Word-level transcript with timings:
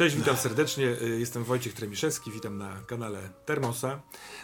Cześć, 0.00 0.16
witam 0.16 0.36
serdecznie. 0.36 0.86
Y, 1.02 1.16
Jestem 1.18 1.44
Wojciech 1.44 1.74
Tremiszewski, 1.74 2.30
witam 2.30 2.58
na 2.58 2.76
kanale 2.86 3.30
Termosa, 3.46 4.00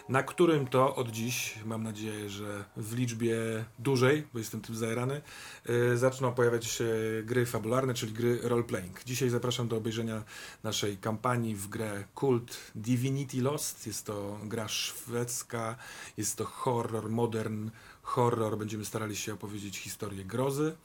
na 0.09 0.23
którym 0.23 0.67
to 0.67 0.95
od 0.95 1.11
dziś, 1.11 1.55
mam 1.65 1.83
nadzieję, 1.83 2.29
że 2.29 2.63
w 2.77 2.95
liczbie 2.95 3.37
dużej, 3.79 4.27
bo 4.33 4.39
jestem 4.39 4.61
tym 4.61 4.75
zajerany, 4.75 5.21
y, 5.69 5.97
zaczną 5.97 6.33
pojawiać 6.33 6.65
się 6.65 6.85
gry 7.23 7.45
fabularne, 7.45 7.93
czyli 7.93 8.13
gry 8.13 8.39
role-playing. 8.43 9.03
Dzisiaj 9.05 9.29
zapraszam 9.29 9.67
do 9.67 9.77
obejrzenia 9.77 10.23
naszej 10.63 10.97
kampanii 10.97 11.55
w 11.55 11.67
grę 11.67 12.03
Cult 12.19 12.71
Divinity 12.75 13.41
Lost. 13.41 13.87
Jest 13.87 14.05
to 14.05 14.39
gra 14.43 14.67
szwedzka, 14.67 15.75
jest 16.17 16.35
to 16.35 16.45
horror, 16.45 17.09
modern 17.09 17.69
horror. 18.01 18.57
Będziemy 18.57 18.85
starali 18.85 19.15
się 19.15 19.33
opowiedzieć 19.33 19.77
historię 19.77 20.25
grozy. 20.25 20.75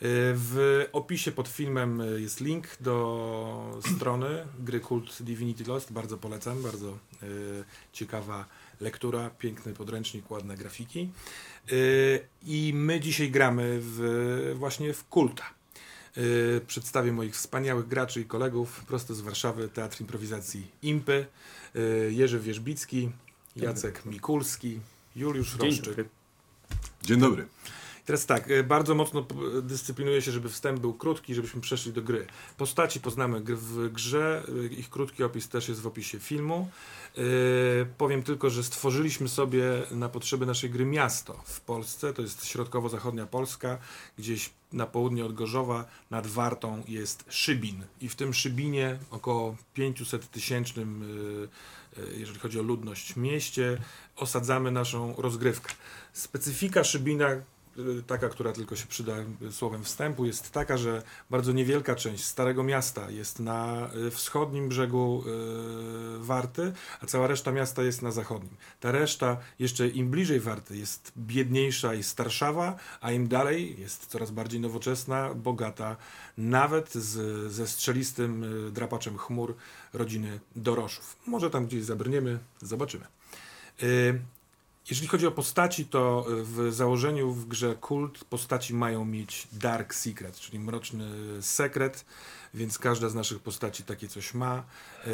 W 0.00 0.84
opisie 0.92 1.32
pod 1.32 1.48
filmem 1.48 2.02
jest 2.16 2.40
link 2.40 2.68
do 2.80 3.80
strony 3.96 4.46
gry 4.58 4.80
Cult 4.80 5.22
Divinity 5.22 5.64
Lost. 5.64 5.92
Bardzo 5.92 6.18
polecam, 6.18 6.62
bardzo 6.62 6.88
e, 6.88 7.26
ciekawa 7.92 8.44
lektura, 8.80 9.30
piękny 9.30 9.72
podręcznik, 9.74 10.30
ładne 10.30 10.56
grafiki. 10.56 11.08
I 12.42 12.72
my 12.74 13.00
dzisiaj 13.00 13.30
gramy 13.30 13.78
w, 13.80 14.54
właśnie 14.58 14.94
w 14.94 15.04
Kulta. 15.04 15.44
Przedstawię 16.66 17.12
moich 17.12 17.34
wspaniałych 17.34 17.88
graczy 17.88 18.20
i 18.20 18.24
kolegów 18.24 18.84
prosto 18.84 19.14
z 19.14 19.20
Warszawy, 19.20 19.68
Teatr 19.68 20.00
Improwizacji 20.00 20.66
Impy, 20.82 21.26
Jerzy 22.10 22.40
Wierzbicki, 22.40 23.10
Jacek 23.56 24.04
Mikulski, 24.06 24.80
Juliusz 25.16 25.56
Dzień 25.56 25.70
Roszczyk. 25.70 25.84
dobry. 25.86 26.08
Dzień 27.02 27.20
dobry. 27.20 27.46
Teraz 28.06 28.26
tak, 28.26 28.50
y, 28.50 28.64
bardzo 28.64 28.94
mocno 28.94 29.26
dyscyplinuję 29.62 30.22
się, 30.22 30.32
żeby 30.32 30.48
wstęp 30.48 30.80
był 30.80 30.94
krótki, 30.94 31.34
żebyśmy 31.34 31.60
przeszli 31.60 31.92
do 31.92 32.02
gry. 32.02 32.26
Postaci 32.56 33.00
poznamy 33.00 33.40
w 33.44 33.92
grze, 33.92 34.42
y, 34.48 34.68
ich 34.68 34.90
krótki 34.90 35.24
opis 35.24 35.48
też 35.48 35.68
jest 35.68 35.80
w 35.80 35.86
opisie 35.86 36.18
filmu. 36.18 36.70
Yy, 37.16 37.24
powiem 37.98 38.22
tylko, 38.22 38.50
że 38.50 38.64
stworzyliśmy 38.64 39.28
sobie 39.28 39.62
na 39.90 40.08
potrzeby 40.08 40.46
naszej 40.46 40.70
gry 40.70 40.84
miasto 40.84 41.40
w 41.44 41.60
Polsce, 41.60 42.12
to 42.12 42.22
jest 42.22 42.46
środkowo-zachodnia 42.46 43.26
Polska, 43.26 43.78
gdzieś 44.18 44.50
na 44.72 44.86
południe 44.86 45.24
od 45.24 45.34
Gorzowa 45.34 45.84
nad 46.10 46.26
Wartą 46.26 46.82
jest 46.88 47.24
Szybin 47.28 47.84
i 48.00 48.08
w 48.08 48.16
tym 48.16 48.34
Szybinie 48.34 48.98
około 49.10 49.56
500 49.74 50.30
tysięcznym, 50.30 51.04
jeżeli 52.16 52.38
chodzi 52.38 52.60
o 52.60 52.62
ludność, 52.62 53.16
mieście 53.16 53.78
osadzamy 54.16 54.70
naszą 54.70 55.14
rozgrywkę. 55.18 55.74
Specyfika 56.12 56.84
Szybina, 56.84 57.28
taka, 58.06 58.28
która 58.28 58.52
tylko 58.52 58.76
się 58.76 58.86
przyda 58.86 59.12
y, 59.42 59.52
słowem 59.52 59.84
wstępu, 59.84 60.26
jest 60.26 60.50
taka, 60.50 60.76
że 60.76 61.02
bardzo 61.30 61.52
niewielka 61.52 61.94
część 61.94 62.24
Starego 62.24 62.62
Miasta 62.62 63.10
jest 63.10 63.40
na 63.40 63.90
y, 64.06 64.10
wschodnim 64.10 64.68
brzegu 64.68 65.24
y, 65.26 66.24
Warty, 66.24 66.72
a 67.00 67.06
cała 67.06 67.26
reszta 67.26 67.52
miasta 67.52 67.82
jest 67.82 68.02
na 68.02 68.10
zachodnim. 68.10 68.56
Ta 68.80 68.92
reszta, 68.92 69.36
jeszcze 69.58 69.88
im 69.88 70.10
bliżej 70.10 70.40
Warty, 70.40 70.76
jest 70.76 71.12
biedniejsza 71.16 71.94
i 71.94 72.02
starszawa, 72.02 72.76
a 73.00 73.12
im 73.12 73.28
dalej 73.28 73.80
jest 73.80 74.06
coraz 74.06 74.30
bardziej 74.30 74.60
nowoczesna, 74.60 75.34
bogata, 75.34 75.96
nawet 76.38 76.94
z, 76.94 77.52
ze 77.52 77.66
strzelistym 77.66 78.44
y, 78.68 78.70
drapaczem 78.70 79.18
chmur 79.18 79.54
rodziny 79.92 80.40
Doroszów. 80.56 81.16
Może 81.26 81.50
tam 81.50 81.66
gdzieś 81.66 81.84
zabrniemy, 81.84 82.38
zobaczymy. 82.62 83.06
Jeżeli 84.90 85.08
chodzi 85.08 85.26
o 85.26 85.30
postaci, 85.30 85.84
to 85.86 86.26
w 86.28 86.72
założeniu 86.72 87.32
w 87.32 87.48
grze 87.48 87.74
Kult 87.74 88.24
postaci 88.24 88.74
mają 88.74 89.04
mieć 89.04 89.48
Dark 89.52 89.94
Secret, 89.94 90.38
czyli 90.38 90.58
mroczny 90.58 91.08
sekret, 91.42 92.04
więc 92.54 92.78
każda 92.78 93.08
z 93.08 93.14
naszych 93.14 93.38
postaci 93.38 93.82
takie 93.82 94.08
coś 94.08 94.34
ma. 94.34 94.64
E, 95.04 95.08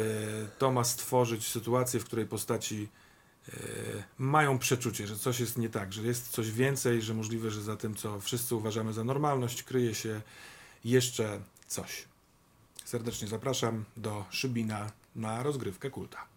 To 0.57 0.71
ma 0.71 0.83
stworzyć 0.83 1.47
sytuację, 1.47 1.99
w 1.99 2.05
której 2.05 2.25
postaci 2.25 2.87
e, 3.49 3.53
mają 4.17 4.59
przeczucie, 4.59 5.07
że 5.07 5.17
coś 5.17 5.39
jest 5.39 5.57
nie 5.57 5.69
tak, 5.69 5.93
że 5.93 6.01
jest 6.01 6.27
coś 6.27 6.51
więcej, 6.51 7.01
że 7.01 7.13
możliwe, 7.13 7.51
że 7.51 7.61
za 7.61 7.77
tym, 7.77 7.95
co 7.95 8.19
wszyscy 8.19 8.55
uważamy 8.55 8.93
za 8.93 9.03
normalność, 9.03 9.63
kryje 9.63 9.95
się 9.95 10.21
jeszcze 10.85 11.39
coś. 11.67 12.05
Serdecznie 12.85 13.27
zapraszam 13.27 13.85
do 13.97 14.25
Szybina 14.29 14.91
na 15.15 15.43
rozgrywkę 15.43 15.89
Kulta. 15.89 16.32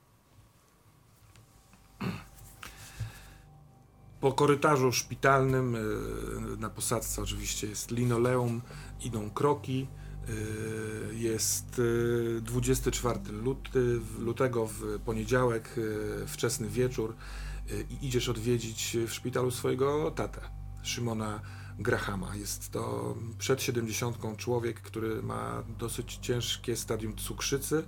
Po 4.27 4.33
korytarzu 4.33 4.93
szpitalnym 4.93 5.75
y, 5.75 6.57
na 6.59 6.71
posadzce 6.71 7.23
oczywiście 7.23 7.67
jest 7.67 7.91
linoleum, 7.91 8.63
idą 9.01 9.31
kroki. 9.31 9.87
y, 10.29 11.15
Jest 11.15 11.79
y, 11.79 12.41
24 12.43 13.21
luty, 13.33 14.01
lutego 14.19 14.67
w 14.67 14.99
poniedziałek, 15.05 15.75
wczesny 16.27 16.69
wieczór 16.69 17.15
i 17.91 18.07
idziesz 18.07 18.29
odwiedzić 18.29 18.97
w 19.07 19.13
szpitalu 19.13 19.51
swojego 19.51 20.11
tatę, 20.11 20.41
Szymona 20.83 21.41
Grahama. 21.79 22.37
Jest 22.37 22.71
to 22.73 23.15
przed 23.39 23.63
70 23.63 24.17
człowiek, 24.37 24.81
który 24.81 25.23
ma 25.23 25.63
dosyć 25.79 26.17
ciężkie 26.17 26.77
stadium 26.77 27.17
cukrzycy. 27.17 27.83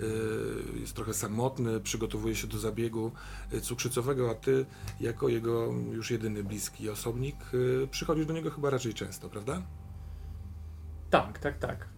y, 0.00 0.80
Jest 0.80 0.94
trochę 0.94 1.14
samotny, 1.14 1.80
przygotowuje 1.80 2.36
się 2.36 2.46
do 2.46 2.58
zabiegu 2.58 3.12
y, 3.52 3.60
cukrzycowego, 3.60 4.30
a 4.30 4.34
ty 4.34 4.66
jako 5.00 5.28
jego 5.28 5.72
już 5.72 6.10
jedyny 6.10 6.44
bliski 6.44 6.90
osobnik 6.90 7.36
y, 7.54 7.88
przychodzisz 7.90 8.26
do 8.26 8.32
niego 8.32 8.50
chyba 8.50 8.70
raczej 8.70 8.94
często, 8.94 9.28
prawda? 9.28 9.62
Tak, 11.10 11.38
tak, 11.38 11.58
tak. 11.58 11.88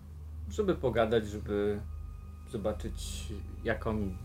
Żeby 0.50 0.74
pogadać, 0.74 1.28
żeby 1.28 1.80
zobaczyć, 2.50 3.26
jak 3.64 3.86
on 3.86 4.16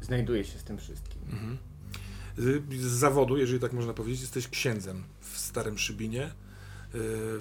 znajduje 0.00 0.44
się 0.44 0.58
z 0.58 0.64
tym 0.64 0.78
wszystkim. 0.78 1.22
Mhm. 1.22 1.58
Y, 2.38 2.62
Z 2.78 2.86
zawodu, 2.86 3.36
jeżeli 3.36 3.60
tak 3.60 3.72
można 3.72 3.92
powiedzieć, 3.94 4.20
jesteś 4.20 4.48
księdzem 4.48 5.04
w 5.20 5.38
Starym 5.38 5.78
Szybinie, 5.78 6.24
y, 6.24 6.30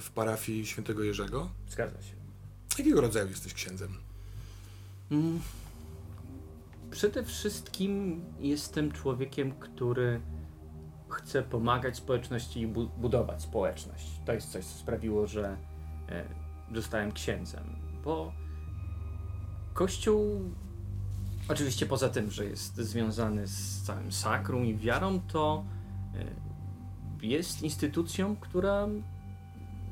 w 0.02 0.10
parafii 0.16 0.66
świętego 0.66 1.04
Jerzego. 1.04 1.50
Zgadza 1.70 2.02
się. 2.02 2.14
Jakiego 2.78 3.02
rodzaju 3.02 3.30
jesteś 3.30 3.54
księdzem? 3.54 3.90
Mm. 5.12 5.40
Przede 6.92 7.24
wszystkim 7.24 8.22
jestem 8.40 8.92
człowiekiem, 8.92 9.52
który 9.52 10.22
chce 11.10 11.44
pomagać 11.44 11.98
społeczności 11.98 12.62
i 12.62 12.68
bu- 12.68 12.90
budować 12.98 13.42
społeczność. 13.42 14.06
To 14.26 14.34
jest 14.34 14.52
coś, 14.52 14.66
co 14.66 14.80
sprawiło, 14.80 15.28
że 15.28 15.58
e, 16.10 16.26
zostałem 16.76 17.12
księdzem. 17.12 17.64
Bo 18.04 18.34
Kościół, 19.74 20.52
oczywiście 21.50 21.86
poza 21.86 22.10
tym, 22.10 22.32
że 22.32 22.46
jest 22.46 22.76
związany 22.76 23.48
z 23.48 23.82
całym 23.82 24.12
sakrum 24.12 24.66
i 24.66 24.78
wiarą, 24.78 25.22
to 25.28 25.66
e, 26.16 26.26
jest 27.26 27.62
instytucją, 27.62 28.36
która 28.36 28.88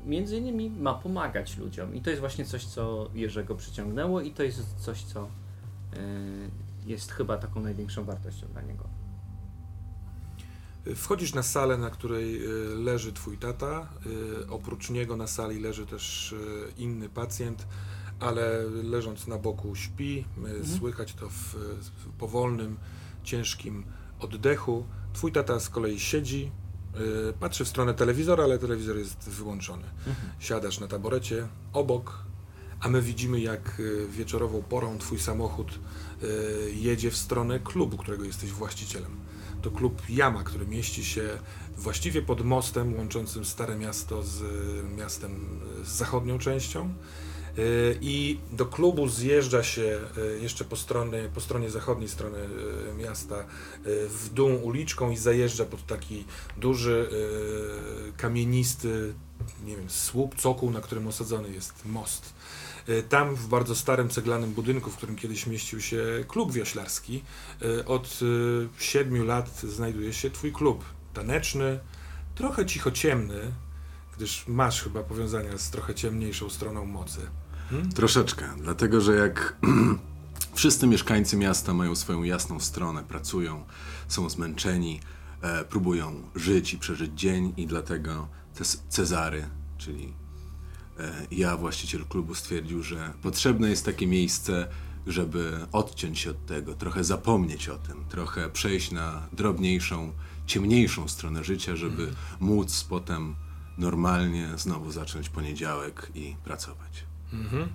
między 0.06 0.36
innymi 0.36 0.70
ma 0.70 0.94
pomagać 0.94 1.56
ludziom. 1.56 1.94
I 1.94 2.00
to 2.00 2.10
jest 2.10 2.20
właśnie 2.20 2.44
coś, 2.44 2.64
co 2.64 3.10
Jerzego 3.14 3.54
przyciągnęło 3.54 4.20
i 4.20 4.30
to 4.30 4.42
jest 4.42 4.74
coś, 4.78 5.02
co 5.02 5.22
e, 5.22 5.28
jest 6.86 7.12
chyba 7.12 7.38
taką 7.38 7.60
największą 7.60 8.04
wartością 8.04 8.46
dla 8.46 8.62
niego. 8.62 8.84
Wchodzisz 10.96 11.34
na 11.34 11.42
salę, 11.42 11.78
na 11.78 11.90
której 11.90 12.44
y, 12.44 12.76
leży 12.76 13.12
twój 13.12 13.38
tata. 13.38 13.88
Oprócz 14.50 14.90
niego 14.90 15.16
na 15.16 15.26
sali 15.26 15.60
leży 15.60 15.86
też 15.86 16.34
inny 16.76 17.08
pacjent, 17.08 17.66
ale 18.20 18.62
leżąc 18.82 19.26
na 19.26 19.38
boku 19.38 19.76
śpi. 19.76 20.24
Mhm. 20.38 20.78
Słychać 20.78 21.14
to 21.14 21.28
w, 21.28 21.54
w 21.80 22.08
powolnym, 22.18 22.76
ciężkim 23.24 23.84
oddechu. 24.20 24.86
Twój 25.12 25.32
tata 25.32 25.60
z 25.60 25.68
kolei 25.68 26.00
siedzi, 26.00 26.50
y, 27.30 27.32
patrzy 27.40 27.64
w 27.64 27.68
stronę 27.68 27.94
telewizora, 27.94 28.44
ale 28.44 28.58
telewizor 28.58 28.96
jest 28.96 29.28
wyłączony. 29.28 29.84
Siadasz 30.38 30.80
na 30.80 30.86
taborecie 30.86 31.48
obok, 31.72 32.28
a 32.80 32.88
my 32.88 33.02
widzimy, 33.02 33.40
jak 33.40 33.80
y, 33.80 34.08
wieczorową 34.08 34.62
porą 34.62 34.98
twój 34.98 35.18
samochód 35.18 35.78
y, 36.22 36.72
jedzie 36.74 37.10
w 37.10 37.16
stronę 37.16 37.60
klubu, 37.60 37.96
którego 37.96 38.24
jesteś 38.24 38.50
właścicielem. 38.50 39.10
To 39.62 39.70
klub 39.70 40.02
Jama, 40.08 40.42
który 40.42 40.66
mieści 40.66 41.04
się 41.04 41.28
właściwie 41.76 42.22
pod 42.22 42.44
mostem 42.44 42.96
łączącym 42.96 43.44
Stare 43.44 43.76
Miasto 43.76 44.22
z 44.22 44.42
miastem 44.96 45.60
z 45.84 45.88
zachodnią 45.88 46.38
częścią. 46.38 46.94
Y, 47.58 47.98
I 48.00 48.38
do 48.52 48.66
klubu 48.66 49.08
zjeżdża 49.08 49.62
się 49.62 50.00
y, 50.18 50.38
jeszcze 50.42 50.64
po 50.64 50.76
stronie, 50.76 51.30
po 51.34 51.40
stronie 51.40 51.70
zachodniej 51.70 52.08
strony 52.08 52.38
y, 52.38 52.94
miasta 52.94 53.44
w 54.08 54.28
dół 54.32 54.64
uliczką 54.64 55.10
i 55.10 55.16
zajeżdża 55.16 55.64
pod 55.64 55.86
taki 55.86 56.24
duży, 56.56 57.08
kamienisty, 58.16 59.14
nie 59.64 59.76
wiem, 59.76 59.90
słup, 59.90 60.34
cokół, 60.34 60.70
na 60.70 60.80
którym 60.80 61.06
osadzony 61.06 61.50
jest 61.50 61.84
most. 61.84 62.32
Tam 63.08 63.34
w 63.34 63.46
bardzo 63.46 63.74
starym 63.74 64.08
ceglanym 64.08 64.52
budynku, 64.52 64.90
w 64.90 64.96
którym 64.96 65.16
kiedyś 65.16 65.46
mieścił 65.46 65.80
się 65.80 66.04
klub 66.28 66.52
wioślarski, 66.52 67.22
od 67.86 68.20
siedmiu 68.78 69.24
lat 69.24 69.60
znajduje 69.60 70.12
się 70.12 70.30
twój 70.30 70.52
klub 70.52 70.84
taneczny, 71.14 71.78
trochę 72.34 72.66
cicho 72.66 72.90
ciemny, 72.90 73.52
gdyż 74.16 74.44
masz 74.48 74.82
chyba 74.82 75.02
powiązania 75.02 75.58
z 75.58 75.70
trochę 75.70 75.94
ciemniejszą 75.94 76.50
stroną 76.50 76.84
mocy. 76.84 77.20
Hmm? 77.70 77.92
Troszeczkę, 77.92 78.48
dlatego 78.62 79.00
że 79.00 79.14
jak 79.14 79.56
wszyscy 80.54 80.86
mieszkańcy 80.86 81.36
miasta 81.36 81.74
mają 81.74 81.96
swoją 81.96 82.22
jasną 82.22 82.60
stronę, 82.60 83.04
pracują, 83.04 83.64
są 84.08 84.30
zmęczeni, 84.30 85.00
e, 85.42 85.64
próbują 85.64 86.22
żyć 86.34 86.74
i 86.74 86.78
przeżyć 86.78 87.20
dzień 87.20 87.52
i 87.56 87.66
dlatego 87.66 88.28
te 88.54 88.64
Cezary, 88.88 89.44
czyli 89.78 90.12
e, 90.98 91.26
ja, 91.30 91.56
właściciel 91.56 92.04
klubu, 92.04 92.34
stwierdził, 92.34 92.82
że 92.82 93.12
potrzebne 93.22 93.70
jest 93.70 93.84
takie 93.84 94.06
miejsce, 94.06 94.68
żeby 95.06 95.66
odciąć 95.72 96.18
się 96.18 96.30
od 96.30 96.46
tego, 96.46 96.74
trochę 96.74 97.04
zapomnieć 97.04 97.68
o 97.68 97.78
tym, 97.78 98.04
trochę 98.08 98.50
przejść 98.50 98.90
na 98.90 99.28
drobniejszą, 99.32 100.12
ciemniejszą 100.46 101.08
stronę 101.08 101.44
życia, 101.44 101.76
żeby 101.76 102.02
mm. 102.02 102.14
móc 102.40 102.84
potem 102.84 103.34
normalnie 103.78 104.48
znowu 104.56 104.92
zacząć 104.92 105.28
poniedziałek 105.28 106.10
i 106.14 106.36
pracować. 106.44 107.07
Mhm. 107.32 107.68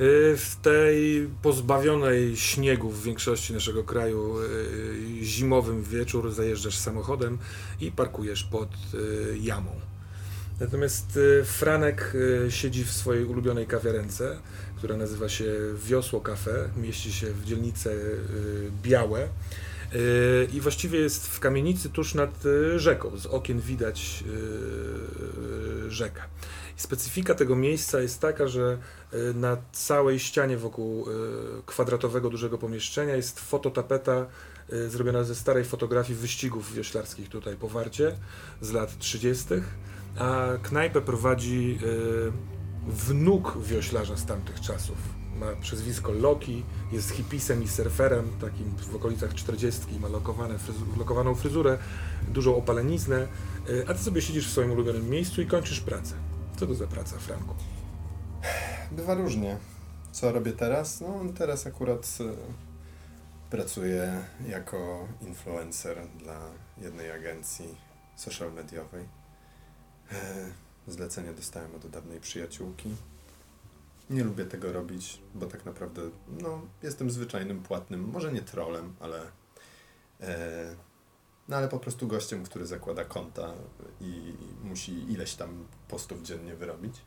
Y, 0.00 0.36
w 0.36 0.56
tej 0.62 1.28
pozbawionej 1.42 2.36
śniegu 2.36 2.90
w 2.90 3.02
większości 3.02 3.52
naszego 3.52 3.84
kraju 3.84 4.38
y, 4.40 5.24
zimowym 5.24 5.82
wieczór 5.82 6.32
zajeżdżasz 6.32 6.76
samochodem 6.76 7.38
i 7.80 7.92
parkujesz 7.92 8.44
pod 8.44 8.68
y, 8.94 9.38
jamą. 9.40 9.70
Natomiast 10.60 11.18
Franek 11.44 12.16
siedzi 12.48 12.84
w 12.84 12.90
swojej 12.90 13.24
ulubionej 13.24 13.66
kawiarence, 13.66 14.38
która 14.76 14.96
nazywa 14.96 15.28
się 15.28 15.44
Wiosło 15.86 16.20
Cafe, 16.20 16.68
mieści 16.76 17.12
się 17.12 17.26
w 17.26 17.44
dzielnicy 17.44 18.18
Białe 18.82 19.28
i 20.52 20.60
właściwie 20.60 20.98
jest 20.98 21.28
w 21.28 21.40
kamienicy 21.40 21.90
tuż 21.90 22.14
nad 22.14 22.42
rzeką. 22.76 23.18
Z 23.18 23.26
okien 23.26 23.60
widać 23.60 24.24
rzekę. 25.88 26.22
Specyfika 26.82 27.34
tego 27.34 27.56
miejsca 27.56 28.00
jest 28.00 28.20
taka, 28.20 28.48
że 28.48 28.78
e, 29.12 29.16
na 29.34 29.56
całej 29.72 30.18
ścianie 30.18 30.56
wokół 30.56 31.06
e, 31.06 31.12
kwadratowego 31.66 32.30
dużego 32.30 32.58
pomieszczenia 32.58 33.16
jest 33.16 33.40
fototapeta 33.40 34.26
e, 34.72 34.88
zrobiona 34.88 35.24
ze 35.24 35.34
starej 35.34 35.64
fotografii 35.64 36.18
wyścigów 36.18 36.74
wioślarskich 36.74 37.28
tutaj 37.28 37.56
po 37.56 37.68
Warcie 37.68 38.16
z 38.60 38.72
lat 38.72 38.98
30., 38.98 39.44
a 40.18 40.46
knajpę 40.62 41.00
prowadzi 41.00 41.78
wnuk 42.86 43.58
wioślarza 43.62 44.16
z 44.16 44.26
tamtych 44.26 44.60
czasów. 44.60 44.96
Ma 45.40 45.56
przezwisko 45.60 46.12
Loki, 46.12 46.62
jest 46.92 47.10
hipisem 47.10 47.62
i 47.62 47.68
surferem, 47.68 48.28
takim 48.40 48.74
w 48.92 48.96
okolicach 48.96 49.34
40, 49.34 49.80
ma 50.00 50.08
lokowane, 50.08 50.54
lokowaną 50.98 51.34
fryzurę, 51.34 51.78
dużą 52.28 52.56
opaleniznę, 52.56 53.28
a 53.86 53.94
ty 53.94 54.04
sobie 54.04 54.22
siedzisz 54.22 54.48
w 54.48 54.50
swoim 54.50 54.70
ulubionym 54.70 55.10
miejscu 55.10 55.42
i 55.42 55.46
kończysz 55.46 55.80
pracę. 55.80 56.31
Co 56.62 56.66
to 56.66 56.74
za 56.74 56.86
praca, 56.86 57.18
Franku? 57.18 57.54
Bywa 58.92 59.14
różnie. 59.14 59.58
Co 60.12 60.32
robię 60.32 60.52
teraz? 60.52 61.00
No, 61.00 61.20
teraz 61.38 61.66
akurat 61.66 62.18
y, 62.20 62.36
pracuję 63.50 64.24
jako 64.48 65.08
influencer 65.20 66.06
dla 66.18 66.40
jednej 66.78 67.10
agencji 67.10 67.76
social 68.16 68.52
mediowej. 68.52 69.04
E, 70.12 70.16
zlecenie 70.88 71.32
dostałem 71.32 71.74
od 71.74 71.86
dawnej 71.86 72.20
przyjaciółki. 72.20 72.96
Nie 74.10 74.24
lubię 74.24 74.44
tego 74.44 74.72
robić, 74.72 75.20
bo 75.34 75.46
tak 75.46 75.64
naprawdę 75.64 76.02
no, 76.28 76.60
jestem 76.82 77.10
zwyczajnym 77.10 77.62
płatnym, 77.62 78.10
może 78.12 78.32
nie 78.32 78.42
trolem, 78.42 78.94
ale 79.00 79.20
e, 80.20 80.74
no 81.48 81.56
ale 81.56 81.68
po 81.68 81.78
prostu 81.78 82.06
gościem, 82.06 82.44
który 82.44 82.66
zakłada 82.66 83.04
konta 83.04 83.54
i 84.00 84.34
musi 84.64 85.12
ileś 85.12 85.34
tam 85.34 85.64
postów 85.88 86.22
dziennie 86.22 86.54
wyrobić. 86.54 87.02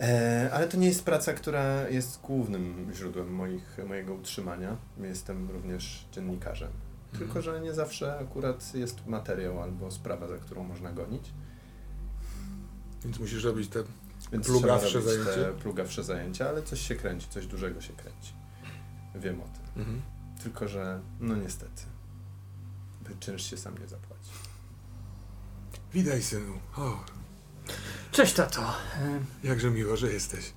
E, 0.00 0.50
ale 0.52 0.68
to 0.68 0.76
nie 0.76 0.86
jest 0.86 1.04
praca, 1.04 1.32
która 1.32 1.88
jest 1.88 2.20
głównym 2.20 2.90
źródłem 2.94 3.34
moich, 3.34 3.78
mojego 3.88 4.14
utrzymania. 4.14 4.76
Jestem 5.00 5.50
również 5.50 6.06
dziennikarzem. 6.12 6.70
Mhm. 7.12 7.18
Tylko, 7.18 7.42
że 7.42 7.60
nie 7.60 7.74
zawsze 7.74 8.18
akurat 8.18 8.74
jest 8.74 9.06
materiał 9.06 9.62
albo 9.62 9.90
sprawa, 9.90 10.28
za 10.28 10.36
którą 10.36 10.64
można 10.64 10.92
gonić. 10.92 11.30
Więc 13.04 13.18
musisz 13.18 13.44
robić 13.44 13.68
te 13.68 13.84
Więc 14.32 14.46
plugawsze 14.46 15.02
zajęcia. 15.02 15.34
Te 15.34 15.52
plugawsze 15.52 16.04
zajęcia, 16.04 16.48
ale 16.48 16.62
coś 16.62 16.80
się 16.80 16.94
kręci, 16.94 17.28
coś 17.28 17.46
dużego 17.46 17.80
się 17.80 17.92
kręci. 17.92 18.32
Wiem 19.14 19.40
o 19.40 19.44
tym. 19.44 19.82
Mhm. 19.82 20.02
Tylko, 20.42 20.68
że 20.68 21.00
no 21.20 21.36
niestety 21.36 21.82
czynsz 23.20 23.50
się 23.50 23.56
sam 23.56 23.78
nie 23.78 23.88
zapłaci. 23.88 24.30
Witaj, 25.94 26.22
synu. 26.22 26.52
O. 26.76 27.04
Cześć, 28.12 28.34
tato. 28.34 28.74
Jakże 29.44 29.70
miło, 29.70 29.96
że 29.96 30.12
jesteś. 30.12 30.52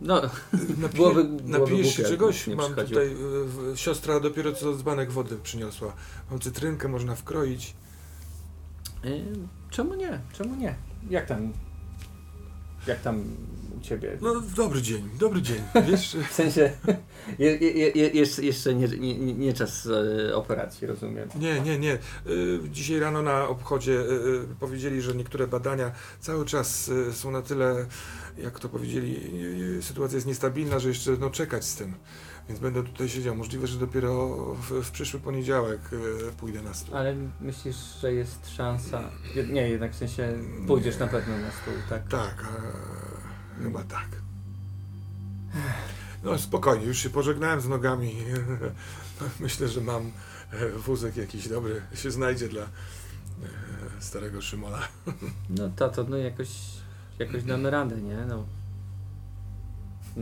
No, 0.00 0.22
Napije, 0.52 0.88
byłoby, 0.94 1.24
byłoby 1.24 1.48
napijesz 1.58 1.96
się 1.96 2.02
czegoś? 2.02 2.46
Mam 2.46 2.74
tutaj, 2.74 3.16
y, 3.72 3.76
siostra 3.76 4.20
dopiero 4.20 4.52
co 4.52 4.74
dzbanek 4.74 5.12
wody 5.12 5.36
przyniosła. 5.42 5.92
Mam 6.30 6.40
cytrynkę, 6.40 6.88
można 6.88 7.14
wkroić. 7.14 7.74
Y, 9.04 9.24
czemu 9.70 9.94
nie? 9.94 10.20
Czemu 10.32 10.56
nie? 10.56 10.74
Jak 11.10 11.26
tam, 11.26 11.52
jak 12.86 13.00
tam 13.00 13.24
u 13.76 13.80
ciebie. 13.80 14.18
No 14.20 14.40
dobry 14.40 14.82
dzień, 14.82 15.08
dobry 15.18 15.42
dzień, 15.42 15.62
wiesz? 15.86 16.16
w 16.30 16.32
sensie, 16.32 16.72
je, 17.38 17.56
je, 17.56 17.88
je, 17.88 18.26
jeszcze 18.42 18.74
nie, 18.74 18.88
nie, 18.88 19.34
nie 19.34 19.52
czas 19.52 19.88
e, 20.28 20.36
operacji, 20.36 20.86
rozumiem. 20.86 21.28
Nie, 21.40 21.60
nie, 21.60 21.78
nie. 21.78 21.92
E, 21.92 21.98
dzisiaj 22.70 22.98
rano 22.98 23.22
na 23.22 23.48
obchodzie 23.48 24.00
e, 24.00 24.04
powiedzieli, 24.60 25.02
że 25.02 25.14
niektóre 25.14 25.46
badania 25.46 25.92
cały 26.20 26.44
czas 26.46 26.90
są 27.12 27.30
na 27.30 27.42
tyle, 27.42 27.86
jak 28.38 28.60
to 28.60 28.68
powiedzieli, 28.68 29.20
sytuacja 29.82 30.16
jest 30.16 30.26
niestabilna, 30.26 30.78
że 30.78 30.88
jeszcze 30.88 31.10
no, 31.20 31.30
czekać 31.30 31.64
z 31.64 31.76
tym. 31.76 31.94
Więc 32.48 32.60
będę 32.60 32.82
tutaj 32.82 33.08
siedział. 33.08 33.36
Możliwe, 33.36 33.66
że 33.66 33.78
dopiero 33.78 34.28
w, 34.54 34.82
w 34.82 34.90
przyszły 34.90 35.20
poniedziałek 35.20 35.80
pójdę 36.36 36.62
na 36.62 36.74
stół. 36.74 36.96
Ale 36.96 37.16
myślisz, 37.40 37.76
że 38.00 38.12
jest 38.12 38.50
szansa? 38.56 39.10
Nie, 39.52 39.68
jednak 39.68 39.92
w 39.92 39.96
sensie 39.96 40.34
pójdziesz 40.66 40.98
na 40.98 41.06
pewno 41.06 41.38
na 41.38 41.50
stół, 41.50 41.74
tak? 41.88 42.08
Tak. 42.08 42.44
Chyba 43.62 43.84
tak. 43.84 44.08
No 46.24 46.38
spokojnie, 46.38 46.86
już 46.86 46.98
się 46.98 47.10
pożegnałem 47.10 47.60
z 47.60 47.68
nogami. 47.68 48.14
Myślę, 49.40 49.68
że 49.68 49.80
mam 49.80 50.10
e, 50.52 50.68
wózek 50.70 51.16
jakiś 51.16 51.48
dobry 51.48 51.82
się 51.94 52.10
znajdzie 52.10 52.48
dla 52.48 52.62
e, 52.62 52.66
starego 54.00 54.42
Szymola. 54.42 54.88
No 55.50 55.68
tato, 55.76 56.04
no 56.04 56.16
jakoś, 56.16 56.48
jakoś 57.18 57.44
damy 57.44 57.70
radę, 57.70 58.02
nie? 58.02 58.16
No. 58.28 58.46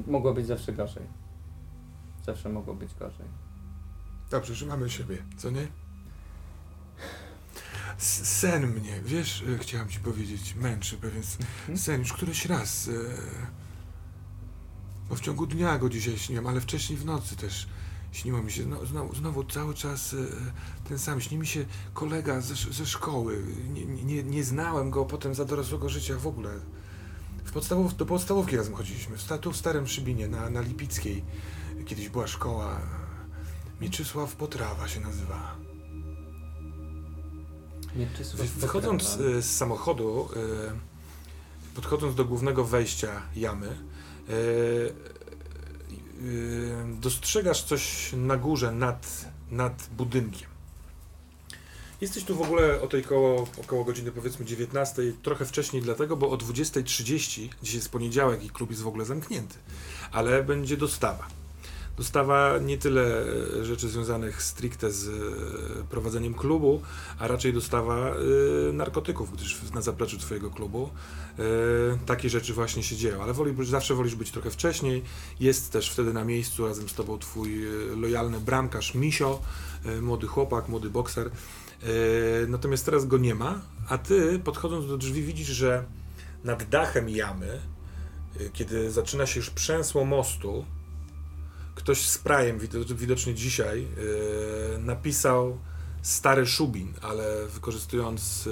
Mogło 0.07 0.35
być 0.35 0.47
zawsze 0.47 0.73
gorzej. 0.73 1.07
Zawsze 2.27 2.49
mogło 2.49 2.75
być 2.75 2.95
gorzej. 2.95 3.27
Dobrze, 4.31 4.55
że 4.55 4.67
mamy 4.67 4.91
siebie, 4.91 5.19
co 5.37 5.51
nie? 5.51 5.67
Sen 7.99 8.67
mnie, 8.67 9.01
wiesz, 9.05 9.45
e, 9.55 9.59
chciałem 9.59 9.89
ci 9.89 10.01
powiedzieć, 10.01 10.55
męczy 10.55 10.97
pewien 10.97 11.23
mhm. 11.41 11.79
sen, 11.79 12.01
już 12.01 12.13
któryś 12.13 12.47
raz. 12.47 12.89
E, 12.89 12.93
bo 15.09 15.15
w 15.15 15.21
ciągu 15.21 15.47
dnia 15.47 15.79
go 15.79 15.89
dzisiaj 15.89 16.19
śniłem, 16.19 16.47
ale 16.47 16.61
wcześniej 16.61 16.99
w 16.99 17.05
nocy 17.05 17.37
też 17.37 17.69
śniło 18.13 18.43
mi 18.43 18.53
się. 18.53 18.63
znowu, 18.87 19.15
znowu 19.15 19.45
cały 19.45 19.75
czas 19.75 20.15
e, 20.15 20.17
ten 20.89 20.99
sam. 20.99 21.21
Śni 21.21 21.39
mi 21.39 21.47
się 21.47 21.65
kolega 21.95 22.41
ze, 22.41 22.73
ze 22.73 22.87
szkoły. 22.87 23.43
Nie, 23.73 23.85
nie, 23.87 24.23
nie 24.23 24.45
znałem 24.45 24.91
go 24.91 25.05
potem 25.05 25.35
za 25.35 25.45
dorosłego 25.45 25.89
życia 25.89 26.19
w 26.19 26.27
ogóle. 26.27 26.51
W 27.45 27.53
podstawow, 27.53 27.97
do 27.97 28.07
podstawówki 28.07 28.57
razem 28.57 28.75
chodziliśmy. 28.75 29.17
Tu 29.41 29.53
w 29.53 29.57
Starym 29.57 29.87
Szybinie, 29.87 30.29
na, 30.29 30.51
na 30.51 30.61
Lipickiej. 30.61 31.25
Kiedyś 31.87 32.09
była 32.09 32.27
szkoła. 32.27 32.81
Mieczysław 33.81 34.37
Potrawa 34.37 34.89
się 34.89 35.01
nazywa. 35.01 35.64
Wychodząc 38.57 39.19
e, 39.21 39.43
z 39.43 39.57
samochodu, 39.57 40.29
e, 40.37 41.75
podchodząc 41.75 42.15
do 42.15 42.25
głównego 42.25 42.65
wejścia 42.65 43.23
jamy, 43.37 43.67
e, 43.69 43.75
dostrzegasz 47.01 47.63
coś 47.63 48.13
na 48.17 48.37
górze 48.37 48.73
nad, 48.73 49.25
nad 49.51 49.89
budynkiem. 49.97 50.49
Jesteś 52.01 52.25
tu 52.25 52.37
w 52.37 52.43
ogóle 52.43 52.81
o 52.81 52.87
tej 52.87 53.03
koło, 53.03 53.47
około 53.61 53.85
godziny 53.85 54.13
powiedzmy 54.13 54.45
19, 54.45 55.03
trochę 55.23 55.45
wcześniej 55.45 55.83
dlatego, 55.83 56.17
bo 56.17 56.31
o 56.31 56.37
20.30, 56.37 57.49
dzisiaj 57.63 57.79
jest 57.79 57.89
poniedziałek 57.93 58.45
i 58.45 58.51
klub 58.51 58.71
jest 58.71 58.83
w 58.83 58.89
ogóle 58.89 59.05
zamknięty, 59.05 59.57
ale 60.13 60.43
będzie 60.43 60.77
dostawa. 60.77 61.27
Dostawa 61.97 62.59
nie 62.59 62.79
tyle 62.79 63.25
e, 63.61 63.65
rzeczy 63.65 63.89
związanych 63.89 64.43
stricte 64.43 64.91
z 64.91 65.09
e, 65.09 65.85
prowadzeniem 65.85 66.35
klubu, 66.35 66.83
a 67.19 67.29
raczej 67.29 67.53
dostawa 67.53 68.15
y, 68.69 68.73
narkotyków, 68.73 69.33
gdyż 69.33 69.63
na 69.75 69.81
zapleczu 69.81 70.19
twojego 70.19 70.51
klubu 70.51 70.91
takie 72.07 72.31
rzeczy 72.31 72.55
właśnie 72.55 72.83
się 72.83 72.97
dzieją. 72.97 73.23
Ale 73.23 73.33
woli, 73.33 73.67
zawsze 73.67 73.95
wolisz 73.95 74.15
być 74.15 74.31
trochę 74.31 74.51
wcześniej. 74.51 75.03
Jest 75.41 75.73
też 75.73 75.91
wtedy 75.91 76.13
na 76.13 76.25
miejscu 76.25 76.67
razem 76.67 76.89
z 76.89 76.95
tobą 76.95 77.19
twój 77.19 77.67
lojalny 77.97 78.41
bramkarz 78.41 78.95
Misio, 78.95 79.43
młody 80.03 80.27
chłopak, 80.27 80.69
młody 80.69 80.91
bokser. 80.91 81.31
Natomiast 82.49 82.85
teraz 82.85 83.07
go 83.07 83.19
nie 83.19 83.35
ma, 83.35 83.61
a 83.89 83.99
ty 83.99 84.39
podchodząc 84.39 84.87
do 84.87 84.97
drzwi 84.97 85.23
widzisz, 85.23 85.49
że 85.49 85.85
nad 86.45 86.69
dachem 86.69 87.09
jamy 87.09 87.61
kiedy 88.53 88.91
zaczyna 88.91 89.27
się 89.27 89.41
już 89.41 89.51
przęsło 89.51 90.05
mostu, 90.05 90.65
ktoś 91.75 92.09
z 92.09 92.19
prajem, 92.19 92.59
wido- 92.59 92.95
widocznie 92.95 93.35
dzisiaj, 93.35 93.87
y, 94.77 94.79
napisał 94.79 95.59
stary 96.05 96.47
szubin, 96.47 96.95
ale 97.03 97.47
wykorzystując 97.47 98.49
e, 98.49 98.51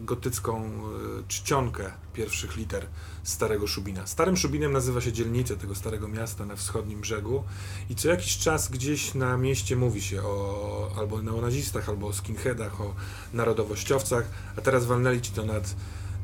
gotycką 0.00 0.64
e, 0.64 1.28
czcionkę 1.28 1.92
pierwszych 2.12 2.56
liter 2.56 2.86
starego 3.22 3.66
szubina. 3.66 4.06
Starym 4.06 4.36
szubinem 4.36 4.72
nazywa 4.72 5.00
się 5.00 5.12
dzielnica 5.12 5.56
tego 5.56 5.74
starego 5.74 6.08
miasta 6.08 6.46
na 6.46 6.56
wschodnim 6.56 7.00
brzegu 7.00 7.44
i 7.90 7.94
co 7.94 8.08
jakiś 8.08 8.38
czas 8.38 8.68
gdzieś 8.68 9.14
na 9.14 9.36
mieście 9.36 9.76
mówi 9.76 10.02
się 10.02 10.22
o 10.22 10.90
albo 10.98 11.22
neonazistach, 11.22 11.88
albo 11.88 12.06
o 12.06 12.12
skinheadach, 12.12 12.80
o 12.80 12.94
narodowościowcach, 13.32 14.24
a 14.56 14.60
teraz 14.60 14.86
walnęli 14.86 15.20
ci 15.20 15.32
to 15.32 15.44
nad, 15.44 15.74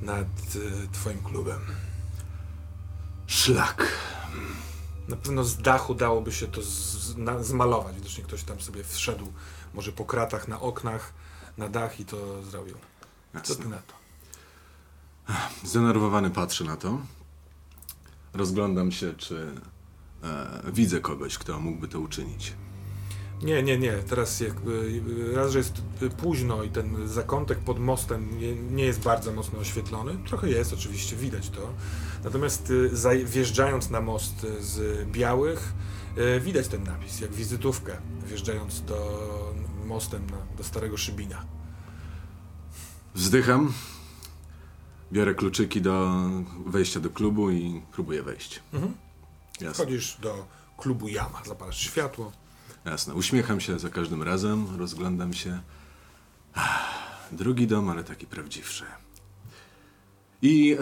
nad 0.03 0.27
e, 0.27 0.93
twoim 0.93 1.19
klubem. 1.19 1.61
Szlak. 3.27 3.89
Na 5.09 5.17
pewno 5.17 5.45
z 5.45 5.57
dachu 5.57 5.95
dałoby 5.95 6.33
się 6.33 6.47
to 6.47 6.63
z, 6.63 7.17
na, 7.17 7.43
zmalować. 7.43 7.95
Widocznie 7.95 8.25
ktoś 8.25 8.43
tam 8.43 8.61
sobie 8.61 8.85
wszedł, 8.85 9.33
może 9.75 9.93
po 9.93 10.05
kratach 10.05 10.49
na 10.49 10.61
oknach, 10.61 11.13
na 11.59 11.69
dach 11.69 12.01
i 12.01 12.05
to 12.05 12.43
zrobił. 12.43 12.77
Co 13.43 13.55
ty 13.55 13.69
na 13.69 13.79
to? 13.79 13.95
Zdenerwowany 15.65 16.31
patrzę 16.31 16.65
na 16.65 16.77
to. 16.77 16.99
Rozglądam 18.33 18.93
się, 18.93 19.15
czy 19.15 19.61
e, 20.23 20.63
widzę 20.73 21.01
kogoś, 21.01 21.39
kto 21.39 21.61
mógłby 21.61 21.89
to 21.89 22.01
uczynić. 22.01 22.53
Nie, 23.43 23.63
nie, 23.63 23.79
nie. 23.79 23.93
Teraz 23.93 24.41
jakby 24.41 25.03
raz, 25.35 25.53
że 25.53 25.59
jest 25.59 25.83
późno 26.17 26.63
i 26.63 26.71
ten 26.71 27.09
zakątek 27.09 27.59
pod 27.59 27.79
mostem 27.79 28.39
nie, 28.39 28.55
nie 28.55 28.85
jest 28.85 29.01
bardzo 29.01 29.33
mocno 29.33 29.59
oświetlony. 29.59 30.19
Trochę 30.27 30.49
jest, 30.51 30.73
oczywiście, 30.73 31.17
widać 31.17 31.51
to. 31.51 31.73
Natomiast 32.25 32.71
y, 32.71 33.25
wjeżdżając 33.25 33.91
na 33.91 34.01
most 34.01 34.45
y, 34.45 34.63
z 34.63 35.09
białych, 35.09 35.73
y, 36.19 36.41
widać 36.41 36.69
ten 36.69 36.83
napis, 36.83 37.21
jak 37.21 37.33
wizytówkę, 37.33 37.97
wjeżdżając 38.27 38.83
do 38.83 39.55
mostem 39.85 40.31
na, 40.31 40.57
do 40.57 40.65
Starego 40.65 40.97
Szybina. 40.97 41.45
Wzdycham, 43.15 43.73
biorę 45.13 45.35
kluczyki 45.35 45.81
do 45.81 46.23
wejścia 46.67 47.01
do 47.01 47.11
klubu 47.11 47.51
i 47.51 47.83
próbuję 47.93 48.23
wejść. 48.23 48.61
Mhm. 48.73 48.95
Jasne. 49.61 49.85
Wchodzisz 49.85 50.19
do 50.23 50.47
klubu 50.77 51.09
Jama, 51.09 51.43
zapalasz 51.47 51.79
światło. 51.79 52.33
Jasne. 52.85 53.15
Uśmiecham 53.15 53.61
się 53.61 53.79
za 53.79 53.89
każdym 53.89 54.23
razem, 54.23 54.67
rozglądam 54.79 55.35
się. 55.35 55.61
Drugi 57.33 57.67
dom, 57.67 57.89
ale 57.89 58.05
taki 58.05 58.27
prawdziwszy. 58.27 58.85
I 60.43 60.73
e, 60.73 60.79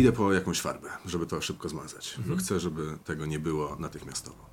idę 0.00 0.12
po 0.12 0.32
jakąś 0.32 0.60
farbę, 0.60 0.88
żeby 1.06 1.26
to 1.26 1.40
szybko 1.40 1.68
zmazać. 1.68 2.18
Bo 2.26 2.36
chcę, 2.36 2.60
żeby 2.60 2.98
tego 3.04 3.26
nie 3.26 3.38
było 3.38 3.76
natychmiastowo. 3.78 4.48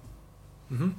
Mhm. 0.71 0.93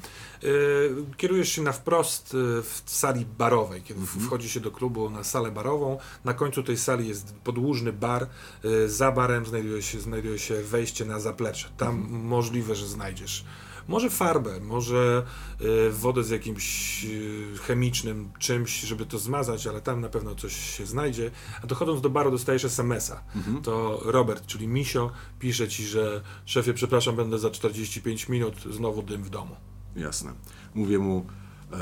Y, 0.44 0.94
Kierujesz 1.16 1.48
się 1.48 1.62
na 1.62 1.72
wprost 1.72 2.34
y, 2.34 2.62
w 2.62 2.82
sali 2.86 3.26
barowej. 3.38 3.82
Kiedy 3.82 4.00
w- 4.00 4.26
wchodzi 4.26 4.48
się 4.48 4.60
do 4.60 4.70
klubu 4.70 5.10
na 5.10 5.24
salę 5.24 5.50
barową, 5.50 5.98
na 6.24 6.34
końcu 6.34 6.62
tej 6.62 6.76
sali 6.76 7.08
jest 7.08 7.34
podłużny 7.34 7.92
bar. 7.92 8.26
y, 8.64 8.88
Za 8.88 9.12
barem 9.12 9.46
znajduje 9.46 9.82
się, 9.82 10.00
znajduje 10.00 10.38
się 10.38 10.62
wejście 10.62 11.04
na 11.04 11.20
zaplecze. 11.20 11.68
Tam 11.76 12.06
możliwe, 12.10 12.74
że 12.74 12.86
znajdziesz 12.86 13.44
może 13.88 14.10
farbę, 14.10 14.60
może 14.60 15.24
y, 15.60 15.90
wodę 15.90 16.24
z 16.24 16.30
jakimś 16.30 17.04
y, 17.04 17.58
chemicznym 17.62 18.30
czymś, 18.38 18.80
żeby 18.80 19.06
to 19.06 19.18
zmazać, 19.18 19.66
ale 19.66 19.80
tam 19.80 20.00
na 20.00 20.08
pewno 20.08 20.34
coś 20.34 20.76
się 20.76 20.86
znajdzie. 20.86 21.30
A 21.62 21.66
dochodząc 21.66 22.00
do 22.00 22.10
baru 22.10 22.30
dostajesz 22.30 22.64
SMS-a. 22.64 23.22
To 23.62 24.00
Robert, 24.04 24.46
czyli 24.46 24.68
Misio, 24.68 25.10
pisze 25.38 25.68
ci, 25.68 25.84
że 25.84 26.22
szefie, 26.44 26.74
przepraszam, 26.74 27.16
będę 27.16 27.38
za 27.38 27.50
45 27.50 28.28
minut, 28.28 28.54
znowu 28.70 29.02
dym 29.02 29.22
w 29.22 29.30
domu. 29.30 29.56
Jasne. 29.96 30.32
Mówię 30.74 30.98
mu, 30.98 31.26
e, 31.72 31.76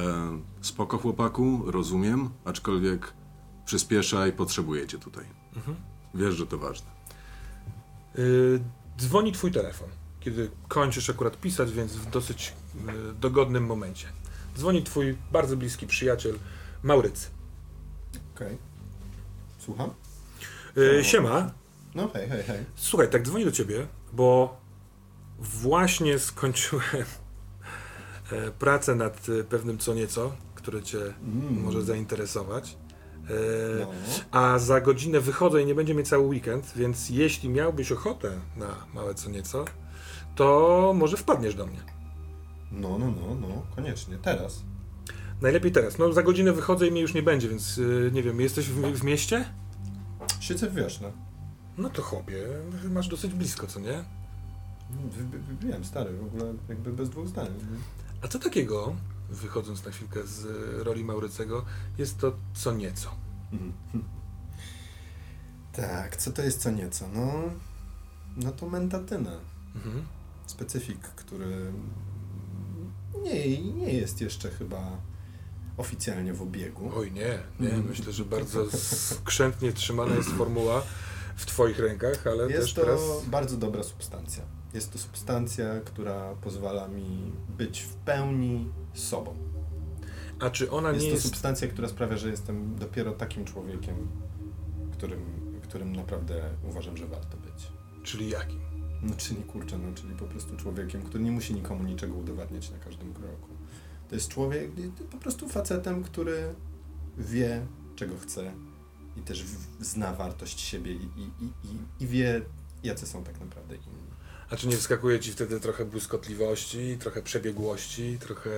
spoko 0.60 0.98
chłopaku, 0.98 1.62
rozumiem, 1.66 2.30
aczkolwiek 2.44 3.12
przyspieszaj, 3.64 4.32
potrzebujecie 4.32 4.98
tutaj. 4.98 5.24
Wiesz, 6.14 6.34
że 6.34 6.46
to 6.46 6.58
ważne. 6.58 6.86
Yy, 8.14 8.60
dzwoni 8.98 9.32
twój 9.32 9.52
telefon, 9.52 9.88
kiedy 10.24 10.50
kończysz 10.68 11.10
akurat 11.10 11.40
pisać, 11.40 11.72
więc 11.72 11.92
w 11.92 12.10
dosyć 12.10 12.52
yy, 12.86 12.92
dogodnym 13.20 13.66
momencie. 13.66 14.06
Dzwoni 14.58 14.82
twój 14.82 15.16
bardzo 15.32 15.56
bliski 15.56 15.86
przyjaciel 15.86 16.38
Maurycy. 16.82 17.26
Okej. 18.34 18.58
Słucham? 19.58 19.90
Yy, 20.76 21.04
siema, 21.04 21.50
No 21.94 22.08
hej, 22.08 22.28
hej, 22.28 22.42
hej. 22.42 22.64
słuchaj, 22.76 23.10
tak 23.10 23.22
dzwoni 23.22 23.44
do 23.44 23.52
ciebie, 23.52 23.86
bo 24.12 24.56
właśnie 25.38 26.18
skończyłem 26.18 26.84
e, 28.32 28.50
pracę 28.50 28.94
nad 28.94 29.26
e, 29.40 29.44
pewnym 29.44 29.78
co 29.78 29.94
nieco, 29.94 30.32
które 30.54 30.82
cię 30.82 30.98
Mm. 30.98 31.62
może 31.62 31.82
zainteresować. 31.82 32.76
E, 33.30 33.30
No. 33.80 33.90
A 34.30 34.58
za 34.58 34.80
godzinę 34.80 35.20
wychodzę 35.20 35.62
i 35.62 35.66
nie 35.66 35.74
będzie 35.74 35.94
mnie 35.94 36.04
cały 36.04 36.26
weekend, 36.26 36.72
więc 36.76 37.10
jeśli 37.10 37.48
miałbyś 37.48 37.92
ochotę 37.92 38.40
na 38.56 38.74
małe 38.94 39.14
co 39.14 39.30
nieco, 39.30 39.64
to 40.34 40.92
może 40.96 41.16
wpadniesz 41.16 41.54
do 41.54 41.66
mnie. 41.66 41.80
No, 42.72 42.98
no, 42.98 43.06
no, 43.10 43.34
no, 43.34 43.62
koniecznie. 43.76 44.18
Teraz. 44.18 44.62
Najlepiej 45.42 45.72
teraz. 45.72 45.98
No 45.98 46.12
za 46.12 46.22
godzinę 46.22 46.52
wychodzę 46.52 46.86
i 46.86 46.90
mnie 46.90 47.00
już 47.00 47.14
nie 47.14 47.22
będzie, 47.22 47.48
więc 47.48 47.76
yy, 47.76 48.10
nie 48.14 48.22
wiem, 48.22 48.40
jesteś 48.40 48.68
w, 48.68 48.80
w 48.80 49.04
mieście? 49.04 49.44
Siedzę 50.40 50.70
w 50.70 50.74
Wiośle. 50.74 51.12
No 51.78 51.90
to 51.90 52.02
chłopie, 52.02 52.46
masz 52.90 53.08
dosyć 53.08 53.34
blisko, 53.34 53.66
co 53.66 53.80
nie? 53.80 54.04
Wiem, 55.60 55.84
stary, 55.84 56.16
w 56.16 56.24
ogóle 56.24 56.54
jakby 56.68 56.92
bez 56.92 57.10
dwóch 57.10 57.28
zdań. 57.28 57.48
A 58.22 58.28
co 58.28 58.38
takiego, 58.38 58.96
wychodząc 59.30 59.84
na 59.84 59.90
chwilkę 59.90 60.26
z 60.26 60.46
roli 60.86 61.04
Maurycego, 61.04 61.64
jest 61.98 62.18
to 62.18 62.36
co 62.54 62.72
nieco? 62.72 63.10
Mhm. 63.52 63.72
Tak, 65.72 66.16
co 66.16 66.30
to 66.32 66.42
jest 66.42 66.60
co 66.60 66.70
nieco? 66.70 67.04
No, 67.14 67.32
no 68.36 68.50
to 68.50 68.68
mentatyna. 68.68 69.32
Mhm. 69.74 70.04
Specyfik, 70.46 71.00
który 71.00 71.72
nie, 73.22 73.58
nie 73.72 73.92
jest 73.92 74.20
jeszcze 74.20 74.50
chyba 74.50 74.96
oficjalnie 75.76 76.32
w 76.34 76.42
obiegu. 76.42 76.90
Oj 76.96 77.12
nie, 77.12 77.38
nie, 77.60 77.68
Mhm. 77.68 77.86
myślę, 77.88 78.12
że 78.12 78.24
bardzo 78.24 78.66
skrzętnie 78.78 79.72
trzymana 79.72 80.14
jest 80.14 80.28
formuła 80.28 80.82
w 81.36 81.46
twoich 81.46 81.78
rękach, 81.78 82.26
ale 82.26 82.46
też 82.48 82.56
Jest 82.56 82.74
to 82.74 82.80
teraz... 82.80 83.00
bardzo 83.26 83.56
dobra 83.56 83.82
substancja. 83.82 84.42
Jest 84.74 84.92
to 84.92 84.98
substancja, 84.98 85.80
która 85.84 86.34
pozwala 86.34 86.88
mi 86.88 87.32
być 87.56 87.80
w 87.80 87.94
pełni 87.94 88.68
sobą. 88.94 89.36
A 90.40 90.50
czy 90.50 90.70
ona 90.70 90.90
Jest 90.90 91.02
nie 91.04 91.10
to 91.10 91.14
jest... 91.14 91.26
substancja, 91.26 91.68
która 91.68 91.88
sprawia, 91.88 92.16
że 92.16 92.28
jestem 92.30 92.76
dopiero 92.76 93.12
takim 93.12 93.44
człowiekiem, 93.44 94.08
którym, 94.92 95.20
którym 95.62 95.96
naprawdę 95.96 96.50
uważam, 96.70 96.96
że 96.96 97.06
warto 97.06 97.36
być. 97.36 97.68
Czyli 98.02 98.28
jaki? 98.28 98.56
No 99.04 99.14
czyli 99.16 99.42
kurczę, 99.42 99.78
no 99.78 99.94
czyli 99.94 100.14
po 100.14 100.24
prostu 100.24 100.56
człowiekiem, 100.56 101.02
który 101.02 101.24
nie 101.24 101.32
musi 101.32 101.54
nikomu 101.54 101.84
niczego 101.84 102.14
udowadniać 102.14 102.70
na 102.70 102.78
każdym 102.78 103.14
kroku. 103.14 103.48
To 104.08 104.14
jest 104.14 104.28
człowiek, 104.28 104.70
po 105.10 105.18
prostu 105.18 105.48
facetem, 105.48 106.02
który 106.02 106.54
wie, 107.18 107.66
czego 107.96 108.18
chce 108.18 108.52
i 109.16 109.20
też 109.20 109.44
zna 109.80 110.12
wartość 110.12 110.60
siebie 110.60 110.92
i, 110.92 111.04
i, 111.04 111.44
i, 111.44 112.04
i 112.04 112.06
wie, 112.06 112.42
jacy 112.84 113.06
są 113.06 113.24
tak 113.24 113.40
naprawdę 113.40 113.74
inni. 113.74 114.14
A 114.50 114.56
czy 114.56 114.68
nie 114.68 114.76
wskakuje 114.76 115.20
ci 115.20 115.32
wtedy 115.32 115.60
trochę 115.60 115.84
błyskotliwości, 115.84 116.96
trochę 117.00 117.22
przebiegłości, 117.22 118.18
trochę 118.20 118.50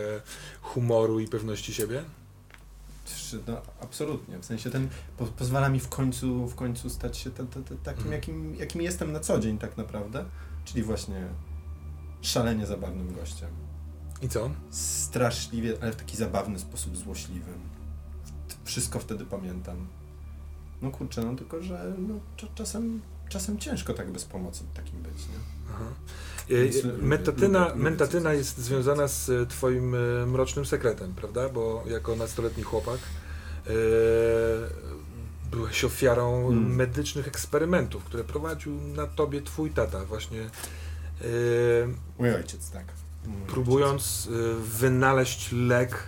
humoru 0.61 1.21
i 1.21 1.29
pewności 1.29 1.75
siebie? 1.75 2.05
No, 3.47 3.63
absolutnie. 3.81 4.39
W 4.39 4.45
sensie 4.45 4.71
ten 4.71 4.89
po, 5.17 5.27
pozwala 5.27 5.69
mi 5.69 5.81
w 5.81 5.89
końcu, 5.89 6.47
w 6.49 6.55
końcu 6.55 6.91
stać 6.91 7.17
się 7.19 7.31
ta, 7.31 7.45
ta, 7.45 7.61
ta, 7.63 7.75
takim, 7.83 8.03
Mhm. 8.03 8.13
jakim, 8.13 8.55
jakim 8.55 8.83
jestem 8.83 9.13
na 9.13 9.21
co 9.21 9.39
dzień 9.39 9.59
tak 9.59 9.77
naprawdę, 9.77 10.25
czyli 10.65 10.83
właśnie 10.83 11.27
szalenie 12.23 12.67
zabawnym 12.67 13.15
gościem. 13.15 13.49
I 14.23 14.29
co? 14.29 14.51
Straszliwie, 14.71 15.75
ale 15.83 15.93
w 15.93 15.97
taki 15.97 16.17
zabawny 16.17 16.59
sposób 16.59 16.97
złośliwy. 16.97 17.51
Wszystko 18.65 18.99
wtedy 18.99 19.25
pamiętam. 19.25 19.87
No 20.83 20.91
kurczę, 20.91 21.23
no 21.25 21.35
tylko, 21.37 21.63
że 21.63 21.95
no, 21.99 22.15
cza- 22.37 22.55
czasem, 22.55 23.03
czasem 23.29 23.59
ciężko 23.59 23.95
tak 23.95 24.11
bez 24.11 24.25
pomocy 24.25 24.65
takim 24.75 25.03
być, 25.03 25.27
nie? 25.29 25.57
E, 26.51 27.75
Mentatyna, 27.77 28.33
jest 28.33 28.59
związana 28.59 29.09
z 29.09 29.31
e, 29.31 29.47
twoim 29.47 29.95
e, 29.95 30.27
mrocznym 30.27 30.67
sekretem, 30.67 31.15
prawda? 31.15 31.49
Bo 31.49 31.85
jako 31.87 32.17
nastoletni 32.17 32.63
chłopak 32.63 32.99
byłeś 35.51 35.85
ofiarą 35.85 36.43
Hmm. 36.49 36.75
medycznych 36.75 37.29
eksperymentów, 37.29 38.05
które 38.05 38.25
prowadził 38.25 38.81
na 38.81 39.07
tobie 39.07 39.43
twój 39.43 39.71
tata 39.71 40.05
właśnie 40.05 40.51
Mój 42.19 42.35
ojciec, 42.35 42.71
tak. 42.71 42.85
Mój 43.27 43.47
próbując 43.47 44.29
wynaleźć 44.79 45.53
lek 45.53 46.03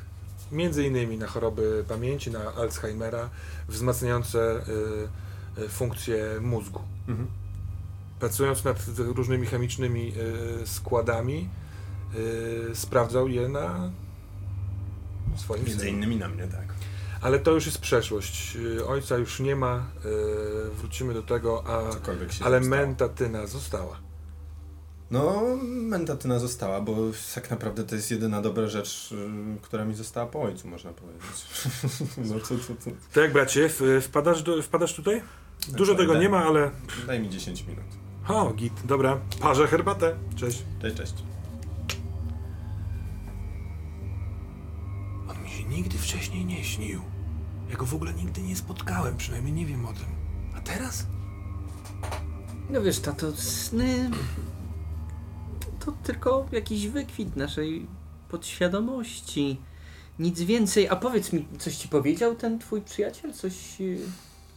między 0.52 0.84
innymi 0.86 1.18
na 1.18 1.26
choroby 1.26 1.84
pamięci, 1.88 2.30
na 2.30 2.54
Alzheimera, 2.54 3.30
wzmacniające 3.68 4.62
funkcje 5.68 6.40
mózgu. 6.40 6.80
Mhm. 7.08 7.28
pracując 8.20 8.64
nad 8.64 8.78
różnymi 8.98 9.46
chemicznymi 9.46 10.12
e, 10.62 10.66
składami, 10.66 11.48
e, 12.70 12.74
sprawdzał 12.74 13.28
je 13.28 13.48
na 13.48 13.90
swoim 15.36 15.64
Między 15.64 15.80
synu. 15.80 15.92
innymi 15.92 16.16
na 16.16 16.28
mnie, 16.28 16.46
tak. 16.46 16.74
Ale 17.20 17.38
to 17.38 17.50
już 17.50 17.66
jest 17.66 17.78
przeszłość. 17.78 18.56
E, 18.78 18.86
Ojca 18.86 19.16
już 19.16 19.40
nie 19.40 19.56
ma, 19.56 19.86
wrócimy 20.74 21.14
do 21.14 21.22
tego, 21.22 21.64
a 21.66 21.82
ale 22.44 22.60
mentatyna 22.60 23.46
została. 23.46 24.08
No, 25.10 25.42
mentatyna 25.64 26.38
została, 26.38 26.80
bo 26.80 26.96
tak 27.34 27.50
naprawdę 27.50 27.84
to 27.84 27.94
jest 27.94 28.10
jedyna 28.10 28.42
dobra 28.42 28.66
rzecz, 28.66 29.12
y, 29.12 29.60
która 29.62 29.84
mi 29.84 29.94
została 29.94 30.26
po 30.26 30.42
ojcu, 30.42 30.68
można 30.68 30.92
powiedzieć. 30.92 31.46
no 32.16 32.34
to, 32.40 32.48
to. 32.48 32.90
To 33.12 33.20
jak 33.20 33.32
bracie, 33.32 33.68
wpadasz, 34.00 34.42
do, 34.42 34.62
wpadasz 34.62 34.94
tutaj? 34.94 35.22
Dużo 35.68 35.94
tego 35.94 36.12
daj- 36.12 36.20
nie 36.20 36.28
ma, 36.28 36.44
ale... 36.44 36.70
Daj 37.06 37.20
mi 37.20 37.28
10 37.30 37.64
minut. 37.66 37.84
O, 38.28 38.52
git, 38.52 38.72
dobra. 38.84 39.18
Parzę 39.40 39.66
herbatę. 39.66 40.14
Cześć. 40.36 40.62
Cześć, 40.82 40.96
cześć. 40.96 41.14
On 45.28 45.42
mi 45.42 45.50
się 45.50 45.64
nigdy 45.64 45.98
wcześniej 45.98 46.44
nie 46.44 46.64
śnił. 46.64 47.00
Ja 47.70 47.76
go 47.76 47.86
w 47.86 47.94
ogóle 47.94 48.12
nigdy 48.14 48.42
nie 48.42 48.56
spotkałem, 48.56 49.16
przynajmniej 49.16 49.52
nie 49.52 49.66
wiem 49.66 49.86
o 49.86 49.92
tym. 49.92 50.06
A 50.56 50.60
teraz? 50.60 51.06
No 52.70 52.82
wiesz, 52.82 53.00
tato, 53.00 53.32
sny 53.36 54.10
to 55.84 55.92
tylko 55.92 56.46
jakiś 56.52 56.88
wykwit 56.88 57.36
naszej 57.36 57.86
podświadomości. 58.28 59.60
Nic 60.18 60.40
więcej. 60.42 60.88
A 60.88 60.96
powiedz 60.96 61.32
mi, 61.32 61.46
coś 61.58 61.76
ci 61.76 61.88
powiedział 61.88 62.34
ten 62.34 62.58
twój 62.58 62.82
przyjaciel? 62.82 63.32
Coś... 63.32 63.54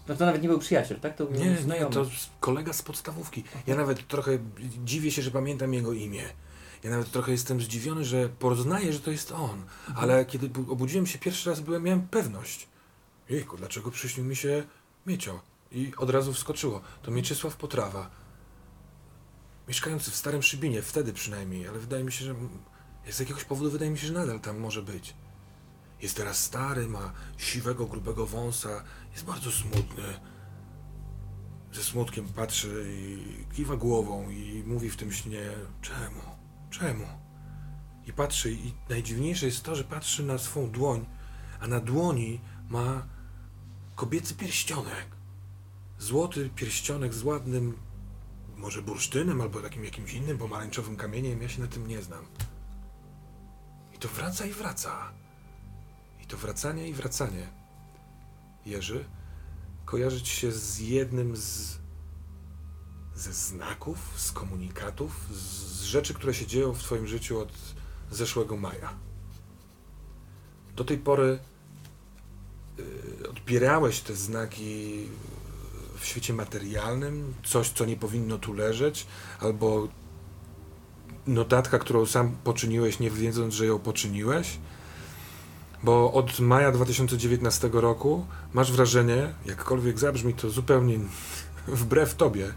No 0.07 0.15
to 0.15 0.25
nawet 0.25 0.41
nie 0.41 0.47
był 0.49 0.59
przyjaciel, 0.59 0.99
tak? 0.99 1.15
To 1.17 1.23
Nie, 1.31 1.45
nie, 1.79 1.85
to 1.85 2.05
kolega 2.39 2.73
z 2.73 2.81
podstawówki. 2.81 3.43
Ja 3.67 3.75
nawet 3.75 4.07
trochę 4.07 4.37
dziwię 4.85 5.11
się, 5.11 5.21
że 5.21 5.31
pamiętam 5.31 5.73
jego 5.73 5.93
imię. 5.93 6.23
Ja 6.83 6.89
nawet 6.89 7.11
trochę 7.11 7.31
jestem 7.31 7.61
zdziwiony, 7.61 8.05
że 8.05 8.29
poznaję, 8.29 8.93
że 8.93 8.99
to 8.99 9.11
jest 9.11 9.31
on. 9.31 9.63
Ale 9.95 10.25
kiedy 10.25 10.49
bu- 10.49 10.71
obudziłem 10.73 11.07
się 11.07 11.19
pierwszy 11.19 11.49
raz, 11.49 11.59
byłem, 11.59 11.83
miałem 11.83 12.01
pewność. 12.07 12.67
Jejku, 13.29 13.57
dlaczego 13.57 13.91
przyśnił 13.91 14.25
mi 14.25 14.35
się 14.35 14.63
Miecio? 15.05 15.39
I 15.71 15.91
od 15.97 16.09
razu 16.09 16.33
wskoczyło. 16.33 16.81
To 17.01 17.11
Mieczysław 17.11 17.55
Potrawa. 17.55 18.09
Mieszkający 19.67 20.11
w 20.11 20.15
Starym 20.15 20.43
Szybinie, 20.43 20.81
wtedy 20.81 21.13
przynajmniej, 21.13 21.67
ale 21.67 21.79
wydaje 21.79 22.03
mi 22.03 22.11
się, 22.11 22.25
że 22.25 22.35
z 23.09 23.19
jakiegoś 23.19 23.43
powodu 23.43 23.71
wydaje 23.71 23.91
mi 23.91 23.97
się, 23.97 24.07
że 24.07 24.13
nadal 24.13 24.39
tam 24.39 24.59
może 24.59 24.81
być. 24.81 25.13
Jest 26.01 26.17
teraz 26.17 26.43
stary, 26.43 26.87
ma 26.87 27.13
siwego, 27.37 27.85
grubego 27.85 28.25
wąsa, 28.25 28.83
jest 29.11 29.25
bardzo 29.25 29.51
smutny. 29.51 30.03
Ze 31.71 31.83
smutkiem 31.83 32.27
patrzy 32.27 32.85
i 32.89 33.55
kiwa 33.55 33.75
głową 33.75 34.29
i 34.29 34.63
mówi 34.67 34.89
w 34.89 34.97
tym 34.97 35.11
śnie, 35.11 35.51
czemu, 35.81 36.21
czemu? 36.69 37.05
I 38.07 38.13
patrzy 38.13 38.51
i 38.51 38.73
najdziwniejsze 38.89 39.45
jest 39.45 39.63
to, 39.63 39.75
że 39.75 39.83
patrzy 39.83 40.23
na 40.23 40.37
swą 40.37 40.71
dłoń, 40.71 41.05
a 41.59 41.67
na 41.67 41.79
dłoni 41.79 42.41
ma 42.69 43.07
kobiecy 43.95 44.35
pierścionek. 44.35 45.05
Złoty 45.99 46.49
pierścionek 46.55 47.13
z 47.13 47.23
ładnym, 47.23 47.77
może 48.57 48.81
bursztynem 48.81 49.41
albo 49.41 49.61
takim 49.61 49.85
jakimś 49.85 50.13
innym 50.13 50.37
pomarańczowym 50.37 50.95
kamieniem, 50.95 51.41
ja 51.41 51.49
się 51.49 51.61
na 51.61 51.67
tym 51.67 51.87
nie 51.87 52.01
znam. 52.01 52.25
I 53.93 53.97
to 53.97 54.07
wraca 54.07 54.45
i 54.45 54.51
wraca. 54.51 55.20
To 56.31 56.37
wracanie 56.37 56.87
i 56.89 56.93
wracanie. 56.93 57.47
Jerzy, 58.65 59.05
kojarzyć 59.85 60.27
się 60.27 60.51
z 60.51 60.79
jednym 60.79 61.37
z 61.37 61.77
ze 63.15 63.33
znaków, 63.33 63.97
z 64.15 64.31
komunikatów, 64.31 65.27
z, 65.31 65.35
z 65.79 65.83
rzeczy, 65.83 66.13
które 66.13 66.33
się 66.33 66.47
dzieją 66.47 66.73
w 66.73 66.79
Twoim 66.79 67.07
życiu 67.07 67.39
od 67.39 67.51
zeszłego 68.11 68.57
maja. 68.57 68.93
Do 70.75 70.83
tej 70.83 70.97
pory 70.97 71.39
y, 72.79 73.29
odbierałeś 73.29 74.01
te 74.01 74.15
znaki 74.15 75.07
w 75.99 76.05
świecie 76.05 76.33
materialnym, 76.33 77.33
coś, 77.43 77.69
co 77.69 77.85
nie 77.85 77.97
powinno 77.97 78.37
tu 78.37 78.53
leżeć, 78.53 79.07
albo 79.39 79.87
notatka, 81.27 81.79
którą 81.79 82.05
sam 82.05 82.35
poczyniłeś, 82.43 82.99
nie 82.99 83.11
wiedząc, 83.11 83.53
że 83.53 83.65
ją 83.65 83.79
poczyniłeś. 83.79 84.57
Bo 85.83 86.13
od 86.13 86.39
maja 86.39 86.71
2019 86.71 87.69
roku 87.73 88.25
masz 88.53 88.71
wrażenie, 88.71 89.33
jakkolwiek 89.45 89.99
zabrzmi 89.99 90.33
to 90.33 90.49
zupełnie 90.49 90.99
wbrew 91.67 92.15
tobie, 92.15 92.47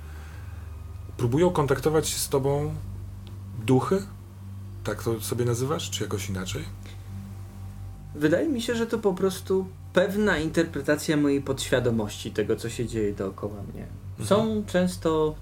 próbują 1.16 1.50
kontaktować 1.50 2.08
się 2.08 2.18
z 2.18 2.28
tobą 2.28 2.74
duchy? 3.66 4.02
Tak 4.84 5.02
to 5.02 5.20
sobie 5.20 5.44
nazywasz, 5.44 5.90
czy 5.90 6.02
jakoś 6.02 6.28
inaczej? 6.28 6.64
Wydaje 8.14 8.48
mi 8.48 8.62
się, 8.62 8.74
że 8.74 8.86
to 8.86 8.98
po 8.98 9.14
prostu 9.14 9.66
pewna 9.92 10.38
interpretacja 10.38 11.16
mojej 11.16 11.40
podświadomości 11.40 12.30
tego, 12.30 12.56
co 12.56 12.70
się 12.70 12.86
dzieje 12.86 13.14
dookoła 13.14 13.62
mnie. 13.74 13.86
Są 14.26 14.64
często 14.66 15.34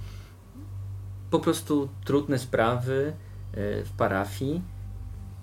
po 1.30 1.38
prostu 1.38 1.88
trudne 2.04 2.38
sprawy 2.38 3.12
e, 3.52 3.84
w 3.84 3.90
parafii 3.90 4.62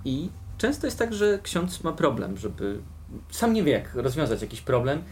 i 0.05 0.29
często 0.59 0.87
jest 0.87 0.99
tak, 0.99 1.13
że 1.13 1.39
ksiądz 1.43 1.83
ma 1.83 1.91
problem, 1.91 2.37
żeby 2.37 2.79
sam 3.31 3.53
nie 3.53 3.63
wie, 3.63 3.71
jak 3.71 3.95
rozwiązać 3.95 4.41
jakiś 4.41 4.61
problem 4.61 5.03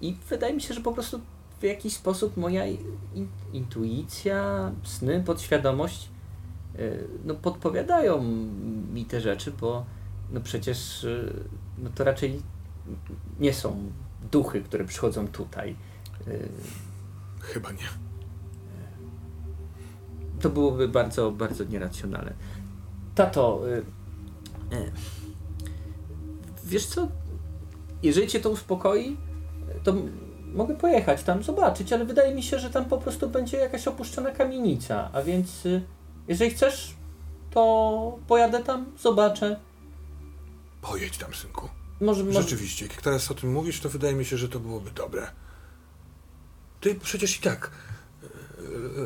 i 0.00 0.16
wydaje 0.28 0.54
mi 0.54 0.60
się, 0.60 0.74
że 0.74 0.80
po 0.80 0.92
prostu 0.92 1.20
w 1.60 1.62
jakiś 1.62 1.92
sposób 1.92 2.36
moja 2.36 2.66
in, 2.66 3.28
intuicja, 3.52 4.70
sny, 4.82 5.22
podświadomość 5.26 6.08
e, 6.78 6.78
no, 7.24 7.34
podpowiadają 7.34 8.22
mi 8.92 9.04
te 9.04 9.20
rzeczy, 9.20 9.52
bo 9.60 9.84
no 10.32 10.40
przecież 10.40 11.04
y, 11.04 11.32
no 11.78 11.90
to 11.94 12.04
raczej 12.04 12.42
nie 13.40 13.52
są 13.52 13.92
duchy, 14.32 14.60
które 14.60 14.84
przychodzą 14.84 15.28
tutaj. 15.28 15.76
Y, 16.28 16.48
Chyba 17.40 17.72
nie. 17.72 17.88
To 20.40 20.50
byłoby 20.50 20.88
bardzo, 20.88 21.30
bardzo 21.30 21.64
nieracjonalne. 21.64 22.32
Tato, 23.14 23.68
y, 23.68 23.72
y, 23.72 23.82
wiesz 26.64 26.86
co? 26.86 27.08
Jeżeli 28.02 28.28
cię 28.28 28.40
to 28.40 28.50
uspokoi, 28.50 29.16
to 29.84 29.94
mogę 30.54 30.76
pojechać 30.76 31.22
tam, 31.22 31.42
zobaczyć, 31.42 31.92
ale 31.92 32.04
wydaje 32.04 32.34
mi 32.34 32.42
się, 32.42 32.58
że 32.58 32.70
tam 32.70 32.84
po 32.84 32.98
prostu 32.98 33.28
będzie 33.28 33.56
jakaś 33.56 33.88
opuszczona 33.88 34.30
kamienica, 34.30 35.10
a 35.12 35.22
więc 35.22 35.66
y, 35.66 35.82
jeżeli 36.28 36.50
chcesz, 36.50 36.94
to 37.50 38.18
pojadę 38.26 38.62
tam, 38.64 38.86
zobaczę. 38.98 39.60
Pojedź 40.80 41.18
tam, 41.18 41.34
synku. 41.34 41.68
Może, 42.00 42.24
może, 42.24 42.42
Rzeczywiście, 42.42 42.86
jak 42.86 43.02
teraz 43.02 43.30
o 43.30 43.34
tym 43.34 43.52
mówisz, 43.52 43.80
to 43.80 43.88
wydaje 43.88 44.14
mi 44.14 44.24
się, 44.24 44.36
że 44.36 44.48
to 44.48 44.60
byłoby 44.60 44.90
dobre. 44.90 45.26
Ty 46.80 46.94
przecież 46.94 47.38
i 47.38 47.40
tak 47.40 47.70
e, 47.70 47.85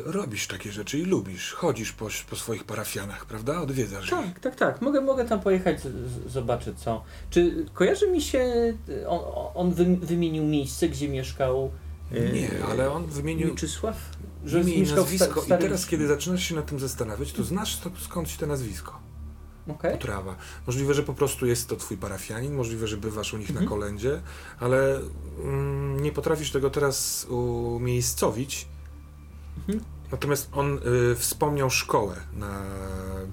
robisz 0.05 0.47
takie 0.47 0.71
rzeczy 0.71 0.99
i 0.99 1.05
lubisz. 1.05 1.53
Chodzisz 1.53 1.91
po, 1.91 2.07
po 2.29 2.35
swoich 2.35 2.63
parafianach, 2.63 3.25
prawda? 3.25 3.61
Odwiedzasz 3.61 4.05
ich. 4.05 4.09
Tak, 4.11 4.39
tak, 4.39 4.55
tak. 4.55 4.81
Mogę, 4.81 5.01
mogę 5.01 5.25
tam 5.25 5.39
pojechać, 5.41 5.81
z, 5.81 5.87
zobaczyć 6.31 6.79
co. 6.79 7.03
Czy 7.29 7.65
kojarzy 7.73 8.11
mi 8.11 8.21
się, 8.21 8.73
on, 9.07 9.19
on 9.55 9.73
wy, 9.73 9.85
wymienił 9.97 10.43
miejsce, 10.43 10.89
gdzie 10.89 11.09
mieszkał 11.09 11.71
y, 12.11 12.31
Nie, 12.33 12.63
ale 12.71 12.91
on 12.91 13.05
wymienił 13.05 13.47
Mieczysław? 13.47 13.97
imię 14.45 14.73
i 14.73 14.79
mieszkał 14.79 15.05
w 15.05 15.09
sta- 15.15 15.25
nazwisko. 15.25 15.55
I 15.55 15.59
teraz, 15.59 15.85
kiedy 15.85 16.07
zaczynasz 16.07 16.43
się 16.43 16.55
nad 16.55 16.65
tym 16.65 16.79
zastanawiać, 16.79 17.31
to 17.31 17.43
znasz 17.43 17.77
to, 17.79 17.89
skąd 17.99 18.27
ci 18.27 18.37
to 18.37 18.47
nazwisko. 18.47 18.99
Okej. 19.67 19.91
Potrawa. 19.91 20.35
Możliwe, 20.67 20.93
że 20.93 21.03
po 21.03 21.13
prostu 21.13 21.45
jest 21.45 21.69
to 21.69 21.75
twój 21.75 21.97
parafianin, 21.97 22.53
możliwe, 22.53 22.87
że 22.87 22.97
bywasz 22.97 23.33
u 23.33 23.37
nich 23.37 23.49
Mhm. 23.49 23.65
na 23.65 23.69
kolędzie, 23.69 24.21
ale 24.59 24.99
mm, 25.43 25.99
nie 25.99 26.11
potrafisz 26.11 26.51
tego 26.51 26.69
teraz 26.69 27.25
umiejscowić. 27.29 28.67
Mhm. 29.57 29.83
Natomiast 30.11 30.49
on 30.53 30.79
y, 31.11 31.15
wspomniał 31.15 31.69
szkołę 31.69 32.15
na 32.33 32.61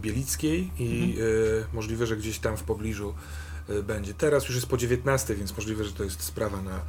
Bielickiej 0.02 0.70
i 0.78 1.11
Mhm. 1.11 1.26
y, 1.28 1.64
możliwe, 1.72 2.07
że 2.07 2.16
gdzieś 2.16 2.38
tam 2.38 2.57
w 2.57 2.62
pobliżu 2.62 3.14
y, 3.70 3.83
będzie. 3.83 4.14
Teraz 4.14 4.44
już 4.46 4.54
jest 4.54 4.66
po 4.66 4.76
19, 4.76 5.35
więc 5.35 5.57
możliwe, 5.57 5.85
że 5.85 5.92
to 5.92 6.04
jest 6.04 6.22
sprawa 6.22 6.62
na, 6.62 6.81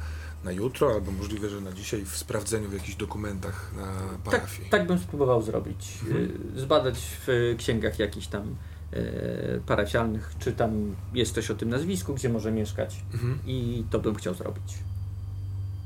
na 0.44 0.52
jutro, 0.52 0.92
albo 0.94 1.12
możliwe, 1.12 1.48
że 1.48 1.60
na 1.60 1.72
dzisiaj 1.72 2.04
w 2.04 2.16
sprawdzeniu 2.16 2.68
w 2.68 2.72
jakichś 2.72 2.94
dokumentach 2.96 3.70
na 3.76 3.86
Tak, 4.30 4.40
parafii. 4.40 4.70
tak 4.70 4.86
bym 4.86 4.98
spróbował 4.98 5.42
zrobić. 5.42 5.98
Mhm. 6.06 6.24
Y, 6.56 6.60
Zbadać 6.60 6.98
w 7.26 7.54
księgach 7.58 7.98
jakichś 7.98 8.26
tam 8.26 8.56
y, 8.92 9.60
parafialnych, 9.66 10.34
czy 10.38 10.52
tam 10.52 10.94
jest 11.14 11.34
coś 11.34 11.50
o 11.50 11.54
tym 11.54 11.68
nazwisku, 11.68 12.14
gdzie 12.14 12.28
może 12.28 12.52
mieszkać. 12.52 13.02
Mhm. 13.12 13.38
I 13.46 13.84
to 13.90 13.98
bym 13.98 14.14
chciał 14.14 14.34
zrobić. 14.34 14.74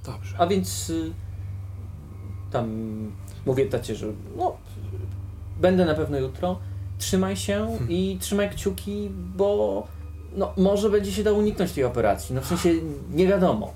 Dobrze. 0.07 0.37
A 0.39 0.47
więc 0.47 0.91
y, 0.91 1.13
tam 2.51 2.67
mówię 3.47 3.67
tacie, 3.67 3.95
że 3.95 4.07
no, 4.37 4.57
będę 5.61 5.85
na 5.85 5.95
pewno 5.95 6.19
jutro. 6.19 6.59
Trzymaj 6.99 7.37
się 7.37 7.55
Hmm. 7.55 7.91
i 7.91 8.19
trzymaj 8.21 8.51
kciuki, 8.51 9.11
bo 9.37 9.87
No, 10.37 10.53
może 10.57 10.91
będzie 10.91 11.13
się 11.13 11.23
dało 11.23 11.39
uniknąć 11.39 11.73
tej 11.73 11.85
operacji. 11.85 12.35
No 12.35 12.41
w 12.41 12.47
sensie 12.47 12.75
nie 13.11 13.27
wiadomo. 13.27 13.75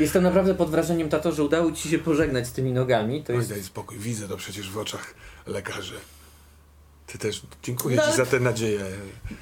Jestem 0.00 0.22
naprawdę 0.22 0.54
pod 0.54 0.70
wrażeniem, 0.70 1.08
tato, 1.08 1.32
że 1.32 1.44
udało 1.44 1.72
ci 1.72 1.88
się 1.88 1.98
pożegnać 1.98 2.46
z 2.46 2.52
tymi 2.52 2.72
nogami. 2.72 3.22
To 3.24 3.32
Oj, 3.32 3.38
jest... 3.38 3.50
daj 3.50 3.62
spokój, 3.62 3.98
widzę 3.98 4.28
to 4.28 4.36
przecież 4.36 4.70
w 4.70 4.78
oczach 4.78 5.14
lekarzy. 5.46 5.94
Ty 7.06 7.18
też, 7.18 7.42
dziękuję 7.62 7.96
No, 7.96 8.02
ci 8.10 8.16
za 8.16 8.26
tę 8.26 8.40
nadzieję. 8.40 8.80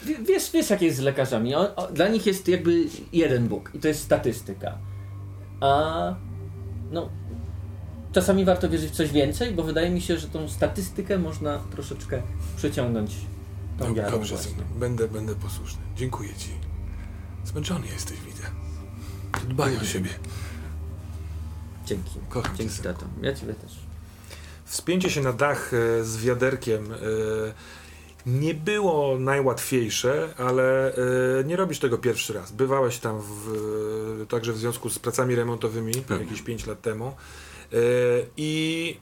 W- 0.03 0.27
Wiesz, 0.27 0.51
wiesz, 0.53 0.71
jak 0.71 0.83
jest 0.83 0.97
z 0.97 1.01
lekarzami. 1.01 1.55
O, 1.55 1.77
o, 1.77 1.87
dla 1.93 2.09
nich 2.09 2.27
jest 2.27 2.49
jakby 2.49 2.85
jeden 3.13 3.49
Bóg 3.49 3.71
i 3.75 3.79
to 3.79 3.89
jest 3.89 4.03
statystyka. 4.03 4.79
A 5.61 6.15
no, 6.91 7.09
czasami 8.13 8.45
warto 8.45 8.69
wierzyć 8.69 8.91
w 8.93 8.95
coś 8.97 9.11
więcej, 9.13 9.53
bo 9.53 9.63
wydaje 9.63 9.91
mi 9.91 10.01
się, 10.01 10.19
że 10.19 10.29
tą 10.29 10.49
statystykę 10.49 11.19
można 11.19 11.59
troszeczkę 11.59 12.23
przeciągnąć 12.57 13.11
tą 13.79 13.89
No, 13.89 13.95
wiarą 13.95 14.11
dobrze, 14.11 14.35
właśnie. 14.35 14.53
będę, 14.77 15.09
będę 15.09 15.35
posłuszny. 15.35 15.81
Dziękuję 15.97 16.35
ci. 16.39 16.49
Zmęczony 17.45 17.87
jesteś, 17.87 18.21
widzę. 18.21 18.43
Dbaj 19.49 19.77
o 19.77 19.85
siebie. 19.85 20.11
Dzięki. 21.87 22.11
Kocham 22.29 22.53
cię, 22.53 22.59
Dzięki, 22.59 22.75
synku. 22.75 22.93
tato. 22.93 23.07
Ja 23.23 23.35
ciebie 23.35 23.55
też. 23.55 23.73
Wspięcie 24.65 25.11
się 25.11 25.21
na 25.21 25.33
dach 25.33 25.71
e, 25.75 26.05
z 26.05 26.17
wiaderkiem 26.17 26.93
e, 26.93 26.97
nie 28.27 28.55
było 28.55 29.19
najłatwiejsze, 29.19 30.35
ale 30.39 30.95
e, 30.95 31.45
nie 31.45 31.57
robisz 31.57 31.79
tego 31.79 31.99
pierwszy 31.99 32.33
raz. 32.33 32.53
Bywałeś 32.53 32.99
tam 32.99 33.21
w, 33.21 34.27
także 34.29 34.53
w 34.53 34.59
związku 34.59 34.91
z 34.91 34.99
pracami 34.99 35.35
remontowymi 35.35 35.93
Pewnie. 35.95 36.25
jakieś 36.25 36.43
5 36.43 36.67
lat 36.67 36.81
temu. 36.81 37.13
E, 37.73 37.77
I 38.37 39.01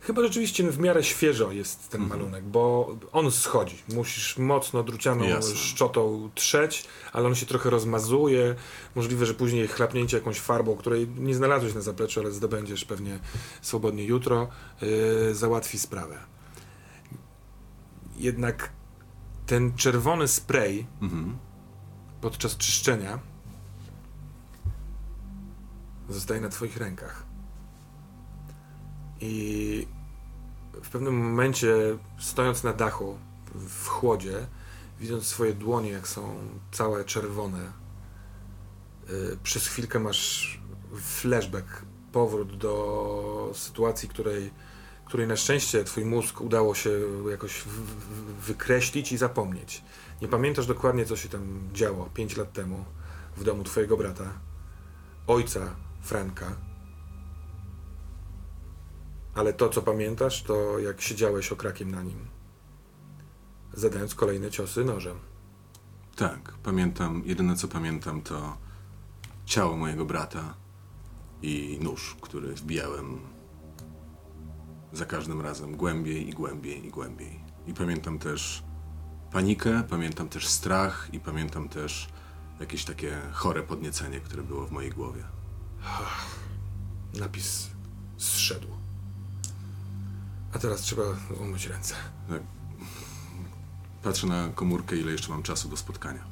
chyba 0.00 0.22
rzeczywiście 0.22 0.70
w 0.70 0.78
miarę 0.78 1.04
świeżo 1.04 1.52
jest 1.52 1.88
ten 1.90 2.02
Mhm. 2.02 2.20
malunek, 2.20 2.44
bo 2.44 2.96
on 3.12 3.30
schodzi. 3.30 3.82
Musisz 3.94 4.38
mocno 4.38 4.82
drucianą 4.82 5.24
Jasne. 5.24 5.56
szczotą 5.56 6.30
trzeć, 6.34 6.84
ale 7.12 7.26
on 7.26 7.34
się 7.34 7.46
trochę 7.46 7.70
rozmazuje. 7.70 8.54
Możliwe, 8.94 9.26
że 9.26 9.34
później 9.34 9.68
chlapnięcie 9.68 10.16
jakąś 10.16 10.40
farbą, 10.40 10.76
której 10.76 11.08
nie 11.08 11.34
znalazłeś 11.34 11.74
na 11.74 11.80
zapleczu, 11.80 12.20
ale 12.20 12.32
zdobędziesz 12.32 12.84
pewnie 12.84 13.18
swobodnie 13.62 14.04
jutro, 14.04 14.48
yy, 14.82 15.34
załatwi 15.34 15.78
sprawę. 15.78 16.18
Jednak 18.16 18.70
ten 19.46 19.74
czerwony 19.76 20.28
spray 20.28 20.86
Mhm. 21.02 21.36
podczas 22.20 22.56
czyszczenia 22.56 23.18
zostaje 26.08 26.40
na 26.40 26.48
Twoich 26.48 26.76
rękach. 26.76 27.25
I 29.20 29.86
w 30.82 30.88
pewnym 30.88 31.16
momencie, 31.16 31.74
stojąc 32.18 32.64
na 32.64 32.72
dachu 32.72 33.18
w 33.54 33.86
chłodzie, 33.88 34.46
widząc 35.00 35.26
swoje 35.26 35.52
dłonie, 35.52 35.90
jak 35.90 36.08
są 36.08 36.36
całe 36.72 37.04
czerwone, 37.04 37.72
y, 39.10 39.38
przez 39.42 39.66
chwilkę 39.66 39.98
masz 39.98 40.60
flashback, 40.94 41.82
powrót 42.12 42.56
do 42.56 43.50
sytuacji, 43.54 44.08
której, 44.08 44.50
której 45.04 45.26
na 45.26 45.36
szczęście 45.36 45.84
Twój 45.84 46.04
mózg 46.04 46.40
udało 46.40 46.74
się 46.74 46.90
jakoś 47.30 47.64
wykreślić 48.46 49.12
i 49.12 49.16
zapomnieć. 49.16 49.84
Nie 50.22 50.28
pamiętasz 50.28 50.66
dokładnie, 50.66 51.04
co 51.04 51.16
się 51.16 51.28
tam 51.28 51.68
działo 51.72 52.10
5 52.14 52.36
lat 52.36 52.52
temu 52.52 52.84
w 53.36 53.44
domu 53.44 53.64
Twojego 53.64 53.96
brata, 53.96 54.32
ojca 55.26 55.60
Franka. 56.02 56.56
Ale 59.36 59.52
to, 59.52 59.68
co 59.68 59.82
pamiętasz, 59.82 60.42
to 60.42 60.78
jak 60.78 61.00
siedziałeś 61.00 61.52
okrakiem 61.52 61.90
na 61.90 62.02
nim, 62.02 62.26
zadając 63.72 64.14
kolejne 64.14 64.50
ciosy 64.50 64.84
nożem. 64.84 65.18
Tak, 66.16 66.52
pamiętam, 66.62 67.22
jedyne 67.26 67.56
co 67.56 67.68
pamiętam 67.68 68.22
to 68.22 68.56
ciało 69.44 69.76
mojego 69.76 70.04
brata 70.04 70.54
i 71.42 71.78
nóż, 71.82 72.16
który 72.20 72.54
wbijałem 72.54 73.20
za 74.92 75.04
każdym 75.04 75.40
razem 75.40 75.76
głębiej 75.76 76.28
i 76.28 76.32
głębiej 76.32 76.86
i 76.86 76.90
głębiej. 76.90 77.40
I 77.66 77.74
pamiętam 77.74 78.18
też 78.18 78.62
panikę, 79.32 79.82
pamiętam 79.90 80.28
też 80.28 80.48
strach 80.48 81.08
i 81.12 81.20
pamiętam 81.20 81.68
też 81.68 82.08
jakieś 82.60 82.84
takie 82.84 83.20
chore 83.32 83.62
podniecenie, 83.62 84.20
które 84.20 84.42
było 84.42 84.66
w 84.66 84.72
mojej 84.72 84.90
głowie. 84.90 85.24
Napis 87.20 87.70
zszedł. 88.16 88.75
A 90.52 90.58
teraz 90.58 90.80
trzeba 90.80 91.02
umyć 91.40 91.66
ręce. 91.66 91.94
Patrzę 94.02 94.26
na 94.26 94.48
komórkę, 94.54 94.96
ile 94.96 95.12
jeszcze 95.12 95.28
mam 95.28 95.42
czasu 95.42 95.68
do 95.68 95.76
spotkania. 95.76 96.24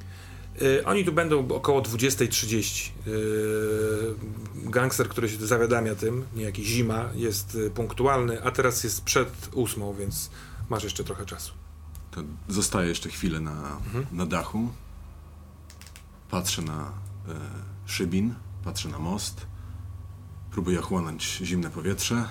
Y, 0.62 0.86
oni 0.86 1.04
tu 1.04 1.12
będą 1.12 1.48
około 1.48 1.82
20.30. 1.82 2.90
Y, 3.06 4.70
gangster, 4.70 5.08
który 5.08 5.28
się 5.28 5.46
zawiadamia 5.46 5.94
tym, 5.94 6.24
niejaki 6.34 6.64
Zima, 6.64 7.08
jest 7.14 7.54
y, 7.54 7.70
punktualny, 7.70 8.44
a 8.44 8.50
teraz 8.50 8.84
jest 8.84 9.04
przed 9.04 9.48
ósmą, 9.52 9.94
więc 9.94 10.30
masz 10.70 10.84
jeszcze 10.84 11.04
trochę 11.04 11.26
czasu. 11.26 11.52
To 12.10 12.22
zostaję 12.48 12.88
jeszcze 12.88 13.08
chwilę 13.08 13.40
na, 13.40 13.78
na 14.12 14.26
dachu. 14.26 14.68
Patrzę 16.30 16.62
na 16.62 16.92
e, 17.28 17.34
szybin, 17.86 18.34
patrzę 18.64 18.88
na 18.88 18.98
most. 18.98 19.46
Próbuję 20.50 20.78
chłonąć 20.78 21.40
zimne 21.42 21.70
powietrze. 21.70 22.28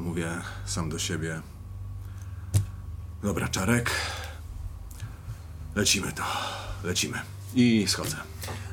Mówię 0.00 0.28
sam 0.64 0.90
do 0.90 0.98
siebie. 0.98 1.40
Dobra, 3.22 3.48
Czarek. 3.48 3.90
Lecimy 5.74 6.12
to. 6.12 6.22
Lecimy. 6.84 7.18
I 7.54 7.86
schodzę. 7.88 8.16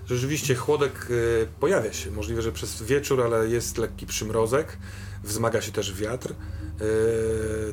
Rzeczywiście 0.06 0.56
chłodek 0.56 1.08
y, 1.10 1.48
pojawia 1.60 1.94
się. 1.94 2.12
Możliwe, 2.12 2.42
że 2.42 2.52
przez 2.52 2.84
wieczór, 2.84 3.22
ale 3.22 3.48
jest 3.48 3.78
lekki 3.78 4.06
przymrozek. 4.06 4.78
Wzmaga 5.24 5.62
się 5.62 5.72
też 5.72 5.94
wiatr, 5.94 6.32
y, 6.32 6.36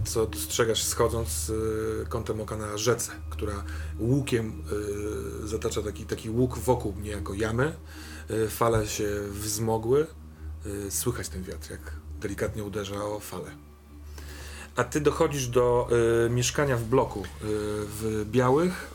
co 0.04 0.26
dostrzegasz 0.26 0.82
schodząc 0.82 1.50
y, 1.50 2.06
kątem 2.08 2.40
oka 2.40 2.56
na 2.56 2.78
rzece, 2.78 3.12
która 3.30 3.64
łukiem 3.98 4.62
zatacza 5.44 5.82
taki, 5.82 6.06
taki 6.06 6.30
łuk 6.30 6.58
wokół 6.58 6.94
niejako 7.00 7.34
jamy. 7.34 7.76
Y, 8.30 8.48
fale 8.48 8.86
się 8.86 9.08
wzmogły. 9.30 10.06
Słychać 10.90 11.28
ten 11.28 11.42
wiatr, 11.42 11.70
jak 11.70 12.03
delikatnie 12.24 12.64
uderza 12.64 13.04
o 13.04 13.20
falę. 13.20 13.50
A 14.76 14.84
ty 14.84 15.00
dochodzisz 15.00 15.48
do 15.48 15.88
y, 16.26 16.30
mieszkania 16.30 16.76
w 16.76 16.84
bloku 16.84 17.20
y, 17.20 17.24
w 17.96 18.26
Białych. 18.30 18.90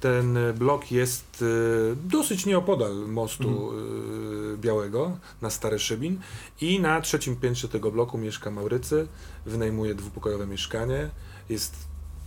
Ten 0.00 0.38
blok 0.54 0.92
jest 0.92 1.42
y, 1.42 1.96
dosyć 1.96 2.46
nieopodal 2.46 2.94
mostu 2.94 3.72
y, 3.72 4.58
Białego 4.58 5.16
na 5.42 5.50
Stary 5.50 5.78
Szybin 5.78 6.20
i 6.60 6.80
na 6.80 7.00
trzecim 7.00 7.36
piętrze 7.36 7.68
tego 7.68 7.90
bloku 7.90 8.18
mieszka 8.18 8.50
Maurycy, 8.50 9.06
wynajmuje 9.46 9.94
dwupokojowe 9.94 10.46
mieszkanie, 10.46 11.10
jest 11.48 11.74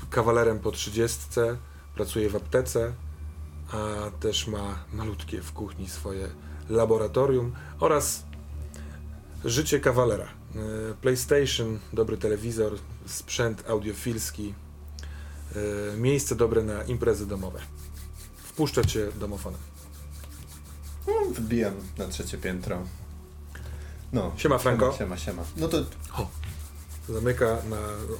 kawalerem 0.09 0.59
po 0.59 0.71
trzydziestce, 0.71 1.57
pracuje 1.95 2.29
w 2.29 2.35
aptece, 2.35 2.93
a 3.71 3.77
też 4.19 4.47
ma 4.47 4.79
malutkie 4.93 5.41
w 5.41 5.51
kuchni 5.53 5.89
swoje 5.89 6.27
laboratorium 6.69 7.51
oraz 7.79 8.23
życie 9.45 9.79
kawalera. 9.79 10.36
Y, 10.55 10.95
PlayStation, 11.01 11.79
dobry 11.93 12.17
telewizor, 12.17 12.79
sprzęt 13.05 13.69
audiofilski, 13.69 14.53
y, 15.95 15.97
miejsce 15.97 16.35
dobre 16.35 16.63
na 16.63 16.83
imprezy 16.83 17.27
domowe. 17.27 17.59
Wpuszczę 18.37 18.85
cię 18.85 19.07
domofonem. 19.19 19.59
No, 21.07 21.13
wbijam 21.33 21.73
na 21.97 22.07
trzecie 22.07 22.37
piętro. 22.37 22.83
No. 24.13 24.31
Siema, 24.37 24.57
Franko. 24.57 24.95
Siema, 24.97 25.17
siema. 25.17 25.43
No 25.57 25.67
to 25.67 25.85
Zamyka 27.09 27.45
na 27.45 27.77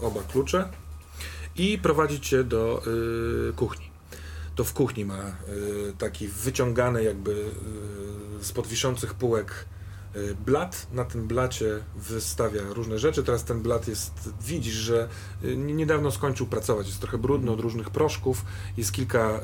oba 0.08 0.24
klucze 0.24 0.70
i 1.56 1.78
prowadzi 1.78 2.22
cię 2.22 2.44
do 2.44 2.82
y, 3.50 3.54
kuchni. 3.54 3.90
To 4.56 4.64
w 4.64 4.74
kuchni 4.74 5.06
ma 5.06 5.20
y, 5.20 5.94
taki 5.98 6.28
wyciągany 6.28 7.04
jakby 7.04 7.32
y, 8.42 8.44
z 8.44 8.68
wiszących 8.68 9.14
półek 9.14 9.66
blat. 10.46 10.88
Na 10.94 11.06
tym 11.06 11.28
blacie 11.28 11.80
wystawia 11.96 12.62
różne 12.70 13.00
rzeczy. 13.00 13.24
Teraz 13.24 13.44
ten 13.44 13.62
blat 13.62 13.88
jest, 13.88 14.30
widzisz, 14.42 14.74
że 14.74 15.08
y, 15.44 15.58
niedawno 15.58 16.12
skończył 16.12 16.48
pracować. 16.48 16.88
Jest 16.88 17.00
trochę 17.00 17.18
brudny 17.18 17.52
od 17.52 17.60
różnych 17.60 17.90
proszków. 17.90 18.46
Jest 18.78 18.92
kilka 18.92 19.40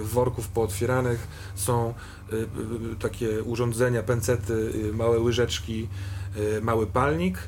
y, 0.00 0.04
worków 0.04 0.48
pootwieranych. 0.48 1.28
Są 1.54 1.94
takie 3.00 3.42
urządzenia, 3.42 4.02
pęcety, 4.02 4.72
małe 4.92 5.20
łyżeczki, 5.20 5.88
mały 6.62 6.86
palnik. 6.86 7.38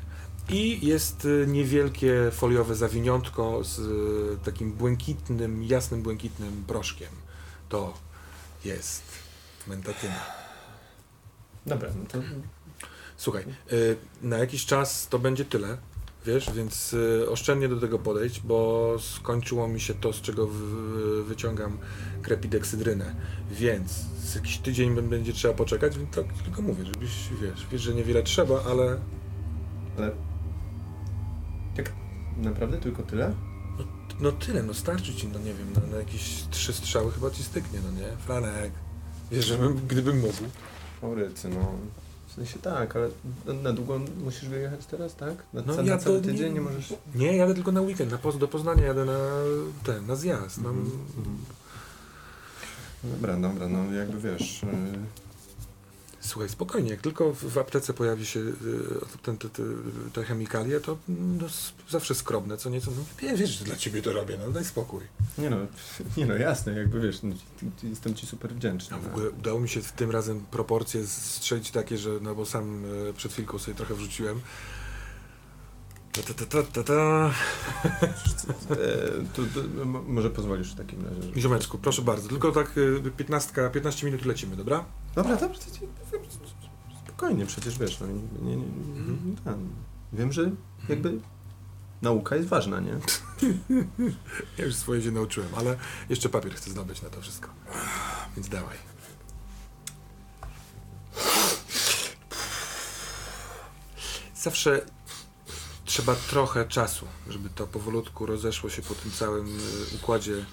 I 0.49 0.87
jest 0.87 1.27
niewielkie 1.47 2.31
foliowe 2.31 2.75
zawiniątko 2.75 3.63
z 3.63 3.79
takim 4.43 4.71
błękitnym, 4.71 5.63
jasnym 5.63 6.01
błękitnym 6.01 6.63
proszkiem. 6.67 7.09
To 7.69 7.93
jest 8.65 9.03
mentatyna. 9.67 10.21
Dobra, 11.65 11.89
no 11.95 12.05
to 12.05 12.17
Słuchaj, 13.17 13.43
y, 13.71 13.97
na 14.21 14.37
jakiś 14.37 14.65
czas 14.65 15.07
to 15.07 15.19
będzie 15.19 15.45
tyle, 15.45 15.77
Wiesz, 16.25 16.51
więc 16.51 16.93
y, 16.93 17.29
oszczędnie 17.29 17.69
do 17.69 17.79
tego 17.79 17.99
podejść, 17.99 18.41
bo 18.41 18.95
skończyło 18.99 19.67
mi 19.67 19.79
się 19.79 19.93
to, 19.93 20.13
z 20.13 20.21
czego 20.21 20.47
wyciągam 21.23 21.77
krepideksydrynę. 22.21 23.15
Więc 23.51 24.05
jakiś 24.35 24.57
tydzień 24.57 25.01
będzie 25.01 25.33
trzeba 25.33 25.53
poczekać, 25.53 25.97
więc 25.97 26.15
tak 26.15 26.25
tylko 26.45 26.61
mówię, 26.61 26.85
żebyś, 26.85 27.29
wiesz, 27.41 27.67
wiesz, 27.71 27.81
że 27.81 27.93
niewiele 27.93 28.23
trzeba, 28.23 28.63
ale 28.63 28.97
Ale... 29.97 30.11
Tak 31.75 31.91
naprawdę 32.37 32.77
tylko 32.77 33.03
tyle? 33.03 33.33
no 34.19 34.31
tyle, 34.31 34.63
no 34.63 34.73
starczy 34.73 35.15
ci, 35.15 35.27
no 35.27 35.39
nie 35.39 35.53
wiem, 35.53 35.73
na, 35.73 35.91
na 35.91 35.97
jakieś 35.97 36.43
trzy 36.51 36.73
strzały 36.73 37.11
chyba 37.11 37.31
ci 37.31 37.43
styknie, 37.43 37.79
no 37.83 37.91
nie? 37.91 38.17
Franek, 38.17 38.71
wiesz, 39.31 39.45
żebym, 39.45 39.87
gdybym 39.87 40.19
mógł. 40.19 40.43
Maurycy, 41.01 41.49
no. 41.49 41.71
Sensie 42.37 42.59
tak, 42.59 42.95
ale 42.95 43.09
na, 43.45 43.53
na 43.53 43.73
długo 43.73 43.99
musisz 44.23 44.49
wyjechać 44.49 44.85
teraz, 44.85 45.15
tak? 45.15 45.35
Na, 45.53 45.61
No 45.65 45.73
ja 45.75 45.83
na 45.83 45.97
cały 45.97 46.19
to 46.19 46.25
tydzień 46.25 46.47
nie- 46.47 46.53
nie 46.53 46.61
możesz... 46.61 46.93
Nie, 47.15 47.35
jadę 47.37 47.53
tylko 47.55 47.71
na 47.71 47.81
weekend, 47.81 48.11
na, 48.11 48.17
do 48.37 48.47
Poznania 48.47 48.83
jadę 48.85 49.05
na 49.05 49.17
ten, 49.83 50.07
na 50.07 50.15
zjazd. 50.15 50.61
No, 50.61 50.69
Mhm, 50.69 50.91
mhm. 51.17 51.37
Dobra, 53.03 53.37
dobra, 53.37 53.67
no 53.67 53.93
jakby 53.93 54.19
wiesz... 54.31 54.63
y, 54.63 54.67
Słuchaj, 56.27 56.49
spokojnie, 56.49 56.89
jak 56.91 57.01
tylko 57.01 57.33
w, 57.33 57.43
w 57.43 57.57
aptece 57.57 57.93
pojawi 57.93 58.25
się 58.25 58.39
y, 58.39 58.53
ten, 59.23 59.37
te, 59.37 59.49
te, 59.49 59.63
te 60.13 60.23
chemikalie, 60.23 60.79
to 60.79 60.97
no, 61.07 61.45
s- 61.45 61.73
zawsze 61.89 62.15
skrobne, 62.15 62.57
co 62.57 62.69
nieco. 62.69 62.91
No, 62.91 63.03
wie- 63.21 63.35
wiesz, 63.37 63.49
że 63.49 63.65
dla 63.65 63.75
ciebie 63.75 64.01
to 64.01 64.13
robię, 64.13 64.37
no 64.45 64.51
daj 64.51 64.65
spokój. 64.65 65.01
Nie 65.37 65.49
no, 65.49 65.57
nie 66.17 66.25
no, 66.25 66.35
jasne, 66.35 66.73
jakby 66.73 67.01
wiesz, 67.01 67.23
no, 67.23 67.35
ty- 67.59 67.65
ty- 67.81 67.87
jestem 67.89 68.15
ci 68.15 68.27
super 68.27 68.55
wdzięczny. 68.55 68.95
A 68.95 68.99
w 68.99 69.03
no. 69.03 69.09
ogóle 69.09 69.29
udało 69.29 69.59
mi 69.59 69.69
się 69.69 69.81
w 69.81 69.91
tym 69.91 70.11
razem 70.11 70.39
proporcje 70.51 71.07
strzelić 71.07 71.71
takie, 71.71 71.97
że, 71.97 72.09
no 72.21 72.35
bo 72.35 72.45
sam 72.45 72.83
e, 73.09 73.13
przed 73.13 73.31
chwilką 73.33 73.59
sobie 73.59 73.77
trochę 73.77 73.93
wrzuciłem. 73.95 74.41
Ta, 76.11 76.33
ta, 76.45 76.63
ta, 76.63 76.83
ta. 76.83 77.31
E, 78.71 78.75
to, 79.35 79.41
to, 79.53 79.85
mo- 79.85 80.01
może 80.03 80.29
pozwolisz 80.29 80.71
w 80.71 80.75
takim 80.75 81.05
razie. 81.05 81.41
Ziomeczku, 81.41 81.77
proszę 81.77 82.01
bardzo, 82.01 82.29
tylko 82.29 82.51
tak 82.51 82.77
y, 82.77 83.11
15, 83.17 83.69
15 83.73 84.05
minut 84.05 84.25
lecimy, 84.25 84.55
dobra? 84.55 84.85
Dobra, 85.17 85.37
ci- 85.71 85.87
spokojnie, 87.05 87.45
przecież 87.45 87.79
wiesz, 87.79 87.99
no, 87.99 88.07
nie, 88.07 88.21
nie, 88.41 88.57
nie, 88.57 88.65
wiem, 90.13 90.31
że 90.31 90.51
jakby 90.89 91.19
nauka 92.01 92.35
jest 92.35 92.47
ważna, 92.49 92.79
nie? 92.79 92.93
Ja 94.57 94.65
już 94.65 94.75
swoje 94.75 95.01
się 95.01 95.11
nauczyłem, 95.11 95.49
ale 95.55 95.77
jeszcze 96.09 96.29
papier 96.29 96.55
chcę 96.55 96.71
zdobyć 96.71 97.01
na 97.01 97.09
to 97.09 97.21
wszystko. 97.21 97.49
Więc 98.35 98.49
dawaj. 98.49 98.77
Zawsze 104.35 104.85
trzeba 105.85 106.15
trochę 106.15 106.65
czasu, 106.65 107.05
żeby 107.29 107.49
to 107.49 107.67
powolutku 107.67 108.25
rozeszło 108.25 108.69
się 108.69 108.81
po 108.81 108.95
tym 108.95 109.11
całym 109.11 109.47
y, 109.47 109.95
układzie. 109.95 110.33
y, 110.33 110.45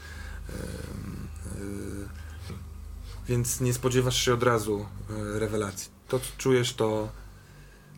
Więc 3.28 3.60
nie 3.60 3.74
spodziewasz 3.74 4.16
się 4.24 4.34
od 4.34 4.42
razu 4.42 4.86
y, 5.36 5.38
rewelacji. 5.38 5.90
To, 6.08 6.18
co 6.18 6.26
czujesz, 6.38 6.72
to 6.74 7.08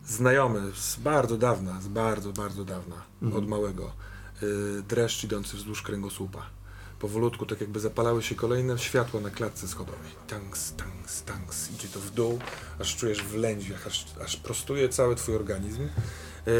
znajomy 0.07 0.71
z 0.75 0.95
bardzo 0.95 1.37
dawna, 1.37 1.81
z 1.81 1.87
bardzo, 1.87 2.33
bardzo 2.33 2.65
dawna, 2.65 2.95
Mhm. 3.21 3.43
od 3.43 3.49
małego, 3.49 3.91
y, 4.43 4.83
dreszcz 4.87 5.23
idący 5.23 5.57
wzdłuż 5.57 5.81
kręgosłupa. 5.81 6.45
Powolutku, 6.99 7.45
tak 7.45 7.61
jakby 7.61 7.79
zapalały 7.79 8.23
się 8.23 8.35
kolejne 8.35 8.79
światła 8.79 9.21
na 9.21 9.29
klatce 9.29 9.67
schodowej. 9.67 10.11
Tanks, 10.27 10.73
tanks, 10.75 11.23
tanks. 11.23 11.71
Idzie 11.71 11.87
to 11.87 11.99
w 11.99 12.09
dół, 12.11 12.39
aż 12.79 12.95
czujesz 12.95 13.23
w 13.23 13.35
lędźwiach, 13.35 13.87
aż, 13.87 14.05
aż 14.25 14.37
prostuje 14.37 14.89
cały 14.89 15.15
twój 15.15 15.35
organizm. 15.35 15.81
Yy, 15.81 16.51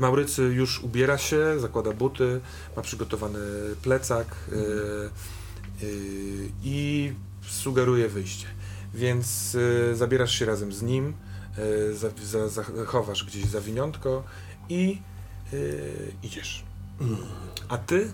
Maurycy 0.00 0.42
już 0.42 0.80
ubiera 0.80 1.18
się, 1.18 1.60
zakłada 1.60 1.92
buty, 1.92 2.40
ma 2.76 2.82
przygotowany 2.82 3.38
plecak 3.82 4.26
yy, 4.52 5.10
yy, 5.88 6.50
i 6.62 7.12
sugeruje 7.48 8.08
wyjście. 8.08 8.46
Więc 8.94 9.54
yy, 9.54 9.96
zabierasz 9.96 10.38
się 10.38 10.46
razem 10.46 10.72
z 10.72 10.82
nim, 10.82 11.14
yy, 11.58 11.94
za, 11.96 12.08
za, 12.24 12.48
zachowasz 12.48 13.24
gdzieś 13.24 13.44
zawiniątko 13.44 14.24
i 14.68 15.02
yy, 15.52 16.12
idziesz. 16.22 16.64
A 17.68 17.78
ty 17.78 18.12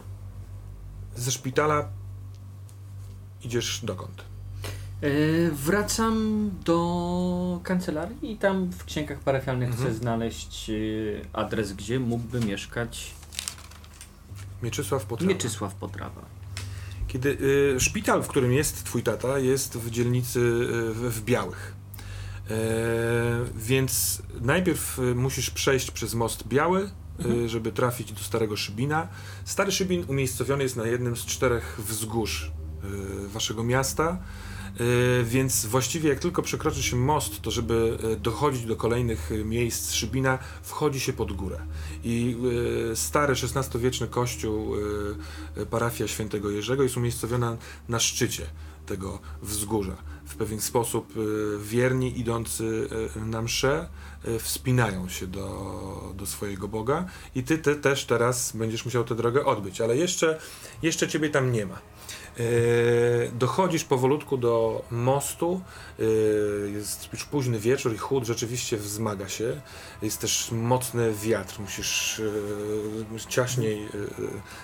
ze 1.17 1.31
szpitala 1.31 1.89
idziesz 3.43 3.81
dokąd? 3.85 4.25
E, 5.03 5.51
wracam 5.51 6.51
do 6.65 7.61
kancelarii 7.63 8.33
i 8.33 8.37
tam 8.37 8.71
w 8.71 8.85
księgach 8.85 9.19
parafialnych 9.19 9.69
Mhm. 9.69 9.89
chcę 9.89 9.99
znaleźć 9.99 10.71
adres, 11.33 11.73
gdzie 11.73 12.01
mógłby 12.01 12.41
mieszkać 12.41 13.15
Mieczysław 14.63 15.05
Potrawa. 15.05 15.33
Mieczysław 15.33 15.75
Potrawa. 15.75 16.21
Kiedy 17.13 17.39
y, 17.77 17.81
szpital, 17.81 18.23
w 18.23 18.29
którym 18.29 18.53
jest 18.53 18.85
twój 18.85 19.03
tata, 19.03 19.39
jest 19.39 19.77
w 19.79 19.91
dzielnicy 19.91 20.41
y, 20.41 21.11
w, 21.11 21.23
Białych. 21.25 21.75
E, 22.51 22.55
więc 23.57 24.23
najpierw 24.41 24.99
y, 24.99 25.15
musisz 25.15 25.51
przejść 25.51 25.91
przez 25.91 26.15
most 26.15 26.49
Biały, 26.49 26.81
y, 26.85 26.91
Mhm. 27.25 27.49
żeby 27.49 27.73
trafić 27.73 28.13
do 28.13 28.21
Starego 28.21 28.57
Szybina. 28.57 29.09
Stary 29.45 29.73
Szybin 29.73 30.05
umiejscowiony 30.09 30.63
jest 30.63 30.77
na 30.77 30.87
jednym 30.87 31.17
z 31.17 31.27
czterech 31.27 31.81
wzgórz 31.89 32.51
y, 33.25 33.29
waszego 33.29 33.65
miasta. 33.65 34.19
Y, 34.81 35.25
Więc 35.25 35.67
właściwie 35.67 36.09
jak 36.09 36.19
tylko 36.19 36.43
przekroczy 36.43 36.83
się 36.83 36.97
most, 36.97 37.43
to 37.43 37.51
żeby 37.51 37.99
y, 38.13 38.17
dochodzić 38.17 38.65
do 38.65 38.77
kolejnych 38.77 39.33
y, 39.33 39.45
miejsc 39.45 39.93
Szybina, 39.93 40.39
wchodzi 40.63 41.01
się 41.01 41.13
pod 41.13 41.33
górę. 41.33 41.61
I 42.05 42.37
stary 42.95 43.35
XVI-wieczny 43.35 44.09
kościół, 44.09 44.75
parafia 45.71 46.09
świętego 46.09 46.51
Jerzego 46.51 46.83
jest 46.83 46.97
umiejscowiona 46.97 47.57
na 47.89 48.01
szczycie 48.01 48.47
tego 48.87 49.19
wzgórza. 49.43 49.97
W 50.25 50.35
pewien 50.37 50.61
sposób 50.61 51.13
wierni 51.61 52.21
idący 52.21 52.89
na 53.17 53.43
mszę 53.43 53.89
y, 54.29 54.39
wspinają 54.39 55.09
się 55.09 55.27
do, 55.27 56.15
do 56.17 56.27
swojego 56.27 56.69
Boga 56.69 57.05
i 57.35 57.43
ty, 57.43 57.59
ty 57.59 57.77
też 57.77 58.05
teraz 58.05 58.53
będziesz 58.57 58.85
musiał 58.85 59.05
tę 59.05 59.15
drogę 59.15 59.45
odbyć, 59.45 59.81
ale 59.81 59.97
jeszcze, 59.97 60.39
jeszcze 60.83 61.09
ciebie 61.09 61.31
tam 61.31 61.53
nie 61.53 61.67
ma. 61.67 61.79
E, 62.41 63.33
dochodzisz 63.33 63.85
powolutku 63.85 64.37
do 64.37 64.83
mostu. 64.91 65.61
e, 65.99 66.03
jest 66.71 67.13
już 67.13 67.25
późny 67.25 67.59
wieczór 67.59 67.95
i 67.95 67.99
chłód 67.99 68.25
rzeczywiście 68.25 68.77
wzmaga 68.77 69.29
się. 69.29 69.61
Jest 70.03 70.21
też 70.21 70.51
mocny 70.53 71.15
wiatr. 71.15 71.61
Musisz 71.61 72.21
e, 73.17 73.21
ciaśniej 73.29 73.89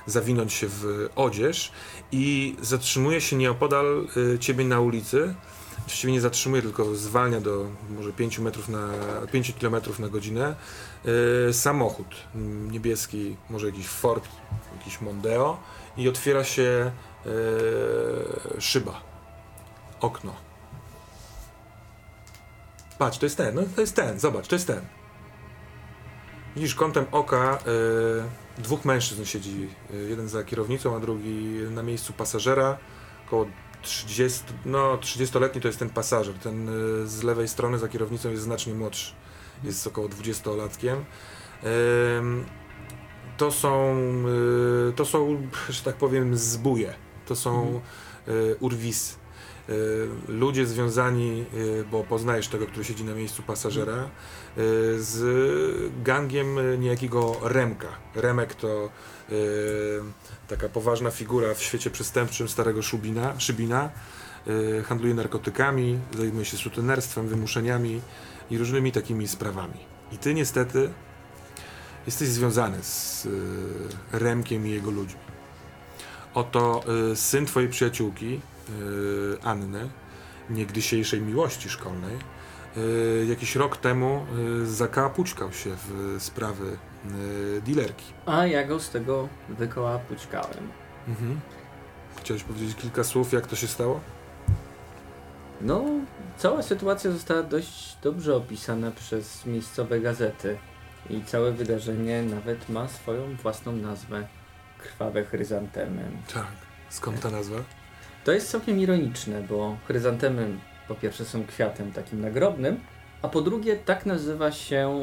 zawinąć 0.06 0.52
się 0.52 0.66
w 0.70 1.08
odzież 1.16 1.72
i 2.12 2.56
zatrzymuje 2.62 3.20
się 3.20 3.36
nieopodal 3.36 4.06
ciebie 4.40 4.64
na 4.64 4.80
ulicy. 4.80 5.34
Właściwie 5.78 6.12
nie 6.12 6.20
zatrzymuje, 6.20 6.62
tylko 6.62 6.94
zwalnia 6.94 7.40
do 7.40 7.66
może 7.96 8.12
5 8.12 8.38
metrów 8.38 8.68
na 8.68 8.88
5 9.32 9.52
km 9.60 9.76
na 9.98 10.08
godzinę. 10.08 10.56
Samochód 11.52 12.06
niebieski, 12.70 13.36
może 13.50 13.66
jakiś 13.66 13.86
Ford, 13.86 14.28
jakiś 14.78 15.00
Mondeo 15.00 15.58
i 15.96 16.08
otwiera 16.08 16.44
się 16.44 16.90
e, 17.26 18.60
szyba, 18.60 19.00
okno. 20.00 20.46
Patrz, 22.98 23.18
to 23.18 23.26
jest 23.26 23.36
ten, 23.36 23.54
no 23.54 23.62
to 23.74 23.80
jest 23.80 23.96
ten, 23.96 24.20
zobacz, 24.20 24.48
to 24.48 24.54
jest 24.54 24.66
ten. 24.66 24.80
Widzisz 26.56 26.74
kątem 26.74 27.06
oka 27.12 27.58
e, 28.58 28.62
dwóch 28.62 28.84
mężczyzn 28.84 29.24
siedzi, 29.24 29.68
e, 29.94 29.96
jeden 29.96 30.28
za 30.28 30.44
kierownicą, 30.44 30.96
a 30.96 31.00
drugi 31.00 31.60
na 31.70 31.82
miejscu 31.82 32.12
pasażera, 32.12 32.78
około 33.26 33.46
30, 33.82 34.44
no 34.64 34.96
30-letni 34.96 35.60
to 35.60 35.68
jest 35.68 35.78
ten 35.78 35.90
pasażer, 35.90 36.34
ten 36.34 36.68
e, 36.68 37.06
z 37.06 37.22
lewej 37.22 37.48
strony 37.48 37.78
za 37.78 37.88
kierownicą 37.88 38.30
jest 38.30 38.42
znacznie 38.42 38.74
młodszy, 38.74 39.14
jest 39.64 39.86
około 39.86 40.08
20-latkiem. 40.08 40.96
Em, 41.62 42.44
to 43.36 43.52
są, 43.52 43.96
to 44.96 45.04
są, 45.04 45.48
że 45.68 45.82
tak 45.82 45.96
powiem, 45.96 46.36
zbóje. 46.36 46.94
To 47.26 47.36
są 47.36 47.80
y, 48.28 48.56
urwisy. 48.60 49.14
Y, 49.68 50.08
Ludzie 50.28 50.66
związani, 50.66 51.44
y, 51.54 51.84
bo 51.90 52.04
poznajesz 52.04 52.48
tego, 52.48 52.66
który 52.66 52.84
siedzi 52.84 53.04
na 53.04 53.14
miejscu 53.14 53.42
pasażera, 53.42 53.96
y, 54.02 54.08
z 55.02 55.22
gangiem 56.02 56.80
niejakiego 56.80 57.36
Remka. 57.42 57.88
Remek 58.14 58.54
to 58.54 58.90
taka 60.48 60.68
poważna 60.68 61.10
figura 61.10 61.54
w 61.54 61.62
świecie 61.62 61.90
przestępczym 61.90 62.48
starego 62.48 62.82
Szubina, 62.82 63.40
Szybina. 63.40 63.90
Handluje 64.84 65.14
narkotykami, 65.14 65.98
zajmuje 66.18 66.44
się 66.44 66.56
sutenerstwem, 66.56 67.28
wymuszeniami 67.28 68.00
i 68.50 68.58
różnymi 68.58 68.92
takimi 68.92 69.28
sprawami. 69.28 69.78
I 70.12 70.18
ty 70.18 70.34
niestety 70.34 70.90
jesteś 72.06 72.28
związany 72.28 72.82
z 72.82 73.28
Remkiem 74.12 74.66
i 74.66 74.70
jego 74.70 74.90
ludźmi. 74.90 75.36
Oto 76.37 76.83
y, 77.12 77.16
syn 77.16 77.46
twojej 77.46 77.68
przyjaciółki, 77.68 78.40
y, 78.70 79.42
Anny, 79.42 79.88
niegdysiejszej 80.51 81.20
miłości 81.20 81.68
szkolnej, 81.68 82.16
y, 82.77 83.27
jakiś 83.29 83.57
rok 83.57 83.77
temu 83.77 84.27
y, 84.62 84.66
zakapućkał 84.66 85.53
się 85.53 85.70
w 85.88 86.16
sprawy 86.18 86.79
y, 87.59 87.62
dealerki. 87.62 88.05
A 88.27 88.46
ja 88.46 88.64
go 88.64 88.81
z 88.81 88.90
tego 88.90 89.29
wykołapućkałem. 89.49 90.68
Mhm. 91.09 91.40
Chciałeś 92.16 92.42
powiedzieć 92.42 92.77
kilka 92.77 93.05
słów, 93.05 93.33
jak 93.33 93.46
to 93.46 93.57
się 93.57 93.66
stało? 93.66 94.01
No, 95.61 95.85
cała 96.37 96.62
sytuacja 96.62 97.11
została 97.11 97.42
dość 97.42 97.96
dobrze 98.03 98.37
opisana 98.37 98.90
przez 98.90 99.46
miejscowe 99.46 100.01
gazety. 100.01 100.59
I 101.11 101.22
całe 101.25 101.53
wydarzenie 101.53 102.22
nawet 102.22 102.68
ma 102.68 102.88
swoją 102.88 103.37
własną 103.37 103.72
nazwę. 103.72 104.29
Krwawe 104.87 105.25
chryzantemy. 105.25 106.03
Tak. 106.35 106.46
Skąd 106.88 107.20
ta 107.20 107.31
nazwa? 107.31 107.57
To 108.25 108.33
jest 108.33 108.51
całkiem 108.51 108.81
ironiczne, 108.81 109.42
bo 109.42 109.77
chryzantemy 109.87 110.59
po 110.88 110.94
pierwsze 110.94 111.25
są 111.25 111.46
kwiatem 111.46 111.92
takim 111.92 112.20
nagrobnym, 112.20 112.81
a 113.22 113.29
po 113.29 113.42
drugie 113.42 113.77
tak 113.77 114.07
nazywa 114.07 114.53
się 114.53 115.01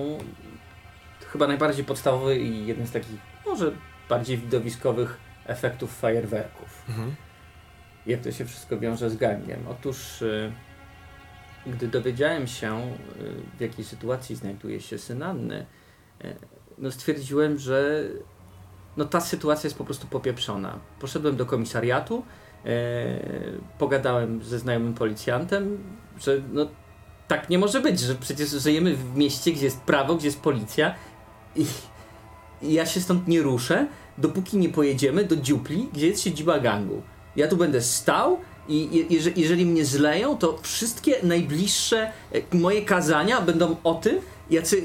chyba 1.31 1.47
najbardziej 1.47 1.85
podstawowy 1.85 2.39
i 2.39 2.67
jeden 2.67 2.87
z 2.87 2.91
takich 2.91 3.17
może 3.45 3.71
bardziej 4.09 4.37
widowiskowych 4.37 5.17
efektów 5.45 5.99
fajerwerków. 5.99 6.83
Mhm. 6.89 7.15
Jak 8.05 8.21
to 8.21 8.31
się 8.31 8.45
wszystko 8.45 8.79
wiąże 8.79 9.09
z 9.09 9.17
gangiem? 9.17 9.67
Otóż, 9.69 10.21
y, 10.21 10.51
gdy 11.67 11.87
dowiedziałem 11.87 12.47
się, 12.47 12.81
y, 12.81 13.57
w 13.57 13.61
jakiej 13.61 13.85
sytuacji 13.85 14.35
znajduje 14.35 14.81
się 14.81 14.97
syn 14.97 15.23
Anny, 15.23 15.65
y, 16.25 16.35
no 16.77 16.91
stwierdziłem, 16.91 17.57
że 17.57 18.03
no 18.97 19.05
ta 19.05 19.21
sytuacja 19.21 19.67
jest 19.67 19.77
po 19.77 19.83
prostu 19.85 20.07
popieprzona. 20.07 20.79
Poszedłem 20.99 21.35
do 21.35 21.45
komisariatu, 21.45 22.23
e, 22.65 22.69
pogadałem 23.79 24.43
ze 24.43 24.59
znajomym 24.59 24.93
policjantem, 24.93 25.77
że 26.21 26.41
no 26.53 26.67
tak 27.27 27.49
nie 27.49 27.57
może 27.57 27.81
być, 27.81 27.99
że 27.99 28.15
przecież 28.15 28.49
żyjemy 28.49 28.95
w 28.95 29.15
mieście, 29.15 29.51
gdzie 29.51 29.65
jest 29.65 29.81
prawo, 29.81 30.15
gdzie 30.15 30.27
jest 30.27 30.39
policja 30.41 30.95
i, 31.55 31.65
i 32.61 32.73
ja 32.73 32.85
się 32.85 33.01
stąd 33.01 33.27
nie 33.27 33.41
ruszę, 33.41 33.87
dopóki 34.17 34.57
nie 34.57 34.69
pojedziemy 34.69 35.23
do 35.23 35.35
dziupli, 35.35 35.89
gdzie 35.93 36.07
jest 36.07 36.21
siedziba 36.23 36.59
gangu. 36.59 37.01
Ja 37.35 37.47
tu 37.47 37.57
będę 37.57 37.81
stał 37.81 38.37
i 38.67 38.97
je, 38.97 39.03
jeże- 39.05 39.31
jeżeli 39.35 39.65
mnie 39.65 39.85
zleją, 39.85 40.37
to 40.37 40.57
wszystkie 40.61 41.15
najbliższe 41.23 42.11
e, 42.31 42.57
moje 42.57 42.81
kazania 42.85 43.41
będą 43.41 43.75
o 43.83 43.93
tym, 43.93 44.19
jacy, 44.49 44.83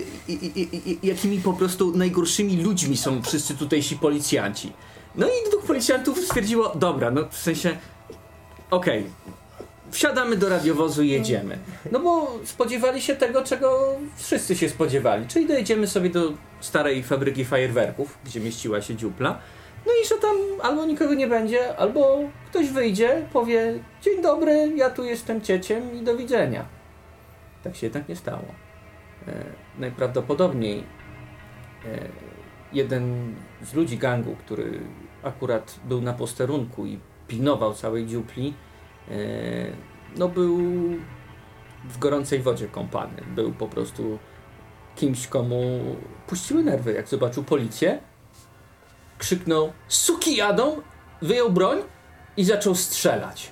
jakimi 1.03 1.40
po 1.40 1.53
prostu 1.53 1.97
najgorszymi 1.97 2.62
ludźmi 2.62 2.97
są 2.97 3.23
wszyscy 3.23 3.57
tutejsi 3.57 3.97
policjanci. 3.97 4.73
No 5.14 5.27
i 5.27 5.51
dwóch 5.51 5.64
policjantów 5.64 6.18
stwierdziło, 6.18 6.73
dobra, 6.75 7.11
no 7.11 7.29
w 7.31 7.37
sensie, 7.37 7.77
okej, 8.71 9.07
wsiadamy 9.90 10.37
do 10.37 10.49
radiowozu 10.49 11.03
i 11.03 11.09
jedziemy. 11.09 11.59
No 11.92 12.01
bo 12.01 12.38
spodziewali 12.44 13.03
się 13.03 13.16
tego, 13.16 13.44
czego 13.44 13.97
wszyscy 14.16 14.57
się 14.57 14.68
spodziewali, 14.68 15.27
czyli 15.27 15.47
dojedziemy 15.47 15.87
sobie 15.87 16.11
do 16.11 16.33
starej 16.61 17.03
fabryki 17.03 17.44
fajerwerków, 17.44 18.18
gdzie 18.25 18.40
mieściła 18.40 18.83
się 18.83 18.94
dziupla, 18.94 19.38
no 19.87 19.92
i 20.05 20.09
że 20.09 20.14
tam 20.14 20.37
albo 20.62 20.87
nikogo 20.87 21.14
nie 21.14 21.27
będzie, 21.27 21.77
albo 21.77 22.18
ktoś 22.51 22.68
wyjdzie, 22.68 23.27
powie 23.33 23.79
dzień 24.03 24.23
dobry, 24.23 24.73
ja 24.77 24.90
tu 24.90 25.05
jestem 25.05 25.40
cieciem 25.40 25.94
i 25.94 26.03
do 26.03 26.16
widzenia. 26.16 26.66
Tak 27.64 27.77
się 27.77 27.87
jednak 27.87 28.09
nie 28.09 28.16
stało. 28.16 28.68
E, 29.29 29.45
najprawdopodobniej 29.79 30.85
e, 31.85 32.09
jeden 32.73 33.35
z 33.62 33.75
ludzi 33.75 33.99
gangu, 33.99 34.37
który 34.37 34.81
akurat 35.23 35.81
był 35.85 36.01
na 36.01 36.12
posterunku 36.12 36.87
i 36.87 36.99
pilnował 37.29 37.75
całej 37.75 38.07
dziupli, 38.07 38.55
e, 39.11 39.14
no 40.17 40.29
był 40.29 40.59
w 41.85 41.99
gorącej 41.99 42.43
wodzie 42.43 42.69
kąpany. 42.69 43.23
Był 43.35 43.53
po 43.53 43.69
prostu 43.69 44.19
kimś, 44.97 45.27
komu 45.27 45.81
puściły 46.27 46.62
nerwy, 46.62 46.93
jak 46.93 47.09
zobaczył 47.09 47.45
policję. 47.45 47.99
Krzyknął, 49.19 49.73
suki 49.88 50.37
jadą, 50.37 50.83
wyjął 51.23 51.51
broń 51.51 51.79
i 52.37 52.45
zaczął 52.45 52.75
strzelać. 52.75 53.51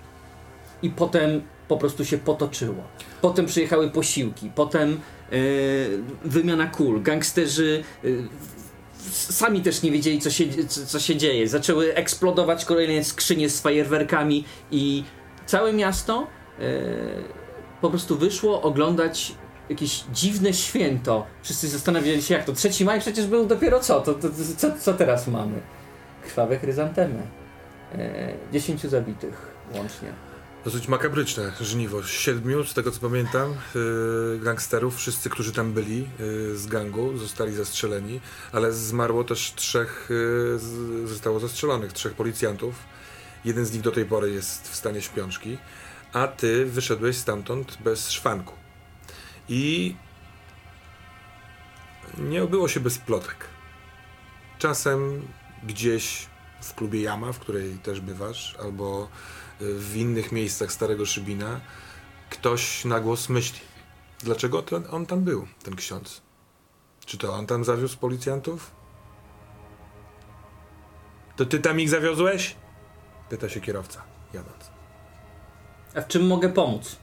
I 0.83 0.91
potem 0.91 1.43
po 1.69 1.77
prostu 1.77 2.05
się 2.05 2.19
potoczyło. 2.19 2.83
Potem 3.21 3.47
przyjechały 3.47 3.91
posiłki, 3.91 4.51
potem 4.55 5.01
wymiana 6.25 6.67
kul. 6.67 7.03
Gangsterzy 7.03 7.85
e, 8.05 8.09
sami 9.13 9.61
też 9.61 9.83
nie 9.83 9.91
wiedzieli, 9.91 10.21
co 10.21 10.31
się, 10.31 10.45
co 10.67 11.01
się 11.01 11.17
dzieje. 11.17 11.49
Zaczęły 11.49 11.95
eksplodować 11.95 12.65
kolejne 12.65 13.05
skrzynie 13.05 13.51
z 13.51 13.61
fajerwerkami 13.61 14.45
i 14.71 15.05
całe 15.47 15.73
miasto 15.73 16.27
e, 16.59 16.63
po 17.81 17.91
prostu 17.91 18.19
wyszło 18.19 18.63
oglądać 18.63 19.35
jakieś 19.69 20.05
dziwne 20.13 20.53
święto. 20.53 21.27
Wszyscy 21.43 21.69
zastanawiali 21.69 22.23
się, 22.23 22.35
jak 22.35 22.45
to. 22.45 22.53
3 22.53 22.85
maj 22.85 23.01
przecież 23.01 23.27
był 23.27 23.47
dopiero 23.47 23.81
co? 23.81 24.01
To, 24.01 24.15
to, 24.15 24.29
to, 24.29 24.35
co, 24.57 24.73
co 24.81 24.95
teraz 24.95 25.29
mamy? 25.29 25.61
Krwawe 26.23 26.59
chryzantemy. 26.59 27.23
E, 27.95 28.33
10 28.53 28.83
zabitych 28.83 29.57
łącznie. 29.75 30.09
Dosyć 30.65 30.89
makabryczne 30.89 31.53
żniwo. 31.61 32.03
Siedmiu, 32.03 32.65
z 32.65 32.75
tego 32.75 32.91
co 32.91 33.01
pamiętam, 33.01 33.55
yy, 33.75 34.41
gangsterów, 34.43 34.97
wszyscy, 34.97 35.31
którzy 35.31 35.53
tam 35.53 35.73
byli 35.73 36.09
yy, 36.19 36.57
z 36.57 36.67
gangu, 36.67 37.19
zostali 37.19 37.55
zastrzeleni, 37.55 38.21
ale 38.53 38.73
zmarło 38.73 39.25
też 39.25 39.53
trzech, 39.57 40.07
z, 40.57 41.09
zostało 41.09 41.41
zastrzelonych, 41.41 41.93
trzech 41.93 42.15
policjantów. 42.15 42.75
Jeden 43.45 43.67
z 43.67 43.73
nich 43.73 43.83
do 43.83 43.93
tej 43.93 44.05
pory 44.05 44.31
jest 44.31 44.69
w 44.69 44.77
stanie 44.77 45.03
śpiączki, 45.03 45.59
a 46.13 46.29
ty 46.29 46.67
wyszedłeś 46.67 47.17
stamtąd 47.17 47.79
bez 47.85 48.11
szwanku. 48.11 48.55
I 49.49 49.97
nie 52.19 52.43
obyło 52.43 52.69
się 52.69 52.81
bez 52.81 52.99
plotek. 52.99 53.47
Czasem 54.59 55.29
gdzieś 55.63 56.27
w 56.63 56.75
klubie 56.75 57.03
Jama, 57.03 57.33
w 57.33 57.39
której 57.39 57.75
też 57.75 58.01
bywasz, 58.01 58.57
albo 58.63 59.09
w 59.61 59.97
innych 59.97 60.33
miejscach 60.33 60.73
Starego 60.73 61.07
Szybina 61.07 61.61
ktoś 62.31 62.85
na 62.85 63.01
głos 63.01 63.29
myśli. 63.29 63.61
Dlaczego 64.19 64.63
to 64.63 64.81
on 64.91 65.07
tam 65.07 65.21
był, 65.21 65.47
ten 65.63 65.77
ksiądz? 65.77 66.23
Czy 67.07 67.19
to 67.19 67.35
on 67.35 67.47
tam 67.47 67.65
zawiózł 67.65 67.99
policjantów? 67.99 68.71
To 71.37 71.47
ty 71.47 71.59
tam 71.59 71.81
ich 71.81 71.89
zawiozłeś? 71.89 72.57
Pyta 73.29 73.49
się 73.49 73.61
kierowca, 73.61 74.03
jadąc. 74.33 74.71
A 75.97 76.01
w 76.01 76.09
czym 76.09 76.27
mogę 76.27 76.49
pomóc? 76.49 76.97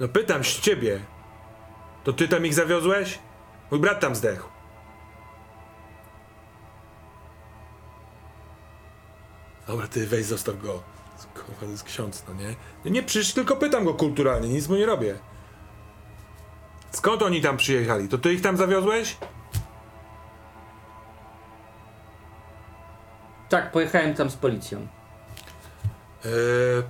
No 0.00 0.08
pytam 0.08 0.44
się 0.44 0.62
ciebie. 0.62 1.00
To 2.04 2.12
ty 2.12 2.28
tam 2.28 2.46
ich 2.46 2.54
zawiozłeś? 2.54 3.18
Mój 3.70 3.80
brat 3.80 4.00
tam 4.00 4.14
zdechł. 4.14 4.48
Dobra, 9.66 9.88
ty 9.88 10.06
weź 10.06 10.26
zostaw 10.26 10.62
go. 10.62 10.82
To 11.60 11.66
jest 11.66 11.84
ksiądz, 11.84 12.24
no 12.28 12.34
nie? 12.34 12.54
Nie, 12.84 12.90
nie 12.90 13.02
przyjść, 13.02 13.32
tylko 13.32 13.56
pytam 13.56 13.84
go 13.84 13.94
kulturalnie, 13.94 14.48
nic 14.48 14.68
mu 14.68 14.76
nie 14.76 14.86
robię. 14.86 15.18
Skąd 16.90 17.22
oni 17.22 17.42
tam 17.42 17.56
przyjechali? 17.56 18.08
To 18.08 18.18
ty 18.18 18.32
ich 18.32 18.40
tam 18.40 18.56
zawiozłeś? 18.56 19.16
Tak, 23.48 23.72
pojechałem 23.72 24.14
tam 24.14 24.30
z 24.30 24.36
policją. 24.36 24.86
E, 26.24 26.28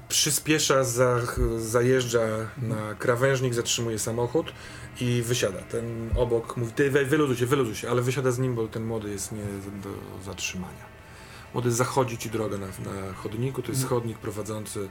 przyspiesza, 0.09 0.85
za, 0.85 1.21
zajeżdża 1.59 2.21
na 2.63 2.95
krawężnik, 2.99 3.55
zatrzymuje 3.55 3.99
samochód 3.99 4.53
i 5.01 5.23
wysiada. 5.23 5.59
Ten 5.59 6.11
obok 6.17 6.57
mówi, 6.57 6.73
ty 6.73 6.91
wy, 6.91 7.05
wyluzuj 7.05 7.37
się, 7.37 7.47
wyluzuj 7.47 7.75
się, 7.75 7.91
ale 7.91 8.03
wysiada 8.03 8.31
z 8.31 8.39
nim, 8.39 8.55
bo 8.55 8.69
ten 8.69 8.85
młody 8.85 9.11
jest 9.11 9.33
nie 9.33 9.45
do 9.83 9.91
zatrzymania. 10.25 10.88
Młody 11.55 11.73
zachodzi 11.73 12.19
ci 12.19 12.31
drogę 12.31 12.59
na, 12.59 12.67
na 12.67 13.13
chodniku, 13.13 13.63
to 13.63 13.73
jest 13.73 13.89
chodnik 13.89 14.19
prowadzący 14.19 14.89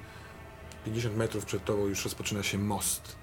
50 0.86 1.18
metrów 1.18 1.46
przed 1.46 1.66
tobą, 1.66 1.86
już 1.86 2.04
rozpoczyna 2.04 2.44
się 2.44 2.58
most. 2.58 3.16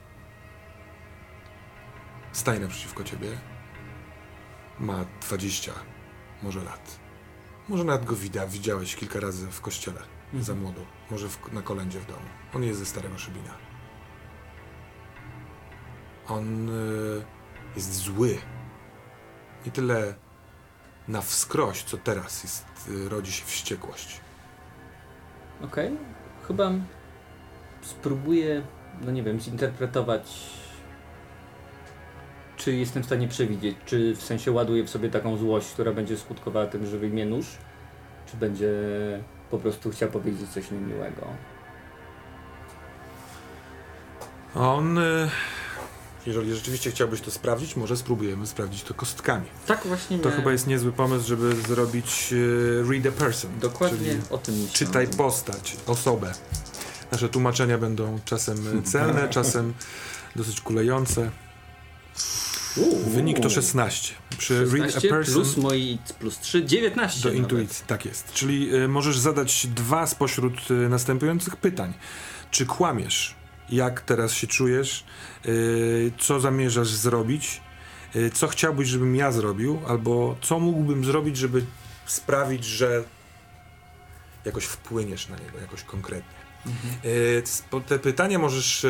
Staje 2.32 2.60
naprzeciwko 2.60 3.04
ciebie. 3.04 3.28
Ma 4.80 5.04
20 5.22 5.72
może 6.42 6.64
lat. 6.64 7.00
Może 7.68 7.84
nawet 7.84 8.04
go 8.04 8.16
widać, 8.16 8.50
widziałeś 8.50 8.96
kilka 8.96 9.20
razy 9.20 9.46
w 9.46 9.60
kościele 9.60 10.00
za 10.40 10.54
młodu. 10.54 10.80
Może 11.10 11.28
w, 11.28 11.52
na 11.52 11.62
kolędzie 11.62 12.00
w 12.00 12.06
domu. 12.06 12.26
On 12.54 12.62
jest 12.64 12.78
ze 12.78 12.86
Starego 12.86 13.18
Szybina. 13.18 13.54
On 16.28 16.68
y, 16.68 17.24
jest 17.76 17.94
zły. 17.94 18.38
Nie 19.66 19.72
tyle 19.72 20.14
na 21.08 21.20
wskroś, 21.20 21.82
co 21.82 21.96
teraz 21.96 22.42
jest, 22.42 22.66
y, 22.88 23.08
rodzi 23.08 23.32
się 23.32 23.44
wściekłość. 23.44 24.20
Okej, 25.62 25.96
chyba 26.48 26.72
spróbuję, 27.82 28.62
no 29.02 29.10
nie 29.12 29.22
wiem, 29.22 29.40
zinterpretować, 29.40 30.50
czy 32.56 32.72
jestem 32.76 33.02
w 33.02 33.06
stanie 33.06 33.28
przewidzieć, 33.28 33.76
czy 33.84 34.16
w 34.16 34.22
sensie 34.22 34.52
ładuję 34.52 34.84
w 34.84 34.90
sobie 34.90 35.10
taką 35.10 35.36
złość, 35.36 35.72
która 35.72 35.92
będzie 35.92 36.18
skutkowała 36.18 36.66
tym, 36.66 36.86
że 36.86 36.98
wyjmie 36.98 37.26
nóż, 37.26 37.46
czy 38.26 38.36
będzie 38.36 38.72
po 39.50 39.58
prostu 39.58 39.90
chciał 39.90 40.10
powiedzieć 40.10 40.48
coś 40.48 40.70
niemiłego. 40.70 41.26
On 44.54 44.98
y, 44.98 45.30
Jeżeli 46.26 46.54
rzeczywiście 46.54 46.90
chciałbyś 46.90 47.20
to 47.20 47.30
sprawdzić, 47.30 47.76
może 47.76 47.96
spróbujemy 47.96 48.46
sprawdzić 48.46 48.82
to 48.82 48.94
kostkami. 48.94 49.46
Tak 49.66 49.86
właśnie 49.86 50.18
To 50.18 50.24
miałem- 50.24 50.40
chyba 50.40 50.52
jest 50.52 50.66
niezły 50.66 50.92
pomysł, 50.92 51.26
żeby 51.28 51.54
zrobić 51.68 52.32
e, 52.32 52.90
read 52.92 53.06
a 53.06 53.12
person. 53.18 53.50
Dokładnie 53.60 53.98
Czyli 54.08 54.20
o 54.30 54.38
tym 54.38 54.54
myślałem. 54.54 54.72
czytaj 54.74 55.06
postać, 55.06 55.76
osobę. 55.86 56.32
Nasze 57.12 57.28
tłumaczenia 57.28 57.78
będą 57.78 58.18
czasem 58.24 58.56
celne, 58.92 59.28
czasem 59.28 59.74
dosyć 60.36 60.60
kulejące. 60.60 61.30
Uuu. 62.76 63.10
Wynik 63.10 63.40
to 63.40 63.50
16. 63.50 64.14
Przy 64.38 64.64
read 64.64 64.82
a 64.88 64.92
16 64.92 65.08
person 65.08 65.34
plus 65.34 65.56
moi 65.56 65.98
plus 66.18 66.38
3, 66.40 66.64
19. 66.64 67.20
do 67.22 67.28
nawet. 67.28 67.42
intuicji, 67.42 67.84
tak 67.86 68.04
jest. 68.04 68.32
Czyli 68.32 68.74
y, 68.74 68.88
możesz 68.88 69.18
zadać 69.18 69.66
dwa 69.66 70.06
spośród 70.06 70.70
y, 70.70 70.74
następujących 70.88 71.56
pytań. 71.56 71.94
Czy 72.50 72.66
kłamiesz? 72.66 73.34
Jak 73.70 74.00
teraz 74.00 74.32
się 74.32 74.46
czujesz? 74.46 75.04
Y, 75.46 76.12
co 76.18 76.40
zamierzasz 76.40 76.88
zrobić? 76.88 77.60
Y, 78.16 78.30
co 78.30 78.48
chciałbyś, 78.48 78.88
żebym 78.88 79.16
ja 79.16 79.32
zrobił? 79.32 79.80
Albo 79.88 80.36
co 80.40 80.58
mógłbym 80.60 81.04
zrobić, 81.04 81.36
żeby 81.36 81.64
sprawić, 82.06 82.64
że 82.64 83.04
jakoś 84.44 84.64
wpłyniesz 84.64 85.28
na 85.28 85.36
niego, 85.36 85.58
jakoś 85.60 85.82
konkretnie? 85.82 86.44
Y, 87.04 87.42
spo- 87.46 87.80
Te 87.80 87.98
pytania 87.98 88.38
możesz 88.38 88.84
y, 88.84 88.88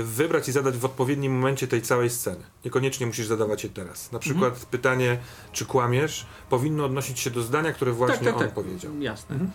y, 0.00 0.04
wybrać 0.04 0.48
i 0.48 0.52
zadać 0.52 0.76
w 0.76 0.84
odpowiednim 0.84 1.34
momencie 1.34 1.68
tej 1.68 1.82
całej 1.82 2.10
sceny. 2.10 2.44
Niekoniecznie 2.64 3.06
musisz 3.06 3.26
zadawać 3.26 3.64
je 3.64 3.70
teraz. 3.70 4.12
Na 4.12 4.18
przykład 4.18 4.54
pytanie, 4.66 5.18
czy 5.52 5.66
kłamiesz, 5.66 6.26
powinno 6.50 6.84
odnosić 6.84 7.20
się 7.20 7.30
do 7.30 7.42
zdania, 7.42 7.72
które 7.72 7.92
właśnie 7.92 8.16
tak, 8.16 8.24
tak, 8.24 8.34
on 8.34 8.40
tak. 8.40 8.54
powiedział. 8.54 8.92
Jasne. 9.00 9.34
Mhm. 9.34 9.50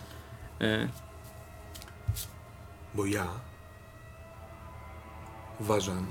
E, 0.60 0.88
Bo 2.94 3.06
ja 3.06 3.26
uważam, 5.60 6.06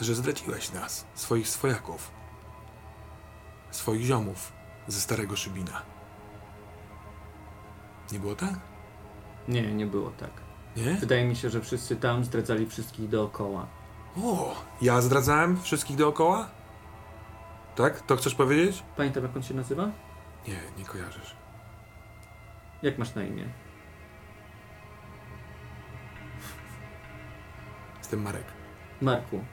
że 0.00 0.14
zdradziłeś 0.14 0.72
nas, 0.72 1.06
swoich 1.14 1.48
swojaków, 1.48 2.10
swoich 3.70 4.02
ziomów 4.02 4.52
ze 4.88 5.00
starego 5.00 5.36
Szybina. 5.36 5.82
Nie 8.12 8.18
było 8.18 8.34
tak? 8.34 8.54
nie, 9.48 9.74
nie 9.74 9.86
było 9.86 10.10
tak. 10.10 10.30
Nie? 10.76 10.94
Wydaje 10.94 11.24
mi 11.24 11.36
się, 11.36 11.50
że 11.50 11.60
wszyscy 11.60 11.96
tam 11.96 12.24
zdradzali 12.24 12.66
wszystkich 12.66 13.08
dookoła. 13.08 13.66
O, 14.22 14.54
ja 14.82 15.00
zdradzałem 15.00 15.62
wszystkich 15.62 15.96
dookoła? 15.96 16.48
Tak? 17.74 18.00
To 18.00 18.16
chcesz 18.16 18.34
powiedzieć? 18.34 18.82
Pamiętam 18.96 19.22
jak 19.22 19.36
on 19.36 19.42
się 19.42 19.54
nazywa? 19.54 19.88
Nie, 20.48 20.60
nie 20.78 20.84
kojarzysz. 20.84 21.36
Jak 22.82 22.98
masz 22.98 23.14
na 23.14 23.22
imię? 23.22 23.44
Marek. 28.20 28.44
Marku, 29.00 29.44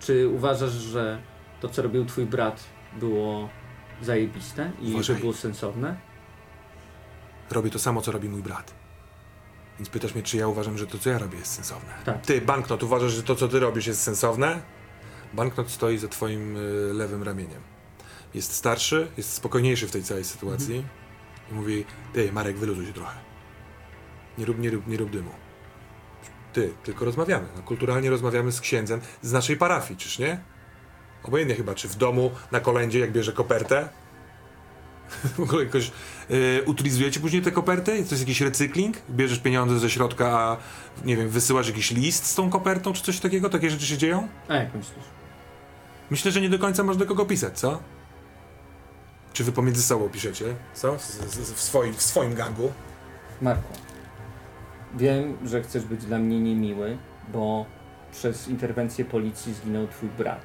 czy 0.00 0.28
uważasz, 0.28 0.72
że 0.72 1.22
to 1.60 1.68
co 1.68 1.82
robił 1.82 2.04
twój 2.04 2.26
brat 2.26 2.64
było 3.00 3.48
zajebiste 4.02 4.70
i 4.80 4.86
że 4.88 4.94
Uważaj. 4.94 5.16
było 5.16 5.32
sensowne? 5.32 5.96
Robię 7.50 7.70
to 7.70 7.78
samo, 7.78 8.02
co 8.02 8.12
robi 8.12 8.28
mój 8.28 8.42
brat. 8.42 8.74
Więc 9.78 9.88
pytasz 9.88 10.14
mnie, 10.14 10.22
czy 10.22 10.36
ja 10.36 10.48
uważam, 10.48 10.78
że 10.78 10.86
to, 10.86 10.98
co 10.98 11.10
ja 11.10 11.18
robię, 11.18 11.38
jest 11.38 11.52
sensowne. 11.54 11.92
Tak. 12.04 12.26
Ty, 12.26 12.40
banknot, 12.40 12.82
uważasz, 12.82 13.12
że 13.12 13.22
to, 13.22 13.34
co 13.34 13.48
ty 13.48 13.60
robisz, 13.60 13.86
jest 13.86 14.02
sensowne? 14.02 14.62
Banknot 15.32 15.70
stoi 15.70 15.98
za 15.98 16.08
twoim 16.08 16.56
y, 16.56 16.60
lewym 16.92 17.22
ramieniem. 17.22 17.60
Jest 18.34 18.52
starszy, 18.54 19.08
jest 19.16 19.32
spokojniejszy 19.32 19.86
w 19.88 19.90
tej 19.90 20.02
całej 20.02 20.24
sytuacji 20.24 20.84
i 21.50 21.54
mówi, 21.54 21.84
ty, 22.12 22.32
Marek, 22.32 22.56
wyluzuj 22.56 22.86
się 22.86 22.92
trochę. 22.92 23.18
Nie 24.38 24.44
rób, 24.44 24.58
nie 24.58 24.70
rób, 24.70 24.86
nie 24.86 24.96
rób 24.96 25.10
dymu. 25.10 25.30
Ty, 26.52 26.74
tylko 26.84 27.04
rozmawiamy. 27.04 27.46
No, 27.56 27.62
kulturalnie 27.62 28.10
rozmawiamy 28.10 28.52
z 28.52 28.60
księdzem 28.60 29.00
z 29.22 29.32
naszej 29.32 29.56
parafii, 29.56 30.00
czyż 30.00 30.18
nie? 30.18 30.40
Obojętnie 31.24 31.56
chyba, 31.56 31.74
czy 31.74 31.88
w 31.88 31.96
domu, 31.96 32.30
na 32.52 32.60
kolędzie, 32.60 32.98
jak 32.98 33.12
bierze 33.12 33.32
kopertę. 33.32 33.88
w 35.36 35.40
ogóle 35.40 35.64
jakoś 35.64 35.92
y, 36.30 36.62
utylizujecie 36.66 37.20
później 37.20 37.42
te 37.42 37.50
koperty? 37.50 37.92
To 37.92 37.98
jest 37.98 38.20
jakiś 38.20 38.40
recykling? 38.40 38.96
Bierzesz 39.10 39.38
pieniądze 39.38 39.78
ze 39.78 39.90
środka, 39.90 40.38
a 40.38 40.56
nie 41.04 41.16
wiem, 41.16 41.28
wysyłasz 41.28 41.68
jakiś 41.68 41.90
list 41.90 42.26
z 42.26 42.34
tą 42.34 42.50
kopertą, 42.50 42.92
czy 42.92 43.02
coś 43.02 43.20
takiego? 43.20 43.48
Takie 43.48 43.70
rzeczy 43.70 43.86
się 43.86 43.98
dzieją? 43.98 44.28
A 44.48 44.54
jak 44.54 44.74
myślisz? 44.74 45.04
Myślę, 46.10 46.30
że 46.32 46.40
nie 46.40 46.48
do 46.48 46.58
końca 46.58 46.84
do 46.84 47.06
kogo 47.06 47.26
pisać, 47.26 47.58
co? 47.58 47.82
Czy 49.32 49.44
wy 49.44 49.52
pomiędzy 49.52 49.82
sobą 49.82 50.08
piszecie? 50.08 50.44
Co? 50.74 50.98
Z, 50.98 51.34
z, 51.34 51.52
w, 51.52 51.60
swoim, 51.60 51.94
w 51.94 52.02
swoim 52.02 52.34
gangu? 52.34 52.72
Marku, 53.42 53.72
wiem, 54.94 55.36
że 55.44 55.62
chcesz 55.62 55.84
być 55.84 56.04
dla 56.04 56.18
mnie 56.18 56.40
niemiły, 56.40 56.98
bo 57.32 57.66
przez 58.12 58.48
interwencję 58.48 59.04
policji 59.04 59.54
zginął 59.54 59.88
twój 59.88 60.08
brat. 60.08 60.40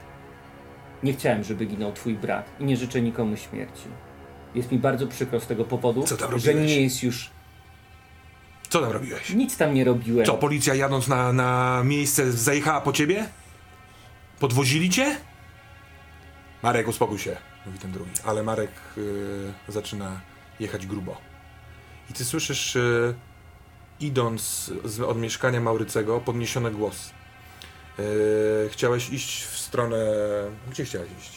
Nie 1.03 1.13
chciałem, 1.13 1.43
żeby 1.43 1.65
ginął 1.65 1.93
twój 1.93 2.13
brat 2.15 2.49
i 2.59 2.65
nie 2.65 2.77
życzę 2.77 3.01
nikomu 3.01 3.37
śmierci. 3.37 3.83
Jest 4.55 4.71
mi 4.71 4.77
bardzo 4.79 5.07
przykro 5.07 5.39
z 5.39 5.47
tego 5.47 5.65
powodu, 5.65 6.03
Co 6.03 6.17
tam 6.17 6.39
że 6.39 6.51
robiłeś? 6.51 6.69
nie 6.69 6.81
jest 6.81 7.03
już... 7.03 7.29
Co 8.69 8.81
tam 8.81 8.91
robiłeś? 8.91 9.29
Nic 9.29 9.57
tam 9.57 9.73
nie 9.73 9.83
robiłem. 9.83 10.25
Co, 10.25 10.33
policja 10.33 10.75
jadąc 10.75 11.07
na, 11.07 11.33
na 11.33 11.81
miejsce 11.83 12.31
zajechała 12.31 12.81
po 12.81 12.93
ciebie? 12.93 13.25
Podwozili 14.39 14.89
cię? 14.89 15.15
Marek, 16.63 16.87
uspokój 16.87 17.19
się, 17.19 17.37
mówi 17.65 17.79
ten 17.79 17.91
drugi. 17.91 18.11
Ale 18.25 18.43
Marek 18.43 18.71
y, 18.97 19.53
zaczyna 19.67 20.21
jechać 20.59 20.87
grubo. 20.87 21.17
I 22.09 22.13
ty 22.13 22.25
słyszysz, 22.25 22.75
y, 22.75 23.15
idąc 23.99 24.71
z, 24.85 24.99
od 24.99 25.17
mieszkania 25.17 25.61
Maurycego, 25.61 26.19
podniesiony 26.21 26.71
głos. 26.71 27.09
Y, 27.99 28.69
chciałeś 28.71 29.09
iść 29.09 29.43
w 29.43 29.57
stronę... 29.57 29.97
Gdzie 30.71 30.85
chciałeś 30.85 31.09
iść? 31.19 31.31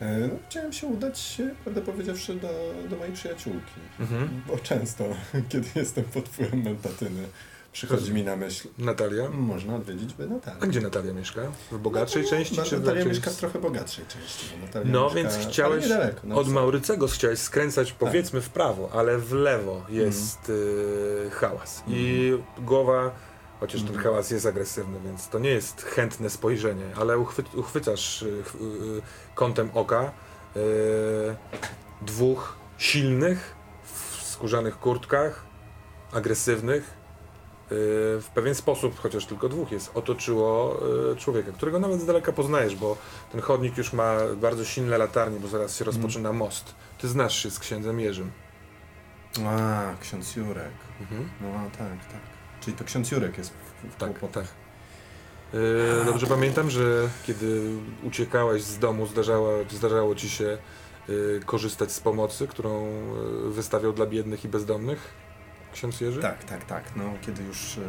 E, 0.00 0.18
No, 0.18 0.34
chciałem 0.48 0.72
się 0.72 0.86
udać, 0.86 1.42
prawdę 1.64 1.80
powiedziawszy, 1.80 2.34
do, 2.34 2.48
do 2.90 2.96
mojej 2.96 3.14
przyjaciółki. 3.14 3.80
Mhm. 4.00 4.42
Bo 4.46 4.58
często, 4.58 5.04
kiedy 5.50 5.68
jestem 5.74 6.04
pod 6.04 6.28
wpływem 6.28 6.62
mentatyny, 6.62 7.22
przychodzi 7.72 8.12
mi 8.14 8.24
na 8.24 8.36
myśl, 8.36 8.68
Natalia? 8.78 9.30
można 9.30 9.76
odwiedzić 9.76 10.14
by 10.14 10.28
Natalię. 10.28 10.56
A 10.62 10.66
gdzie 10.66 10.80
Natalia 10.80 11.12
mieszka? 11.12 11.40
W 11.70 11.78
bogatszej 11.78 12.22
No, 12.22 12.28
części? 12.30 12.56
no, 12.56 12.62
czy 12.64 12.76
w 12.76 12.80
Natalia 12.80 12.98
raczej 12.98 13.12
mieszka 13.12 13.30
w 13.30 13.36
trochę 13.36 13.58
bogatszej 13.58 14.04
części. 14.06 14.46
Natalia 14.62 14.92
No, 14.92 15.02
mieszka, 15.04 15.14
więc 15.16 15.46
chciałeś 15.48 15.84
niedaleko, 15.84 16.26
na 16.26 16.34
Od. 16.34 16.48
Maurycego 16.48 17.08
chciałeś 17.08 17.38
skręcać 17.38 17.92
powiedzmy 17.92 18.40
w 18.40 18.48
prawo, 18.50 18.90
ale 18.92 19.18
w 19.18 19.32
lewo 19.32 19.82
jest 19.88 20.48
y, 20.48 21.30
hałas. 21.30 21.82
I 21.88 22.32
głowa, 22.58 23.10
chociaż 23.60 23.80
ten 23.80 23.88
Mhm. 23.88 24.04
hałas 24.04 24.30
jest 24.30 24.46
agresywny, 24.46 24.98
więc 25.04 25.28
to 25.28 25.38
nie 25.38 25.50
jest 25.50 25.82
chętne 25.82 26.30
spojrzenie, 26.30 26.84
ale 26.96 27.18
uchwy, 27.18 27.42
uchwycasz 27.54 28.22
y, 28.22 28.42
ch- 28.44 28.54
y, 28.54 29.02
kątem 29.34 29.70
oka 29.74 30.12
y, 30.56 30.60
dwóch 32.02 32.56
silnych, 32.78 33.54
w 33.84 34.22
skórzanych 34.26 34.78
kurtkach, 34.78 35.44
agresywnych, 36.12 36.82
y, 36.82 36.99
w 38.20 38.26
pewien 38.34 38.54
sposób, 38.54 39.00
chociaż 39.00 39.26
tylko 39.26 39.48
dwóch 39.48 39.72
jest, 39.72 39.90
otoczyło 39.94 40.80
y, 41.12 41.16
człowieka, 41.16 41.52
którego 41.52 41.78
nawet 41.78 42.00
z 42.00 42.06
daleka 42.06 42.32
poznajesz, 42.32 42.76
bo 42.76 42.96
ten 43.32 43.40
chodnik 43.40 43.78
już 43.78 43.92
ma 43.92 44.16
bardzo 44.36 44.64
silne 44.64 44.98
latarnie, 44.98 45.40
bo 45.40 45.48
zaraz 45.48 45.76
się 45.76 45.84
rozpoczyna 45.84 46.32
most. 46.32 46.74
Ty 46.98 47.08
znasz 47.08 47.42
się 47.42 47.50
z 47.50 47.58
księdzem 47.58 48.00
Jerzym. 48.00 48.30
A, 49.46 49.82
ksiądz 50.00 50.36
Jurek. 50.36 50.72
Mhm. 51.00 51.28
No 51.40 51.70
tak, 51.78 52.12
tak. 52.12 52.20
Czyli 52.60 52.76
to 52.76 52.84
ksiądz 52.84 53.10
Jurek 53.10 53.38
jest 53.38 53.50
w, 53.50 53.94
w 53.94 53.96
Tak, 53.96 54.10
kłopotach. 54.10 54.44
tak. 54.46 54.54
Yy, 55.52 56.04
dobrze 56.04 56.26
pamiętam, 56.26 56.70
że 56.70 57.08
kiedy 57.26 57.70
uciekałeś 58.02 58.62
z 58.62 58.78
domu, 58.78 59.06
zdarzało, 59.06 59.52
zdarzało 59.70 60.14
ci 60.14 60.30
się 60.30 60.58
yy, 61.08 61.40
korzystać 61.46 61.92
z 61.92 62.00
pomocy, 62.00 62.46
którą 62.46 62.86
yy, 63.44 63.50
wystawiał 63.50 63.92
dla 63.92 64.06
biednych 64.06 64.44
i 64.44 64.48
bezdomnych 64.48 65.19
ksiądz 65.72 66.00
Jerzy? 66.00 66.20
Tak, 66.20 66.44
tak, 66.44 66.64
tak. 66.64 66.96
No, 66.96 67.04
kiedy 67.22 67.42
już 67.42 67.76
y, 67.78 67.80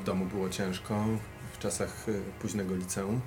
w 0.00 0.04
domu 0.04 0.26
było 0.26 0.48
ciężko, 0.48 1.04
w 1.52 1.58
czasach 1.58 2.08
y, 2.08 2.22
późnego 2.40 2.74
liceum, 2.76 3.20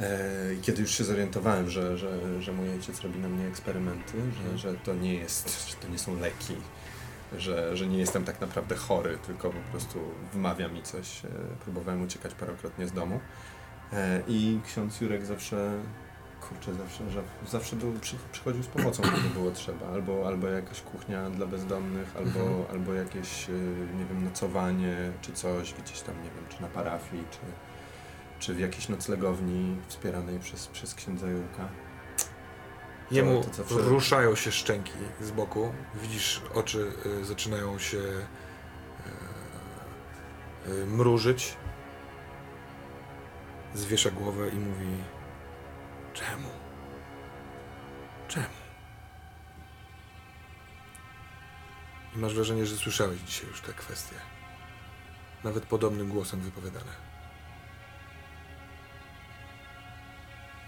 e, 0.00 0.54
i 0.54 0.60
kiedy 0.60 0.82
już 0.82 0.90
się 0.90 1.04
zorientowałem, 1.04 1.70
że, 1.70 1.98
że, 1.98 2.42
że 2.42 2.52
mój 2.52 2.70
ojciec 2.70 3.00
robi 3.00 3.18
na 3.18 3.28
mnie 3.28 3.46
eksperymenty, 3.46 4.18
że, 4.32 4.58
że 4.58 4.74
to 4.74 4.94
nie 4.94 5.14
jest, 5.14 5.70
że 5.70 5.76
to 5.76 5.88
nie 5.88 5.98
są 5.98 6.20
leki, 6.20 6.56
że, 7.38 7.76
że 7.76 7.86
nie 7.86 7.98
jestem 7.98 8.24
tak 8.24 8.40
naprawdę 8.40 8.76
chory, 8.76 9.18
tylko 9.26 9.50
po 9.50 9.70
prostu 9.70 9.98
wymawia 10.32 10.68
mi 10.68 10.82
coś. 10.82 11.24
e, 11.24 11.28
Próbowałem 11.64 12.02
uciekać 12.02 12.34
parokrotnie 12.34 12.86
z 12.88 12.92
domu. 12.92 13.20
E, 13.92 14.22
I 14.28 14.60
ksiądz 14.66 15.00
Jurek 15.00 15.26
zawsze, 15.26 15.80
kurczę, 16.48 16.74
zawsze, 16.74 17.10
że 17.10 17.22
zawsze 17.48 17.76
był, 17.76 17.92
przy, 17.92 18.16
przychodził 18.32 18.62
z 18.62 18.66
pomocą, 18.66 19.02
kiedy 19.02 19.28
było 19.34 19.50
trzeba. 19.50 19.86
Albo, 19.88 20.24
albo 20.28 20.48
jakaś 20.48 20.80
kuchnia 20.80 21.30
dla 21.30 21.46
bezdomnych, 21.46 22.16
albo, 22.16 22.40
Mhm. 22.40 22.64
albo 22.70 22.92
jakieś, 22.94 23.48
e, 23.48 23.52
nie 23.98 24.04
wiem, 24.04 24.24
nocowanie, 24.24 24.96
czy 25.20 25.32
coś 25.32 25.74
gdzieś 25.74 26.00
tam, 26.00 26.16
nie 26.16 26.30
wiem, 26.30 26.44
czy 26.48 26.62
na 26.62 26.68
parafii, 26.68 27.24
czy, 27.30 27.38
czy 28.38 28.54
w 28.54 28.58
jakiejś 28.60 28.88
noclegowni 28.88 29.76
wspieranej 29.88 30.38
przez, 30.38 30.66
przez 30.66 30.94
księdza 30.94 31.26
Jurka. 31.26 31.68
Jemu 33.10 33.44
to 33.44 33.52
zawsze- 33.54 33.74
ruszają 33.74 34.34
się 34.34 34.52
szczęki 34.52 34.92
z 35.20 35.30
boku. 35.30 35.72
Widzisz, 35.94 36.42
oczy 36.54 36.92
y, 37.20 37.24
zaczynają 37.24 37.78
się 37.78 37.98
y, 37.98 38.22
y, 40.72 40.86
mrużyć. 40.86 41.56
Zwiesza 43.74 44.10
głowę 44.10 44.48
i 44.48 44.56
mówi: 44.56 44.86
Czemu? 46.14 46.48
Czemu? 48.28 48.46
I 52.16 52.18
masz 52.18 52.34
wrażenie, 52.34 52.66
że 52.66 52.76
słyszałeś 52.76 53.20
dzisiaj 53.20 53.48
już 53.48 53.60
te 53.60 53.72
kwestie. 53.72 54.16
Nawet 55.44 55.66
podobnym 55.66 56.08
głosem 56.08 56.40
wypowiadane. 56.40 56.92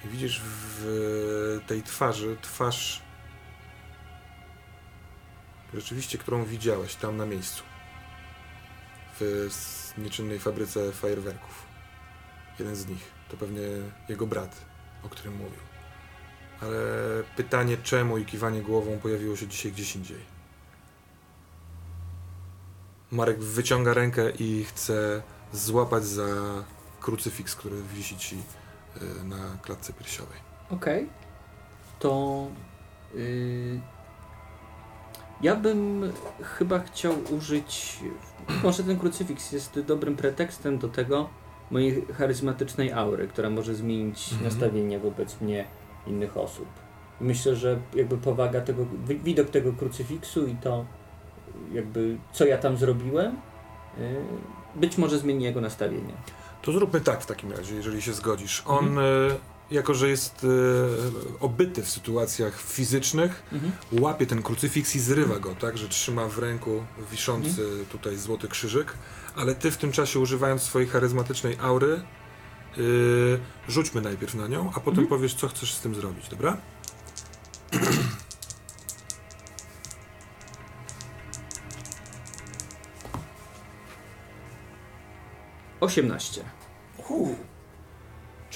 I 0.04 0.08
widzisz 0.08 0.40
w 0.44 1.60
tej 1.66 1.82
twarzy 1.82 2.36
twarz 2.42 3.02
rzeczywiście, 5.74 6.18
którą 6.18 6.44
widziałeś 6.44 6.94
tam 6.94 7.16
na 7.16 7.26
miejscu. 7.26 7.62
W 9.20 9.48
nieczynnej 9.98 10.38
fabryce 10.38 10.92
fajerwerków. 10.92 11.66
Jeden 12.58 12.76
z 12.76 12.86
nich. 12.86 13.10
To 13.28 13.36
pewnie 13.36 13.62
jego 14.08 14.26
brat, 14.26 14.64
o 15.02 15.08
którym 15.08 15.36
mówił. 15.36 15.60
Ale 16.60 16.78
pytanie 17.36 17.76
czemu 17.76 18.18
i 18.18 18.24
kiwanie 18.24 18.62
głową 18.62 18.98
pojawiło 18.98 19.36
się 19.36 19.46
dzisiaj 19.46 19.72
gdzieś 19.72 19.96
indziej. 19.96 20.20
Marek 23.10 23.38
wyciąga 23.38 23.94
rękę 23.94 24.30
i 24.30 24.64
chce 24.64 25.22
złapać 25.52 26.04
za 26.04 26.24
krucyfiks, 27.00 27.56
który 27.56 27.82
wisi 27.82 28.16
ci 28.16 28.36
y, 28.36 29.24
na 29.24 29.58
klatce 29.62 29.92
piersiowej. 29.92 30.38
Okej. 30.70 31.08
To. 31.98 32.46
y, 33.14 33.80
ja 35.42 35.56
bym 35.56 36.12
chyba 36.42 36.78
chciał 36.78 37.14
użyć. 37.30 37.98
Może 38.62 38.84
ten 38.84 38.98
krucyfiks 38.98 39.52
jest 39.52 39.80
dobrym 39.80 40.16
pretekstem 40.16 40.78
do 40.78 40.88
tego 40.88 41.28
mojej 41.70 42.06
charyzmatycznej 42.18 42.92
aury, 42.92 43.28
która 43.28 43.50
może 43.50 43.74
zmienić 43.74 44.32
Mhm. 44.32 44.50
nastawienie 44.50 44.98
wobec 44.98 45.40
mnie 45.40 45.64
innych 46.06 46.36
osób. 46.36 46.66
I 47.20 47.24
myślę, 47.24 47.56
że 47.56 47.78
jakby 47.94 48.18
powaga 48.18 48.60
tego, 48.60 48.86
wi- 49.08 49.18
widok 49.18 49.50
tego 49.50 49.72
krucyfiksu 49.72 50.46
i 50.46 50.54
to, 50.54 50.84
jakby 51.72 52.16
co 52.32 52.44
ja 52.46 52.58
tam 52.58 52.76
zrobiłem, 52.76 53.36
y, 53.98 54.16
być 54.74 54.98
może 54.98 55.18
zmieni 55.18 55.44
jego 55.44 55.60
nastawienie. 55.60 56.12
To 56.62 56.72
zróbmy 56.72 57.00
tak 57.00 57.22
w 57.22 57.26
takim 57.26 57.52
razie, 57.52 57.74
jeżeli 57.74 58.02
się 58.02 58.12
zgodzisz. 58.12 58.62
On, 58.66 58.88
Mhm. 58.88 59.36
E, 59.70 59.74
jako 59.74 59.94
że 59.94 60.08
jest 60.08 60.44
e, 60.44 60.48
obyty 61.40 61.82
w 61.82 61.90
sytuacjach 61.90 62.60
fizycznych, 62.60 63.42
łapie 63.92 64.26
ten 64.26 64.42
krucyfiks 64.42 64.96
i 64.96 65.00
zrywa 65.00 65.38
go, 65.38 65.54
tak, 65.54 65.78
że 65.78 65.88
trzyma 65.88 66.28
w 66.28 66.38
ręku 66.38 66.84
wiszący 67.10 67.62
Mhm. 67.62 67.86
tutaj 67.86 68.16
złoty 68.16 68.48
krzyżyk, 68.48 68.94
ale 69.36 69.54
ty 69.54 69.70
w 69.70 69.76
tym 69.76 69.92
czasie 69.92 70.20
używając 70.20 70.62
swojej 70.62 70.88
charyzmatycznej 70.88 71.56
aury, 71.60 72.00
yy, 72.76 73.38
rzućmy 73.68 74.00
najpierw 74.00 74.34
na 74.34 74.48
nią, 74.48 74.68
a 74.74 74.80
potem 74.80 74.90
Mhm. 75.04 75.06
powiesz, 75.08 75.34
co 75.34 75.48
chcesz 75.48 75.74
z 75.74 75.80
tym 75.80 75.94
zrobić, 75.94 76.28
dobra? 76.28 76.56
18. 85.80 86.42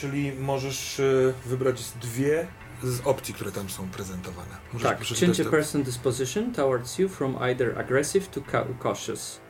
Czyli 0.01 0.32
możesz 0.32 1.01
e, 1.01 1.32
wybrać 1.48 1.82
dwie 2.03 2.46
z 2.82 3.01
opcji, 3.05 3.34
które 3.34 3.53
tam 3.53 3.70
są 3.70 3.88
prezentowane. 3.88 4.57
Możesz 4.72 4.88
Tak, 4.88 5.05
change 5.20 5.46
a 5.48 5.51
person 5.51 5.82
disposition 5.82 6.53
towards 6.53 6.98
you 6.98 7.09
from 7.09 7.36
either 7.42 7.78
aggressive 7.78 8.28
to 8.28 8.40
ca- 8.53 8.66
cautious 8.82 9.40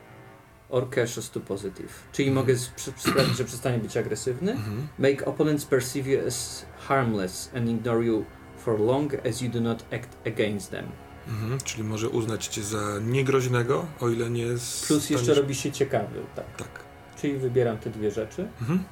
or 0.68 0.90
cautious 0.94 1.30
to 1.30 1.40
positive. 1.40 2.02
Czyli 2.12 2.28
Mhm. 2.28 2.44
mogę 2.46 2.52
sp- 2.66 2.92
sprawić, 2.96 3.36
że 3.36 3.44
przestanie 3.44 3.78
być 3.78 3.96
agresywny. 3.96 4.52
Mhm. 4.52 4.88
Make 4.98 5.28
opponents 5.28 5.64
perceive 5.64 6.06
you 6.06 6.26
as 6.26 6.64
harmless 6.88 7.50
and 7.56 7.68
ignore 7.68 8.04
you 8.04 8.24
for 8.64 8.80
long 8.80 9.14
as 9.26 9.40
you 9.42 9.50
do 9.50 9.60
not 9.60 9.84
act 9.94 10.16
against 10.26 10.70
them. 10.70 10.86
Mhm. 11.28 11.58
Czyli 11.64 11.84
może 11.84 12.08
uznać 12.08 12.46
cię 12.46 12.62
za 12.62 12.98
niegroźnego, 13.02 13.86
o 14.00 14.08
ile 14.08 14.30
nie 14.30 14.46
Plus 14.86 15.10
jeszcze 15.10 15.34
robi 15.34 15.54
się 15.54 15.72
ciekawy, 15.72 16.20
tak. 16.36 16.56
Tak. 16.56 16.68
Czyli 17.16 17.36
wybieram 17.38 17.78
te 17.78 17.90
dwie 17.90 18.10
rzeczy. 18.10 18.48
Mhm. 18.60 18.84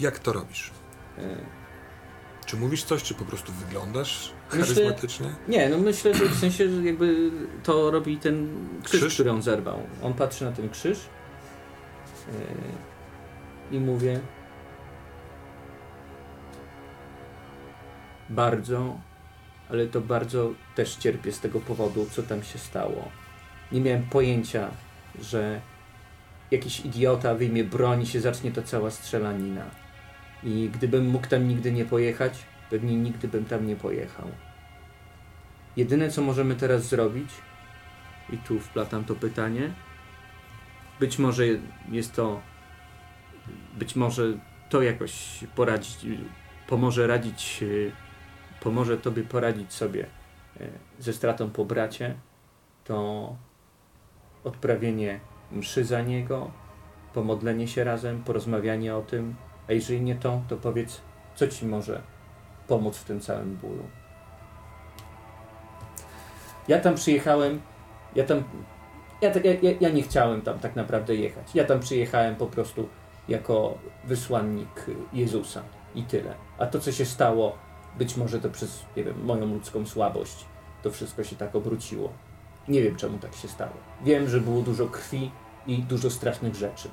Jak 0.00 0.18
to 0.18 0.32
robisz? 0.32 0.70
Czy 2.46 2.56
mówisz 2.56 2.84
coś, 2.84 3.02
czy 3.02 3.14
po 3.14 3.24
prostu 3.24 3.52
wyglądasz 3.52 4.32
Myślę- 4.52 4.74
charyzmatycznie? 4.74 5.26
Nie, 5.48 5.68
no 5.68 5.78
myślę, 5.78 6.14
że 6.14 6.24
w 6.28 6.38
sensie, 6.38 6.70
że 6.70 6.82
jakby 6.82 7.30
to 7.62 7.90
robi 7.90 8.16
ten 8.16 8.48
krzyż, 8.84 9.00
Krzyż? 9.00 9.14
który 9.14 9.30
on 9.30 9.42
zerwał. 9.42 9.82
On 10.02 10.14
patrzy 10.14 10.44
na 10.44 10.52
ten 10.52 10.70
krzyż 10.70 10.98
yy, 13.70 13.76
i 13.76 13.80
mówię 13.80 14.20
bardzo, 18.30 19.00
ale 19.70 19.86
to 19.86 20.00
bardzo 20.00 20.50
też 20.74 20.96
cierpię 20.96 21.32
z 21.32 21.40
tego 21.40 21.60
powodu, 21.60 22.06
co 22.10 22.22
tam 22.22 22.42
się 22.42 22.58
stało. 22.58 23.08
Nie 23.72 23.80
miałem 23.80 24.02
pojęcia, 24.02 24.70
że 25.20 25.60
jakiś 26.50 26.80
idiota 26.80 27.34
wyjmie 27.34 27.64
broń 27.64 28.02
i 28.02 28.06
się 28.06 28.20
zacznie 28.20 28.52
ta 28.52 28.62
cała 28.62 28.90
strzelanina. 28.90 29.64
I 30.44 30.70
gdybym 30.72 31.06
mógł 31.06 31.26
tam 31.26 31.48
nigdy 31.48 31.72
nie 31.72 31.84
pojechać, 31.84 32.38
pewnie 32.70 32.96
nigdy 32.96 33.28
bym 33.28 33.44
tam 33.44 33.66
nie 33.66 33.76
pojechał. 33.76 34.28
Jedyne, 35.76 36.10
co 36.10 36.22
możemy 36.22 36.54
teraz 36.54 36.88
zrobić, 36.88 37.30
i 38.30 38.38
tu 38.38 38.60
wplatam 38.60 39.04
to 39.04 39.14
pytanie, 39.14 39.72
być 41.00 41.18
może 41.18 41.44
jest 41.90 42.14
to, 42.14 42.40
być 43.78 43.96
może 43.96 44.38
to 44.68 44.82
jakoś 44.82 45.44
poradzić, 45.54 46.06
pomoże 46.66 47.06
radzić, 47.06 47.64
pomoże 48.60 48.98
Tobie 48.98 49.22
poradzić 49.22 49.72
sobie 49.72 50.06
y, 50.60 50.70
ze 50.98 51.12
stratą 51.12 51.50
po 51.50 51.64
bracie, 51.64 52.14
to 52.84 53.36
odprawienie 54.44 55.20
mszy 55.52 55.84
za 55.84 56.02
niego, 56.02 56.50
pomodlenie 57.14 57.68
się 57.68 57.84
razem, 57.84 58.22
porozmawianie 58.24 58.96
o 58.96 59.02
tym, 59.02 59.34
a 59.68 59.72
jeżeli 59.72 60.00
nie 60.00 60.14
to, 60.14 60.42
to 60.48 60.56
powiedz, 60.56 61.00
co 61.34 61.48
Ci 61.48 61.66
może 61.66 62.02
pomóc 62.68 62.96
w 62.96 63.04
tym 63.04 63.20
całym 63.20 63.56
bólu. 63.56 63.84
Ja 66.68 66.80
tam 66.80 66.94
przyjechałem, 66.94 67.60
ja 68.14 68.24
tam, 68.24 68.44
ja, 69.20 69.30
tak- 69.30 69.44
ja, 69.44 69.52
ja, 69.52 69.70
ja 69.80 69.88
nie 69.88 70.02
chciałem 70.02 70.42
tam 70.42 70.58
tak 70.58 70.76
naprawdę 70.76 71.14
jechać. 71.14 71.54
Ja 71.54 71.64
tam 71.64 71.80
przyjechałem 71.80 72.36
po 72.36 72.46
prostu 72.46 72.88
jako 73.28 73.78
wysłannik 74.04 74.86
Jezusa 75.12 75.62
i 75.94 76.02
tyle. 76.02 76.34
A 76.58 76.66
to, 76.66 76.78
co 76.78 76.92
się 76.92 77.04
stało, 77.04 77.58
być 77.98 78.16
może 78.16 78.40
to 78.40 78.50
przez, 78.50 78.84
nie 78.96 79.04
wiem, 79.04 79.24
moją 79.24 79.46
ludzką 79.46 79.86
słabość, 79.86 80.44
to 80.82 80.90
wszystko 80.90 81.24
się 81.24 81.36
tak 81.36 81.56
obróciło. 81.56 82.12
Nie 82.68 82.82
wiem, 82.82 82.96
czemu 82.96 83.18
tak 83.18 83.34
się 83.34 83.48
stało. 83.48 83.72
Wiem, 84.04 84.28
że 84.28 84.40
było 84.40 84.62
dużo 84.62 84.86
krwi 84.86 85.30
i 85.66 85.82
dużo 85.82 86.10
strasznych 86.10 86.54
rzeczy. 86.54 86.88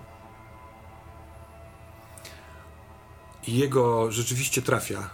I 3.49 3.57
jego 3.57 4.11
rzeczywiście 4.11 4.61
trafia. 4.61 5.09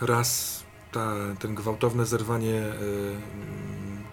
y, 0.00 0.06
Raz 0.06 0.60
ta, 0.92 1.12
ten 1.38 1.54
gwałtowne 1.54 2.06
zerwanie 2.06 2.62
mm, 2.64 3.22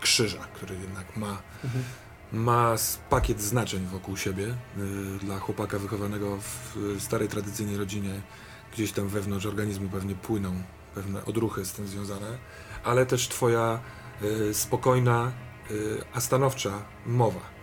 krzyża, 0.01 0.47
który 0.55 0.75
jednak 0.75 1.17
ma, 1.17 1.41
ma 2.31 2.73
s- 2.73 2.99
pakiet 3.09 3.41
znaczeń 3.41 3.85
wokół 3.85 4.17
siebie 4.17 4.45
y, 4.47 4.55
dla 5.19 5.39
chłopaka 5.39 5.79
wychowanego 5.79 6.37
w 6.75 6.95
starej 6.99 7.27
tradycyjnej 7.27 7.77
rodzinie. 7.77 8.21
Gdzieś 8.73 8.91
tam 8.91 9.07
wewnątrz 9.07 9.45
organizmu 9.45 9.89
pewnie 9.89 10.15
płyną 10.15 10.53
pewne 10.95 11.25
odruchy 11.25 11.65
z 11.65 11.71
tym 11.73 11.87
związane, 11.87 12.37
ale 12.83 13.05
też 13.05 13.27
twoja 13.27 13.79
spokojna, 14.53 15.31
a 16.13 16.21
stanowcza 16.21 16.71
mowa. 17.05 17.54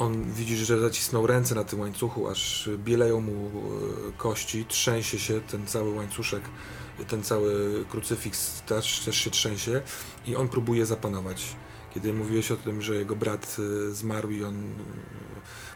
On 0.00 0.32
widzisz, 0.32 0.58
że 0.58 0.80
zacisnął 0.80 1.26
ręce 1.26 1.54
na 1.54 1.64
tym 1.64 1.80
łańcuchu, 1.80 2.28
aż 2.28 2.70
bieleją 2.78 3.20
mu 3.20 3.32
e, 3.32 4.12
kości, 4.16 4.64
trzęsie 4.68 5.18
się 5.18 5.40
ten 5.40 5.66
cały 5.66 5.94
łańcuszek, 5.94 6.42
ten 7.08 7.22
cały 7.22 7.84
krucyfiks 7.88 8.62
też, 8.62 9.00
też 9.00 9.16
się 9.16 9.30
trzęsie 9.30 9.82
i 10.26 10.36
on 10.36 10.48
próbuje 10.48 10.86
zapanować. 10.86 11.56
Kiedy 11.94 12.12
mówiłeś 12.12 12.50
o 12.50 12.56
tym, 12.56 12.82
że 12.82 12.94
jego 12.94 13.16
brat 13.16 13.56
e, 13.58 13.94
zmarł 13.94 14.30
i 14.30 14.44
on 14.44 14.54
e, 14.54 14.66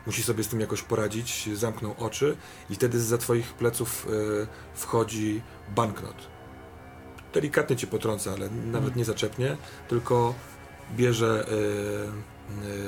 musi 0.07 0.23
sobie 0.23 0.45
z 0.45 0.49
tym 0.49 0.61
jakoś 0.61 0.83
poradzić, 0.83 1.49
zamknął 1.55 1.95
oczy 1.99 2.37
i 2.71 2.75
wtedy 2.75 3.01
za 3.01 3.19
twoich 3.19 3.55
pleców 3.55 4.07
wchodzi 4.75 5.43
banknot. 5.77 6.17
Delikatnie 7.35 7.77
cię 7.77 7.87
potrąca, 7.87 8.33
ale 8.33 8.51
nawet 8.51 8.97
nie 8.97 9.05
zaczepnie, 9.05 9.57
tylko 9.89 10.35
bierze 10.97 11.47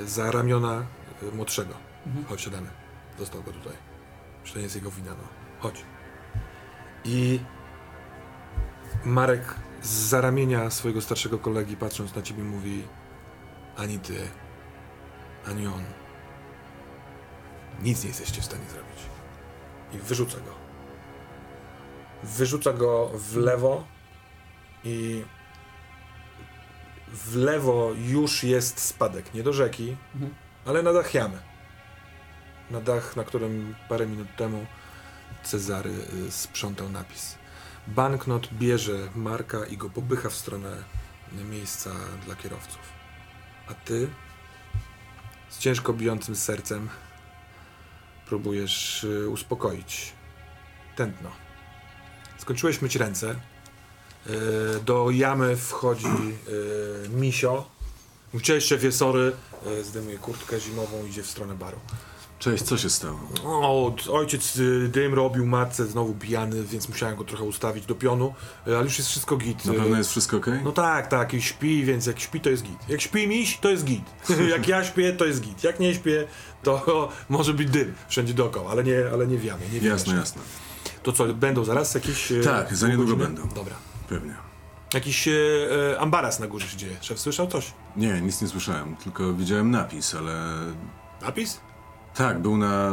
za 0.07 0.31
ramiona 0.31 0.87
młodszego. 1.33 1.75
Mhm. 2.07 2.25
Chodź, 2.25 2.41
siadamy. 2.41 2.71
Został 3.19 3.43
go 3.43 3.53
tutaj. 3.53 3.73
Że 4.45 4.53
to 4.53 4.59
nie 4.59 4.63
jest 4.65 4.77
jego 4.77 4.91
wina, 4.91 5.11
no. 5.11 5.29
Chodź. 5.59 5.85
I 7.05 7.41
Marek 9.05 9.55
z 9.83 9.89
za 9.89 10.21
ramienia 10.21 10.71
swojego 10.71 11.01
starszego 11.01 11.39
kolegi, 11.39 11.77
patrząc 11.77 12.15
na 12.15 12.23
ciebie, 12.23 12.45
mówi 12.45 12.83
ani 13.77 13.99
ty, 13.99 14.29
ani 15.47 15.67
on 15.67 15.85
Nic 17.83 18.03
nie 18.03 18.09
jesteście 18.09 18.41
w 18.41 18.45
stanie 18.45 18.65
zrobić. 18.65 18.99
I 19.93 19.99
wyrzuca 19.99 20.37
go. 20.37 20.55
Wyrzuca 22.23 22.73
go 22.73 23.11
w 23.15 23.37
lewo 23.37 23.85
i 24.85 25.25
w 27.09 27.37
lewo 27.37 27.93
już 27.97 28.45
jest 28.45 28.81
spadek. 28.81 29.35
Nie 29.35 29.43
do 29.43 29.53
rzeki, 29.53 29.97
Mhm. 30.15 30.35
Ale 30.67 30.83
na 30.83 30.93
dach 30.93 31.15
jamy. 31.15 31.39
Na 32.71 32.81
dach, 32.81 33.17
na 33.17 33.25
którym 33.25 33.75
parę 33.89 34.07
minut 34.07 34.29
temu 34.37 34.67
Cezary 35.45 35.95
y, 36.29 36.31
sprzątał 36.31 36.89
napis. 36.89 37.35
Banknot 37.87 38.49
bierze 38.53 39.09
Marka 39.15 39.67
i 39.67 39.77
go 39.77 39.91
popycha 39.91 40.29
w 40.29 40.35
stronę 40.35 40.77
miejsca 41.51 41.91
dla 42.25 42.37
kierowców. 42.37 42.81
A 43.69 43.75
ty 43.75 44.09
z 45.49 45.59
ciężko 45.59 45.93
bijącym 45.93 46.37
sercem 46.37 46.89
próbujesz 48.27 49.05
y, 49.05 49.29
uspokoić 49.29 50.13
tętno. 50.97 51.31
Skończyłeś 52.39 52.83
myć 52.83 52.97
ręce. 52.97 53.35
Y, 54.27 54.81
do 54.85 55.11
jamy 55.11 55.57
wchodzi 55.57 56.37
Misio. 57.11 57.71
Cześć 58.43 58.69
szefie, 58.69 58.93
sorry. 58.93 59.33
Y, 59.81 59.85
zdejmuje 59.85 60.19
kurtkę 60.19 60.61
zimową, 60.61 61.07
idzie 61.07 61.23
w 61.23 61.27
stronę 61.27 61.55
baru. 61.55 61.77
Cześć, 62.39 62.65
co 62.65 62.79
się 62.79 62.91
stało? 62.91 63.19
O, 63.45 63.95
ojciec 64.13 64.57
y, 64.57 64.89
dym 64.89 65.15
robił 65.15 65.47
matce, 65.47 65.87
znowu 65.87 66.15
pijany, 66.15 66.63
więc 66.65 66.89
musiałem 66.89 67.17
go 67.17 67.25
trochę 67.25 67.45
ustawić 67.45 67.87
do 67.87 67.95
pionu, 67.95 68.35
y, 68.69 68.77
ale 68.77 68.85
już 68.85 68.99
jest 68.99 69.11
wszystko 69.11 69.37
git. 69.37 69.65
Na 69.65 69.73
pewno 69.75 69.99
jest 69.99 70.11
wszystko 70.11 70.37
ok? 70.37 70.47
No 70.65 70.73
tak, 70.73 71.07
tak, 71.07 71.35
i 71.35 71.43
śpi, 71.43 71.85
więc 71.85 72.07
jak 72.07 72.21
śpi, 72.21 72.41
to 72.41 72.51
jest 72.51 72.63
git. 72.63 72.79
Jak 72.89 73.01
śpi 73.01 73.29
miś, 73.29 73.59
to 73.59 73.71
jest 73.71 73.85
git. 73.85 74.05
jak 74.55 74.69
ja 74.69 74.85
śpię, 74.85 75.13
to 75.13 75.25
jest 75.25 75.41
git. 75.41 75.65
Jak 75.65 75.81
nie 75.81 75.95
śpię, 75.95 76.27
to 76.63 77.09
może 77.29 77.55
być 77.55 77.71
dym 77.71 77.95
wszędzie 78.09 78.35
dookoła, 78.35 78.71
ale 78.71 78.85
nie, 78.85 78.99
ale 79.13 79.27
nie 79.27 79.39
wiamy. 79.39 79.65
Nie 79.65 79.81
wiemy 79.81 79.87
Jasne, 79.89 80.15
jeszcze. 80.15 80.21
jasne. 80.39 80.43
To 81.03 81.13
co, 81.13 81.35
będą 81.35 81.65
zaraz 81.65 81.95
jakieś... 81.95 82.33
e, 82.33 82.41
Tak, 82.41 82.77
za 82.77 82.89
niedługo 82.89 83.17
godziny? 83.17 83.35
będą. 83.37 83.55
Dobra. 83.55 83.75
Pewnie. 84.09 84.46
Jakiś 84.97 85.29
e, 85.29 85.33
e, 85.93 86.01
ambaras 86.01 86.41
na 86.41 86.47
górze 86.47 86.69
się 86.69 86.77
dzieje. 86.77 86.97
Szef 87.01 87.21
słyszał 87.21 87.47
coś? 87.47 87.73
Nie, 87.97 88.21
nic 88.21 88.43
nie 88.43 88.49
słyszałem, 88.49 88.97
tylko 88.97 89.33
widziałem 89.33 89.71
napis, 89.71 90.15
ale... 90.15 90.53
Napis? 91.23 91.61
Tak, 92.15 92.39
był 92.39 92.57
na... 92.57 92.91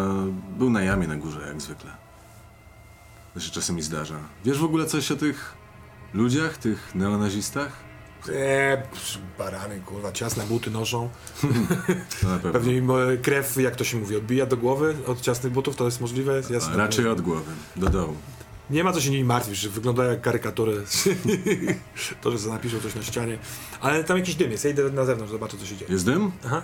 był 0.57 0.69
na 0.69 0.81
jamie 0.81 1.07
na 1.07 1.15
górze, 1.15 1.47
jak 1.47 1.61
zwykle. 1.61 1.91
To 3.33 3.39
się 3.39 3.51
czasami 3.51 3.81
zdarza. 3.81 4.15
Wiesz 4.45 4.57
w 4.59 4.63
ogóle 4.63 4.85
coś 4.85 5.11
o 5.11 5.15
tych 5.15 5.53
ludziach, 6.13 6.57
tych 6.57 6.95
neonazistach? 6.95 7.71
Eee, 8.29 8.77
psz, 8.91 9.19
barany, 9.37 9.79
kurwa, 9.79 10.11
ciasne 10.11 10.43
buty 10.43 10.71
noszą. 10.71 11.09
To 12.21 12.27
na 12.27 12.35
pewno. 12.43 12.51
Pewnie 12.51 12.73
im 12.77 12.91
e, 12.91 13.17
krew, 13.17 13.57
jak 13.57 13.75
to 13.75 13.83
się 13.83 13.97
mówi, 13.97 14.15
odbija 14.17 14.45
do 14.45 14.57
głowy 14.57 14.95
od 15.07 15.21
ciasnych 15.21 15.53
butów, 15.53 15.75
to 15.75 15.85
jest 15.85 16.01
możliwe? 16.01 16.41
A, 16.49 16.53
Jasne. 16.53 16.77
raczej 16.77 17.07
od 17.07 17.21
głowy, 17.21 17.51
do 17.75 17.89
dołu. 17.89 18.15
Nie 18.69 18.83
ma 18.83 18.93
co 18.93 19.01
się 19.01 19.09
nimi 19.11 19.23
martwić, 19.23 19.57
że 19.57 19.69
wyglądają 19.69 20.09
jak 20.11 20.21
karykatury. 20.21 20.83
to, 22.21 22.37
że 22.37 22.49
napiszą 22.49 22.79
coś 22.79 22.95
na 22.95 23.03
ścianie. 23.03 23.37
Ale 23.81 24.03
tam 24.03 24.17
jakiś 24.17 24.35
dym 24.35 24.51
jest, 24.51 24.63
ja 24.65 24.71
idę 24.71 24.89
na 24.89 25.05
zewnątrz, 25.05 25.31
zobaczę 25.31 25.57
co 25.57 25.65
się 25.65 25.77
dzieje. 25.77 25.91
Jest 25.91 26.05
dym? 26.05 26.31
Aha, 26.45 26.61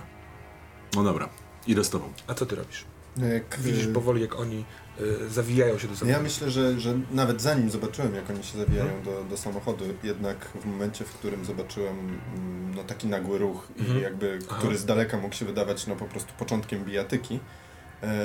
No 0.95 1.03
dobra, 1.03 1.29
idę 1.67 1.83
z 1.83 1.89
tobą. 1.89 2.13
a 2.27 2.33
co 2.33 2.45
ty 2.45 2.55
robisz? 2.55 2.85
No 3.17 3.25
jak, 3.27 3.59
Widzisz 3.59 3.85
y, 3.85 3.93
powoli, 3.93 4.21
jak 4.21 4.39
oni 4.39 4.65
y, 5.01 5.29
zawijają 5.29 5.77
się 5.77 5.87
do 5.87 5.95
samochodu. 5.95 6.11
Ja 6.11 6.19
myślę, 6.23 6.51
że, 6.51 6.79
że 6.79 6.93
nawet 7.11 7.41
zanim 7.41 7.69
zobaczyłem, 7.69 8.15
jak 8.15 8.29
oni 8.29 8.43
się 8.43 8.57
zawijają 8.57 9.03
do, 9.05 9.23
do 9.29 9.37
samochodu, 9.37 9.85
jednak 10.03 10.45
w 10.61 10.65
momencie, 10.65 11.05
w 11.05 11.11
którym 11.11 11.45
zobaczyłem 11.45 11.95
mm, 11.99 12.75
no, 12.75 12.83
taki 12.83 13.07
nagły 13.07 13.37
ruch 13.37 13.67
Mhm. 13.79 13.99
i 13.99 14.01
jakby, 14.01 14.39
Aha. 14.49 14.55
który 14.59 14.77
z 14.77 14.85
daleka 14.85 15.17
mógł 15.17 15.35
się 15.35 15.45
wydawać 15.45 15.87
no, 15.87 15.95
po 15.95 16.05
prostu 16.05 16.33
początkiem 16.39 16.85
bijatyki, 16.85 17.39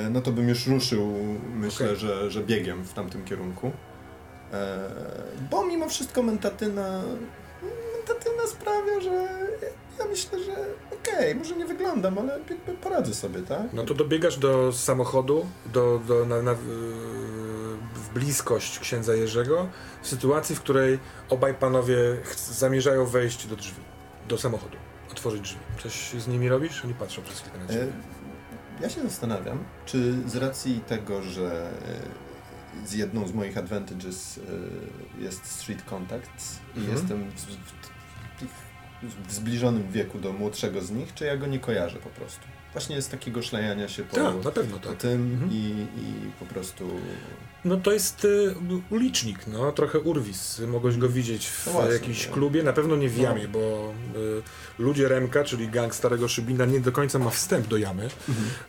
no 0.09 0.21
to 0.21 0.31
bym 0.31 0.49
już 0.49 0.67
ruszył, 0.67 1.13
myślę, 1.55 1.85
Okej. 1.85 1.99
że, 1.99 2.31
że 2.31 2.41
biegiem 2.41 2.83
w 2.83 2.93
tamtym 2.93 3.25
kierunku. 3.25 3.71
E, 4.53 4.89
bo 5.51 5.65
mimo 5.65 5.89
wszystko 5.89 6.23
mentatyna, 6.23 7.03
mentatyna 7.97 8.47
sprawia, 8.47 9.01
że 9.01 9.11
ja 9.99 10.05
myślę, 10.09 10.43
że 10.43 10.55
okej, 10.93 11.35
może 11.35 11.55
nie 11.55 11.65
wyglądam, 11.65 12.17
ale 12.17 12.39
poradzę 12.81 13.13
sobie, 13.13 13.41
tak? 13.41 13.73
No 13.73 13.83
to 13.83 13.93
dobiegasz 13.93 14.37
do 14.37 14.73
samochodu, 14.73 15.45
do, 15.73 16.01
do, 16.07 16.25
na, 16.25 16.41
na, 16.41 16.55
w 17.95 18.09
bliskość 18.13 18.79
księdza 18.79 19.15
Jerzego, 19.15 19.67
w 20.01 20.07
sytuacji, 20.07 20.55
w 20.55 20.61
której 20.61 20.99
obaj 21.29 21.53
panowie 21.53 21.97
zamierzają 22.51 23.05
wejść 23.05 23.47
do 23.47 23.55
drzwi, 23.55 23.81
do 24.27 24.37
samochodu, 24.37 24.77
otworzyć 25.11 25.41
drzwi. 25.41 25.59
Coś 25.83 26.21
z 26.21 26.27
nimi 26.27 26.49
robisz? 26.49 26.85
Oni 26.85 26.93
patrzą 26.93 27.21
przez 27.21 27.39
chwilę 27.39 27.65
na 27.67 27.73
E. 27.73 28.14
Ja 28.81 28.89
się 28.89 29.01
zastanawiam, 29.01 29.63
czy 29.85 30.13
z 30.29 30.35
racji 30.35 30.79
tego, 30.87 31.21
że 31.21 31.69
e, 32.83 32.87
z 32.87 32.93
jedną 32.93 33.27
z 33.27 33.33
moich 33.33 33.57
advantages 33.57 34.39
e, 35.19 35.23
jest 35.23 35.45
street 35.45 35.83
contacts 35.83 36.59
i 36.75 36.79
Mhm. 36.79 36.97
jestem 36.97 37.31
w, 37.31 37.45
w, 39.05 39.27
w 39.27 39.33
zbliżonym 39.33 39.91
wieku 39.91 40.19
do 40.19 40.33
młodszego 40.33 40.81
z 40.81 40.91
nich, 40.91 41.13
czy 41.13 41.25
ja 41.25 41.37
go 41.37 41.47
nie 41.47 41.59
kojarzę 41.59 41.97
po 41.99 42.09
prostu. 42.09 42.41
Właśnie 42.75 43.01
z 43.01 43.09
takiego 43.09 43.41
szlajania 43.41 43.87
się 43.89 44.03
po, 44.03 44.15
Tak, 44.15 44.43
na 44.45 44.51
pewno 44.51 44.79
tak. 44.79 44.97
tym 44.97 45.31
Mhm. 45.33 45.51
i, 45.51 45.55
i 45.97 46.31
po 46.39 46.45
prostu... 46.45 46.89
No 47.65 47.77
to 47.77 47.91
jest 47.91 48.25
y, 48.25 48.55
ulicznik, 48.89 49.39
no 49.47 49.71
trochę 49.71 49.99
urwis. 49.99 50.61
Mogłeś 50.67 50.97
go 50.97 51.09
widzieć 51.09 51.47
w 51.47 51.65
No 51.65 51.71
właśnie, 51.71 51.93
jakimś 51.93 52.27
nie? 52.27 52.33
klubie, 52.33 52.63
na 52.63 52.73
pewno 52.73 52.95
nie 52.95 53.09
w 53.09 53.17
No. 53.17 53.23
jamie, 53.23 53.47
bo 53.47 53.93
y, 54.79 54.81
ludzie 54.83 55.07
Remka, 55.07 55.43
czyli 55.43 55.69
gang 55.69 55.95
Starego 55.95 56.27
Szybina, 56.27 56.65
nie 56.65 56.79
do 56.79 56.91
końca 56.91 57.19
ma 57.19 57.29
wstęp 57.29 57.67
do 57.67 57.77
jamy, 57.77 58.09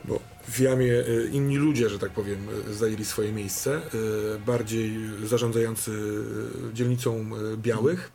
bo 0.04 0.20
w 0.48 0.60
jamie 0.60 0.92
y, 0.92 1.30
inni 1.32 1.56
ludzie, 1.56 1.88
że 1.88 1.98
tak 1.98 2.10
powiem, 2.10 2.48
y, 2.70 2.74
zajęli 2.74 3.04
swoje 3.04 3.32
miejsce, 3.32 3.80
y, 3.94 4.38
bardziej 4.46 4.96
zarządzający 5.24 5.90
y, 5.90 6.74
dzielnicą 6.74 7.30
białych. 7.56 8.12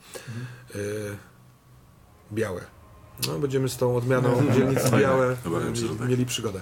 Y, 0.75 0.79
białe. 2.31 2.61
No, 3.27 3.39
będziemy 3.39 3.69
z 3.69 3.77
tą 3.77 3.95
odmianą 3.95 4.41
No. 4.41 4.53
dzielnic 4.53 4.89
białe 4.89 5.31
y, 5.31 5.35
tak. 5.99 6.09
mieli 6.09 6.25
przygodę. 6.25 6.59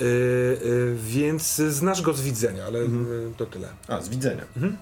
Y, 0.00 0.04
y, 0.04 0.96
więc 1.00 1.54
znasz 1.56 2.02
go 2.02 2.12
z 2.12 2.20
widzenia, 2.22 2.64
ale 2.64 2.78
Mhm. 2.78 3.06
y, 3.30 3.32
to 3.36 3.46
tyle. 3.46 3.68
A, 3.88 4.00
z 4.00 4.08
widzenia. 4.08 4.42
Mhm. 4.56 4.76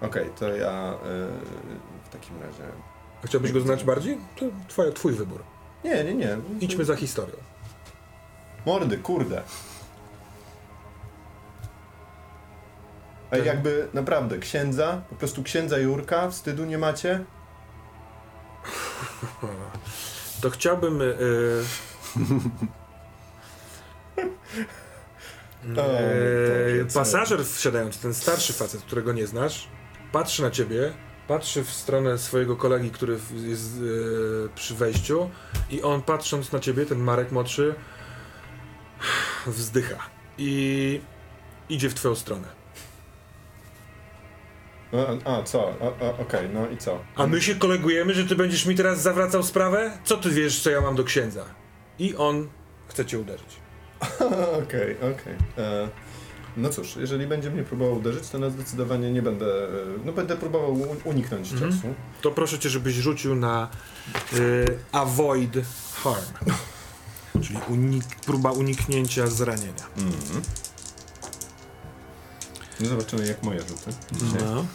Okej, 0.00 0.30
to 0.40 0.48
ja 0.48 0.70
e, 0.70 1.28
w 2.04 2.08
takim 2.12 2.34
razie... 2.42 2.62
A 3.24 3.26
Chciałbyś 3.26 3.52
go 3.52 3.60
znać 3.60 3.84
bardziej? 3.84 4.18
To 4.38 4.46
twoja, 4.68 4.92
twój 4.92 5.12
wybór. 5.12 5.40
Nie, 5.84 6.04
nie, 6.04 6.14
nie. 6.14 6.36
Idźmy 6.60 6.84
za 6.84 6.96
historią. 6.96 7.36
Mordy, 8.66 8.98
kurde. 8.98 9.42
Ej, 13.32 13.46
jakby 13.46 13.88
naprawdę 13.94 14.38
księdza, 14.38 15.02
po 15.10 15.14
prostu 15.16 15.42
księdza 15.42 15.78
Jurka, 15.78 16.30
wstydu 16.30 16.64
nie 16.64 16.78
macie? 16.78 17.24
To 20.40 20.50
chciałbym. 20.50 21.02
y, 21.02 21.04
y, 21.04 21.64
Boże, 25.64 26.86
co? 26.88 26.98
pasażer 26.98 27.44
wsiadający, 27.44 28.02
ten 28.02 28.14
starszy 28.14 28.52
facet, 28.52 28.82
którego 28.82 29.12
nie 29.12 29.26
znasz, 29.26 29.68
patrzy 30.12 30.42
na 30.42 30.50
ciebie, 30.50 30.92
patrzy 31.28 31.64
w 31.64 31.70
stronę 31.70 32.18
swojego 32.18 32.56
kolegi, 32.56 32.90
który 32.90 33.18
jest 33.32 33.76
y, 33.76 34.48
przy 34.54 34.74
wejściu, 34.74 35.30
i 35.70 35.82
on 35.82 36.02
patrząc 36.02 36.52
na 36.52 36.58
ciebie, 36.58 36.86
ten 36.86 36.98
Marek 36.98 37.32
młodszy, 37.32 37.74
wzdycha 39.46 39.98
i 40.38 41.00
idzie 41.68 41.90
w 41.90 41.94
twoją 41.94 42.14
stronę. 42.14 42.63
A, 45.26 45.30
a 45.36 45.42
co? 45.42 45.72
A, 45.80 46.04
a, 46.04 46.10
Okej, 46.22 46.48
no 46.54 46.68
i 46.70 46.76
co? 46.76 46.98
A 47.16 47.26
my 47.26 47.42
się 47.42 47.54
kolegujemy, 47.54 48.14
że 48.14 48.24
ty 48.24 48.36
będziesz 48.36 48.66
mi 48.66 48.74
teraz 48.74 49.02
zawracał 49.02 49.42
sprawę? 49.42 49.90
Co 50.04 50.16
ty 50.16 50.30
wiesz, 50.30 50.60
co 50.62 50.70
ja 50.70 50.80
mam 50.80 50.96
do 50.96 51.04
księdza? 51.04 51.44
I 51.98 52.16
on 52.16 52.48
chce 52.88 53.06
cię 53.06 53.18
uderzyć. 53.18 53.56
Okej, 54.64 54.96
okej. 54.96 55.34
E, 55.58 55.88
No 56.56 56.68
cóż, 56.70 56.96
jeżeli 56.96 57.26
będzie 57.26 57.50
mnie 57.50 57.62
próbował 57.62 57.96
uderzyć, 57.96 58.28
to 58.28 58.38
na 58.38 58.50
zdecydowanie 58.50 59.12
nie 59.12 59.22
będę. 59.22 59.46
e, 59.46 59.68
No 60.04 60.12
będę 60.12 60.36
próbował 60.36 60.76
uniknąć 61.04 61.52
Mhm. 61.52 61.72
ciosu. 61.72 61.94
To 62.22 62.30
proszę 62.30 62.58
cię, 62.58 62.68
żebyś 62.68 62.94
rzucił 62.94 63.34
na 63.34 63.68
y, 64.32 64.64
avoid 64.92 65.52
harm. 66.02 66.24
Czyli 67.42 67.58
unik- 67.58 68.14
próba 68.26 68.52
uniknięcia 68.52 69.26
zranienia. 69.26 69.84
Mhm. 69.96 70.42
No 72.80 72.88
zobaczymy 72.88 73.26
jak 73.26 73.42
moje 73.42 73.60
rzuty. 73.60 73.90
No. 74.44 74.64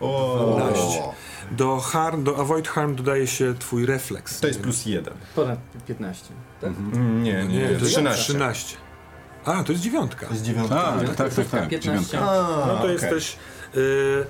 O, 0.00 0.54
12. 0.58 1.02
Do, 1.50 1.80
harm, 1.80 2.24
do 2.24 2.36
avoid 2.38 2.68
harm 2.68 2.94
dodaje 2.96 3.26
się 3.26 3.54
twój 3.58 3.86
refleks. 3.86 4.40
To 4.40 4.46
jest 4.46 4.60
plus 4.60 4.86
jeden. 4.86 5.14
Ponad 5.34 5.58
15. 5.86 6.24
Tak? 6.60 6.70
Mhm. 6.70 6.92
Mm, 6.94 7.22
Nie, 7.22 7.32
nie, 7.32 7.44
Nie, 7.48 7.58
nie. 7.58 7.66
to 7.66 7.72
jest 7.72 7.84
13. 7.86 8.22
13. 8.24 8.76
A, 9.44 9.64
to 9.64 9.72
jest 9.72 9.84
dziewiątka. 9.84 10.26
To 10.26 10.32
jest 10.32 10.44
dziewiątka. 10.44 10.74
Tak, 11.06 11.16
tak, 11.16 11.34
tak, 11.34 11.46
tak, 11.48 11.68
15. 11.68 11.80
dziewiątka. 11.80 12.18
A, 12.30 12.66
No 12.66 12.74
to 12.76 12.82
okej. 12.82 12.92
jesteś. 12.92 13.36
Y, 13.76 14.24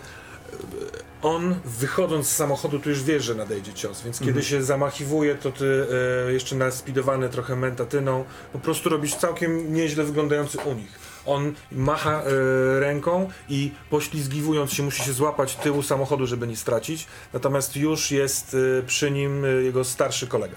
on 1.23 1.55
wychodząc 1.65 2.27
z 2.29 2.37
samochodu, 2.37 2.79
tu 2.79 2.91
już 2.91 3.03
wiesz, 3.03 3.25
że 3.25 3.35
nadejdzie 3.35 3.73
cios, 3.73 4.03
więc 4.03 4.21
kiedy 4.21 4.43
się 4.43 4.63
zamachiwuje, 4.63 5.35
to 5.35 5.53
ty 5.53 5.87
e, 6.29 6.33
jeszcze 6.33 6.57
naspidowany 6.57 7.29
trochę 7.29 7.57
mentatyną, 7.57 8.25
po 8.53 8.59
prostu 8.59 8.89
robisz 8.89 9.15
całkiem 9.15 9.75
nieźle 9.75 10.05
wyglądający 10.05 10.59
unik. 10.59 10.89
On 11.27 11.55
macha 11.73 12.23
e, 12.23 12.81
ręką 12.81 13.31
i 13.49 13.73
poślizgiwując 13.91 14.73
się 14.73 14.83
musi 14.83 15.03
się 15.03 15.13
złapać 15.13 15.57
tyłu 15.57 15.83
samochodu, 15.83 16.27
żeby 16.27 16.47
nie 16.47 16.57
stracić, 16.57 17.07
natomiast 17.33 17.77
już 17.77 18.11
jest 18.11 18.57
e, 18.79 18.83
przy 18.83 19.11
nim 19.11 19.45
e, 19.45 19.49
jego 19.49 19.85
starszy 19.85 20.27
kolega. 20.27 20.57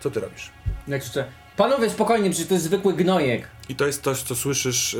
Co 0.00 0.10
ty 0.10 0.20
robisz? 0.20 0.50
Jak 0.88 1.02
krzyczę, 1.02 1.24
panowie 1.56 1.90
spokojnie, 1.90 2.30
przecież 2.30 2.48
to 2.48 2.54
jest 2.54 2.66
zwykły 2.66 2.92
gnojek. 2.92 3.48
I 3.68 3.74
to 3.74 3.86
jest 3.86 4.02
coś, 4.02 4.22
co 4.22 4.36
słyszysz 4.36 4.96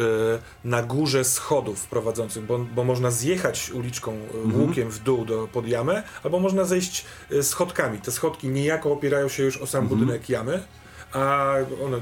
na 0.64 0.82
górze 0.82 1.24
schodów 1.24 1.86
prowadzących, 1.86 2.44
bo, 2.44 2.58
bo 2.58 2.84
można 2.84 3.10
zjechać 3.10 3.70
uliczką 3.70 4.12
e, 4.12 4.58
łukiem 4.58 4.90
w 4.90 4.98
dół 4.98 5.24
do, 5.24 5.48
pod 5.52 5.68
jamę, 5.68 6.02
albo 6.22 6.40
można 6.40 6.64
zejść 6.64 7.04
schodkami. 7.42 7.98
Te 7.98 8.12
schodki 8.12 8.48
niejako 8.48 8.92
opierają 8.92 9.28
się 9.28 9.42
już 9.42 9.56
o 9.56 9.66
sam 9.66 9.88
budynek 9.88 10.28
jamy, 10.28 10.62
a 11.12 11.54
one, 11.84 11.96
e, 11.96 12.00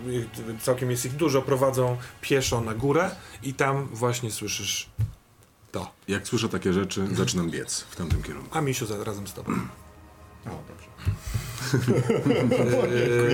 całkiem 0.61 0.91
jest 0.91 1.05
ich 1.07 1.17
dużo, 1.17 1.43
prowadzą 1.43 1.97
pieszo 2.21 2.61
na 2.61 2.75
górę 2.75 3.11
i 3.43 3.55
tam 3.55 3.87
właśnie 3.93 4.31
słyszysz 4.31 4.91
to. 5.73 5.91
Jak 6.09 6.29
słyszę 6.29 6.49
takie 6.49 6.73
rzeczy, 6.73 7.07
zaczynam 7.15 7.51
biec 7.51 7.81
w 7.81 7.97
tamtym 7.97 8.23
kierunku. 8.23 8.59
A 8.59 8.61
Misiu 8.61 8.87
za, 8.87 9.05
razem 9.05 9.27
z 9.27 9.33
tobą. 9.33 9.53
O, 10.47 10.51
dobrze. 10.69 10.91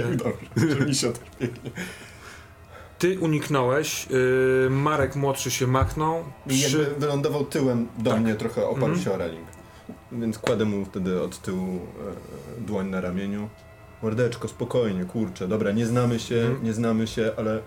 E, 0.06 0.16
Dobrze, 0.16 0.78
że 0.80 0.86
mi 0.86 0.94
się 0.94 1.12
też 1.12 1.22
biegnie. 1.40 1.70
ty 2.98 3.18
uniknąłeś, 3.20 4.08
e, 4.66 4.70
Marek 4.70 5.16
młodszy 5.16 5.50
się 5.50 5.66
machnął. 5.66 6.24
I 6.46 6.48
Przy... 6.50 6.78
jakby 6.78 7.00
wylądował 7.00 7.44
tyłem 7.44 7.88
do 7.98 8.10
Tak. 8.10 8.20
mnie, 8.20 8.34
trochę 8.34 8.66
oparł 8.66 8.86
Mhm. 8.86 9.04
się 9.04 9.12
o 9.12 9.16
reling. 9.16 9.46
Więc 10.12 10.38
kładę 10.38 10.64
mu 10.64 10.84
wtedy 10.84 11.22
od 11.22 11.38
tyłu 11.42 11.86
e, 12.58 12.60
dłoń 12.60 12.86
na 12.88 13.00
ramieniu. 13.00 13.48
Mordeczko, 14.02 14.48
spokojnie, 14.48 15.04
kurczę, 15.04 15.48
dobra, 15.48 15.72
nie 15.72 15.86
znamy 15.86 16.18
się, 16.20 16.36
Mhm. 16.36 16.64
nie 16.64 16.72
znamy 16.72 17.06
się, 17.06 17.32
ale 17.36 17.60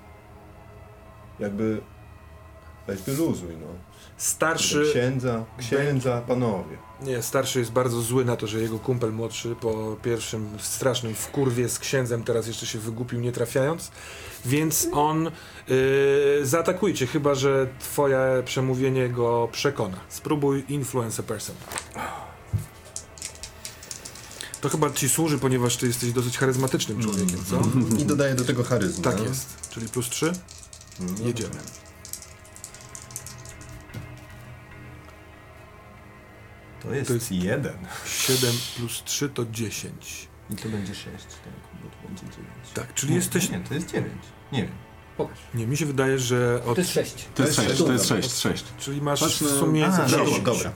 jakby 1.39 1.81
weź 2.87 3.01
wyluzuj, 3.01 3.57
no. 3.61 3.67
Starszy... 4.17 4.85
Księdza, 4.89 5.45
księdza, 5.57 6.21
panowie. 6.27 6.77
Nie, 7.01 7.21
starszy 7.21 7.59
jest 7.59 7.71
bardzo 7.71 8.01
zły 8.01 8.25
na 8.25 8.35
to, 8.35 8.47
że 8.47 8.59
jego 8.59 8.79
kumpel 8.79 9.11
młodszy 9.11 9.55
po 9.55 9.97
pierwszym 10.03 10.49
strasznym 10.59 11.13
wkurwie 11.15 11.69
z 11.69 11.79
księdzem 11.79 12.23
teraz 12.23 12.47
jeszcze 12.47 12.65
się 12.65 12.79
wygupił 12.79 13.19
nie 13.19 13.31
trafiając, 13.31 13.91
więc 14.45 14.87
on 14.93 15.31
yy, 15.67 16.45
zaatakuje 16.45 16.93
cię, 16.93 17.07
chyba 17.07 17.35
że 17.35 17.67
twoje 17.79 18.19
przemówienie 18.45 19.09
go 19.09 19.49
przekona. 19.51 19.97
Spróbuj 20.09 20.63
influence 20.69 21.23
a 21.23 21.25
person. 21.25 21.55
To 24.61 24.69
chyba 24.69 24.89
ci 24.89 25.09
służy, 25.09 25.37
ponieważ 25.37 25.77
ty 25.77 25.87
jesteś 25.87 26.11
dosyć 26.11 26.37
charyzmatycznym 26.37 27.01
człowiekiem, 27.01 27.45
co? 27.45 27.61
I 27.99 28.05
dodaję 28.05 28.35
do 28.35 28.45
tego 28.45 28.63
charyzmu. 28.63 29.03
Tak 29.03 29.17
no. 29.17 29.23
jest. 29.23 29.69
Czyli 29.69 29.89
plus 29.89 30.09
3? 30.09 30.31
No, 30.99 31.25
Jedziemy. 31.27 31.55
To 36.83 36.93
jest, 36.93 37.07
To 37.07 37.13
jest- 37.13 37.31
jeden. 37.31 37.77
7 38.05 38.53
plus 38.77 39.03
3 39.05 39.29
to 39.29 39.45
10. 39.45 40.27
I 40.49 40.55
to 40.55 40.69
będzie 40.69 40.95
sześć, 40.95 41.25
tak, 41.25 41.53
bo 41.83 41.89
to 41.89 42.07
będzie 42.07 42.21
dziewięć. 42.21 42.69
Tak, 42.73 42.93
czyli 42.93 43.09
nie, 43.11 43.15
jesteś... 43.17 43.49
Nie, 43.49 43.59
to 43.59 43.73
jest 43.73 43.91
dziewięć. 43.91 44.21
Nie 44.51 44.61
wiem. 44.61 44.71
Pokaż. 45.17 45.37
Nie, 45.53 45.67
mi 45.67 45.77
się 45.77 45.85
wydaje, 45.85 46.19
że 46.19 46.61
od... 46.65 46.75
To 46.75 46.81
jest 46.81 46.93
sześć. 46.93 47.13
To 47.35 47.43
jest 47.43 47.55
To 47.55 47.61
jest 47.63 47.71
6, 47.71 47.83
to 47.83 47.91
jest 47.91 48.09
dobra. 48.09 48.21
6, 48.23 48.35
6. 48.35 48.63
Czyli 48.79 49.01
masz 49.01 49.19
Patrz 49.19 49.39
w 49.43 49.59
sumie 49.59 49.87
A, 49.87 50.07
10. 50.07 50.11
dobra, 50.11 50.53
dobra. 50.53 50.73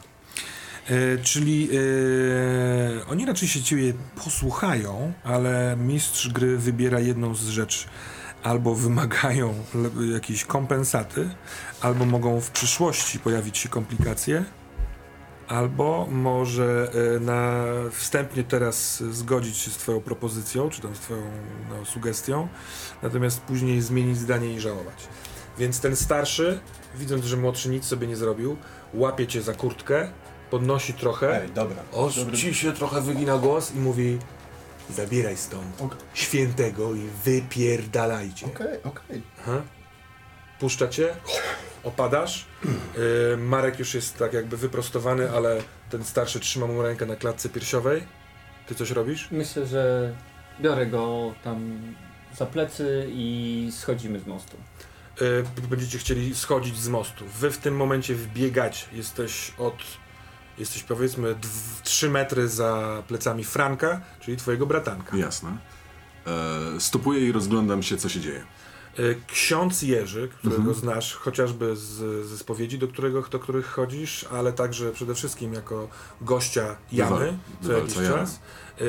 E, 0.89 1.17
czyli 1.17 1.69
e, 1.71 3.05
oni 3.07 3.25
raczej 3.25 3.47
się 3.47 3.63
ciebie 3.63 3.93
posłuchają, 4.23 5.13
ale 5.23 5.77
mistrz 5.79 6.29
gry 6.29 6.57
wybiera 6.57 6.99
jedną 6.99 7.35
z 7.35 7.47
rzeczy. 7.47 7.87
Albo 8.43 8.75
wymagają 8.75 9.53
jakiejś 10.13 10.45
kompensaty, 10.45 11.29
albo 11.81 12.05
mogą 12.05 12.41
w 12.41 12.51
przyszłości 12.51 13.19
pojawić 13.19 13.57
się 13.57 13.69
komplikacje, 13.69 14.43
albo 15.47 16.07
może 16.11 16.91
e, 17.15 17.19
na 17.19 17.63
wstępnie 17.91 18.43
teraz 18.43 19.03
zgodzić 19.03 19.57
się 19.57 19.71
z 19.71 19.77
twoją 19.77 20.01
propozycją, 20.01 20.69
czy 20.69 20.81
tam 20.81 20.95
z 20.95 20.99
twoją 20.99 21.21
no, 21.69 21.85
sugestią, 21.85 22.47
natomiast 23.03 23.41
później 23.41 23.81
zmienić 23.81 24.17
zdanie 24.17 24.53
i 24.53 24.59
żałować. 24.59 25.07
Więc 25.57 25.79
ten 25.79 25.95
starszy, 25.95 26.59
widząc, 26.95 27.25
że 27.25 27.37
młodszy 27.37 27.69
nic 27.69 27.85
sobie 27.85 28.07
nie 28.07 28.15
zrobił, 28.15 28.57
łapie 28.93 29.27
cię 29.27 29.41
za 29.41 29.53
kurtkę, 29.53 30.09
podnosi 30.53 30.93
trochę, 30.93 31.41
Ej, 31.41 31.49
dobra. 31.49 31.83
Oż 31.91 32.15
Dobry- 32.15 32.37
ci 32.37 32.53
się 32.53 32.73
trochę 32.73 33.01
wygina 33.01 33.37
głos 33.37 33.75
i 33.75 33.79
mówi 33.79 34.17
Zabieraj 34.89 35.37
stąd 35.37 35.81
Okej. 35.81 35.97
świętego 36.13 36.93
i 36.93 37.01
wypierdalajcie. 37.25 38.45
Okej, 38.45 38.83
okej. 38.83 39.21
Aha. 39.41 39.61
Puszcza 40.59 40.87
cię, 40.87 41.15
opadasz. 41.83 42.45
Yy, 42.65 43.37
Marek 43.37 43.79
już 43.79 43.93
jest 43.93 44.17
tak 44.17 44.33
jakby 44.33 44.57
wyprostowany, 44.57 45.31
ale 45.31 45.61
ten 45.89 46.03
starszy 46.03 46.39
trzyma 46.39 46.67
mu 46.67 46.81
rękę 46.81 47.05
na 47.05 47.15
klatce 47.15 47.49
piersiowej. 47.49 48.03
Ty 48.67 48.75
coś 48.75 48.91
robisz? 48.91 49.27
Myślę, 49.31 49.65
że 49.67 50.13
biorę 50.61 50.85
go 50.85 51.33
tam 51.43 51.81
za 52.37 52.45
plecy 52.45 53.07
i 53.09 53.69
schodzimy 53.71 54.19
z 54.19 54.27
mostu. 54.27 54.57
Yy, 55.21 55.43
będziecie 55.69 55.97
chcieli 55.97 56.35
schodzić 56.35 56.77
z 56.77 56.87
mostu. 56.87 57.25
Wy 57.39 57.51
w 57.51 57.57
tym 57.57 57.75
momencie 57.75 58.15
wbiegać. 58.15 58.89
Jesteś 58.93 59.53
od. 59.57 60.02
Jesteś 60.57 60.83
powiedzmy 60.83 61.35
3 61.83 62.09
metry 62.09 62.47
za 62.47 63.03
plecami 63.07 63.43
Franka, 63.43 64.01
czyli 64.19 64.37
twojego 64.37 64.65
bratanka. 64.65 65.17
Jasne. 65.17 65.57
E, 66.27 66.79
stopuję 66.79 67.19
i 67.27 67.31
rozglądam 67.31 67.83
się, 67.83 67.97
co 67.97 68.09
się 68.09 68.19
dzieje. 68.19 68.43
Y, 68.99 69.15
Ksiądz 69.27 69.81
Jerzy, 69.81 70.29
którego 70.39 70.57
Mhm. 70.57 70.75
znasz 70.79 71.13
chociażby 71.15 71.75
z, 71.75 72.25
ze 72.27 72.37
spowiedzi, 72.37 72.77
do, 72.79 72.87
którego, 72.87 73.21
do 73.21 73.39
których 73.39 73.65
chodzisz, 73.65 74.25
ale 74.31 74.53
także 74.53 74.91
przede 74.91 75.15
wszystkim 75.15 75.53
jako 75.53 75.87
gościa 76.21 76.75
jamy 76.91 77.37
co 77.65 77.71
jakiś 77.71 77.95
jamy. 77.95 78.07
czas, 78.07 78.39
y, 78.81 78.85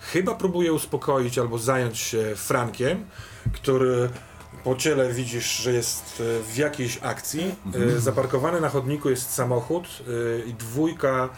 chyba 0.00 0.34
próbuje 0.34 0.72
uspokoić 0.72 1.38
albo 1.38 1.58
zająć 1.58 1.98
się 1.98 2.32
Frankiem, 2.36 3.04
który 3.52 4.08
po 4.64 4.76
ciele 4.76 5.12
widzisz, 5.12 5.56
że 5.56 5.72
jest 5.72 6.20
y, 6.20 6.42
w 6.42 6.56
jakiejś 6.56 6.98
akcji. 7.02 7.54
Mhm. 7.66 7.88
Y, 7.88 8.00
Zaparkowany 8.00 8.60
na 8.60 8.68
chodniku 8.68 9.10
jest 9.10 9.30
samochód 9.30 9.86
y, 10.08 10.44
i 10.46 10.54
dwójka 10.54 11.28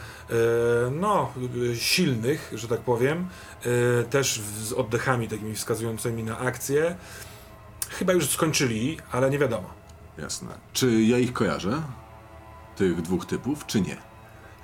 no, 0.90 1.32
silnych, 1.74 2.52
że 2.54 2.68
tak 2.68 2.80
powiem, 2.80 3.28
też 4.10 4.40
z 4.40 4.72
oddechami 4.72 5.28
takimi 5.28 5.54
wskazującymi 5.54 6.22
na 6.22 6.38
akcję. 6.38 6.96
Chyba 7.90 8.12
już 8.12 8.30
skończyli, 8.30 8.98
ale 9.12 9.30
nie 9.30 9.38
wiadomo. 9.38 9.70
Jasne. 10.18 10.48
Czy 10.72 11.02
ja 11.02 11.18
ich 11.18 11.32
kojarzę? 11.32 11.82
Tych 12.76 13.02
dwóch 13.02 13.26
typów, 13.26 13.66
czy 13.66 13.80
nie? 13.80 13.96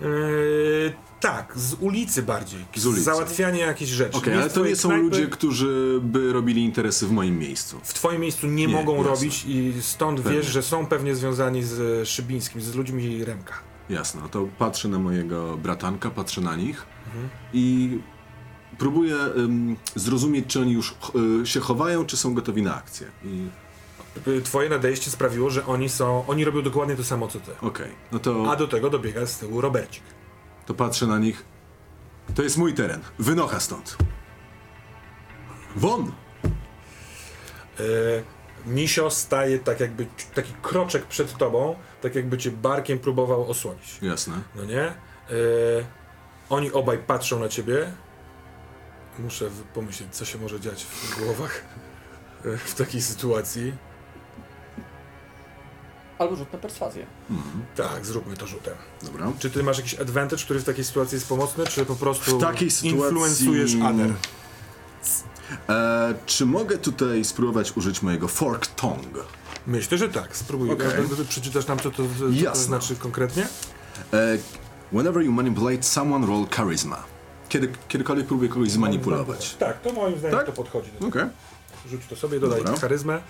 Yy, 0.00 0.92
tak, 1.22 1.52
z 1.56 1.74
ulicy 1.80 2.22
bardziej. 2.22 2.64
Z 2.76 2.86
ulicy. 2.86 3.02
Załatwianie 3.02 3.60
jakichś 3.60 3.90
rzeczy. 3.90 4.18
Okej, 4.18 4.34
Nie 4.34 4.40
ale 4.40 4.50
to 4.50 4.64
nie 4.66 4.76
są 4.76 4.88
knajpy. 4.88 5.04
ludzie, 5.04 5.26
którzy 5.26 6.00
by 6.02 6.32
robili 6.32 6.64
interesy 6.64 7.06
w 7.06 7.10
moim 7.12 7.38
miejscu. 7.38 7.80
W 7.84 7.94
twoim 7.94 8.20
miejscu 8.20 8.46
nie, 8.46 8.66
Nie, 8.66 8.74
mogą 8.74 8.96
jasne. 8.96 9.10
robić 9.10 9.44
i 9.46 9.72
stąd 9.80 10.20
Pewnie. 10.20 10.38
wiesz, 10.38 10.46
że 10.46 10.62
są 10.62 10.86
pewnie 10.86 11.14
związani 11.14 11.62
z 11.62 12.08
Szybińskim, 12.08 12.60
z 12.60 12.74
ludźmi 12.74 13.24
Remka. 13.24 13.54
Jasne, 13.90 14.20
no 14.20 14.28
to 14.28 14.48
patrzę 14.58 14.88
na 14.88 14.98
mojego 14.98 15.56
bratanka, 15.56 16.10
patrzę 16.10 16.40
na 16.40 16.56
nich 16.56 16.86
Mhm. 17.06 17.28
i 17.52 17.98
próbuję 18.78 19.14
ym, 19.36 19.76
zrozumieć, 19.96 20.44
czy 20.48 20.60
oni 20.60 20.72
już 20.72 20.94
y, 21.42 21.46
się 21.46 21.60
chowają, 21.60 22.04
czy 22.06 22.16
są 22.16 22.34
gotowi 22.34 22.62
na 22.62 22.74
akcję. 22.76 23.06
I 23.24 23.46
Yy, 24.26 24.42
Twoje 24.42 24.68
nadejście 24.68 25.10
sprawiło, 25.10 25.50
że 25.50 25.66
oni 25.66 25.88
są, 25.88 26.26
oni 26.26 26.44
robią 26.44 26.62
dokładnie 26.62 26.96
to 26.96 27.04
samo 27.04 27.28
co 27.28 27.40
ty. 27.40 27.50
okej, 27.60 27.90
no 28.12 28.18
to, 28.18 28.50
A 28.52 28.56
do 28.56 28.68
tego 28.68 28.90
dobiega 28.90 29.26
z 29.26 29.38
tyłu 29.38 29.60
Robercik. 29.60 30.02
To 30.66 30.74
patrzę 30.74 31.06
na 31.06 31.18
nich. 31.18 31.44
To 32.34 32.42
jest 32.42 32.58
mój 32.58 32.74
teren. 32.74 33.00
Wynocha 33.18 33.60
stąd. 33.60 33.96
Won! 35.76 36.12
Yy, 37.78 38.24
Misio 38.66 39.10
staje 39.10 39.58
tak 39.58 39.80
jakby, 39.80 40.06
taki 40.34 40.52
kroczek 40.62 41.06
przed 41.06 41.36
tobą, 41.36 41.76
tak 42.00 42.14
jakby 42.14 42.38
cię 42.38 42.50
barkiem 42.50 42.98
próbował 42.98 43.50
osłonić. 43.50 43.98
Jasne. 44.02 44.34
No 44.54 44.64
nie? 44.64 44.82
E, 44.82 44.94
oni 46.50 46.72
obaj 46.72 46.98
patrzą 46.98 47.40
na 47.40 47.48
ciebie. 47.48 47.92
Muszę 49.18 49.50
pomyśleć, 49.74 50.14
co 50.14 50.24
się 50.24 50.38
może 50.38 50.60
dziać 50.60 50.84
w 50.84 51.18
głowach 51.18 51.64
e, 52.44 52.56
w 52.56 52.74
takiej 52.74 53.02
sytuacji. 53.02 53.72
Albo 56.22 56.36
rzut 56.36 56.52
na 56.52 56.58
perswazję. 56.58 57.06
Tak, 57.76 58.06
zróbmy 58.06 58.36
to 58.36 58.46
rzutem. 58.46 58.74
Dobra. 59.02 59.32
Czy 59.38 59.50
ty 59.50 59.62
masz 59.62 59.76
jakiś 59.76 59.94
advantage, 59.94 60.42
który 60.44 60.60
w 60.60 60.64
takiej 60.64 60.84
sytuacji 60.84 61.16
jest 61.16 61.28
pomocny, 61.28 61.64
czy 61.66 61.84
po 61.86 61.96
prostu 61.96 62.38
W 62.38 62.40
takiej 62.42 62.70
sytuacji- 62.70 62.88
influencujesz 62.90 63.74
Ader? 63.84 64.10
E, 65.68 66.14
czy 66.26 66.46
mogę 66.46 66.78
tutaj 66.78 67.24
spróbować 67.24 67.76
użyć 67.76 68.02
mojego 68.02 68.28
fork 68.28 68.66
tongue? 68.66 69.22
Myślę, 69.66 69.98
że 69.98 70.08
tak. 70.08 70.36
Spróbuj. 70.36 70.68
To 70.68 71.24
Przeczytasz 71.28 71.66
nam, 71.66 71.78
co 71.78 71.90
to, 71.90 72.02
co 72.44 72.50
to 72.50 72.56
znaczy 72.56 72.96
konkretnie? 72.96 73.46
E, 74.12 74.38
Whenever 74.92 75.22
you 75.22 75.32
manipulate 75.32 75.82
someone, 75.82 76.26
roll 76.26 76.46
charisma. 76.50 77.02
Kiedy, 77.48 77.72
kiedykolwiek 77.88 78.26
próbuję 78.26 78.48
kogoś 78.48 78.70
zmanipulować. 78.70 79.54
Tak, 79.54 79.80
to 79.80 79.92
moim 79.92 80.18
zdaniem 80.18 80.36
Tak? 80.38 80.46
to 80.46 80.52
podchodzi. 80.52 80.90
do 81.00 81.06
Okej. 81.06 81.22
Rzuć 81.90 82.00
to 82.08 82.16
sobie, 82.16 82.40
dodaj 82.40 82.58
Dobra. 82.58 82.80
charyzmę. 82.80 83.22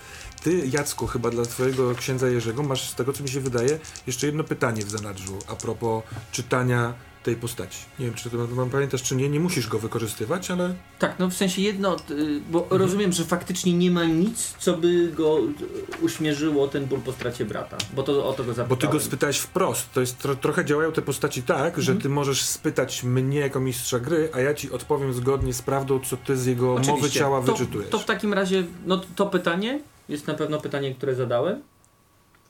Ty, 0.43 0.67
Jacku, 0.67 1.07
chyba 1.07 1.31
dla 1.31 1.45
twojego 1.45 1.95
księdza 1.95 2.29
Jerzego 2.29 2.63
masz, 2.63 2.91
z 2.91 2.95
tego 2.95 3.13
co 3.13 3.23
mi 3.23 3.29
się 3.29 3.41
wydaje, 3.41 3.79
jeszcze 4.07 4.27
jedno 4.27 4.45
pytanie 4.45 4.85
w 4.85 4.91
zanadrzu 4.91 5.39
a 5.49 5.57
propos 5.57 6.05
czytania 6.33 6.95
tej 7.23 7.37
postaci. 7.37 7.79
Nie 7.99 8.07
wiem, 8.07 8.15
czy 8.15 8.31
to 8.31 8.37
mam 8.37 8.71
pamiętasz, 8.71 9.03
czy 9.03 9.17
nie, 9.17 9.29
nie 9.29 9.41
musisz 9.41 9.69
go 9.69 9.79
wykorzystywać, 9.79 10.51
ale 10.51 10.75
Tak, 10.99 11.19
no 11.19 11.31
w 11.31 11.35
sensie 11.35 11.63
jedno, 11.63 11.97
y, 12.11 12.41
bo 12.51 12.67
rozumiem, 12.71 13.13
że 13.13 13.25
faktycznie 13.25 13.73
nie 13.73 13.91
ma 13.91 14.05
nic, 14.05 14.55
co 14.59 14.77
by 14.77 15.09
go 15.09 15.39
y, 15.39 16.05
uśmierzyło 16.05 16.69
ten 16.69 16.87
ból 16.87 17.01
po 17.01 17.13
stracie 17.13 17.45
brata. 17.45 17.77
Bo 17.95 18.03
to 18.03 18.27
o 18.27 18.33
to 18.33 18.45
go 18.45 18.55
zapytałem. 18.55 18.69
bo 18.69 18.77
ty 18.77 18.89
go 18.89 19.01
spytałeś 19.01 19.39
wprost. 19.39 19.93
To 19.93 20.01
jest 20.01 20.19
tro, 20.19 20.37
trochę 20.37 20.65
działają 20.65 20.93
te 20.93 21.03
postaci 21.03 21.43
tak, 21.43 21.81
że 21.83 21.95
ty 21.97 22.09
możesz 22.09 22.43
spytać 22.43 23.03
mnie 23.03 23.39
jako 23.41 23.61
mistrza 23.61 23.99
gry, 24.01 24.29
a 24.33 24.41
ja 24.41 24.55
ci 24.55 24.71
odpowiem 24.71 25.13
zgodnie 25.13 25.53
z 25.53 25.63
prawdą, 25.63 26.01
co 26.01 26.17
ty 26.17 26.37
z 26.37 26.47
jego 26.47 26.67
mowy 26.67 26.81
Oczywiście. 26.93 27.19
ciała 27.19 27.43
to, 27.43 27.53
wyczytujesz. 27.53 27.91
To 27.91 27.99
w 27.99 28.05
takim 28.05 28.33
razie, 28.35 28.65
no 28.87 29.01
to 29.17 29.27
pytanie 29.27 29.81
jest 30.09 30.27
na 30.27 30.35
pewno 30.35 30.61
pytanie, 30.61 30.95
które 30.95 31.15
zadałem. 31.15 31.63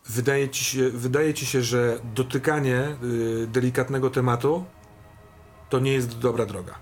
Wydaje 0.09 0.48
ci 0.48 0.64
się, 0.64 0.90
wydaje 0.90 1.34
ci 1.34 1.46
się 1.46 1.62
że 1.62 1.98
dotykanie 2.14 2.96
y, 3.03 3.46
delikatnego 3.46 4.11
tematu 4.11 4.64
to 5.70 5.78
nie 5.78 5.92
jest 5.92 6.18
dobra 6.18 6.46
droga. 6.46 6.74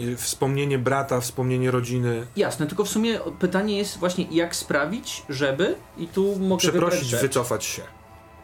Y, 0.00 0.16
wspomnienie 0.16 0.78
brata, 0.78 1.20
wspomnienie 1.20 1.70
rodziny, 1.70 2.26
Jasne, 2.36 2.66
tylko 2.66 2.84
w 2.84 2.88
sumie 2.88 3.18
pytanie 3.38 3.78
jest 3.78 3.98
właśnie 3.98 4.24
jak 4.30 4.56
sprawić, 4.56 5.22
żeby 5.28 5.76
i 5.98 6.08
tu 6.08 6.38
mogę 6.38 6.58
przeprosić, 6.58 7.14
wycofać 7.16 7.64
się. 7.64 7.82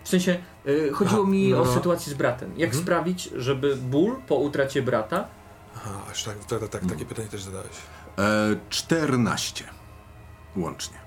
W 0.05 0.09
sensie 0.09 0.38
y, 0.66 0.90
chodziło 0.92 1.22
Aha, 1.22 1.30
mi 1.30 1.48
no, 1.48 1.61
o 1.61 1.74
sytuację 1.74 2.12
z 2.12 2.14
bratem. 2.14 2.50
Jak 2.57 2.68
Mhm. 2.68 2.84
sprawić, 2.84 3.30
żeby 3.36 3.76
ból 3.76 4.16
po 4.28 4.34
utracie 4.36 4.82
brata 4.82 5.28
Aha, 5.76 6.03
aż 6.11 6.24
tak, 6.24 6.44
tak, 6.44 6.61
tak, 6.61 6.68
tak 6.68 6.86
takie 6.86 7.05
pytanie 7.05 7.28
też 7.28 7.42
zadałeś. 7.42 7.70
E, 8.18 8.57
14 8.70 9.64
łącznie. 10.57 11.01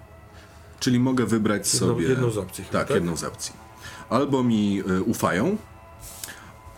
Czyli 0.80 1.00
mogę 1.00 1.26
wybrać 1.26 1.74
Jedną, 1.74 1.88
sobie. 1.88 2.08
jedną 2.08 2.30
z 2.32 2.38
opcji. 2.38 2.64
chyba, 2.64 2.80
Tak, 2.80 2.90
jedną 2.90 3.18
z 3.18 3.24
opcji. 3.24 3.54
Albo 4.10 4.44
mi 4.44 4.84
y, 4.90 5.04
ufają, 5.04 5.58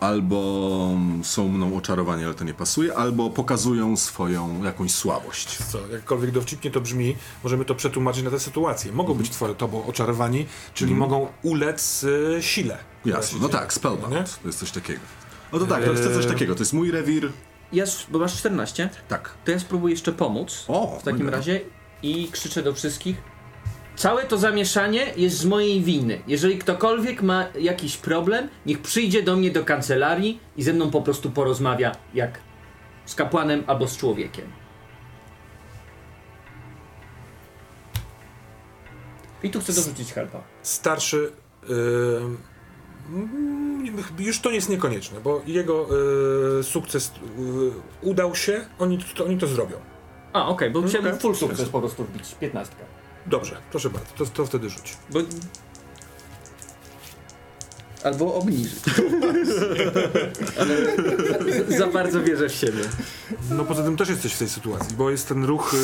albo 0.00 0.90
mm, 0.96 1.24
są 1.24 1.48
mną 1.48 1.76
oczarowani, 1.76 2.24
ale 2.24 2.34
to 2.34 2.44
nie 2.44 2.54
pasuje, 2.54 2.94
albo 2.94 3.30
pokazują 3.30 3.96
swoją 3.96 4.64
jakąś 4.64 4.90
słabość. 4.94 5.58
Co, 5.58 5.78
jakkolwiek 5.92 6.30
dowcipnie 6.30 6.70
to 6.70 6.80
brzmi, 6.80 7.16
możemy 7.44 7.64
to 7.64 7.74
przetłumaczyć 7.74 8.24
na 8.24 8.30
tę 8.30 8.40
sytuację. 8.40 8.92
Mogą 8.92 9.14
być 9.14 9.30
twoje, 9.30 9.54
tobą 9.54 9.86
oczarowani, 9.86 10.46
czyli 10.74 10.94
mogą 10.94 11.28
ulec 11.42 12.04
y, 12.04 12.36
sile. 12.40 12.78
Jasne, 13.04 13.38
no 13.42 13.48
tak, 13.48 13.72
spellbound. 13.72 14.10
Nie? 14.14 14.24
To 14.42 14.46
jest 14.48 14.58
coś 14.58 14.70
takiego. 14.70 15.00
No 15.52 15.58
to 15.58 15.66
tak, 15.66 15.84
to 15.84 15.90
jest 15.90 16.04
coś 16.04 16.24
Eee. 16.24 16.30
takiego. 16.32 16.54
To 16.54 16.60
jest 16.60 16.72
mój 16.72 16.90
rewir. 16.90 17.32
Ja, 17.72 17.84
bo 18.10 18.18
masz 18.18 18.36
14, 18.38 18.90
Tak. 19.08 19.30
to 19.44 19.50
ja 19.50 19.58
spróbuję 19.58 19.92
jeszcze 19.92 20.12
pomóc 20.12 20.64
O, 20.68 20.98
w 21.00 21.02
takim 21.02 21.28
razie 21.28 21.60
i 22.02 22.28
krzyczę 22.32 22.62
do 22.62 22.74
wszystkich. 22.74 23.16
Całe 23.98 24.24
to 24.24 24.38
zamieszanie 24.38 25.12
jest 25.16 25.36
z 25.36 25.44
mojej 25.44 25.82
winy. 25.82 26.22
Jeżeli 26.26 26.58
ktokolwiek 26.58 27.22
ma 27.22 27.46
jakiś 27.60 27.96
problem, 27.96 28.48
niech 28.66 28.82
przyjdzie 28.82 29.22
do 29.22 29.36
mnie 29.36 29.50
do 29.50 29.64
kancelarii 29.64 30.40
i 30.56 30.62
ze 30.62 30.72
mną 30.72 30.90
po 30.90 31.02
prostu 31.02 31.30
porozmawia 31.30 31.92
jak 32.14 32.38
z 33.04 33.14
kapłanem 33.14 33.64
albo 33.66 33.88
z 33.88 33.96
człowiekiem. 33.96 34.44
I 39.42 39.50
tu 39.50 39.60
chcę 39.60 39.72
dorzucić 39.72 40.12
helpa. 40.12 40.42
Starszy. 40.62 41.32
y, 41.70 41.74
mm, 43.08 43.96
już 44.18 44.40
to 44.40 44.50
jest 44.50 44.68
niekonieczne, 44.68 45.20
bo 45.20 45.42
jego 45.46 45.86
y, 46.60 46.62
sukces 46.62 47.12
y, 47.12 48.06
udał 48.06 48.34
się, 48.34 48.64
oni 48.78 48.98
to, 49.16 49.24
oni 49.24 49.38
to 49.38 49.46
zrobią. 49.46 49.76
A, 50.32 50.48
okej, 50.48 50.70
bo 50.70 50.82
chciałem 50.82 51.06
okej. 51.06 51.20
full 51.20 51.34
sukces 51.34 51.68
po 51.68 51.80
prostu 51.80 52.04
wbić. 52.04 52.34
15. 52.40 52.74
Dobrze, 53.26 53.56
proszę 53.70 53.90
bardzo, 53.90 54.08
to, 54.16 54.26
to 54.26 54.46
wtedy 54.46 54.70
rzuć. 54.70 54.96
Bo... 55.10 55.20
Albo 58.04 58.34
obniżyć. 58.34 58.82
Ale 60.60 60.76
za 61.78 61.86
bardzo 61.86 62.22
wierzę 62.22 62.48
w 62.48 62.52
siebie. 62.52 62.80
No 63.50 63.64
poza 63.64 63.82
tym 63.82 63.96
też 63.96 64.08
jesteś 64.08 64.32
w 64.34 64.38
tej 64.38 64.48
sytuacji, 64.48 64.96
bo 64.96 65.10
jest 65.10 65.28
ten 65.28 65.44
ruch 65.44 65.74
y, 65.74 65.76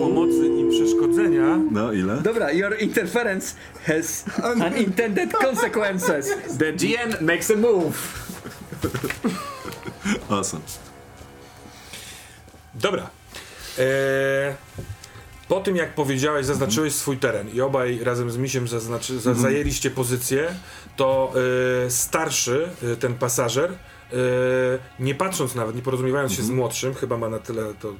pomocy 0.00 0.46
i 0.46 0.70
przeszkodzenia. 0.70 1.58
No 1.70 1.92
ile? 1.92 2.16
Dobra, 2.16 2.52
your 2.52 2.78
interference 2.80 3.54
has 3.86 4.24
unintended 4.54 5.32
consequences. 5.32 6.30
The 6.58 6.72
GM 6.72 7.26
makes 7.26 7.50
a 7.50 7.56
move. 7.56 8.24
Awesome. 10.28 10.62
Dobra. 12.74 13.10
Eee, 13.78 14.54
po 15.48 15.60
tym 15.60 15.76
jak 15.76 15.94
powiedziałeś, 15.94 16.46
zaznaczyłeś 16.46 16.94
swój 16.94 17.16
teren 17.16 17.48
i 17.54 17.60
obaj 17.60 17.98
razem 18.04 18.30
z 18.30 18.36
misiem 18.36 18.68
zaznaczy, 18.68 19.20
za, 19.20 19.34
zajęliście 19.34 19.90
pozycję, 19.90 20.54
to 20.96 21.32
e, 21.86 21.90
starszy, 21.90 22.68
e, 22.92 22.96
ten 22.96 23.14
pasażer, 23.14 23.72
e, 23.72 24.16
nie 24.98 25.14
patrząc 25.14 25.54
nawet, 25.54 25.76
nie 25.76 25.82
porozumiewając 25.82 26.32
się 26.32 26.42
z 26.42 26.50
młodszym, 26.50 26.94
chyba 26.94 27.18
ma 27.18 27.28
na 27.28 27.38
tyle, 27.38 27.74
to 27.80 27.94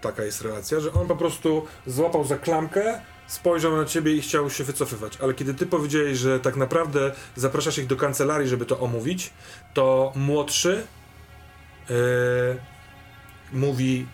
taka 0.00 0.24
jest 0.24 0.42
relacja, 0.42 0.80
że 0.80 0.92
on 0.92 1.08
po 1.08 1.16
prostu 1.16 1.66
złapał 1.86 2.24
za 2.24 2.38
klamkę, 2.38 3.00
spojrzał 3.26 3.76
na 3.76 3.84
ciebie 3.84 4.12
i 4.12 4.20
chciał 4.20 4.50
się 4.50 4.64
wycofywać. 4.64 5.18
Ale 5.22 5.34
kiedy 5.34 5.54
ty 5.54 5.66
powiedziałeś, 5.66 6.18
że 6.18 6.40
tak 6.40 6.56
naprawdę 6.56 7.12
zapraszasz 7.36 7.78
ich 7.78 7.86
do 7.86 7.96
kancelarii, 7.96 8.48
żeby 8.48 8.66
to 8.66 8.80
omówić, 8.80 9.30
to 9.74 10.12
młodszy 10.16 10.86
e, 11.90 11.94
mówi 13.52 14.06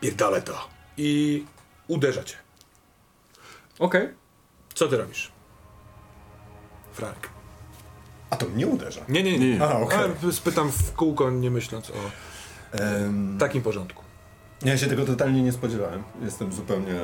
pierdolę 0.00 0.42
to 0.42 0.68
i 0.96 1.44
uderza 1.88 2.24
cię. 2.24 2.36
Okej. 3.78 4.08
Co 4.74 4.88
ty 4.88 4.96
robisz? 4.96 5.32
Frank. 6.92 7.28
A 8.30 8.36
to 8.36 8.46
mnie 8.46 8.66
uderza. 8.66 9.00
Nie, 9.08 9.22
nie, 9.22 9.32
Nie, 9.32 9.38
nie. 9.38 9.54
nie. 9.58 9.62
A, 9.64 9.78
okej. 9.78 9.98
Ale 9.98 10.32
spytam 10.32 10.72
w 10.72 10.92
kółko, 10.92 11.30
nie 11.30 11.50
myśląc 11.50 11.90
o 11.90 11.94
Em, 12.74 13.36
takim 13.38 13.62
porządku. 13.62 14.02
Ja 14.62 14.78
się 14.78 14.86
tego 14.86 15.04
totalnie 15.04 15.42
nie 15.42 15.52
spodziewałem. 15.52 16.02
Jestem 16.22 16.52
zupełnie 16.52 16.94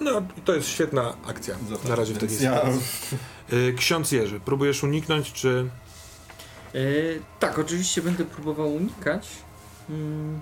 No, 0.00 0.22
to 0.44 0.54
jest 0.54 0.68
świetna 0.68 1.14
akcja 1.26 1.56
na 1.88 1.96
razie 1.96 2.14
w 2.14 2.18
takiej 2.18 2.42
ja. 2.42 2.62
Y, 3.52 3.74
Ksiądz 3.78 4.12
Jerzy, 4.12 4.40
próbujesz 4.40 4.82
uniknąć, 4.82 5.32
czy... 5.32 5.70
Yy, 6.74 7.20
tak, 7.40 7.58
oczywiście 7.58 8.02
będę 8.02 8.24
próbował 8.24 8.74
unikać. 8.74 9.28
Mm. 9.90 10.40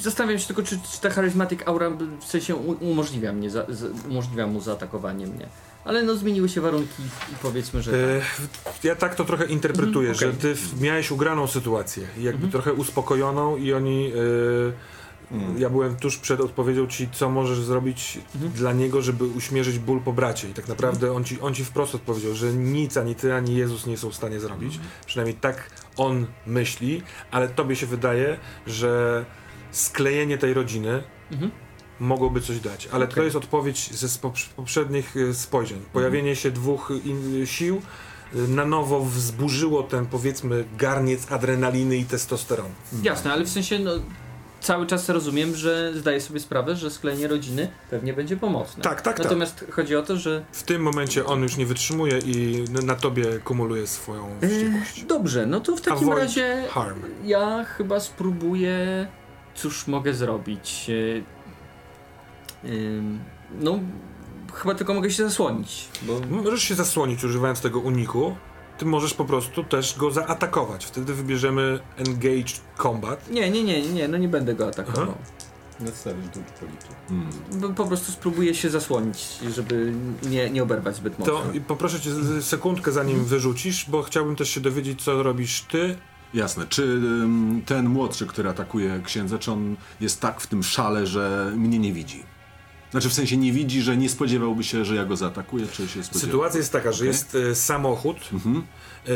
Zastanawiam 0.00 0.38
się 0.38 0.46
tylko, 0.46 0.62
czy, 0.62 0.78
czy 0.92 1.00
ta 1.00 1.10
charyzmatic 1.10 1.60
aura 1.66 1.90
w 2.20 2.24
sensie 2.24 2.54
umożliwia, 2.80 3.32
mnie 3.32 3.50
za, 3.50 3.66
umożliwia 4.08 4.46
mu 4.46 4.60
zaatakowanie 4.60 5.26
mnie. 5.26 5.46
Ale 5.84 6.02
no 6.02 6.14
zmieniły 6.14 6.48
się 6.48 6.60
warunki 6.60 7.02
i 7.32 7.34
powiedzmy, 7.42 7.82
że 7.82 8.16
Y, 8.16 8.20
tak. 8.64 8.84
ja 8.84 8.96
tak 8.96 9.14
to 9.14 9.24
trochę 9.24 9.44
interpretuję, 9.46 10.10
Mhm, 10.10 10.30
okej. 10.30 10.50
że 10.50 10.54
ty 10.54 10.60
miałeś 10.84 11.10
ugraną 11.10 11.46
sytuację, 11.46 12.02
jakby 12.16 12.44
Mhm. 12.44 12.52
trochę 12.52 12.72
uspokojoną 12.72 13.56
i 13.56 13.72
oni... 13.72 14.12
y, 14.14 14.72
Mm. 15.32 15.58
Ja 15.60 15.70
byłem 15.70 15.96
tuż 15.96 16.18
przed 16.18 16.40
odpowiedzią 16.40 16.86
ci, 16.86 17.08
co 17.12 17.30
możesz 17.30 17.60
zrobić 17.60 18.18
Mhm. 18.34 18.52
dla 18.52 18.72
niego, 18.72 19.02
żeby 19.02 19.24
uśmierzyć 19.26 19.78
ból 19.78 20.00
po 20.00 20.12
bracie. 20.12 20.48
I 20.48 20.52
tak 20.54 20.68
naprawdę 20.68 21.12
on 21.12 21.24
ci, 21.24 21.40
on 21.40 21.54
ci 21.54 21.64
wprost 21.64 21.94
odpowiedział, 21.94 22.34
że 22.34 22.52
nic 22.52 22.96
ani 22.96 23.14
ty, 23.14 23.34
ani 23.34 23.54
Jezus 23.56 23.86
nie 23.86 23.96
są 23.98 24.10
w 24.10 24.14
stanie 24.14 24.40
zrobić. 24.40 24.78
Przynajmniej 25.06 25.36
tak 25.36 25.70
on 25.96 26.26
myśli, 26.46 27.02
ale 27.30 27.48
tobie 27.48 27.76
się 27.76 27.86
wydaje, 27.86 28.36
że 28.66 29.24
sklejenie 29.76 30.38
tej 30.38 30.54
rodziny 30.54 31.02
Mhm. 31.32 31.50
mogłoby 32.00 32.40
coś 32.40 32.60
dać. 32.60 32.88
Ale 32.92 33.06
to 33.06 33.12
Okej. 33.12 33.24
jest 33.24 33.36
odpowiedź 33.36 33.92
ze 33.92 34.18
poprzednich 34.56 35.14
e, 35.16 35.34
spojrzeń. 35.34 35.80
Pojawienie 35.92 36.36
się 36.36 36.50
dwóch 36.50 36.92
in, 37.04 37.46
sił 37.46 37.82
e, 38.34 38.38
na 38.38 38.64
nowo 38.64 39.00
wzburzyło 39.04 39.82
ten, 39.82 40.06
powiedzmy, 40.06 40.64
garniec 40.78 41.32
adrenaliny 41.32 41.96
i 41.96 42.04
testosteronu. 42.04 42.70
Jasne, 43.02 43.32
ale 43.32 43.44
w 43.44 43.48
sensie 43.48 43.78
no, 43.78 43.90
cały 44.60 44.86
czas 44.86 45.08
rozumiem, 45.08 45.54
że 45.56 45.92
zdaję 45.94 46.20
sobie 46.20 46.40
sprawę, 46.40 46.76
że 46.76 46.90
sklejenie 46.90 47.28
rodziny 47.28 47.70
pewnie 47.90 48.12
będzie 48.12 48.36
pomocne. 48.36 48.82
Tak, 48.82 49.02
tak, 49.02 49.16
tak. 49.16 49.24
Natomiast 49.24 49.64
chodzi 49.70 49.96
o 49.96 50.02
to, 50.02 50.16
że 50.16 50.44
W 50.52 50.62
tym 50.62 50.82
momencie 50.82 51.26
on 51.26 51.42
już 51.42 51.56
nie 51.56 51.66
wytrzymuje 51.66 52.18
i 52.18 52.64
na 52.84 52.94
tobie 52.94 53.24
kumuluje 53.44 53.86
swoją 53.86 54.28
wściekłość. 54.42 55.04
Dobrze, 55.04 55.46
no 55.46 55.60
to 55.60 55.76
w 55.76 55.80
takim 55.80 55.98
Avoid 56.08 56.18
razie 56.18 56.64
harm. 56.70 57.00
ja 57.24 57.64
chyba 57.64 58.00
spróbuję. 58.00 59.06
Cóż 59.54 59.86
mogę 59.86 60.14
zrobić? 60.14 60.90
E, 62.64 62.68
no, 63.60 63.78
chyba 64.54 64.74
tylko 64.74 64.94
mogę 64.94 65.10
się 65.10 65.24
zasłonić, 65.24 65.88
bo. 66.02 66.20
Możesz 66.30 66.62
się 66.62 66.74
zasłonić 66.74 67.24
używając 67.24 67.60
tego 67.60 67.80
uniku. 67.80 68.36
Ty 68.78 68.84
możesz 68.84 69.14
po 69.14 69.24
prostu 69.24 69.64
też 69.64 69.98
go 69.98 70.10
zaatakować. 70.10 70.84
Wtedy 70.84 71.14
wybierzemy 71.14 71.80
engaged 71.96 72.60
combat. 72.82 73.30
Nie, 73.30 73.50
nie, 73.50 73.64
nie, 73.64 73.82
nie, 73.82 74.08
no 74.08 74.18
nie 74.18 74.28
będę 74.28 74.54
go 74.54 74.68
atakował. 74.68 75.02
Aha. 75.04 75.44
Let's 75.80 75.94
stawić 75.94 76.24
dodge 76.24 76.50
politu. 76.60 76.86
Mm. 77.10 77.28
Bo 77.52 77.68
Po 77.68 77.84
prostu 77.84 78.12
spróbuję 78.12 78.54
się 78.54 78.70
zasłonić, 78.70 79.38
żeby 79.54 79.92
nie, 80.22 80.50
nie 80.50 80.62
oberwać 80.62 80.96
zbyt 80.96 81.18
mocno. 81.18 81.34
To 81.34 81.52
i 81.52 81.60
poproszę 81.60 82.00
cię 82.00 82.10
sekundkę 82.42 82.92
zanim 82.92 83.24
wyrzucisz, 83.24 83.90
bo 83.90 84.02
chciałbym 84.02 84.36
też 84.36 84.50
się 84.50 84.60
dowiedzieć, 84.60 85.02
co 85.02 85.22
robisz 85.22 85.60
ty. 85.60 85.96
Jasne. 86.34 86.66
Czy 86.68 87.00
ten 87.66 87.88
młodszy, 87.88 88.26
który 88.26 88.48
atakuje 88.48 89.00
księdza, 89.04 89.38
czy 89.38 89.52
on 89.52 89.76
jest 90.00 90.20
tak 90.20 90.40
w 90.40 90.46
tym 90.46 90.62
szale, 90.62 91.06
że 91.06 91.52
mnie 91.56 91.78
nie 91.78 91.92
widzi? 91.92 92.22
Znaczy 92.90 93.08
w 93.08 93.14
sensie 93.14 93.36
nie 93.36 93.52
widzi, 93.52 93.82
że 93.82 93.96
nie 93.96 94.08
spodziewałby 94.08 94.64
się, 94.64 94.84
że 94.84 94.94
ja 94.94 95.04
go 95.04 95.16
zaatakuję, 95.16 95.66
czy 95.66 95.88
się 95.88 96.04
spodziewa? 96.04 96.26
Sytuacja 96.26 96.58
jest 96.58 96.72
taka, 96.72 96.92
że 96.92 97.06
jest 97.06 97.34
e, 97.34 97.54
samochód. 97.54 98.16
Mhm. 98.32 98.66
E, 99.06 99.10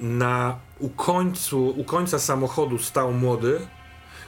na 0.00 0.58
u, 0.78 0.88
końcu, 0.88 1.68
u 1.68 1.84
końca 1.84 2.18
samochodu 2.18 2.78
stał 2.78 3.12
młody, 3.12 3.60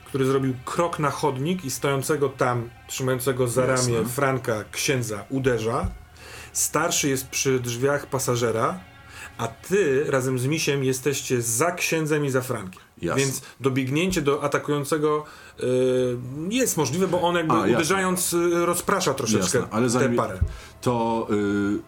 który 0.04 0.26
zrobił 0.26 0.54
krok 0.64 0.98
na 0.98 1.10
chodnik 1.10 1.64
i 1.64 1.70
stojącego 1.70 2.28
tam, 2.28 2.70
trzymającego 2.88 3.48
za 3.48 3.64
Jasne. 3.64 3.94
ramię 3.94 4.08
Franka 4.08 4.64
księdza 4.72 5.24
uderza. 5.30 5.88
Starszy 6.52 7.08
jest 7.08 7.28
przy 7.28 7.60
drzwiach 7.60 8.06
pasażera, 8.06 8.80
a 9.38 9.48
ty 9.48 10.04
razem 10.08 10.38
z 10.38 10.46
misiem 10.46 10.84
jesteście 10.84 11.42
za 11.42 11.70
księdzem 11.72 12.24
i 12.24 12.30
za 12.30 12.40
Frankiem. 12.40 12.80
Jasne. 13.02 13.22
Więc 13.24 13.42
dobiegnięcie 13.60 14.22
do 14.22 14.42
atakującego 14.42 15.24
e, 15.60 15.64
jest 16.50 16.76
możliwe, 16.76 17.08
bo 17.08 17.20
on 17.22 17.36
jakby 17.36 17.54
A, 17.54 17.60
uderzając 17.66 18.34
e, 18.34 18.66
rozprasza 18.66 19.14
troszeczkę 19.14 19.58
Jasne, 19.58 19.72
ale 19.76 19.90
tę 19.90 20.08
parę. 20.16 20.38
To 20.80 21.26
y, 21.30 21.34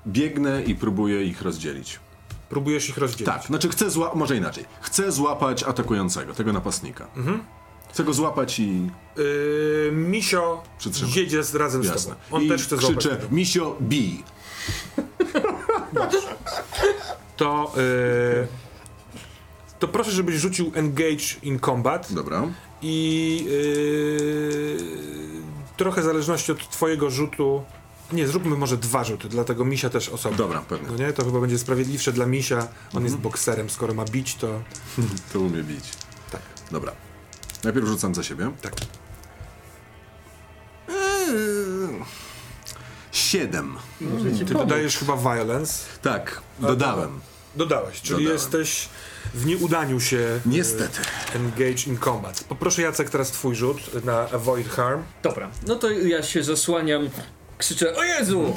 biegnę 0.06 0.62
i 0.62 0.74
próbuję 0.74 1.24
ich 1.24 1.42
rozdzielić. 1.42 2.00
Próbujesz 2.48 2.88
ich 2.88 2.98
rozdzielić. 2.98 3.26
Tak, 3.34 3.42
znaczy 3.42 3.68
chcę 3.68 3.90
złapać, 3.90 4.18
może 4.18 4.36
inaczej. 4.36 4.64
Chcę 4.80 5.12
złapać 5.12 5.62
atakującego, 5.62 6.34
tego 6.34 6.52
napastnika. 6.52 7.06
Mhm. 7.16 7.42
Chcę 7.90 8.04
go 8.04 8.12
złapać 8.14 8.58
i 8.58 8.90
Yy, 9.16 9.90
Misio 9.92 10.62
Przytrzymaj. 10.78 11.14
jedzie 11.14 11.42
z, 11.42 11.54
razem 11.54 11.84
z 11.84 11.86
jasne. 11.86 12.14
tobą. 12.14 12.36
On 12.36 12.42
I 12.42 12.48
też 12.48 12.62
chce 12.62 12.76
złapać. 12.76 12.98
krzyczę, 12.98 13.18
misio, 13.30 13.76
bij. 13.80 14.22
To, 17.38 17.72
yy, 17.76 18.48
to 19.78 19.88
proszę, 19.88 20.10
żebyś 20.10 20.36
rzucił 20.36 20.72
engage 20.74 21.24
in 21.42 21.60
combat 21.60 22.12
Dobra. 22.12 22.42
i 22.82 23.44
yy, 23.48 24.76
trochę 25.76 26.00
w 26.00 26.04
zależności 26.04 26.52
od 26.52 26.68
twojego 26.70 27.10
rzutu. 27.10 27.64
Nie, 28.12 28.28
zróbmy 28.28 28.56
może 28.56 28.76
dwa 28.76 29.04
rzuty, 29.04 29.28
dlatego 29.28 29.64
Misia 29.64 29.90
też 29.90 30.08
osobno. 30.08 30.38
Dobra, 30.38 30.60
pewnie. 30.60 30.88
No 30.88 30.96
nie, 31.06 31.12
to 31.12 31.24
chyba 31.24 31.40
będzie 31.40 31.58
sprawiedliwsze 31.58 32.12
dla 32.12 32.26
Misia. 32.26 32.68
On 32.94 33.04
jest 33.04 33.16
bokserem, 33.16 33.70
skoro 33.70 33.94
ma 33.94 34.04
bić, 34.04 34.34
to 34.34 34.60
To 35.32 35.40
umie 35.40 35.62
bić. 35.62 35.84
tak. 36.32 36.40
Dobra. 36.70 36.92
Najpierw 37.64 37.86
rzucam 37.86 38.14
za 38.14 38.22
siebie. 38.22 38.50
Tak. 38.62 38.72
Eee, 40.88 42.04
Siedem. 43.12 43.76
Ty 44.48 44.54
dodajesz 44.54 44.96
chyba 44.98 45.16
violence. 45.16 45.84
Tak, 46.02 46.40
dodałem. 46.58 47.20
Dodałeś, 47.56 48.00
czyli 48.02 48.18
Dodałem. 48.18 48.32
jesteś 48.32 48.88
w 49.34 49.46
nieudaniu 49.46 50.00
się 50.00 50.40
Niestety. 50.46 51.00
yy, 51.34 51.40
engage 51.40 51.82
in 51.86 51.98
combat. 51.98 52.44
Poproszę 52.44 52.82
Jacek 52.82 53.10
teraz 53.10 53.30
twój 53.30 53.54
rzut 53.54 54.04
na 54.04 54.18
avoid 54.30 54.68
harm. 54.68 55.02
Dobra, 55.22 55.50
no 55.66 55.74
to 55.76 55.90
ja 55.90 56.22
się 56.22 56.42
zasłaniam, 56.42 57.08
krzyczę, 57.58 57.96
o 57.96 58.04
Jezu! 58.04 58.56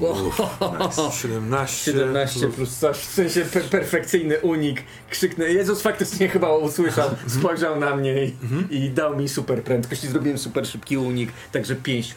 O, 0.00 1.10
17. 1.12 1.92
17 1.92 2.48
plus 2.48 2.76
coś, 2.76 2.96
w 2.96 3.12
sensie 3.14 3.44
per 3.44 3.62
perfekcyjny 3.62 4.40
unik. 4.40 4.82
Krzyknę, 5.10 5.44
Jezus 5.52 5.82
faktycznie 5.82 6.28
chyba 6.28 6.56
usłyszał, 6.56 7.10
spojrzał 7.38 7.80
na 7.80 7.96
mnie 7.96 8.24
i, 8.24 8.34
i 8.70 8.90
dał 8.90 9.16
mi 9.16 9.28
super 9.28 9.62
prędkość 9.62 10.04
i 10.04 10.08
zrobiłem 10.08 10.38
super 10.38 10.66
szybki 10.66 10.96
unik, 10.98 11.32
także 11.52 11.76
pięść 11.76 12.14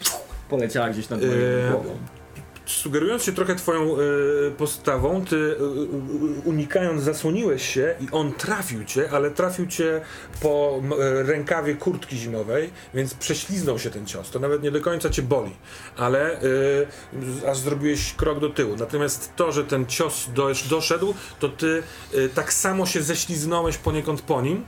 poleciała 0.49 0.89
gdzieś 0.89 1.09
nad 1.09 1.21
moją 1.21 1.33
Eee, 1.33 1.71
głową. 1.71 1.97
Sugerując 2.65 3.23
się 3.23 3.33
trochę 3.33 3.55
twoją 3.55 3.95
e, 3.95 3.97
postawą, 4.57 5.25
ty 5.25 5.35
e, 5.35 5.63
e, 5.63 5.65
unikając 6.45 7.03
zasłoniłeś 7.03 7.69
się 7.69 7.95
i 8.01 8.07
on 8.11 8.33
trafił 8.33 8.85
cię, 8.85 9.09
ale 9.11 9.31
trafił 9.31 9.67
cię 9.67 10.01
po 10.41 10.81
e, 10.99 11.23
rękawie 11.23 11.75
kurtki 11.75 12.17
zimowej, 12.17 12.69
więc 12.93 13.13
prześliznął 13.13 13.79
się 13.79 13.89
ten 13.89 14.05
cios. 14.05 14.29
To 14.29 14.39
nawet 14.39 14.63
nie 14.63 14.71
do 14.71 14.81
końca 14.81 15.09
cię 15.09 15.21
boli, 15.21 15.51
ale 15.97 16.41
e, 17.43 17.49
aż 17.49 17.57
zrobiłeś 17.57 18.13
krok 18.13 18.39
do 18.39 18.49
tyłu. 18.49 18.75
Natomiast 18.79 19.35
to, 19.35 19.51
że 19.51 19.63
ten 19.63 19.85
cios 19.85 20.29
dosz, 20.33 20.67
doszedł, 20.67 21.13
to 21.39 21.49
ty 21.49 21.83
e, 22.13 22.29
tak 22.29 22.53
samo 22.53 22.85
się 22.85 23.01
ześliznąłeś 23.01 23.77
poniekąd 23.77 24.21
po 24.21 24.41
nim. 24.41 24.65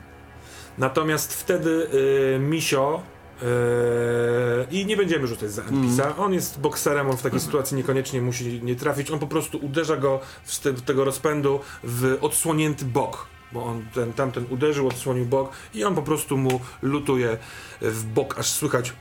Natomiast 0.77 1.33
wtedy 1.33 1.87
e, 2.35 2.39
Misio 2.39 3.03
Eee, 3.41 4.81
I 4.81 4.85
nie 4.85 4.97
będziemy 4.97 5.27
rzucać 5.27 5.51
za 5.51 5.63
NPC-a. 5.63 6.17
On 6.17 6.33
jest 6.33 6.59
bokserem, 6.59 7.09
on 7.09 7.17
w 7.17 7.21
takiej 7.21 7.39
sytuacji 7.39 7.77
niekoniecznie 7.77 8.21
musi 8.21 8.63
nie 8.63 8.75
trafić. 8.75 9.11
On 9.11 9.19
po 9.19 9.27
prostu 9.27 9.57
uderza 9.57 9.97
go 9.97 10.19
z 10.43 10.59
te, 10.59 10.73
tego 10.73 11.05
rozpędu 11.05 11.59
w 11.83 12.17
odsłonięty 12.21 12.85
bok. 12.85 13.27
Bo 13.51 13.63
on 13.63 13.85
ten, 13.93 14.13
tamten 14.13 14.45
uderzył, 14.49 14.87
odsłonił 14.87 15.25
bok 15.25 15.51
i 15.73 15.83
on 15.83 15.95
po 15.95 16.01
prostu 16.01 16.37
mu 16.37 16.59
lutuje 16.81 17.37
w 17.81 18.03
bok, 18.03 18.39
aż 18.39 18.49
słychać 18.49 18.93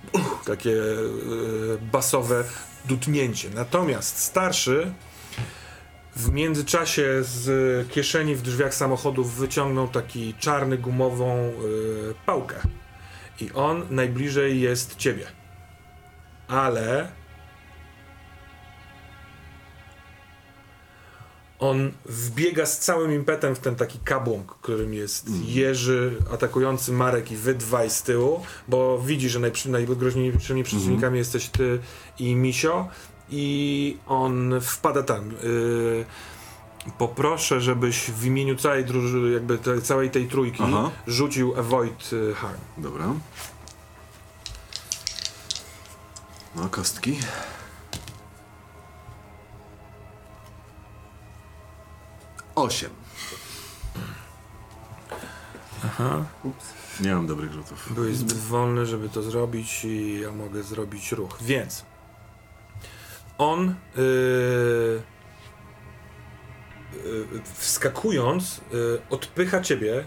takie 0.45 0.73
e, 0.73 0.85
basowe 1.93 2.45
dutnięcie. 2.85 3.51
Natomiast 3.55 4.19
starszy 4.19 4.93
w 6.17 6.33
międzyczasie 6.33 7.05
z 7.21 7.89
kieszeni 7.89 8.35
w 8.35 8.43
drzwiach 8.43 8.75
samochodów 8.75 9.35
wyciągnął 9.35 9.89
taki 9.89 10.35
czarny 10.35 10.79
gumową 10.79 11.35
e, 11.35 11.53
pałkę. 12.27 12.57
I 13.41 13.53
on 13.53 13.87
najbliżej 13.91 14.61
jest 14.61 14.97
ciebie. 14.97 15.27
Ale. 16.49 17.09
On 21.59 21.93
wbiega 22.05 22.67
z 22.67 22.79
całym 22.79 23.13
impetem 23.13 23.55
w 23.55 23.59
ten 23.59 23.77
taki 23.77 23.99
kabłąk, 23.99 24.55
którym 24.55 24.95
jest 24.95 25.27
Jerzy 25.45 26.17
atakujący 26.33 26.93
Marek 26.93 27.33
i 27.33 27.37
wy 27.37 27.55
dwaj 27.55 27.91
z 27.91 28.03
tyłu, 28.03 28.41
bo 28.69 28.99
widzi, 28.99 29.29
że 29.29 29.41
najprzy, 29.41 29.71
najgroźniejszymi 29.71 30.65
przeciwnikami 30.65 31.19
jesteś 31.19 31.49
ty 31.49 31.79
i 32.19 32.35
Misio 32.35 32.89
i 33.31 33.99
on 34.07 34.61
wpada 34.61 35.03
tam. 35.03 35.31
Y, 35.45 36.05
poproszę, 36.99 37.61
żebyś 37.61 38.11
w 38.11 38.25
imieniu 38.25 38.57
całej 38.57 38.85
drużyny, 38.85 39.31
jakby 39.31 39.59
te, 39.59 39.83
całej 39.83 40.11
tej 40.11 40.29
trójki 40.29 40.63
Aha. 40.63 40.91
rzucił 41.07 41.59
Avoid 41.59 42.13
y, 42.13 42.35
Harm. 42.35 42.61
Dobra. 42.79 43.07
No, 46.57 46.69
kostki. 46.69 47.19
Osiem. 52.55 52.91
Nie 57.01 57.15
mam 57.15 57.27
dobrych 57.27 57.53
rzutów. 57.53 57.93
Byłeś 57.95 58.17
zbyt 58.17 58.39
wolny, 58.39 58.87
żeby 58.87 59.09
to 59.09 59.23
zrobić 59.23 59.85
i 59.85 60.21
ja 60.21 60.33
mogę 60.33 60.63
zrobić 60.63 61.13
ruch. 61.13 61.39
Więc 61.41 61.85
on 63.39 63.75
yy, 63.97 65.03
wskakując 67.55 68.61
yy, 68.73 69.01
odpycha 69.11 69.61
ciebie, 69.61 70.07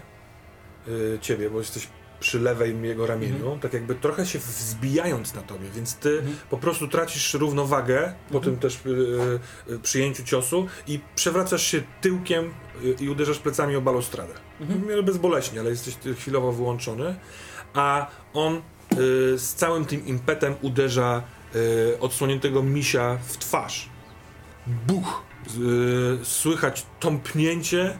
yy, 0.86 1.18
ciebie, 1.20 1.50
bo 1.50 1.58
jesteś 1.58 1.88
przy 2.20 2.40
lewej 2.40 2.82
jego 2.82 3.06
ramieniu, 3.06 3.58
tak 3.60 3.72
jakby 3.72 3.94
trochę 3.94 4.26
się 4.26 4.38
wzbijając 4.38 5.34
na 5.34 5.42
tobie, 5.42 5.70
więc 5.74 5.94
ty 5.94 6.22
po 6.50 6.58
prostu 6.58 6.88
tracisz 6.88 7.34
równowagę 7.34 8.14
po 8.32 8.40
tym 8.40 8.56
też 8.56 8.80
przyjęciu 9.82 10.24
ciosu 10.24 10.66
i 10.86 11.00
przewracasz 11.14 11.62
się 11.62 11.82
tyłkiem 12.00 12.54
i 13.00 13.08
uderzasz 13.08 13.38
plecami 13.38 13.76
o 13.76 13.80
balustradę. 13.80 14.34
Miarę 14.88 15.02
bezboleśnie, 15.02 15.60
ale 15.60 15.70
jesteś 15.70 15.96
chwilowo 16.18 16.52
wyłączony, 16.52 17.16
a 17.74 18.06
on 18.34 18.56
y, 18.56 18.60
z 19.38 19.54
całym 19.54 19.84
tym 19.84 20.06
impetem 20.06 20.54
uderza 20.62 21.22
y, 21.54 22.00
odsłoniętego 22.00 22.62
misia 22.62 23.18
w 23.28 23.36
twarz. 23.36 23.88
Buch! 24.86 25.29
Y, 25.46 26.24
słychać 26.24 26.86
tąpnięcie, 27.00 27.98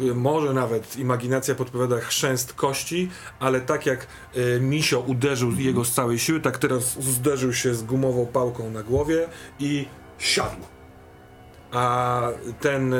y, 0.00 0.14
może 0.14 0.54
nawet 0.54 0.96
imaginacja 0.96 1.54
podpowiada 1.54 2.00
chrzęst 2.00 2.52
kości, 2.52 3.10
ale 3.40 3.60
tak 3.60 3.86
jak 3.86 4.06
y, 4.36 4.60
misio 4.60 5.00
uderzył 5.00 5.52
jego 5.52 5.84
z 5.84 5.92
całej 5.92 6.18
siły, 6.18 6.40
tak 6.40 6.58
teraz 6.58 7.02
zderzył 7.02 7.52
się 7.52 7.74
z 7.74 7.82
gumową 7.82 8.26
pałką 8.26 8.70
na 8.70 8.82
głowie 8.82 9.28
i 9.58 9.86
siadł. 10.18 10.62
A 11.72 12.22
ten 12.60 12.94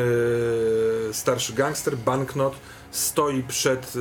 starszy 1.13 1.53
gangster, 1.53 1.97
banknot, 1.97 2.55
stoi 2.91 3.43
przed 3.43 3.93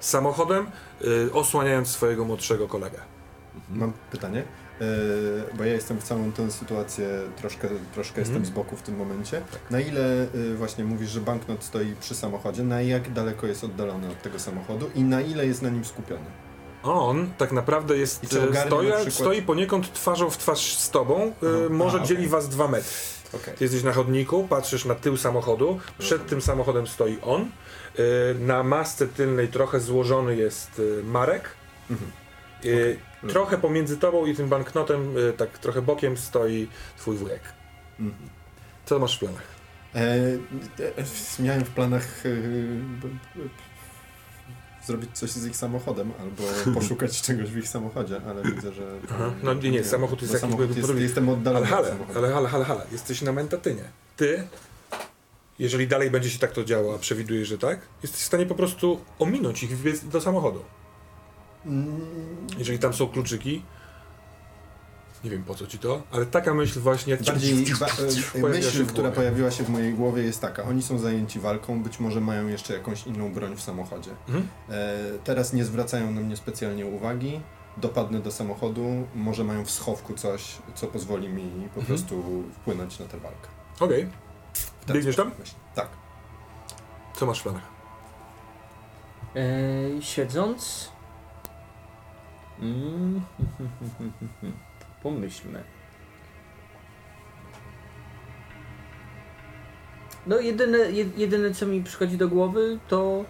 samochodem, 0.00 0.70
osłaniając 1.32 1.88
swojego 1.88 2.24
młodszego 2.24 2.68
kolegę. 2.68 2.98
Mam 3.70 3.92
pytanie, 4.10 4.44
bo 5.56 5.64
ja 5.64 5.72
jestem 5.72 6.00
w 6.00 6.04
całą 6.04 6.32
tę 6.32 6.50
sytuację, 6.50 7.08
troszkę, 7.36 7.68
troszkę 7.94 8.20
jestem 8.20 8.44
z 8.46 8.50
boku 8.50 8.76
w 8.76 8.82
tym 8.82 8.96
momencie. 8.96 9.42
Na 9.70 9.80
ile 9.80 10.26
yy, 10.34 10.54
właśnie 10.56 10.84
mówisz, 10.84 11.10
że 11.10 11.20
banknot 11.20 11.64
stoi 11.64 11.94
przy 12.00 12.14
samochodzie, 12.14 12.62
na 12.62 12.82
jak 12.82 13.12
daleko 13.12 13.46
jest 13.46 13.64
oddalony 13.64 14.10
od 14.10 14.22
tego 14.22 14.38
samochodu 14.38 14.90
i 14.94 15.02
na 15.04 15.20
ile 15.20 15.46
jest 15.46 15.62
na 15.62 15.68
nim 15.68 15.84
skupiony? 15.84 16.24
On 16.82 17.30
tak 17.38 17.52
naprawdę 17.52 17.96
jest, 17.96 18.24
e, 18.24 18.26
stoi, 18.66 18.86
na 18.88 18.94
przykład- 18.94 19.12
stoi 19.14 19.42
poniekąd 19.42 19.92
twarzą 19.92 20.30
w 20.30 20.38
twarz 20.38 20.76
z 20.76 20.90
tobą, 20.90 21.32
e, 21.66 21.68
może 21.70 21.96
Aha, 21.96 22.06
dzieli 22.06 22.20
okej. 22.20 22.30
was 22.30 22.48
dwa 22.48 22.68
metry. 22.68 22.90
Okej. 23.34 23.54
Ty 23.54 23.64
jesteś 23.64 23.82
na 23.82 23.92
chodniku, 23.92 24.46
patrzysz 24.48 24.84
na 24.84 24.94
tył 24.94 25.16
samochodu, 25.16 25.80
przed 25.98 26.26
tym 26.26 26.42
samochodem 26.42 26.86
stoi 26.86 27.18
on, 27.22 27.40
e, 27.42 27.48
na 28.40 28.62
masce 28.62 29.08
tylnej 29.08 29.48
trochę 29.48 29.80
złożony 29.80 30.36
jest 30.36 30.82
e, 31.00 31.02
Marek, 31.02 31.50
Mhm. 31.90 32.10
E, 33.24 33.26
trochę 33.26 33.58
pomiędzy 33.58 33.96
tobą 33.96 34.26
i 34.26 34.34
tym 34.34 34.48
banknotem, 34.48 35.14
e, 35.30 35.32
tak 35.32 35.58
trochę 35.58 35.82
bokiem 35.82 36.16
stoi 36.16 36.68
twój 36.96 37.16
wujek. 37.16 37.42
Mhm. 38.00 38.28
Co 38.86 38.98
masz 38.98 39.16
w 39.16 39.18
planach? 39.18 39.58
E, 39.94 40.00
e, 40.98 41.42
miałem 41.42 41.64
w 41.64 41.70
planach 41.70 42.26
e, 42.26 42.28
b, 43.00 43.08
b, 43.34 43.42
zrobić 44.86 45.10
coś 45.12 45.30
z 45.30 45.46
ich 45.46 45.56
samochodem, 45.56 46.12
albo 46.20 46.42
poszukać 46.80 47.22
czegoś 47.22 47.50
w 47.50 47.58
ich 47.58 47.68
samochodzie, 47.68 48.20
ale 48.28 48.42
widzę, 48.42 48.72
że... 48.72 48.98
Aha. 49.10 49.32
No 49.42 49.54
nie, 49.54 49.70
nie, 49.70 49.84
samochód 49.84 50.22
jest 50.22 50.34
jakiś 50.34 50.50
samochód 50.50 50.76
jest. 50.76 50.94
Jestem 50.98 51.28
Ale 51.28 51.38
oddalony 51.38 51.66
od 51.66 51.70
hale, 51.70 51.88
samochodu. 51.88 52.18
ale 52.18 52.32
hale, 52.32 52.48
hale, 52.48 52.64
hale, 52.64 52.86
jesteś 52.92 53.22
na 53.22 53.32
mentatynie. 53.32 53.84
Ty, 54.16 54.48
jeżeli 55.58 55.88
dalej 55.88 56.10
będzie 56.10 56.30
się 56.30 56.38
tak 56.38 56.52
to 56.52 56.64
działo, 56.64 56.94
a 56.94 56.98
przewidujesz, 56.98 57.48
że 57.48 57.58
tak, 57.58 57.80
jesteś 58.02 58.20
w 58.20 58.24
stanie 58.24 58.46
po 58.46 58.54
prostu 58.54 59.00
ominąć 59.18 59.62
ich 59.62 60.08
do 60.08 60.20
samochodu. 60.20 60.64
Mm, 61.66 62.00
Jeżeli 62.58 62.78
tam 62.78 62.92
są 62.94 63.08
kluczyki, 63.08 63.62
nie 65.24 65.30
wiem 65.30 65.44
po 65.44 65.54
co 65.54 65.66
ci 65.66 65.78
to, 65.78 66.02
ale 66.10 66.26
taka 66.26 66.54
myśl 66.54 66.80
właśnie 66.80 67.16
Bardziej 67.16 67.66
ba, 67.80 67.86
myśl, 68.48 68.84
w 68.84 68.92
która 68.92 69.10
pojawiła 69.10 69.50
się 69.50 69.64
w 69.64 69.68
mojej 69.68 69.94
głowie 69.94 70.22
jest 70.22 70.40
taka. 70.40 70.62
Oni 70.62 70.82
są 70.82 70.98
zajęci 70.98 71.40
walką, 71.40 71.82
być 71.82 72.00
może 72.00 72.20
mają 72.20 72.48
jeszcze 72.48 72.74
jakąś 72.74 73.06
inną 73.06 73.32
broń 73.32 73.56
w 73.56 73.60
samochodzie. 73.62 74.10
Mhm. 74.28 74.48
E, 74.70 74.74
teraz 75.24 75.52
nie 75.52 75.64
zwracają 75.64 76.10
na 76.10 76.20
mnie 76.20 76.36
specjalnie 76.36 76.86
uwagi. 76.86 77.40
Dopadnę 77.76 78.18
do 78.20 78.30
samochodu, 78.32 79.06
może 79.14 79.44
mają 79.44 79.64
w 79.64 79.70
schowku 79.70 80.14
coś, 80.14 80.58
co 80.74 80.86
pozwoli 80.86 81.28
mi 81.28 81.42
po 81.74 81.80
Mhm. 81.80 81.86
prostu 81.86 82.44
wpłynąć 82.54 82.98
na 82.98 83.06
tę 83.06 83.18
walkę. 83.20 83.48
Okej, 83.80 84.08
W 84.52 84.84
ten 84.84 84.96
Biegniesz 84.96 85.16
tam? 85.16 85.30
myślę. 85.38 85.54
Tak. 85.74 85.88
co 87.16 87.26
masz 87.26 87.40
w 87.40 87.42
planach? 87.42 87.62
E, 89.36 90.02
siedząc. 90.02 90.90
Mm, 92.60 93.20
pomyślmy. 95.02 95.62
No, 100.26 100.40
jedyne, 100.40 100.78
je- 100.78 101.10
jedyne 101.16 101.54
co 101.54 101.66
mi 101.66 101.82
przychodzi 101.82 102.16
do 102.16 102.28
głowy 102.28 102.78
to 102.88 103.24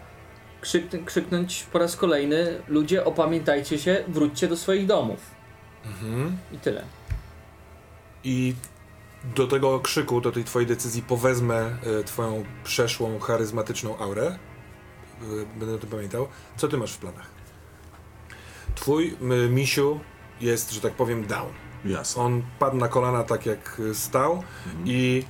krzyk, 0.61 1.05
krzyknąć 1.05 1.67
po 1.73 1.79
raz 1.79 1.97
kolejny: 1.97 2.63
Ludzie, 2.69 3.05
opamiętajcie 3.05 3.79
się, 3.79 4.05
wróćcie 4.09 4.49
do 4.49 4.57
swoich 4.57 4.87
domów. 4.87 5.21
Mhm. 5.87 6.37
I 6.53 6.59
tyle. 6.59 6.85
I 8.25 8.55
do 9.37 9.47
tego 9.47 9.81
krzyku, 9.81 10.21
do 10.21 10.33
tej 10.33 10.45
twojej 10.45 10.67
decyzji 10.69 11.03
powezmę 11.03 11.57
e, 12.01 12.05
twoją 12.05 12.45
przeszłą, 12.65 13.19
charyzmatyczną 13.19 13.99
aurę. 13.99 14.27
E, 15.23 15.59
będę 15.59 15.75
o 15.75 15.79
tym 15.79 15.91
pamiętał. 15.91 16.29
Co 16.57 16.69
ty 16.69 16.77
masz 16.77 16.93
w 16.93 16.99
planach? 16.99 17.38
Twój 18.81 19.17
misiu 19.51 20.01
jest, 20.41 20.73
że 20.73 20.81
tak 20.81 20.93
powiem, 20.93 21.27
down. 21.27 21.49
Jasne. 21.85 22.23
On 22.23 22.43
padł 22.59 22.77
na 22.77 22.89
kolana 22.89 23.23
tak 23.25 23.47
jak 23.47 23.81
stał 23.93 24.43
i 24.85 25.25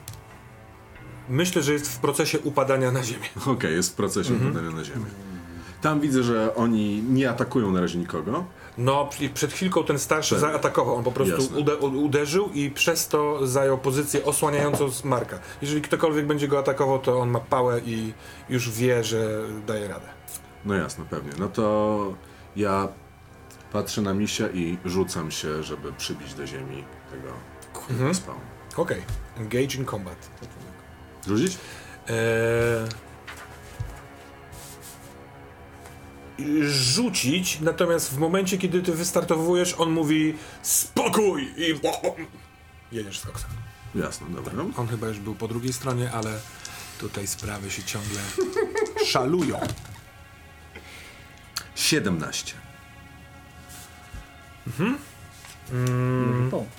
myślę, 1.29 1.63
że 1.63 1.73
jest 1.73 1.93
w 1.93 1.99
procesie 1.99 2.39
upadania 2.41 2.93
na 2.93 3.03
ziemię. 3.03 3.29
Okej, 3.47 3.75
jest 3.75 3.93
w 3.93 3.95
procesie 3.95 4.33
Mhm. 4.33 4.51
upadania 4.53 4.77
na 4.77 4.85
ziemię. 4.85 5.07
Tam 5.83 6.01
widzę, 6.01 6.23
że 6.23 6.55
oni 6.55 7.03
nie 7.03 7.31
atakują 7.31 7.71
na 7.71 7.81
razie 7.81 7.99
nikogo. 7.99 8.45
No, 8.79 9.11
przed 9.35 9.53
chwilką 9.53 9.85
ten 9.85 9.99
starszy 9.99 10.35
Pewnie. 10.35 10.51
zaatakował. 10.51 10.97
On 10.97 11.05
po 11.05 11.13
prostu 11.13 11.57
ude 11.59 11.77
uderzył 11.77 12.51
i 12.55 12.71
przez 12.71 13.09
to 13.09 13.47
zajął 13.47 13.79
pozycję 13.79 14.25
osłaniającą 14.25 14.89
z 14.91 15.05
Marka. 15.05 15.39
Jeżeli 15.63 15.83
ktokolwiek 15.83 16.27
będzie 16.27 16.49
go 16.49 16.59
atakował, 16.59 16.99
to 16.99 17.19
on 17.21 17.31
ma 17.31 17.41
pałę 17.41 17.81
i 17.87 18.13
już 18.49 18.71
wie, 18.71 19.05
że 19.05 19.41
daje 19.67 19.89
radę. 19.89 20.07
No 20.65 20.75
jasne, 20.75 21.05
pewnie. 21.11 21.33
No 21.39 21.49
to 21.49 22.15
ja 22.57 22.89
patrzę 23.73 24.03
na 24.03 24.15
misia 24.15 24.49
i 24.49 24.79
rzucam 24.85 25.31
się, 25.31 25.63
żeby 25.63 25.93
przybić 25.93 26.35
do 26.35 26.47
ziemi 26.47 26.85
tego 27.11 27.29
Mhm. 27.91 28.15
spawn. 28.15 28.39
Okej, 28.77 29.03
engage 29.37 29.75
in 29.79 29.87
combat. 29.87 30.31
Rzucić? 31.27 31.59
Eee... 32.09 32.15
Rzucić, 36.71 37.61
natomiast 37.61 38.15
w 38.15 38.19
momencie, 38.19 38.59
kiedy 38.59 38.83
ty 38.83 38.93
wystartowujesz, 38.93 39.75
on 39.79 39.91
mówi 39.91 40.35
spokój 40.63 41.53
i 41.57 41.81
jedziesz 42.93 43.19
z 43.19 43.27
koksem. 43.27 43.51
Jasne, 43.95 44.27
dobra. 44.31 44.53
On 44.77 44.89
chyba 44.89 45.07
już 45.09 45.19
był 45.19 45.35
po 45.35 45.49
drugiej 45.49 45.73
stronie, 45.73 46.11
ale 46.13 46.41
tutaj 46.99 47.27
sprawy 47.27 47.71
się 47.71 47.83
ciągle 47.83 48.21
szalują. 49.13 49.61
17. 51.75 52.55
Mm. 55.73 56.51
Pomóc. 56.51 56.69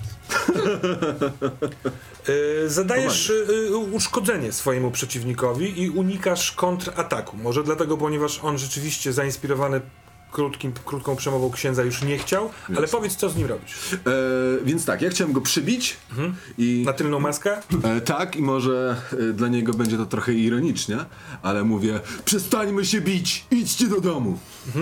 Yy, 2.28 2.70
zadajesz 2.70 3.32
yy, 3.48 3.76
uszkodzenie 3.76 4.52
swojemu 4.52 4.90
przeciwnikowi 4.90 5.82
i 5.82 5.90
unikasz 5.90 6.52
kontrataku. 6.52 7.36
Może 7.36 7.64
dlatego, 7.64 7.96
ponieważ 7.96 8.38
on 8.44 8.58
rzeczywiście 8.58 9.12
zainspirowany 9.12 9.80
krótkim, 10.32 10.72
krótką 10.84 11.16
przemową 11.16 11.50
księdza 11.50 11.82
już 11.82 12.02
nie 12.02 12.18
chciał, 12.18 12.50
ale 12.68 12.80
Jasne. 12.80 12.98
powiedz, 12.98 13.16
co 13.16 13.28
z 13.30 13.36
nim 13.36 13.46
robisz. 13.48 13.92
E, 13.92 13.96
więc 14.64 14.84
tak, 14.84 15.02
ja 15.02 15.10
chciałem 15.10 15.32
go 15.32 15.40
przybić 15.40 15.96
Mhm. 16.10 16.34
i 16.58 16.82
Na 16.86 16.92
tylną 16.92 17.20
maskę? 17.20 17.56
e, 17.84 18.00
tak, 18.00 18.36
i 18.36 18.42
może 18.42 18.96
e, 19.30 19.32
dla 19.32 19.48
niego 19.48 19.74
będzie 19.74 19.96
to 19.96 20.06
trochę 20.06 20.32
ironicznie, 20.32 20.98
ale 21.42 21.64
mówię, 21.64 22.00
przestańmy 22.24 22.84
się 22.84 23.00
bić, 23.00 23.44
idźcie 23.50 23.86
do 23.88 24.00
domu. 24.00 24.38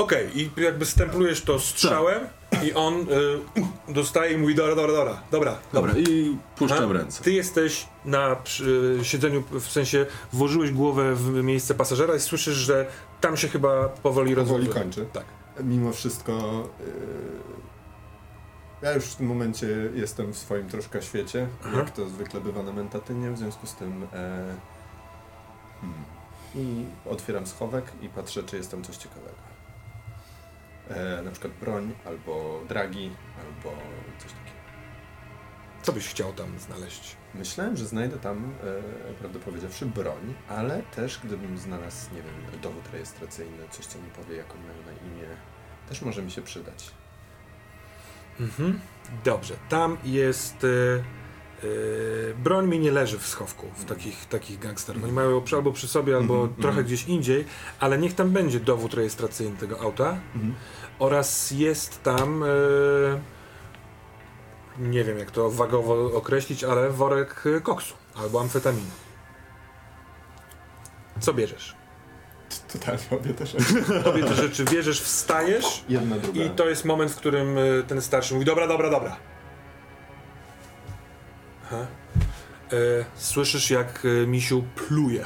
Okej, 0.00 0.40
i 0.40 0.50
jakby 0.56 0.86
stemplujesz 0.86 1.42
to 1.42 1.58
strzałem 1.60 2.26
i 2.62 2.72
on 2.72 2.94
y, 2.94 3.06
dostaje 3.92 4.32
i 4.34 4.38
mówi 4.38 4.54
dobra, 4.54 4.74
dobra, 4.74 4.92
dobra, 4.92 5.20
dobra. 5.32 5.58
Dobra, 5.72 5.94
i 5.96 6.38
puszczam 6.56 6.92
ręce. 6.92 7.24
Ty 7.24 7.32
jesteś 7.32 7.86
na 8.04 8.36
przy, 8.36 8.98
siedzeniu, 9.02 9.42
w 9.50 9.68
sensie 9.68 10.06
włożyłeś 10.32 10.70
głowę 10.70 11.14
w 11.14 11.30
miejsce 11.30 11.74
pasażera 11.74 12.14
i 12.14 12.20
słyszysz, 12.20 12.54
że 12.54 12.86
tam 13.20 13.36
się 13.36 13.48
chyba 13.48 13.88
powoli 13.88 14.02
Powoli 14.02 14.34
rozwiązuje. 14.34 14.82
kończy. 14.82 15.06
Tak. 15.12 15.24
Mimo 15.64 15.92
wszystko 15.92 16.32
yy, 16.80 16.86
ja 18.82 18.92
już 18.92 19.04
w 19.04 19.16
tym 19.16 19.26
momencie 19.26 19.66
jestem 19.94 20.32
w 20.32 20.38
swoim 20.38 20.68
troszkę 20.68 21.02
świecie, 21.02 21.48
Aha. 21.64 21.78
jak 21.78 21.90
to 21.90 22.08
zwykle 22.08 22.40
bywa 22.40 22.62
na 22.62 22.72
mentatynie, 22.72 23.30
w 23.30 23.38
związku 23.38 23.66
z 23.66 23.74
tym 23.74 24.02
e, 24.02 24.06
hmm, 25.80 26.04
i 26.54 26.84
otwieram 27.10 27.46
schowek 27.46 27.84
i 28.02 28.08
patrzę, 28.08 28.42
czy 28.42 28.56
jest 28.56 28.70
tam 28.70 28.82
coś 28.82 28.96
ciekawego. 28.96 29.49
E, 30.90 31.22
na 31.22 31.30
przykład 31.30 31.52
broń, 31.52 31.94
albo 32.04 32.60
dragi, 32.68 33.10
albo 33.40 33.76
coś 34.18 34.32
takiego. 34.32 34.60
Co 35.82 35.92
byś 35.92 36.08
chciał 36.08 36.32
tam 36.32 36.58
znaleźć? 36.58 37.16
Myślałem, 37.34 37.76
że 37.76 37.86
znajdę 37.86 38.18
tam, 38.18 38.54
e, 39.10 39.14
prawdę 39.14 39.38
powiedziawszy, 39.38 39.86
broń, 39.86 40.34
ale 40.48 40.82
też 40.82 41.20
gdybym 41.24 41.58
znalazł, 41.58 42.14
nie 42.14 42.22
wiem, 42.22 42.60
dowód 42.62 42.92
rejestracyjny, 42.92 43.68
coś 43.70 43.86
co 43.86 43.98
mi 43.98 44.10
powie, 44.10 44.36
jak 44.36 44.54
oni 44.54 44.62
mają 44.62 44.82
na 44.82 44.92
imię, 44.92 45.28
też 45.88 46.02
może 46.02 46.22
mi 46.22 46.30
się 46.30 46.42
przydać. 46.42 46.90
Mhm. 48.40 48.80
Dobrze, 49.24 49.54
tam 49.68 49.98
jest. 50.04 50.64
Y, 50.64 51.04
broń 52.36 52.68
mi 52.68 52.78
nie 52.78 52.92
leży 52.92 53.18
w 53.18 53.26
schowku 53.26 53.66
w 53.76 53.84
takich, 53.84 54.26
takich 54.26 54.58
gangsterów. 54.58 55.04
Oni 55.04 55.12
mają 55.12 55.42
albo 55.56 55.72
przy 55.72 55.88
sobie, 55.88 56.16
albo 56.16 56.34
Mhm, 56.34 56.54
trochę 56.54 56.68
mhm. 56.68 56.86
gdzieś 56.86 57.04
indziej, 57.04 57.44
ale 57.80 57.98
niech 57.98 58.14
tam 58.14 58.30
będzie 58.30 58.60
dowód 58.60 58.94
rejestracyjny 58.94 59.56
tego 59.56 59.80
auta. 59.80 60.18
Oraz 60.98 61.50
jest 61.50 62.02
tam. 62.02 62.42
y, 62.42 63.20
nie 64.78 65.04
wiem 65.04 65.18
jak 65.18 65.30
to 65.30 65.50
wagowo 65.50 66.12
określić, 66.16 66.64
ale 66.64 66.90
worek 66.90 67.44
koksu 67.62 67.94
albo 68.14 68.40
amfetaminy. 68.40 68.90
Co 71.20 71.34
bierzesz? 71.34 71.76
Totalnie 72.72 73.02
obie 73.10 73.34
też. 73.34 73.56
Obie 74.10 74.24
te 74.24 74.34
rzeczy 74.34 74.64
bierzesz, 74.64 75.00
wstajesz 75.00 75.84
Jedna, 75.88 76.16
i 76.34 76.50
to 76.50 76.68
jest 76.68 76.84
moment, 76.84 77.12
w 77.12 77.16
którym 77.16 77.58
y, 77.58 77.84
ten 77.88 78.02
starszy 78.02 78.34
mówi: 78.34 78.46
Dobra, 78.46 78.66
dobra, 78.66 78.90
dobra. 78.90 79.16
Aha. 81.72 81.86
E, 82.72 83.04
słyszysz, 83.14 83.70
jak 83.70 84.04
y, 84.04 84.26
misiu 84.26 84.64
pluje. 84.76 85.24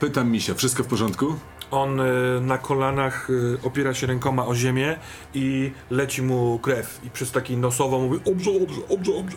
Pytam 0.00 0.30
misia, 0.30 0.54
wszystko 0.54 0.82
w 0.84 0.86
porządku? 0.86 1.34
On 1.70 2.00
y, 2.00 2.40
na 2.40 2.58
kolanach 2.58 3.30
y, 3.30 3.58
opiera 3.64 3.94
się 3.94 4.06
rękoma 4.06 4.46
o 4.46 4.54
ziemię 4.54 4.98
i 5.34 5.72
leci 5.90 6.22
mu 6.22 6.58
krew. 6.58 7.00
I 7.04 7.10
przez 7.10 7.32
taki 7.32 7.56
nosowo 7.56 7.98
mówi: 7.98 8.20
Dobrze, 8.24 8.52
dobrze, 8.60 8.80
dobrze, 8.88 9.12
dobrze. 9.12 9.36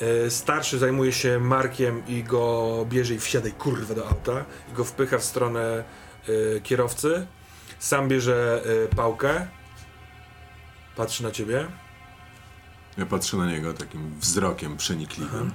E, 0.00 0.30
starszy 0.30 0.78
zajmuje 0.78 1.12
się 1.12 1.38
Markiem 1.38 2.02
i 2.08 2.22
go 2.22 2.86
bierze 2.88 3.14
i 3.14 3.18
wsiadaj 3.18 3.52
kurwa 3.52 3.94
do 3.94 4.08
auta 4.08 4.44
i 4.72 4.72
go 4.72 4.84
wpycha 4.84 5.18
w 5.18 5.24
stronę 5.24 5.84
e, 6.56 6.60
kierowcy. 6.60 7.26
Sam 7.78 8.08
bierze 8.08 8.62
e, 8.92 8.96
pałkę. 8.96 9.46
Patrzy 10.96 11.22
na 11.22 11.30
ciebie. 11.30 11.66
Ja 12.98 13.06
patrzę 13.06 13.36
na 13.36 13.46
niego 13.46 13.74
takim 13.74 14.20
wzrokiem 14.20 14.76
przenikliwym. 14.76 15.52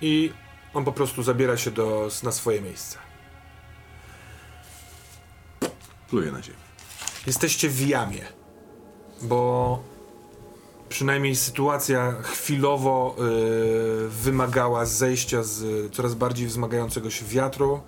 i 0.00 0.32
on 0.74 0.84
po 0.84 0.92
prostu 0.92 1.22
zabiera 1.22 1.56
się 1.56 1.70
do, 1.70 2.08
na 2.22 2.32
swoje 2.32 2.60
miejsce. 2.60 2.98
Pluję 6.08 6.32
na 6.32 6.42
ziemię. 6.42 6.56
Jesteście 7.26 7.68
w 7.68 7.88
jamie, 7.88 8.24
bo 9.22 9.82
przynajmniej 10.88 11.36
sytuacja 11.36 12.12
chwilowo 12.22 13.16
y, 14.06 14.08
wymagała 14.08 14.86
zejścia 14.86 15.42
z 15.42 15.92
coraz 15.94 16.14
bardziej 16.14 16.46
wzmagającego 16.46 17.10
się 17.10 17.24
wiatru, 17.24 17.80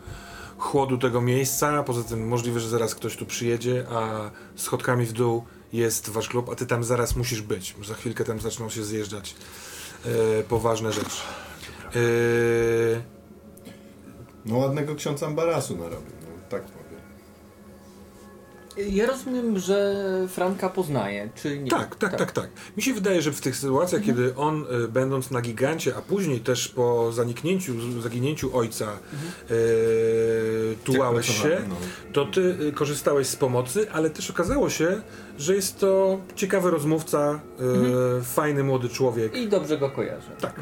chłodu 0.58 0.98
tego 0.98 1.20
miejsca. 1.20 1.82
Poza 1.82 2.02
tym 2.02 2.28
możliwe, 2.28 2.60
że 2.60 2.68
zaraz 2.68 2.94
ktoś 2.94 3.16
tu 3.16 3.26
przyjedzie, 3.26 3.86
a 3.90 4.30
schodkami 4.56 5.06
w 5.06 5.12
dół 5.12 5.44
jest 5.74 6.10
wasz 6.10 6.28
klub, 6.28 6.48
a 6.50 6.54
ty 6.54 6.66
tam 6.66 6.84
zaraz 6.84 7.16
musisz 7.16 7.42
być. 7.42 7.74
Za 7.84 7.94
chwilkę 7.94 8.24
tam 8.24 8.40
zaczną 8.40 8.70
się 8.70 8.84
zjeżdżać 8.84 9.34
y, 10.40 10.44
poważne 10.48 10.92
rzeczy. 10.92 11.20
Y, 11.96 13.02
No 14.44 14.56
ładnego 14.56 14.94
ksiądza 14.94 15.26
Ambarasu 15.26 15.76
narobił. 15.76 16.13
Ja 18.76 19.06
rozumiem, 19.06 19.58
że 19.58 19.94
Franka 20.28 20.68
poznaje, 20.68 21.28
czy 21.34 21.58
nie? 21.58 21.70
Tak, 21.70 21.96
tak, 21.96 22.16
tak, 22.16 22.32
tak. 22.32 22.48
Mi 22.76 22.82
się 22.82 22.94
wydaje, 22.94 23.22
że 23.22 23.32
w 23.32 23.40
tych 23.40 23.56
sytuacjach, 23.56 24.02
kiedy 24.02 24.34
on, 24.36 24.64
y, 24.84 24.88
będąc 24.88 25.30
na 25.30 25.40
gigancie, 25.40 25.94
a 25.96 26.02
później 26.02 26.40
też 26.40 26.68
po 26.68 27.12
zaniknięciu, 27.12 28.00
zaginięciu 28.00 28.56
ojca, 28.56 28.98
y, 29.50 30.76
tułałeś 30.84 31.28
Jak 31.28 31.36
się, 31.36 31.58
no. 31.68 31.74
to 32.12 32.24
ty 32.24 32.40
y, 32.40 32.72
korzystałeś 32.72 33.26
z 33.26 33.36
pomocy, 33.36 33.86
ale 33.92 34.10
też 34.10 34.30
okazało 34.30 34.70
się, 34.70 35.02
że 35.38 35.54
jest 35.54 35.78
to 35.78 36.18
ciekawy 36.36 36.70
rozmówca, 36.70 37.40
y, 38.20 38.24
fajny 38.24 38.64
młody 38.64 38.88
człowiek. 38.88 39.36
I 39.36 39.48
dobrze 39.48 39.78
go 39.78 39.90
kojarzę. 39.90 40.30
Tak. 40.40 40.60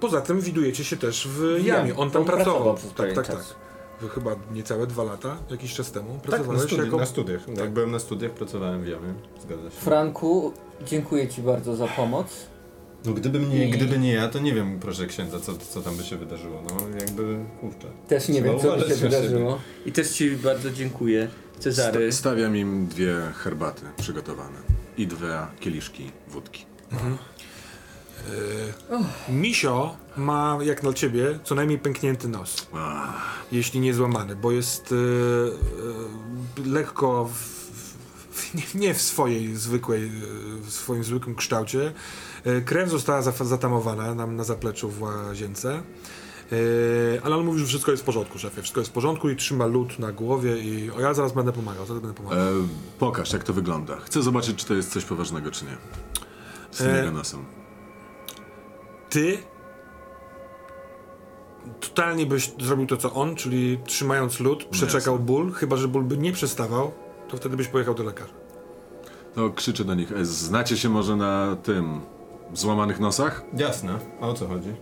Poza 0.00 0.20
tym 0.20 0.40
widujecie 0.40 0.84
się 0.84 0.96
też 0.96 1.28
w 1.28 1.64
jamie. 1.64 1.96
On 1.96 2.10
tam 2.10 2.22
On 2.22 2.28
pracował. 2.28 2.62
pracował 2.74 2.94
tak, 2.94 3.12
tak, 3.14 3.26
czas. 3.26 3.48
tak. 3.48 3.65
Wy 4.00 4.08
chyba 4.08 4.36
niecałe 4.54 4.86
dwa 4.86 5.04
lata, 5.04 5.36
jakiś 5.50 5.74
czas 5.74 5.92
temu, 5.92 6.08
Tak, 6.14 6.24
na, 6.24 6.36
pracowałeś 6.36 6.62
studi- 6.72 6.84
jako... 6.84 6.96
na 6.96 7.06
studiach. 7.06 7.48
Jak 7.58 7.70
byłem 7.70 7.90
na 7.90 7.98
studiach, 7.98 8.30
pracowałem 8.32 8.82
w 8.82 8.86
jamie. 8.86 9.14
Zgadza 9.42 9.70
się. 9.70 9.76
Franku, 9.76 10.52
dziękuję 10.86 11.28
Ci 11.28 11.42
bardzo 11.42 11.76
za 11.76 11.86
pomoc. 11.88 12.26
No 13.04 13.12
gdyby 13.12 13.38
nie, 13.38 13.68
I- 13.68 13.70
gdyby 13.70 13.98
nie 13.98 14.12
ja, 14.12 14.28
to 14.28 14.38
nie 14.38 14.54
wiem, 14.54 14.78
proszę 14.80 15.06
księdza, 15.06 15.40
co, 15.40 15.52
co 15.56 15.82
tam 15.82 15.96
by 15.96 16.02
się 16.02 16.16
wydarzyło. 16.16 16.62
No 16.68 16.98
jakby, 17.00 17.38
kurczę. 17.60 17.88
Też 18.08 18.28
nie 18.28 18.42
wiem, 18.42 18.60
co 18.60 18.76
by 18.76 18.82
się 18.82 18.88
siebie. 18.88 18.96
wydarzyło. 18.96 19.58
I 19.86 19.92
też 19.92 20.10
Ci 20.10 20.30
bardzo 20.30 20.70
dziękuję, 20.70 21.28
Cezary. 21.58 22.12
Sta- 22.12 22.18
stawiam 22.20 22.56
im 22.56 22.86
dwie 22.86 23.14
herbaty 23.34 23.82
przygotowane 23.96 24.58
i 24.98 25.06
dwa 25.06 25.50
kieliszki 25.60 26.10
wódki. 26.28 26.64
Y, 29.28 29.32
Misio 29.32 29.96
ma, 30.16 30.58
jak 30.62 30.82
na 30.82 30.92
ciebie, 30.92 31.38
co 31.44 31.54
najmniej 31.54 31.78
pęknięty 31.78 32.28
nos. 32.28 32.66
Jeśli 33.52 33.80
nie 33.80 33.94
złamany, 33.94 34.36
bo 34.36 34.52
jest 34.52 34.92
y, 34.92 34.94
y, 34.94 36.68
lekko 36.68 37.24
w, 37.24 37.38
w, 38.36 38.54
nie, 38.54 38.80
nie 38.80 38.94
w 38.94 39.02
swojej 39.02 39.56
zwykłej, 39.56 40.04
y, 40.04 40.10
w 40.62 40.70
swoim 40.72 41.04
zwykłym 41.04 41.34
kształcie. 41.36 41.92
Y, 42.46 42.62
krew 42.62 42.90
została 42.90 43.20
zaf- 43.22 43.44
zatamowana 43.44 44.14
nam 44.14 44.36
na 44.36 44.44
zapleczu 44.44 44.88
w 44.90 45.02
łazience. 45.02 45.82
Y, 46.52 47.20
ale 47.24 47.36
on 47.36 47.44
mówi, 47.44 47.60
że 47.60 47.66
wszystko 47.66 47.90
jest 47.90 48.02
w 48.02 48.06
porządku, 48.06 48.38
szefie. 48.38 48.62
Wszystko 48.62 48.80
jest 48.80 48.90
w 48.90 48.94
porządku 48.94 49.28
i 49.30 49.36
trzyma 49.36 49.66
lód 49.66 49.98
na 49.98 50.12
głowie 50.12 50.58
i 50.58 50.90
o, 50.90 51.00
ja 51.00 51.14
zaraz 51.14 51.32
będę 51.32 51.52
pomagał, 51.52 51.86
zaraz 51.86 52.02
będę 52.02 52.16
pomagał. 52.16 52.38
e, 52.48 52.52
pokaż, 52.98 53.32
jak 53.32 53.44
to 53.44 53.52
wygląda. 53.52 53.96
Chcę 53.96 54.22
zobaczyć, 54.22 54.56
czy 54.58 54.66
to 54.66 54.74
jest 54.74 54.92
coś 54.92 55.04
poważnego, 55.04 55.50
czy 55.50 55.64
nie. 55.64 55.76
Z 56.70 56.80
E. 56.80 57.12
Ty 59.16 59.38
totalnie 61.80 62.26
byś 62.26 62.52
zrobił 62.60 62.86
to, 62.86 62.96
co 62.96 63.12
on, 63.12 63.36
czyli 63.36 63.78
trzymając 63.84 64.40
lód, 64.40 64.64
przeczekał 64.64 65.14
Jasne. 65.14 65.26
ból, 65.26 65.52
chyba, 65.52 65.76
że 65.76 65.88
ból 65.88 66.02
by 66.04 66.18
nie 66.18 66.32
przestawał, 66.32 66.92
to 67.28 67.36
wtedy 67.36 67.56
byś 67.56 67.68
pojechał 67.68 67.94
do 67.94 68.02
lekarza. 68.02 68.32
To 69.34 69.50
krzyczę 69.50 69.84
do 69.84 69.94
nich. 69.94 70.12
E, 70.12 70.24
znacie 70.24 70.76
się 70.76 70.88
może 70.88 71.16
na 71.16 71.56
tym 71.62 72.00
złamanych 72.54 73.00
nosach? 73.00 73.44
Jasne. 73.56 73.98
A 74.20 74.28
o 74.28 74.34
co 74.34 74.48
chodzi? 74.48 74.72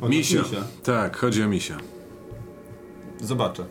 O, 0.00 0.08
Misia. 0.08 0.42
Misia. 0.42 0.62
Tak, 0.82 1.16
chodzi 1.16 1.42
o 1.42 1.48
misia. 1.48 1.76
Zobaczę. 3.20 3.64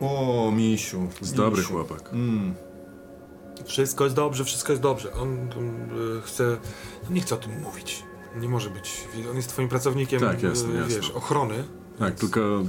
O, 0.00 0.52
misiu. 0.56 1.08
Dobry 1.34 1.60
misiu. 1.60 1.72
chłopak. 1.74 2.10
Mm. 2.12 2.54
Wszystko 3.66 4.04
jest 4.04 4.16
dobrze, 4.16 4.44
wszystko 4.44 4.72
jest 4.72 4.82
dobrze. 4.82 5.12
On 5.14 5.34
y, 6.18 6.22
chce. 6.22 6.56
no 7.08 7.14
Nie 7.14 7.20
chce 7.20 7.34
o 7.34 7.38
tym 7.38 7.60
mówić. 7.62 8.02
Nie 8.40 8.48
może 8.48 8.70
być. 8.70 9.04
On 9.30 9.36
jest 9.36 9.48
twoim 9.48 9.68
pracownikiem 9.68 10.20
Tak, 10.20 10.42
jasne, 10.42 10.74
y, 10.74 10.76
jasne. 10.76 10.96
wiesz, 10.96 11.10
ochrony. 11.10 11.64
Tak, 11.98 12.14
tylko 12.14 12.62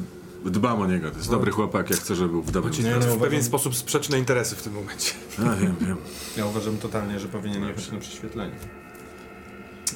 dbam 0.45 0.81
o 0.81 0.87
niego. 0.87 1.11
To 1.11 1.17
jest 1.17 1.31
dobry 1.31 1.51
chłopak, 1.51 1.89
jak 1.89 1.99
chcę, 1.99 2.15
żeby 2.15 2.29
był 2.29 2.41
w 2.41 2.51
dobrym 2.51 2.73
Ci 2.73 2.83
Nie, 2.83 2.89
zdrowiu. 2.89 2.99
no, 3.05 3.11
w 3.11 3.15
uważam- 3.15 3.29
pewien 3.29 3.43
sposób 3.43 3.75
sprzeczne 3.75 4.19
interesy 4.19 4.55
w 4.55 4.61
tym 4.63 4.73
momencie. 4.73 5.13
A, 5.39 5.55
wiem, 5.55 5.75
wiem. 5.81 5.97
Ja 6.37 6.45
uważam 6.45 6.77
totalnie, 6.77 7.19
że 7.19 7.27
powinien 7.27 7.67
jechać 7.67 7.91
na 7.91 7.97
prześwietlenie. 7.99 8.55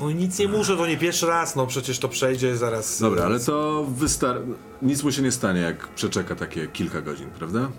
Oj, 0.02 0.16
nic 0.16 0.40
nie 0.40 0.48
muszę, 0.48 0.78
to 0.78 0.88
nie 0.88 0.98
pierwszy 0.98 1.26
raz, 1.28 1.56
no 1.56 1.68
przecież 1.68 2.00
to 2.00 2.10
przejdzie 2.10 2.58
zaraz. 2.58 3.00
Dobra, 3.00 3.24
ale 3.26 3.40
to 3.40 3.86
wystarczy. 3.98 4.44
Nic 4.82 5.04
mu 5.04 5.12
się 5.12 5.22
nie 5.22 5.32
stanie, 5.32 5.62
jak 5.62 5.88
przeczeka 5.88 6.36
takie 6.36 6.68
kilka 6.68 7.02
godzin, 7.02 7.30
prawda? 7.30 7.70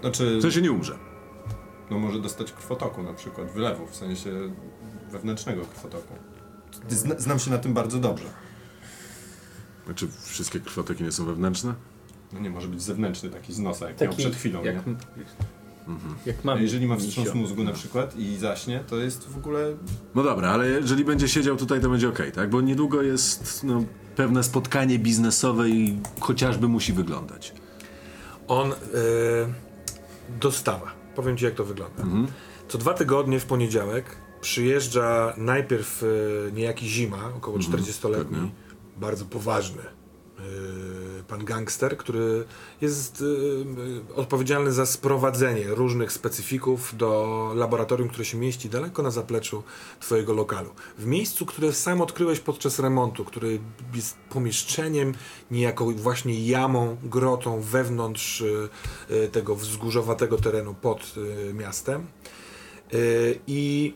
Znaczy, 0.00 0.38
W 0.38 0.42
sensie 0.42 0.62
nie 0.62 0.72
umrze. 0.72 0.98
No 1.90 1.98
może 1.98 2.20
dostać 2.20 2.52
krwotoku 2.52 3.02
na 3.02 3.12
przykład, 3.12 3.52
wylewu, 3.52 3.86
w 3.86 3.96
sensie 3.96 4.30
wewnętrznego 5.10 5.62
krwotoku. 5.64 6.14
Zna, 6.88 7.14
znam 7.18 7.38
się 7.38 7.50
na 7.50 7.58
tym 7.58 7.74
bardzo 7.74 7.98
dobrze. 7.98 8.24
Znaczy, 9.84 10.08
wszystkie 10.22 10.60
krwotoki 10.60 11.04
nie 11.04 11.12
są 11.12 11.24
wewnętrzne? 11.24 11.74
No 12.32 12.40
nie, 12.40 12.50
może 12.50 12.68
być 12.68 12.82
zewnętrzny, 12.82 13.30
taki 13.30 13.52
z 13.52 13.58
nosa, 13.58 13.88
jak 13.88 14.00
miał 14.00 14.12
przed 14.12 14.36
chwilą, 14.36 14.64
jak, 14.64 14.86
nie? 14.86 14.94
jak 16.26 16.36
A 16.42 16.46
mam. 16.46 16.62
jeżeli 16.62 16.86
ma 16.86 16.96
wstrząs 16.96 17.34
mózgu 17.34 17.64
na 17.64 17.72
przykład 17.72 18.16
i 18.16 18.36
zaśnie, 18.36 18.84
to 18.86 18.96
jest 18.96 19.28
w 19.28 19.36
ogóle... 19.36 19.76
No 20.14 20.22
dobra, 20.22 20.50
ale 20.50 20.68
jeżeli 20.68 21.04
będzie 21.04 21.28
siedział 21.28 21.56
tutaj, 21.56 21.80
to 21.80 21.88
będzie 21.88 22.08
ok, 22.08 22.18
tak? 22.34 22.50
Bo 22.50 22.60
niedługo 22.60 23.02
jest 23.02 23.64
no, 23.64 23.84
pewne 24.16 24.42
spotkanie 24.42 24.98
biznesowe 24.98 25.68
i 25.68 25.98
chociażby 26.20 26.68
musi 26.68 26.92
wyglądać. 26.92 27.54
On 28.48 28.72
y, 28.72 28.74
dostawa. 30.40 30.99
Powiem 31.14 31.36
ci, 31.36 31.44
jak 31.44 31.54
to 31.54 31.64
wygląda. 31.64 32.02
Mhm. 32.02 32.26
Co 32.68 32.78
dwa 32.78 32.94
tygodnie 32.94 33.40
w 33.40 33.44
poniedziałek 33.46 34.16
przyjeżdża 34.40 35.34
najpierw 35.36 36.02
y, 36.02 36.52
niejaki 36.54 36.88
Zima, 36.88 37.28
około 37.36 37.56
Mhm, 37.56 37.82
40-letni, 37.82 38.24
pewnie. 38.36 38.50
bardzo 38.96 39.24
poważny. 39.24 39.82
Y, 41.20 41.22
Pan 41.28 41.44
gangster, 41.44 41.96
który 41.96 42.44
jest 42.80 43.20
y, 43.20 43.24
y, 43.24 44.14
odpowiedzialny 44.14 44.72
za 44.72 44.86
sprowadzenie 44.86 45.64
różnych 45.68 46.12
specyfików 46.12 46.96
do 46.96 47.52
laboratorium, 47.56 48.08
które 48.08 48.24
się 48.24 48.38
mieści 48.38 48.68
daleko 48.68 49.02
na 49.02 49.10
zapleczu 49.10 49.62
Twojego 50.00 50.32
lokalu. 50.32 50.70
W 50.98 51.06
miejscu, 51.06 51.46
które 51.46 51.72
sam 51.72 52.00
odkryłeś 52.00 52.40
podczas 52.40 52.78
remontu, 52.78 53.24
który 53.24 53.60
jest 53.94 54.16
pomieszczeniem, 54.30 55.14
niejako 55.50 55.90
właśnie 55.90 56.46
jamą, 56.46 56.96
grotą 57.02 57.60
wewnątrz 57.60 58.44
tego 59.32 59.56
wzgórzowatego 59.56 60.38
terenu 60.38 60.74
pod 60.74 61.14
miastem. 61.54 62.06
I 63.46 63.94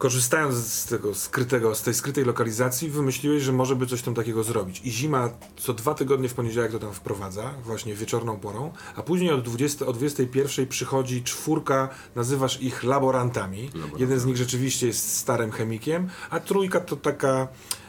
korzystając 0.00 0.54
z 0.56 0.86
tego 0.86 1.14
skrytego, 1.14 1.74
z 1.74 1.82
tej 1.82 1.94
skrytej 1.94 2.24
lokalizacji, 2.24 2.90
wymyśliłeś, 2.90 3.42
że 3.42 3.52
może 3.52 3.76
by 3.76 3.86
coś 3.86 4.02
tam 4.02 4.14
takiego 4.14 4.42
zrobić. 4.42 4.80
I 4.84 4.90
zima 4.90 5.30
co 5.56 5.74
dwa 5.74 5.94
tygodnie 5.94 6.28
w 6.28 6.34
poniedziałek 6.34 6.72
to 6.72 6.78
tam 6.78 6.92
wprowadza, 6.92 7.54
właśnie 7.64 7.94
wieczorną 7.94 8.36
porą, 8.36 8.72
a 8.96 9.02
później 9.02 9.30
od, 9.30 9.42
20, 9.42 9.86
o 9.86 9.92
21 9.92 10.66
przychodzi 10.66 11.22
czwórka, 11.22 11.88
nazywasz 12.14 12.62
ich 12.62 12.84
laborantami. 12.84 13.62
Laborantami. 13.62 14.00
Jeden 14.00 14.20
z 14.20 14.24
nich 14.24 14.36
rzeczywiście 14.36 14.86
jest 14.86 15.16
starym 15.16 15.50
chemikiem, 15.50 16.08
a 16.30 16.40
trójka 16.40 16.80
to 16.80 16.96
taka 16.96 17.48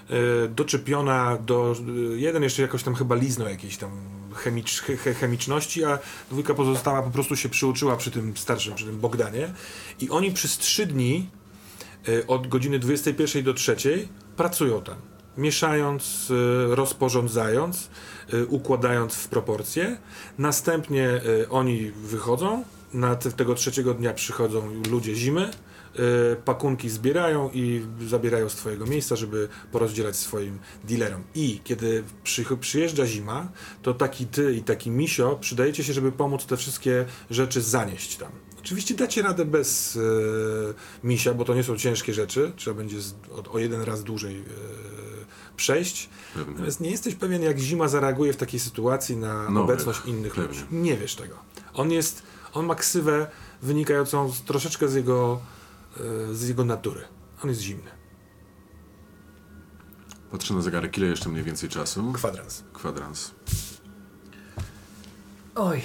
e, 0.10 0.48
doczepiona 0.48 1.38
do... 1.38 1.76
E, 1.88 2.18
jeden 2.18 2.44
jeszcze 2.44 2.62
jakoś 2.62 2.84
tam 2.84 2.96
chyba 2.96 3.16
liznął 3.16 3.48
jakiejś 3.48 3.78
tam 3.78 3.92
chemicz, 4.36 4.82
che, 4.82 4.98
che, 4.98 5.14
chemiczności, 5.14 5.84
a 5.84 6.00
dwójka 6.32 6.54
pozostała 6.54 7.02
po 7.02 7.12
prostu 7.12 7.36
się 7.36 7.50
przyuczyła 7.50 7.98
przy 7.98 8.12
tym 8.12 8.38
starszym, 8.38 8.76
przy 8.76 8.86
tym 8.86 9.00
Bogdanie. 9.00 9.54
I 10.00 10.10
oni 10.10 10.32
przez 10.32 10.58
trzy 10.58 10.86
dni 10.86 11.41
od 12.28 12.48
godziny 12.48 12.80
21 12.80 13.44
do 13.44 13.54
3 13.54 13.76
pracują 14.36 14.82
tam. 14.82 14.96
Mieszając, 15.38 16.32
e, 16.32 16.76
rozporządzając, 16.76 17.90
e, 18.34 18.46
układając 18.46 19.16
w 19.16 19.28
proporcje. 19.28 19.98
Następnie 20.38 21.10
e, 21.10 21.50
oni 21.50 21.92
wychodzą, 21.92 22.64
na 22.94 23.16
te, 23.16 23.32
tego 23.32 23.56
trzeciego 23.56 23.94
dnia 23.94 24.14
przychodzą 24.14 24.82
ludzie 24.92 25.16
zimy, 25.16 25.52
pakunki 26.46 26.90
zbierają 26.90 27.50
i 27.54 27.86
zabierają 28.08 28.50
z 28.50 28.56
twojego 28.56 28.86
miejsca, 28.86 29.16
żeby 29.16 29.48
porozdzielać 29.72 30.16
swoim 30.16 30.60
dealerom. 30.84 31.24
I 31.36 31.62
kiedy 31.64 32.04
przy, 32.24 32.46
przyjeżdża 32.60 33.06
zima, 33.06 33.52
to 33.82 33.94
taki 33.94 34.26
ty 34.26 34.54
i 34.54 34.64
taki 34.64 34.92
misio 34.92 35.36
przydajecie 35.36 35.84
się, 35.84 35.94
żeby 35.94 36.12
pomóc 36.12 36.46
te 36.46 36.58
wszystkie 36.58 37.06
rzeczy 37.30 37.62
zanieść 37.62 38.18
tam. 38.18 38.32
Oczywiście 38.64 38.94
dacie 38.96 39.22
radę 39.22 39.46
bez 39.46 39.96
e, 39.98 40.00
misia, 41.08 41.34
bo 41.34 41.46
to 41.46 41.54
nie 41.56 41.64
są 41.64 41.78
ciężkie 41.78 42.14
rzeczy. 42.14 42.52
Trzeba 42.56 42.78
będzie 42.78 43.02
z, 43.02 43.14
o, 43.32 43.52
o 43.52 43.60
jeden 43.60 43.82
raz 43.82 44.04
dłużej 44.04 44.40
e, 44.40 44.44
przejść. 45.58 46.10
Pewnie. 46.34 46.52
Natomiast 46.54 46.80
nie 46.80 46.92
jesteś 46.92 47.16
pewien, 47.16 47.42
jak 47.42 47.60
zima 47.60 47.88
zareaguje 47.88 48.34
w 48.34 48.38
takiej 48.38 48.60
sytuacji 48.60 49.18
na 49.18 49.50
No, 49.50 49.64
obecność 49.64 50.00
innych 50.06 50.34
pewnie. 50.36 50.48
ludzi. 50.62 50.66
Nie 50.72 50.98
wiesz 50.98 51.16
tego. 51.16 51.36
On 51.74 51.92
jest, 51.92 52.24
on 52.54 52.66
ma 52.66 52.76
ksywę 52.76 53.28
wynikającą 53.62 54.32
z, 54.32 54.42
troszeczkę 54.42 54.88
z 54.88 54.94
jego, 54.94 55.42
e, 56.30 56.34
z 56.34 56.48
jego 56.48 56.66
natury. 56.66 57.02
On 57.44 57.50
jest 57.50 57.62
zimny. 57.62 57.92
Patrzę 60.32 60.54
na 60.54 60.62
zegarek, 60.62 60.98
ile 60.98 61.08
jeszcze 61.08 61.30
mniej 61.30 61.44
więcej 61.44 61.70
czasu? 61.70 62.14
Kwadrans. 62.14 62.64
Kwadrans. 62.74 63.32
Oj. 65.56 65.82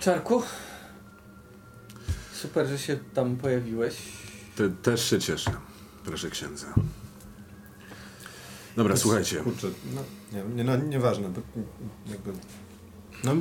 Czarku? 0.00 0.42
Super, 2.42 2.66
że 2.66 2.78
się 2.78 2.98
tam 3.14 3.36
pojawiłeś. 3.36 3.94
Te, 4.56 4.70
też 4.70 5.10
się 5.10 5.18
cieszę. 5.18 5.50
Proszę 6.04 6.30
księdza. 6.30 6.66
Dobra, 8.76 8.96
słuchajcie. 8.96 9.36
Kurczę, 9.36 9.68
no, 9.94 10.00
nie, 10.32 10.54
nie, 10.54 10.64
no, 10.64 10.76
nieważne, 10.76 11.28
bo 11.28 11.40
jakby... 12.10 12.32
No, 13.24 13.32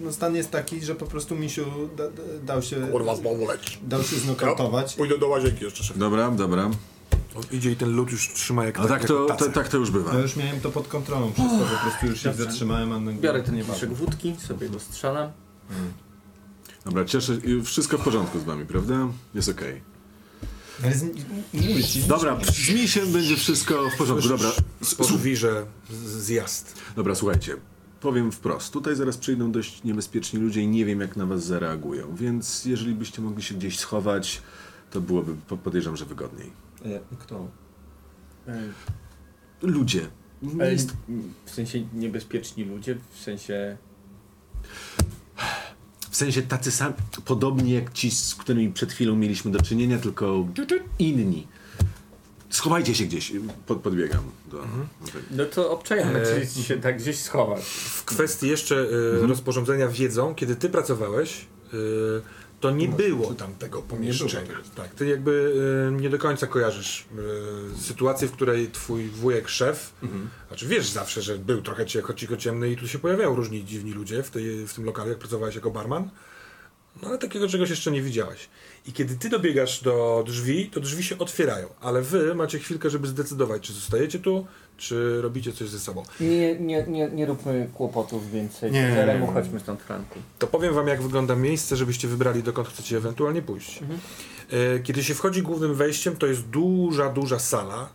no 0.00 0.12
stan 0.12 0.36
jest 0.36 0.50
taki, 0.50 0.84
że 0.84 0.94
po 0.94 1.06
prostu 1.06 1.36
Misiu 1.36 1.64
da, 1.96 2.10
da, 2.10 2.22
dał 2.42 2.62
się... 2.62 2.86
Kurwa, 2.92 3.16
znowu 3.16 3.46
leci. 3.46 3.78
Dał 3.82 4.02
się 4.02 4.16
znokautować. 4.16 4.94
Pójdę 4.94 5.18
do 5.18 5.28
łazienki 5.28 5.64
jeszcze 5.64 5.84
szef. 5.84 5.98
Dobra, 5.98 6.30
dobra. 6.30 6.70
On 7.36 7.42
idzie 7.52 7.70
i 7.70 7.76
ten 7.76 7.90
lód 7.90 8.10
już 8.10 8.28
trzyma 8.28 8.64
jak 8.64 8.78
A 8.78 8.86
tak 8.86 9.02
jako 9.02 9.26
to, 9.26 9.34
to, 9.34 9.52
tak 9.52 9.68
to 9.68 9.76
już 9.76 9.90
bywa. 9.90 10.14
Ja 10.14 10.20
już 10.20 10.36
miałem 10.36 10.60
to 10.60 10.70
pod 10.70 10.88
kontrolą 10.88 11.32
przez 11.32 11.46
to, 11.46 11.58
po 11.58 11.82
prostu 11.82 12.06
już 12.06 12.22
się 12.22 12.32
zatrzymałem, 12.32 12.92
a 12.92 13.00
no, 13.00 13.12
Biorę 13.12 13.42
ten 13.42 13.56
nie 13.56 13.64
wódki, 13.64 14.36
sobie 14.36 14.68
go 14.68 14.80
strzelam. 14.80 15.32
Dobra, 16.84 17.04
cieszę 17.04 17.40
się. 17.40 17.62
Wszystko 17.62 17.98
w 17.98 18.04
porządku 18.04 18.38
z 18.40 18.44
wami, 18.44 18.66
prawda? 18.66 19.08
Jest 19.34 19.48
okej. 19.48 19.80
Ale 20.84 20.94
z, 20.94 21.02
mówię 21.52 21.84
ci, 21.84 22.02
Dobra, 22.02 22.38
z 22.44 22.70
misiem 22.74 23.12
będzie 23.12 23.36
wszystko 23.36 23.90
w 23.90 23.96
porządku. 23.98 24.28
Dobra, 24.28 24.50
Podwirze 24.98 25.66
zjazd. 26.04 26.74
dobra, 26.96 27.14
słuchajcie. 27.14 27.56
Powiem 28.00 28.32
wprost. 28.32 28.72
Tutaj 28.72 28.96
zaraz 28.96 29.16
przyjdą 29.16 29.52
dość 29.52 29.84
niebezpieczni 29.84 30.40
ludzie 30.40 30.60
i 30.62 30.68
nie 30.68 30.84
wiem, 30.84 31.00
jak 31.00 31.16
na 31.16 31.26
was 31.26 31.44
zareagują. 31.44 32.14
Więc 32.16 32.64
jeżeli 32.64 32.94
byście 32.94 33.22
mogli 33.22 33.42
się 33.42 33.54
gdzieś 33.54 33.78
schować, 33.78 34.42
to 34.90 35.00
byłoby, 35.00 35.34
po- 35.48 35.56
podejrzewam, 35.56 35.96
że 35.96 36.04
wygodniej. 36.04 36.52
E, 36.84 37.00
Kto? 37.18 37.48
E, 38.48 38.62
Ludzie. 39.62 40.08
Nie 40.42 40.64
jest, 40.64 40.92
w 41.44 41.50
sensie 41.50 41.86
niebezpieczni 41.94 42.64
ludzie, 42.64 42.98
w 43.10 43.18
sensie... 43.18 43.76
w 46.10 46.16
sensie 46.16 46.42
tacy 46.42 46.70
sami, 46.70 46.94
podobni 47.24 47.70
jak 47.72 47.92
ci, 47.92 48.10
z 48.10 48.34
którymi 48.34 48.72
przed 48.72 48.92
chwilą 48.92 49.16
mieliśmy 49.16 49.50
do 49.50 49.62
czynienia, 49.62 49.98
tylko 49.98 50.46
inni. 50.98 51.46
Schowajcie 52.50 52.94
się 52.94 53.04
gdzieś. 53.04 53.32
Pod, 53.66 53.80
podbiegam 53.80 54.20
do. 54.50 54.58
tego. 54.58 55.24
No 55.30 55.44
to 55.44 55.70
obczajamy, 55.70 56.20
E, 56.20 56.46
czy 56.46 56.62
się 56.62 56.80
tak 56.80 56.98
gdzieś 56.98 57.18
schować. 57.18 57.64
W 57.64 58.04
kwestii 58.04 58.48
jeszcze 58.48 58.74
y, 58.74 59.26
rozporządzenia 59.26 59.88
wiedzą, 59.88 60.34
kiedy 60.34 60.56
ty 60.56 60.68
pracowałeś, 60.68 61.46
y, 61.74 61.76
to 62.60 62.70
nie 62.70 62.88
było 62.88 63.34
tam 63.34 63.54
tego 63.54 63.82
pomieszczenia. 63.82 64.46
było 64.46 64.58
tak, 64.76 64.94
ty 64.94 65.06
jakby 65.06 65.54
y, 65.98 66.00
nie 66.00 66.10
do 66.10 66.18
końca 66.18 66.46
kojarzysz 66.46 67.04
y, 67.76 67.80
sytuację, 67.80 68.28
w 68.28 68.32
której 68.32 68.70
twój 68.70 69.08
wujek 69.08 69.48
szef, 69.48 69.94
znaczy 70.48 70.66
wiesz 70.66 70.88
zawsze, 70.88 71.22
że 71.22 71.38
był 71.38 71.62
trochę 71.62 71.86
cicho, 71.86 72.14
cicho 72.14 72.36
ciemny 72.36 72.70
i 72.70 72.76
tu 72.76 72.88
się 72.88 72.98
pojawiają 72.98 73.34
różni 73.34 73.64
dziwni 73.64 73.92
ludzie 73.92 74.22
w, 74.22 74.30
tej, 74.30 74.66
w 74.66 74.74
tym 74.74 74.84
lokalu, 74.84 75.08
jak 75.08 75.18
pracowałeś 75.18 75.54
jako 75.54 75.70
barman. 75.70 76.10
No 77.02 77.08
ale 77.08 77.18
takiego 77.18 77.48
czegoś 77.48 77.70
jeszcze 77.70 77.90
nie 77.90 78.02
widziałeś. 78.02 78.48
I 78.90 78.92
kiedy 78.92 79.14
ty 79.16 79.28
dobiegasz 79.28 79.82
do 79.82 80.24
drzwi, 80.26 80.66
to 80.70 80.80
drzwi 80.80 81.02
się 81.02 81.18
otwierają, 81.18 81.66
ale 81.80 82.02
wy 82.02 82.34
macie 82.34 82.58
chwilkę, 82.58 82.90
żeby 82.90 83.06
zdecydować, 83.08 83.62
czy 83.62 83.72
zostajecie 83.72 84.18
tu, 84.18 84.46
czy 84.76 85.22
robicie 85.22 85.52
coś 85.52 85.68
ze 85.68 85.78
sobą. 85.80 86.02
Nie, 86.20 86.60
nie, 86.60 86.84
nie, 86.88 87.08
nie 87.10 87.26
róbmy 87.26 87.68
kłopotów 87.74 88.30
więcej. 88.30 88.72
Nie. 88.72 88.88
Teremu, 88.94 89.26
chodźmy 89.26 89.60
stąd, 89.60 89.82
Franku. 89.82 90.18
To 90.38 90.46
powiem 90.46 90.74
wam, 90.74 90.88
jak 90.88 91.02
wygląda 91.02 91.36
miejsce, 91.36 91.76
żebyście 91.76 92.08
wybrali, 92.08 92.42
dokąd 92.42 92.68
chcecie 92.68 92.96
ewentualnie 92.96 93.42
pójść. 93.42 93.80
E, 94.50 94.78
Kiedy 94.80 95.04
się 95.04 95.14
wchodzi 95.14 95.42
głównym 95.42 95.74
wejściem, 95.74 96.16
to 96.16 96.26
jest 96.26 96.40
duża, 96.42 97.08
duża 97.10 97.38
sala. 97.38 97.88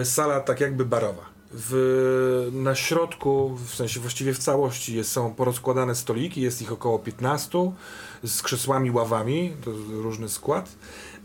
E, 0.00 0.04
Sala 0.04 0.40
tak 0.40 0.60
jakby 0.60 0.84
barowa. 0.84 1.36
W, 1.52 2.48
na 2.52 2.74
środku, 2.74 3.56
w 3.66 3.74
sensie 3.74 4.00
właściwie 4.00 4.34
w 4.34 4.38
całości 4.38 4.96
jest, 4.96 5.12
są 5.12 5.34
porozkładane 5.34 5.94
stoliki, 5.94 6.40
jest 6.40 6.62
ich 6.62 6.72
około 6.72 6.98
15 6.98 7.72
z 8.26 8.42
krzesłami, 8.42 8.90
ławami, 8.90 9.52
to 9.64 9.70
różny 10.02 10.28
skład. 10.28 10.76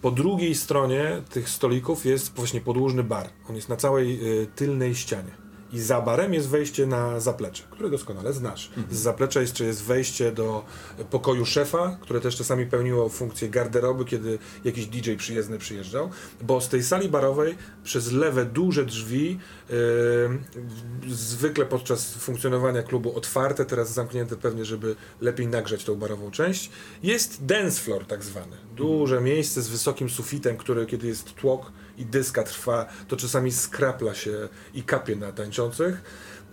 Po 0.02 0.12
drugiej 0.12 0.56
stronie 0.56 1.22
tych 1.30 1.50
stolików 1.50 2.06
jest 2.06 2.36
właśnie 2.36 2.62
podłużny 2.62 3.04
bar. 3.04 3.30
On 3.50 3.56
jest 3.56 3.70
na 3.70 3.76
całej 3.76 4.42
y, 4.42 4.48
tylnej 4.56 4.96
ścianie. 4.96 5.41
I 5.74 5.80
za 5.80 6.02
barem 6.02 6.34
jest 6.34 6.50
wejście 6.50 6.88
na 6.88 7.20
zaplecze, 7.20 7.64
które 7.72 7.90
doskonale 7.90 8.34
znasz. 8.34 8.72
Z 8.92 8.98
zaplecza 8.98 9.42
jeszcze 9.42 9.66
jest 9.66 9.84
wejście 9.84 10.32
do 10.32 10.66
pokoju 11.10 11.46
szefa, 11.46 11.98
które 12.02 12.22
też 12.22 12.36
czasami 12.36 12.66
pełniło 12.66 13.10
funkcję 13.10 13.50
garderoby, 13.50 14.06
kiedy 14.06 14.40
jakiś 14.64 14.86
DJ 14.86 15.14
przyjezdny 15.16 15.58
przyjeżdżał. 15.58 16.10
Bo 16.42 16.62
z 16.62 16.70
tej 16.70 16.84
sali 16.84 17.10
barowej 17.10 17.56
przez 17.84 18.12
lewe 18.12 18.46
duże 18.46 18.86
drzwi, 18.86 19.40
yy, 19.70 21.10
zwykle 21.10 21.66
podczas 21.66 22.14
funkcjonowania 22.14 22.84
klubu 22.84 23.18
otwarte, 23.18 23.66
teraz 23.66 23.94
zamknięte 23.94 24.36
pewnie, 24.36 24.66
żeby 24.66 24.96
lepiej 25.22 25.48
nagrzać 25.48 25.84
tą 25.84 25.96
barową 25.96 26.32
część, 26.32 26.70
jest 27.04 27.46
dance 27.46 27.82
floor 27.82 28.06
tak 28.06 28.24
zwany. 28.24 28.58
Duże 28.76 29.22
miejsce 29.22 29.62
z 29.62 29.70
wysokim 29.70 30.10
sufitem, 30.10 30.58
które 30.58 30.86
kiedy 30.86 31.08
jest 31.08 31.36
tłok 31.36 31.72
i 32.02 32.06
dyska 32.06 32.44
trwa, 32.44 32.86
to 33.08 33.18
czasami 33.18 33.52
skrapla 33.52 34.14
się 34.14 34.50
i 34.74 34.84
kapie 34.84 35.16
na 35.16 35.32
tańczących. 35.32 36.02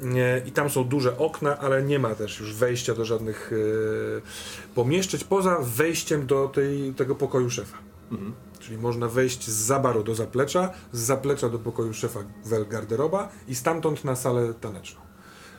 Nie, 0.01 0.43
I 0.47 0.53
tam 0.53 0.71
są 0.71 0.85
duże 0.85 1.19
okna, 1.19 1.59
ale 1.59 1.83
nie 1.83 1.99
ma 1.99 2.15
też 2.15 2.41
już 2.41 2.55
wejścia 2.55 2.95
do 2.95 3.05
żadnych 3.05 3.53
e, 3.53 4.75
pomieszczeń, 4.75 5.21
poza 5.29 5.59
wejściem 5.61 6.27
do 6.27 6.49
tej, 6.49 6.95
tego 6.95 7.15
pokoju 7.15 7.51
szefa. 7.51 7.79
Czyli 8.59 8.79
można 8.79 9.09
wejść 9.09 9.45
z 9.45 9.55
zabaru 9.55 10.05
do 10.05 10.15
zaplecza, 10.15 10.71
z 10.93 11.01
zaplecza 11.01 11.49
do 11.49 11.59
pokoju 11.59 11.95
szefa 11.95 12.21
wel 12.45 12.67
garderoba 12.67 13.29
i 13.49 13.55
stamtąd 13.55 14.05
na 14.05 14.17
salę 14.17 14.55
taneczną. 14.55 15.01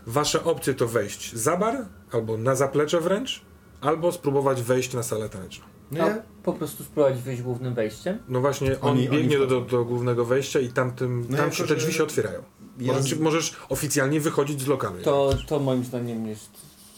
Wasze 0.07 0.43
opcje 0.43 0.73
to 0.73 0.87
wejść 0.87 1.35
za 1.35 1.57
bar, 1.57 1.85
albo 2.11 2.37
na 2.37 2.55
zaplecze 2.55 3.01
wręcz, 3.01 3.41
albo 3.81 4.11
spróbować 4.11 4.61
wejść 4.61 4.93
na 4.93 5.03
salę 5.03 5.29
taneczną. 5.29 5.78
No 5.91 6.03
A 6.03 6.15
po 6.43 6.53
prostu 6.53 6.83
spróbować 6.83 7.21
wyjść 7.21 7.41
głównym 7.41 7.73
wejściem? 7.73 8.17
No 8.29 8.41
właśnie, 8.41 8.79
on 8.81 8.89
Oni- 8.91 9.09
oni 9.09 9.17
biegnie 9.17 9.37
do, 9.37 9.47
do, 9.47 9.61
do 9.61 9.85
głównego 9.85 10.25
wejścia 10.25 10.59
i 10.59 10.69
tamtym, 10.69 11.21
No 11.29 11.37
tam 11.37 11.45
jako, 11.45 11.51
się, 11.57 11.67
te 11.67 11.75
drzwi 11.75 11.93
się 11.93 12.03
otwierają. 12.03 12.43
ja 12.79 12.93
Możesz, 12.93 13.11
z- 13.13 13.19
możesz 13.19 13.55
oficjalnie 13.69 14.19
wychodzić 14.19 14.61
z 14.61 14.67
lokalu. 14.67 15.01
To, 15.03 15.29
to 15.47 15.59
moim 15.59 15.83
zdaniem 15.83 16.27
jest, 16.27 16.49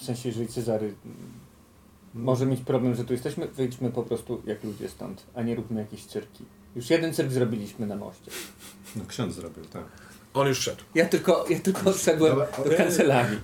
w 0.02 0.04
sensie 0.04 0.30
jeżeli 0.30 0.48
Cezary 0.48 0.94
może 2.14 2.46
mieć 2.46 2.60
problem, 2.62 2.96
że 2.96 3.04
tu 3.04 3.14
jesteśmy, 3.14 3.48
wyjdźmy 3.48 3.92
po 3.92 4.04
prostu 4.04 4.42
jak 4.46 4.64
ludzie 4.64 4.90
stąd, 4.90 5.24
a 5.36 5.42
nie 5.44 5.56
róbmy 5.56 5.80
jakieś 5.82 6.06
cyrki. 6.06 6.46
Już 6.76 6.90
jeden 6.90 7.14
cyrk 7.14 7.32
zrobiliśmy 7.32 7.88
na 7.88 7.96
moście. 7.96 8.32
no, 8.96 9.04
ksiądz 9.08 9.36
zrobił, 9.36 9.66
tak. 9.66 9.84
On 10.34 10.48
już 10.48 10.60
szedł. 10.60 10.84
Ja 10.96 11.06
tylko, 11.06 11.46
ja 11.50 11.60
tylko 11.60 11.90
odszedłem 11.90 12.32
Dobra, 12.36 12.48
do 12.72 12.78
kancelarii. 12.78 13.40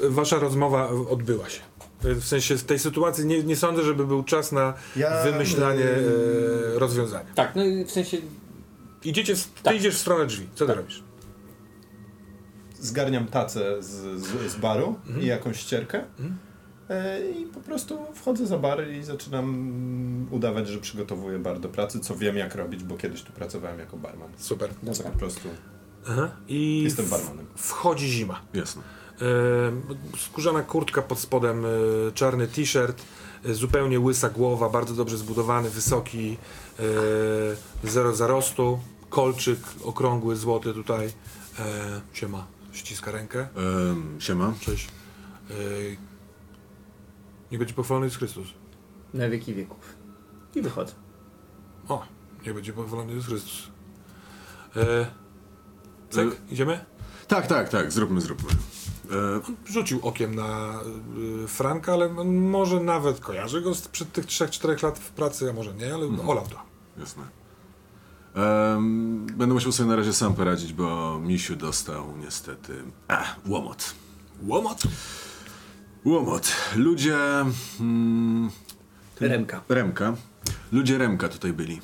Wasza 0.00 0.38
rozmowa 0.38 0.88
odbyła 0.88 1.48
się. 1.48 1.60
W 2.02 2.24
sensie 2.24 2.56
w 2.56 2.64
tej 2.64 2.78
sytuacji 2.78 3.26
nie, 3.26 3.42
nie 3.42 3.56
sądzę, 3.56 3.82
żeby 3.82 4.06
był 4.06 4.22
czas 4.22 4.52
na 4.52 4.74
Ja, 4.96 5.22
wymyślanie 5.24 5.80
yy, 5.80 6.72
e, 6.76 6.78
rozwiązania. 6.78 7.26
Tak, 7.34 7.56
no 7.56 7.64
i 7.64 7.84
w 7.84 7.90
sensie 7.90 8.16
Idziecie, 9.04 9.36
w, 9.36 9.44
ty 9.46 9.62
Tak. 9.62 9.76
idziesz 9.76 9.94
w 9.94 9.98
stronę 9.98 10.26
drzwi. 10.26 10.48
Co 10.54 10.64
ty 10.64 10.68
Tak. 10.72 10.76
robisz? 10.76 11.02
zgarniam 12.80 13.26
tacę 13.26 13.82
z, 13.82 14.20
z, 14.20 14.52
z 14.52 14.56
baru 14.56 14.96
Mhm. 15.06 15.22
i 15.22 15.26
jakąś 15.26 15.60
ścierkę 15.60 16.04
Mhm. 16.18 16.36
e, 16.88 17.30
i 17.30 17.46
po 17.46 17.60
prostu 17.60 17.98
wchodzę 18.14 18.46
za 18.46 18.58
bar 18.58 18.88
i 18.90 19.02
zaczynam 19.02 20.26
udawać, 20.30 20.68
że 20.68 20.78
przygotowuję 20.78 21.38
bar 21.38 21.60
do 21.60 21.68
pracy, 21.68 22.00
co 22.00 22.16
wiem 22.16 22.36
jak 22.36 22.54
robić, 22.54 22.84
bo 22.84 22.96
kiedyś 22.96 23.22
tu 23.22 23.32
pracowałem 23.32 23.78
jako 23.78 23.96
barman. 23.96 24.28
Super. 24.38 24.70
Dobra. 24.82 25.10
Po 25.10 25.18
prostu 25.18 25.48
Aha. 26.08 26.30
I 26.48 26.82
jestem 26.82 27.06
barmanem. 27.06 27.46
wchodzi 27.56 28.08
zima. 28.08 28.40
Jasne. 28.54 28.82
E, 29.20 30.16
skórzana 30.18 30.62
kurtka 30.62 31.02
pod 31.02 31.18
spodem, 31.18 31.64
e, 31.64 31.68
czarny 32.14 32.48
t-shirt, 32.48 33.02
e, 33.44 33.54
zupełnie 33.54 34.00
łysa 34.00 34.30
głowa, 34.30 34.68
bardzo 34.68 34.94
dobrze 34.94 35.18
zbudowany, 35.18 35.70
wysoki, 35.70 36.36
zero 37.84 38.14
zarostu, 38.14 38.80
kolczyk 39.10 39.58
okrągły, 39.84 40.36
złoty 40.36 40.74
tutaj. 40.74 41.12
Siema, 42.12 42.46
ściska 42.72 43.10
rękę. 43.10 43.48
Em, 43.90 44.20
siema. 44.20 44.54
Cześć. 44.60 44.88
Nie 47.52 47.58
będzie 47.58 47.74
pochwalony 47.74 48.06
Jezus 48.06 48.18
Chrystus. 48.18 48.48
Na 49.14 49.28
wieki 49.28 49.54
wieków. 49.54 49.94
I 50.54 50.62
wychodzę. 50.62 50.92
O, 51.88 52.02
nie 52.46 52.54
będzie 52.54 52.72
pochwalony 52.72 53.12
Jezus 53.12 53.28
Chrystus. 53.28 53.68
E, 54.76 55.06
cyk, 56.10 56.32
E- 56.32 56.52
idziemy? 56.52 56.84
Tak, 57.28 57.46
tak, 57.46 57.68
tak, 57.68 57.92
zróbmy, 57.92 58.20
zróbmy. 58.20 58.50
E, 59.10 59.40
Rzucił 59.72 60.00
okiem 60.02 60.34
na 60.34 60.80
y, 61.44 61.48
Franka, 61.48 61.92
ale 61.92 62.08
może 62.24 62.80
nawet 62.80 63.20
kojarzy 63.20 63.60
go 63.60 63.74
sprzed 63.74 64.12
tych 64.12 64.26
3-4 64.26 64.82
lat 64.82 64.98
w 64.98 65.10
pracy, 65.10 65.50
a 65.50 65.52
może 65.52 65.74
nie, 65.74 65.94
ale 65.94 66.06
olał 66.26 66.46
to. 66.48 66.62
jasne. 66.98 67.22
Em, 68.34 69.26
będę 69.26 69.54
musiał 69.54 69.72
sobie 69.72 69.88
na 69.88 69.96
razie 69.96 70.12
sam 70.12 70.34
poradzić, 70.34 70.72
bo 70.72 71.18
Misiu 71.22 71.56
dostał 71.56 72.16
niestety... 72.16 72.82
A, 73.08 73.24
łomot. 73.46 73.94
Łomot? 74.42 74.82
Łomot. 76.04 76.52
Ludzie... 76.76 77.16
Mm, 77.80 78.50
Remka. 79.20 79.60
Remka. 79.68 80.14
Ludzie 80.72 80.98
Remka 80.98 81.28
tutaj 81.28 81.52
byli. 81.52 81.80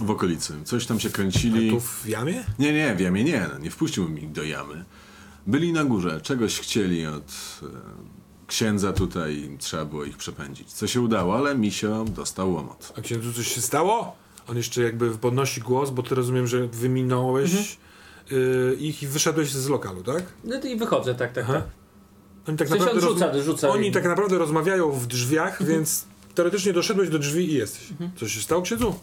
W 0.00 0.10
okolicy. 0.10 0.54
Coś 0.64 0.86
tam 0.86 1.00
się 1.00 1.10
kręcili. 1.10 1.70
Tu 1.70 1.80
w 1.80 2.06
jamie? 2.08 2.44
Nie, 2.58 2.72
nie, 2.72 2.94
w 2.94 3.00
jamie 3.00 3.24
nie. 3.24 3.46
No, 3.52 3.58
nie 3.58 3.70
wpuściłbym 3.70 4.18
ich 4.18 4.32
do 4.32 4.42
jamy. 4.42 4.84
Byli 5.46 5.72
na 5.72 5.84
górze, 5.84 6.20
czegoś 6.20 6.60
chcieli 6.60 7.06
od 7.06 7.22
e, 7.62 7.66
księdza 8.46 8.92
tutaj 8.92 9.56
trzeba 9.58 9.84
było 9.84 10.04
ich 10.04 10.16
przepędzić. 10.16 10.72
Co 10.72 10.86
się 10.86 11.00
udało, 11.00 11.36
ale 11.36 11.54
Misio 11.54 12.04
dostał 12.04 12.52
łomot. 12.52 12.92
A 12.98 13.00
księdzu 13.00 13.32
coś 13.32 13.54
się 13.54 13.60
stało? 13.60 14.16
On 14.48 14.56
jeszcze 14.56 14.82
jakby 14.82 15.10
podnosi 15.10 15.60
głos, 15.60 15.90
bo 15.90 16.02
ty 16.02 16.14
rozumiem, 16.14 16.46
że 16.46 16.66
wyminąłeś 16.66 17.78
y, 18.32 18.76
ich 18.80 19.02
i 19.02 19.06
wyszedłeś 19.06 19.50
z 19.50 19.68
lokalu, 19.68 20.02
tak? 20.02 20.22
No 20.44 20.60
to 20.60 20.66
i 20.68 20.76
wychodzę, 20.76 21.14
tak, 21.14 21.32
tak, 21.32 21.44
Aha. 21.44 21.52
tak. 21.52 21.62
Oni 22.48 22.58
tak 22.58 22.68
W 22.68 22.70
sensie 22.70 22.84
on 22.90 22.94
naprawdę 22.96 23.14
rzuca- 23.14 23.32
rozma- 23.32 23.42
rzuca 23.42 23.68
Oni 23.68 23.86
im. 23.86 23.92
tak 23.94 24.04
naprawdę 24.04 24.38
rozmawiają 24.38 24.92
w 24.92 25.06
drzwiach, 25.06 25.60
Mhm. 25.60 25.70
więc 25.70 26.04
teoretycznie 26.34 26.72
doszedłeś 26.72 27.08
do 27.08 27.18
drzwi 27.18 27.52
i 27.52 27.54
jesteś. 27.54 27.88
Coś 28.16 28.32
się 28.34 28.40
stało, 28.40 28.62
księdzu? 28.62 28.94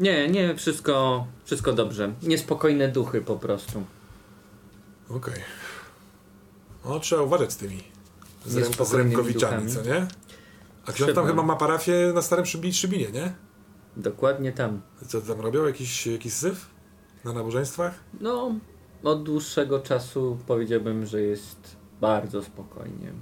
Nie, 0.00 0.28
nie, 0.28 0.56
wszystko, 0.56 1.26
wszystko 1.44 1.72
dobrze. 1.72 2.12
Niespokojne 2.22 2.88
duchy 2.88 3.20
po 3.20 3.36
prostu. 3.36 3.82
Okej. 5.08 5.34
O, 6.84 7.00
trzeba 7.00 7.22
uważać 7.22 7.52
z 7.52 7.56
tymi 7.56 7.82
z, 8.46 8.56
rem, 8.56 8.86
z 8.86 8.94
Remkowiczami, 8.94 9.70
co 9.72 9.82
nie? 9.82 10.06
A 10.86 10.92
ksiądz 10.92 11.14
tam 11.14 11.26
chyba 11.26 11.42
ma 11.42 11.56
parafię 11.56 12.12
na 12.14 12.22
Starym 12.22 12.46
Szybi, 12.46 12.74
Szybinie, 12.74 13.10
nie? 13.10 13.34
Dokładnie 13.96 14.52
tam. 14.52 14.82
Co 15.06 15.20
tam 15.20 15.40
robią? 15.40 15.66
Jakiś, 15.66 16.06
jakiś 16.06 16.32
syf? 16.32 16.66
Na 17.24 17.32
nabożeństwach? 17.32 17.94
No, 18.20 18.54
od 19.02 19.22
dłuższego 19.22 19.80
czasu 19.80 20.38
powiedziałbym, 20.46 21.06
że 21.06 21.20
jest 21.22 21.76
bardzo 22.00 22.42
spokojnie. 22.42 23.12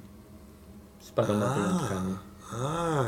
Z 1.01 1.11
paroma 1.11 1.55
wyjątkami. 1.55 2.15
A, 2.53 3.05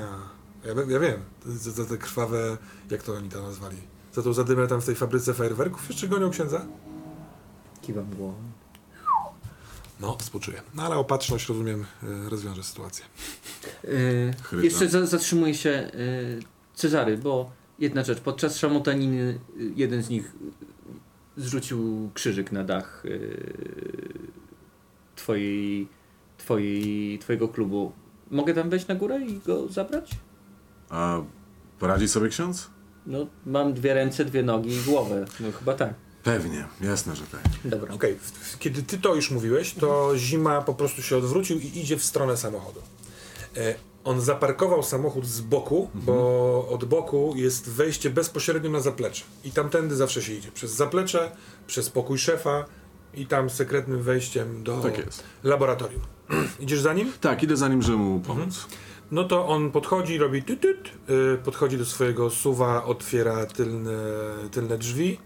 ja, 0.64 0.74
ja 0.88 0.98
wiem. 0.98 1.20
Za, 1.46 1.70
za 1.70 1.84
te 1.84 1.98
krwawe, 1.98 2.56
jak 2.90 3.02
to 3.02 3.14
oni 3.14 3.28
to 3.28 3.42
nazwali? 3.42 3.76
Za 4.12 4.22
tą 4.22 4.32
zadymę 4.32 4.66
tam 4.66 4.80
w 4.80 4.86
tej 4.86 4.94
fabryce 4.94 5.34
fajerwerków 5.34 5.88
jeszcze 5.88 6.08
gonią 6.08 6.30
księdza? 6.30 6.66
Kiwam 7.82 8.10
głową. 8.10 8.51
No, 10.02 10.16
współczuję. 10.20 10.62
No 10.74 10.82
ale 10.82 10.96
opatrzność, 10.96 11.48
rozumiem, 11.48 11.84
y, 12.02 12.30
rozwiąże 12.30 12.62
sytuację. 12.62 13.04
Yy, 14.52 14.62
jeszcze 14.62 14.88
za, 14.88 15.06
zatrzymuje 15.06 15.54
się 15.54 15.90
yy, 15.94 16.42
Cezary, 16.74 17.18
bo 17.18 17.50
jedna 17.78 18.04
rzecz. 18.04 18.20
Podczas 18.20 18.58
szamotaniny 18.58 19.38
yy, 19.56 19.72
jeden 19.76 20.02
z 20.02 20.08
nich 20.08 20.32
yy, 21.36 21.44
zrzucił 21.44 22.10
krzyżyk 22.14 22.52
na 22.52 22.64
dach 22.64 23.02
yy, 23.04 23.52
twojej, 25.16 25.88
twojej, 26.38 27.18
twojego 27.18 27.48
klubu. 27.48 27.92
Mogę 28.30 28.54
tam 28.54 28.70
wejść 28.70 28.86
na 28.86 28.94
górę 28.94 29.20
i 29.20 29.38
go 29.38 29.68
zabrać? 29.68 30.10
A 30.90 31.20
poradzi 31.78 32.08
sobie 32.08 32.28
ksiądz? 32.28 32.70
No, 33.06 33.26
mam 33.46 33.74
dwie 33.74 33.94
ręce, 33.94 34.24
dwie 34.24 34.42
nogi 34.42 34.70
i 34.70 34.80
głowę. 34.80 35.24
No 35.40 35.52
chyba 35.52 35.74
tak. 35.74 35.94
Pewnie, 36.24 36.66
jasne, 36.80 37.16
że 37.16 37.22
tak. 37.26 37.40
Dobra. 37.64 37.94
Okej, 37.94 38.14
w- 38.16 38.58
kiedy 38.58 38.82
ty 38.82 38.98
to 38.98 39.14
już 39.14 39.30
mówiłeś, 39.30 39.74
to 39.74 40.12
Zima 40.16 40.60
po 40.62 40.74
prostu 40.74 41.02
się 41.02 41.16
odwrócił 41.16 41.58
i 41.58 41.78
idzie 41.78 41.96
w 41.96 42.04
stronę 42.04 42.36
samochodu. 42.36 42.80
E, 43.56 43.74
on 44.04 44.20
zaparkował 44.20 44.82
samochód 44.82 45.26
z 45.26 45.40
boku, 45.40 45.90
bo 45.94 46.68
od 46.70 46.84
boku 46.84 47.32
jest 47.36 47.70
wejście 47.70 48.10
bezpośrednio 48.10 48.70
na 48.70 48.80
zaplecze. 48.80 49.24
I 49.44 49.50
tamtędy 49.50 49.96
zawsze 49.96 50.22
się 50.22 50.32
idzie. 50.32 50.52
Przez 50.52 50.70
zaplecze, 50.70 51.30
przez 51.66 51.90
pokój 51.90 52.18
szefa 52.18 52.64
i 53.14 53.26
tam 53.26 53.50
sekretnym 53.50 54.02
wejściem 54.02 54.64
do 54.64 54.80
Tak 54.80 54.98
jest. 54.98 55.22
laboratorium. 55.44 56.02
Idziesz 56.60 56.80
za 56.80 56.92
nim? 56.92 57.12
Tak, 57.20 57.42
idę 57.42 57.56
za 57.56 57.68
nim, 57.68 57.82
żeby 57.82 57.96
mu 57.98 58.20
pomóc. 58.20 58.66
No 59.10 59.24
to 59.24 59.48
on 59.48 59.70
podchodzi, 59.70 60.18
robi 60.18 60.42
tyt, 60.42 60.60
tyt, 60.60 60.90
y, 61.34 61.38
podchodzi 61.44 61.78
do 61.78 61.84
swojego 61.84 62.30
suwa, 62.30 62.84
otwiera 62.84 63.46
tylne, 63.46 63.90
tylne 64.50 64.78
drzwi, 64.78 65.18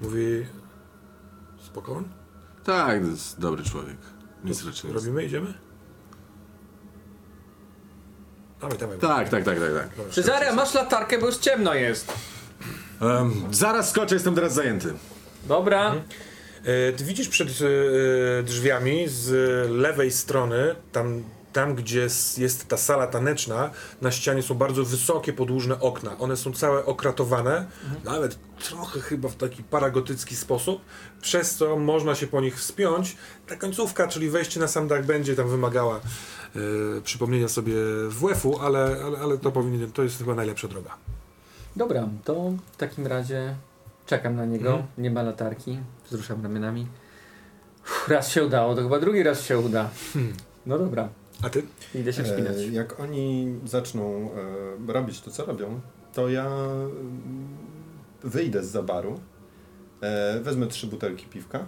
mówi 0.00 0.46
spokojnie, 1.66 2.08
Tak, 2.64 3.02
to 3.02 3.06
jest 3.08 3.40
dobry 3.40 3.64
człowiek. 3.64 3.96
Nic 4.44 4.64
raczej 4.66 4.90
nie 4.90 4.96
robimy, 4.96 5.24
idziemy? 5.24 5.54
Dawaj, 8.60 8.78
dawaj. 8.78 8.98
Tak, 8.98 9.28
tak, 9.28 9.44
tak, 9.44 9.58
tak, 9.60 9.74
tak. 9.74 9.96
Dobra. 9.96 10.12
Cezary, 10.12 10.48
a 10.48 10.54
masz 10.54 10.74
latarkę, 10.74 11.18
bo 11.18 11.26
już 11.26 11.36
ciemno 11.36 11.74
jest. 11.74 12.12
Em, 13.00 13.32
zaraz 13.50 13.90
skoczę, 13.90 14.14
jestem 14.14 14.34
teraz 14.34 14.54
zajęty. 14.54 14.94
Dobra. 15.48 15.94
E, 16.64 16.92
Ty 16.92 17.04
widzisz 17.04 17.28
przed 17.28 17.48
e, 17.48 18.42
drzwiami 18.42 19.04
z 19.08 19.30
lewej 19.70 20.10
strony, 20.10 20.74
tam, 20.92 21.24
tam 21.52 21.74
gdzie 21.74 22.08
jest 22.38 22.68
ta 22.68 22.76
sala 22.76 23.06
taneczna, 23.06 23.70
na 24.00 24.10
ścianie 24.10 24.42
są 24.42 24.54
bardzo 24.54 24.84
wysokie, 24.84 25.32
podłużne 25.32 25.80
okna. 25.80 26.18
One 26.18 26.36
są 26.36 26.52
całe 26.52 26.84
okratowane, 26.84 27.66
nawet 28.04 28.38
trochę 28.58 29.00
chyba 29.00 29.28
w 29.28 29.36
taki 29.36 29.62
paragotycki 29.62 30.36
sposób, 30.36 30.82
przez 31.20 31.54
co 31.54 31.78
można 31.78 32.14
się 32.14 32.26
po 32.26 32.40
nich 32.40 32.56
wspiąć. 32.56 33.16
Ta 33.46 33.56
końcówka, 33.56 34.08
czyli 34.08 34.30
wejście 34.30 34.60
na 34.60 34.68
sam 34.68 34.88
dach 34.88 35.06
będzie 35.06 35.36
tam 35.36 35.48
wymagała 35.48 35.96
e, 35.96 37.00
przypomnienia 37.00 37.48
sobie 37.48 37.74
WF-u, 38.08 38.58
ale, 38.58 38.96
ale, 39.04 39.18
ale 39.18 39.38
to 39.38 39.52
powinien, 39.52 39.92
to 39.92 40.02
jest 40.02 40.18
chyba 40.18 40.34
najlepsza 40.34 40.68
droga. 40.68 40.96
Dobra, 41.76 42.08
to 42.24 42.52
w 42.72 42.76
takim 42.76 43.06
razie 43.06 43.54
czekam 44.06 44.36
na 44.36 44.44
niego. 44.44 44.70
Mhm. 44.70 44.88
Nie 44.98 45.10
ma 45.10 45.22
latarki. 45.22 45.78
Wzruszam 46.06 46.42
ramionami. 46.42 46.86
Uff, 47.82 48.08
raz 48.08 48.30
się 48.30 48.44
udało, 48.44 48.74
to 48.74 48.82
chyba 48.82 49.00
drugi 49.00 49.22
raz 49.22 49.42
się 49.42 49.58
uda. 49.58 49.90
Hmm. 50.12 50.32
No 50.66 50.78
dobra, 50.78 51.08
A 51.42 51.50
ty? 51.50 51.62
idę 51.94 52.12
się 52.12 52.24
wspinać. 52.24 52.56
E, 52.56 52.66
jak 52.66 53.00
oni 53.00 53.54
zaczną 53.64 54.30
e, 54.88 54.92
robić 54.92 55.20
to, 55.20 55.30
co 55.30 55.44
robią, 55.44 55.80
to 56.12 56.28
ja 56.28 56.46
mm, 56.46 57.48
wyjdę 58.22 58.64
z 58.64 58.86
baru, 58.86 59.20
e, 60.00 60.40
wezmę 60.40 60.66
trzy 60.66 60.86
butelki 60.86 61.26
piwka 61.26 61.66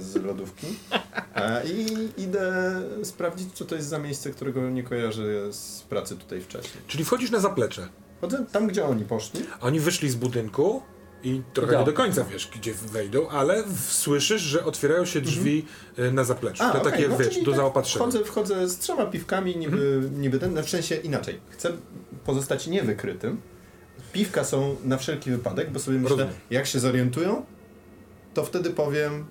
z 0.00 0.16
lodówki 0.16 0.66
e, 1.34 1.62
i 1.66 2.08
idę 2.22 2.74
sprawdzić, 3.02 3.52
co 3.52 3.64
to 3.64 3.74
jest 3.74 3.88
za 3.88 3.98
miejsce, 3.98 4.30
którego 4.30 4.70
nie 4.70 4.82
kojarzę 4.82 5.52
z 5.52 5.82
pracy 5.82 6.16
tutaj 6.16 6.40
wcześniej. 6.40 6.84
Czyli 6.86 7.04
wchodzisz 7.04 7.30
na 7.30 7.40
zaplecze. 7.40 7.88
Chodzę 8.20 8.46
tam, 8.52 8.66
gdzie 8.66 8.84
oni 8.84 9.04
poszli. 9.04 9.40
Oni 9.60 9.80
wyszli 9.80 10.10
z 10.10 10.14
budynku 10.14 10.82
i 11.24 11.42
trochę 11.52 11.78
nie 11.78 11.84
do 11.84 11.92
końca 11.92 12.24
wiesz, 12.24 12.48
gdzie 12.56 12.74
wejdą, 12.74 13.28
ale 13.28 13.64
słyszysz, 13.88 14.42
że 14.42 14.64
otwierają 14.64 15.04
się 15.04 15.20
drzwi 15.20 15.66
y, 15.98 16.12
na 16.12 16.24
zapleczu. 16.24 16.64
to 16.72 16.80
okej, 16.80 16.92
takie, 16.92 17.08
no, 17.08 17.16
wiesz, 17.16 17.38
do 17.38 17.50
tak 17.50 17.56
zaopatrzenia. 17.56 18.04
Wchodzę, 18.04 18.24
wchodzę 18.24 18.68
z 18.68 18.78
trzema 18.78 19.06
piwkami, 19.06 19.56
niby, 19.56 20.10
niby 20.12 20.38
ten, 20.38 20.62
w 20.62 20.70
sensie 20.70 20.94
inaczej. 20.94 21.40
Chcę 21.50 21.72
pozostać 22.24 22.66
niewykrytym. 22.66 23.40
Piwka 24.12 24.44
są 24.44 24.76
na 24.84 24.96
wszelki 24.96 25.30
wypadek, 25.30 25.70
bo 25.70 25.78
sobie 25.78 25.98
myślę, 25.98 26.16
Rozumiem. 26.16 26.34
jak 26.50 26.66
się 26.66 26.80
zorientują, 26.80 27.46
to 28.34 28.44
wtedy 28.44 28.70
powiem, 28.70 29.26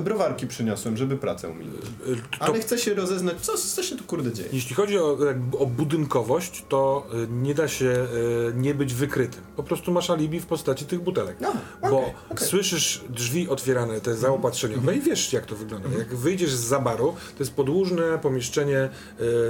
browarki 0.00 0.46
przyniosłem, 0.46 0.96
żeby 0.96 1.16
pracę 1.16 1.48
umilić. 1.48 1.74
Y, 2.08 2.16
To, 2.38 2.44
Ale 2.44 2.60
chcę 2.60 2.78
się 2.78 2.94
rozeznać, 2.94 3.40
co, 3.40 3.52
co 3.58 3.82
się 3.82 3.96
tu 3.96 4.04
kurde 4.04 4.32
dzieje. 4.32 4.48
jeśli 4.52 4.74
chodzi 4.76 4.98
o, 4.98 5.18
o 5.58 5.66
budynkowość, 5.66 6.64
to 6.68 7.06
y, 7.24 7.26
nie 7.30 7.54
da 7.54 7.68
się 7.68 7.84
y, 7.86 8.52
nie 8.56 8.74
być 8.74 8.94
wykrytym. 8.94 9.42
Po 9.56 9.62
prostu 9.62 9.92
masz 9.92 10.10
alibi 10.10 10.40
w 10.40 10.46
postaci 10.46 10.84
tych 10.86 11.00
butelek. 11.00 11.36
No, 11.40 11.52
Bo 11.90 12.10
okej. 12.30 12.48
słyszysz 12.48 13.04
drzwi 13.08 13.48
otwierane, 13.48 14.00
te 14.00 14.14
zaopatrzeniowe 14.16 14.96
i 14.96 15.00
wiesz 15.00 15.32
jak 15.32 15.46
to 15.46 15.56
wygląda. 15.56 15.88
Jak 15.98 16.14
wyjdziesz 16.16 16.54
z 16.54 16.60
zabaru, 16.64 17.14
to 17.38 17.42
jest 17.44 17.52
podłużne 17.54 18.18
pomieszczenie 18.18 18.88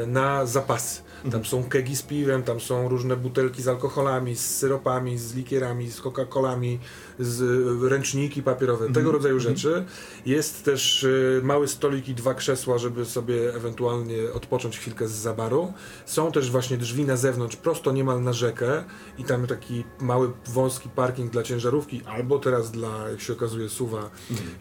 na 0.06 0.46
zapasy. 0.46 1.00
Tam 1.32 1.44
są 1.44 1.64
kegi 1.64 1.96
z 1.96 2.02
piwem, 2.02 2.42
tam 2.42 2.60
są 2.60 2.88
różne 2.88 3.16
butelki 3.16 3.62
z 3.62 3.68
alkoholami, 3.68 4.36
z 4.36 4.56
syropami, 4.56 5.18
z 5.18 5.34
likierami, 5.34 5.90
z 5.90 6.00
Coca-Colami, 6.00 6.78
z 7.24 7.42
ręczniki 7.82 8.42
papierowe, 8.42 8.92
tego 8.92 9.12
rodzaju 9.12 9.40
rzeczy. 9.40 9.84
Jest 10.26 10.64
też 10.64 11.04
e, 11.04 11.42
mały 11.42 11.68
stolik 11.68 12.08
i 12.08 12.14
dwa 12.14 12.34
krzesła, 12.34 12.78
żeby 12.78 13.04
sobie 13.04 13.54
ewentualnie 13.54 14.32
odpocząć 14.34 14.78
chwilkę 14.78 15.08
z 15.08 15.12
zabaru. 15.12 15.72
Są 16.06 16.32
też 16.32 16.50
właśnie 16.50 16.76
drzwi 16.76 17.04
na 17.04 17.16
zewnątrz, 17.16 17.56
prosto 17.56 17.92
niemal 17.92 18.22
na 18.22 18.32
rzekę 18.32 18.84
i 19.18 19.24
tam 19.24 19.46
taki 19.46 19.84
mały, 20.00 20.30
wąski 20.46 20.88
parking 20.88 21.32
dla 21.32 21.42
ciężarówki, 21.42 22.00
albo 22.06 22.38
teraz 22.38 22.70
dla, 22.70 23.08
jak 23.08 23.20
się 23.20 23.32
okazuje, 23.32 23.68
suwa 23.68 24.10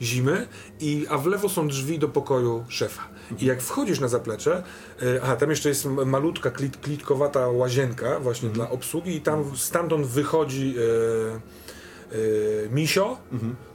zimy. 0.01 0.47
I, 0.79 1.05
a 1.09 1.17
w 1.17 1.25
lewo 1.25 1.49
są 1.49 1.67
drzwi 1.67 1.99
do 1.99 2.09
pokoju 2.09 2.65
szefa. 2.69 3.07
I 3.39 3.45
jak 3.45 3.61
wchodzisz 3.61 3.99
na 3.99 4.07
zaplecze, 4.07 4.63
aha, 5.23 5.35
tam 5.35 5.49
jeszcze 5.49 5.69
jest 5.69 5.85
malutka, 5.85 6.51
klit, 6.51 6.77
klitkowata 6.77 7.47
łazienka 7.47 8.19
właśnie 8.19 8.49
dla 8.49 8.69
obsługi 8.69 9.15
i 9.15 9.21
tam 9.21 9.57
stamtąd 9.57 10.07
wychodzi 10.07 10.75
e, 11.35 11.60
e, 12.11 12.69
misio, 12.69 13.17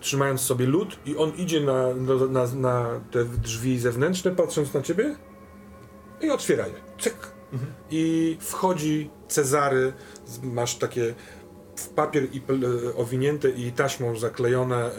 trzymając 0.01 0.41
sobie 0.41 0.67
lód 0.67 0.99
i 1.07 1.17
on 1.17 1.33
idzie 1.37 1.61
na, 1.61 1.95
na, 2.31 2.47
na, 2.55 3.01
te 3.11 3.25
drzwi 3.25 3.79
zewnętrzne, 3.79 4.31
patrząc 4.31 4.75
na 4.75 4.83
ciebie 4.83 5.17
i 6.21 6.31
otwiera 6.31 6.67
je. 6.67 6.75
Cyk. 7.01 7.17
I 7.91 8.37
wchodzi 8.41 9.11
Cezary, 9.29 9.93
masz 10.43 10.75
takie 10.75 11.15
w 11.77 11.89
papier 11.89 12.25
i 12.35 12.39
e, 12.39 12.97
owinięte 12.97 13.51
i 13.51 13.73
taśmą 13.73 14.17
zaklejone 14.19 14.77
e, 14.87 14.91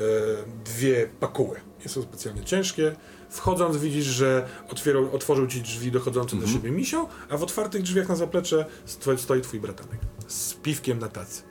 dwie 0.66 1.10
pakuły. 1.20 1.60
Nie 1.84 1.90
są 1.90 2.02
specjalnie 2.02 2.44
ciężkie. 2.44 2.96
Wchodząc 3.30 3.78
widzisz, 3.78 4.06
że 4.06 4.48
otwierał, 4.70 5.16
otworzył 5.16 5.48
ci 5.48 5.62
drzwi 5.62 5.92
dochodzące 5.92 6.36
do 6.36 6.48
siebie 6.48 6.72
misio, 6.72 7.08
a 7.30 7.38
w 7.38 7.44
otwartych 7.44 7.82
drzwiach 7.82 8.10
na 8.10 8.16
zaplecze 8.16 8.66
sto- 8.86 9.18
stoi 9.18 9.42
twój 9.42 9.60
bratanek. 9.60 10.00
Z 10.28 10.54
piwkiem 10.54 11.00
na 11.00 11.10
tacy. 11.10 11.42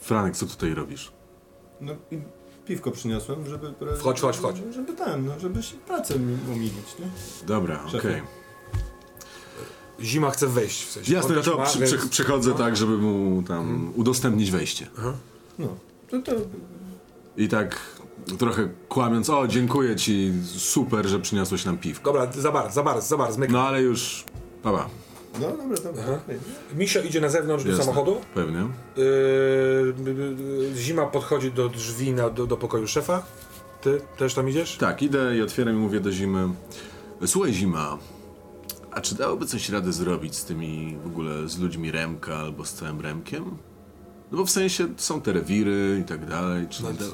Franek, 0.00 0.36
co 0.36 0.46
tutaj 0.46 0.74
robisz? 0.74 1.12
No 1.80 1.92
i 2.10 2.18
piwko 2.66 2.90
przyniosłem, 2.90 3.48
żeby... 3.48 3.74
Wchodź, 3.98 4.18
wchodź, 4.18 4.36
wchodź. 4.36 4.56
Żeby 4.74 4.92
ten, 4.92 5.26
no, 5.26 5.40
żeby 5.40 5.62
się 5.62 5.76
pracę 5.76 6.18
mi 6.18 6.38
umilić, 6.52 6.98
nie? 6.98 7.06
Dobra, 7.46 7.80
okej. 7.88 8.00
Szefie. 8.00 8.22
Zima 10.00 10.30
chce 10.30 10.46
wejść 10.46 10.84
w 10.84 10.90
sensie. 10.90 11.14
Jasne, 11.14 11.42
to 11.42 11.58
ma, 11.58 11.64
przy, 11.64 11.78
więc- 11.78 11.94
przy, 11.94 12.08
przychodzę 12.08 12.54
tak, 12.54 12.76
żeby 12.76 12.98
mu 12.98 13.42
tam 13.42 13.92
udostępnić 13.96 14.50
wejście. 14.50 14.86
No. 15.58 15.76
To, 16.10 16.22
to 16.22 16.32
I 17.36 17.48
tak 17.48 17.80
trochę 18.38 18.68
kłamiąc, 18.88 19.30
o 19.30 19.48
dziękuję 19.48 19.96
ci, 19.96 20.32
super, 20.56 21.06
że 21.06 21.20
przyniosłeś 21.20 21.64
nam 21.64 21.78
piwko. 21.78 22.12
Dobra, 22.12 22.32
za 22.32 22.52
bardzo, 22.52 22.74
za 22.74 22.82
bardzo, 22.82 23.08
za 23.08 23.16
bardzo. 23.16 23.38
No 23.48 23.62
ale 23.68 23.82
już, 23.82 24.24
papa, 24.62 24.88
No 25.40 25.56
dobra, 25.56 25.76
dobra. 25.84 26.20
Misio 26.76 27.00
idzie 27.02 27.20
na 27.20 27.28
zewnątrz 27.28 27.64
do 27.64 27.70
jasne, 27.70 27.84
samochodu. 27.84 28.20
Pewnie. 28.34 28.68
Yy, 28.96 29.94
zima 30.76 31.06
podchodzi 31.06 31.52
do 31.52 31.68
drzwi 31.68 32.12
na, 32.12 32.30
do, 32.30 32.46
do 32.46 32.56
pokoju 32.56 32.86
szefa. 32.86 33.22
Ty 33.80 34.00
też 34.18 34.34
tam 34.34 34.48
idziesz? 34.48 34.76
Tak, 34.76 35.02
idę 35.02 35.36
i 35.36 35.42
otwieram 35.42 35.74
i 35.74 35.78
mówię 35.78 36.00
do 36.00 36.12
Zimy, 36.12 36.48
słuchaj 37.26 37.52
Zima, 37.52 37.98
a 38.90 39.00
czy 39.00 39.14
dałoby 39.14 39.46
coś 39.46 39.68
radę 39.68 39.92
zrobić 39.92 40.36
z 40.36 40.44
tymi, 40.44 40.98
w 41.04 41.06
ogóle 41.06 41.48
z 41.48 41.58
ludźmi 41.58 41.92
Remka 41.92 42.36
albo 42.36 42.64
z 42.64 42.72
całym 42.72 43.00
Remkiem? 43.00 43.44
No 44.32 44.38
bo 44.38 44.44
w 44.44 44.50
sensie 44.50 44.88
są 44.96 45.20
te 45.20 45.32
rewiry 45.32 45.98
i 46.02 46.04
tak 46.08 46.26
dalej. 46.26 46.66
Czy 46.70 46.82
No, 46.82 46.88
no, 47.00 47.06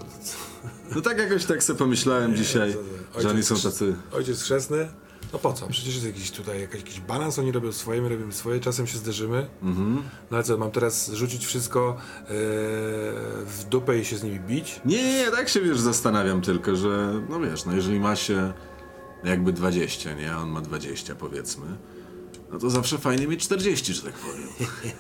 no 0.94 1.00
tak 1.00 1.18
jakoś 1.18 1.44
tak 1.44 1.62
sobie 1.62 1.78
pomyślałem 1.78 2.36
dzisiaj, 2.36 2.72
to- 2.72 2.78
to- 3.14 3.20
że 3.22 3.28
oni 3.30 3.40
ojciec- 3.40 3.56
są 3.56 3.70
tacy... 3.70 3.94
Ojciec 4.12 4.42
chrzestny? 4.42 4.88
No 5.32 5.38
po 5.38 5.52
co? 5.52 5.68
Przecież 5.68 5.94
jest 5.94 6.06
jakiś 6.06 6.30
tutaj 6.30 6.60
jakiś, 6.60 6.80
jakiś 6.80 7.00
balans, 7.00 7.38
oni 7.38 7.52
robią 7.52 7.72
swoje, 7.72 8.02
my 8.02 8.08
robimy 8.08 8.32
swoje, 8.32 8.60
czasem 8.60 8.86
się 8.86 8.98
zderzymy. 8.98 9.46
Mhm. 9.62 10.02
No 10.30 10.36
ale 10.36 10.44
co, 10.44 10.58
mam 10.58 10.70
teraz 10.70 11.10
rzucić 11.10 11.46
wszystko 11.46 11.96
yy, 12.20 12.26
w 13.44 13.64
dupę 13.68 13.98
i 13.98 14.04
się 14.04 14.16
z 14.16 14.22
nimi 14.22 14.40
bić? 14.40 14.80
Nie, 14.84 14.96
nie, 14.96 15.12
nie, 15.18 15.30
tak 15.30 15.48
się 15.48 15.60
wiesz, 15.60 15.80
zastanawiam 15.80 16.40
tylko, 16.40 16.76
że 16.76 17.22
no 17.28 17.40
wiesz, 17.40 17.64
no 17.64 17.74
jeżeli 17.74 18.00
ma 18.00 18.16
się 18.16 18.52
jakby 19.24 19.52
20, 19.52 20.14
nie, 20.14 20.36
on 20.36 20.48
ma 20.48 20.60
20 20.60 21.14
powiedzmy, 21.14 21.66
no 22.52 22.58
to 22.58 22.70
zawsze 22.70 22.98
fajnie 22.98 23.26
mieć 23.26 23.44
40, 23.44 23.94
że 23.94 24.02
tak 24.02 24.12
powiem. 24.14 24.48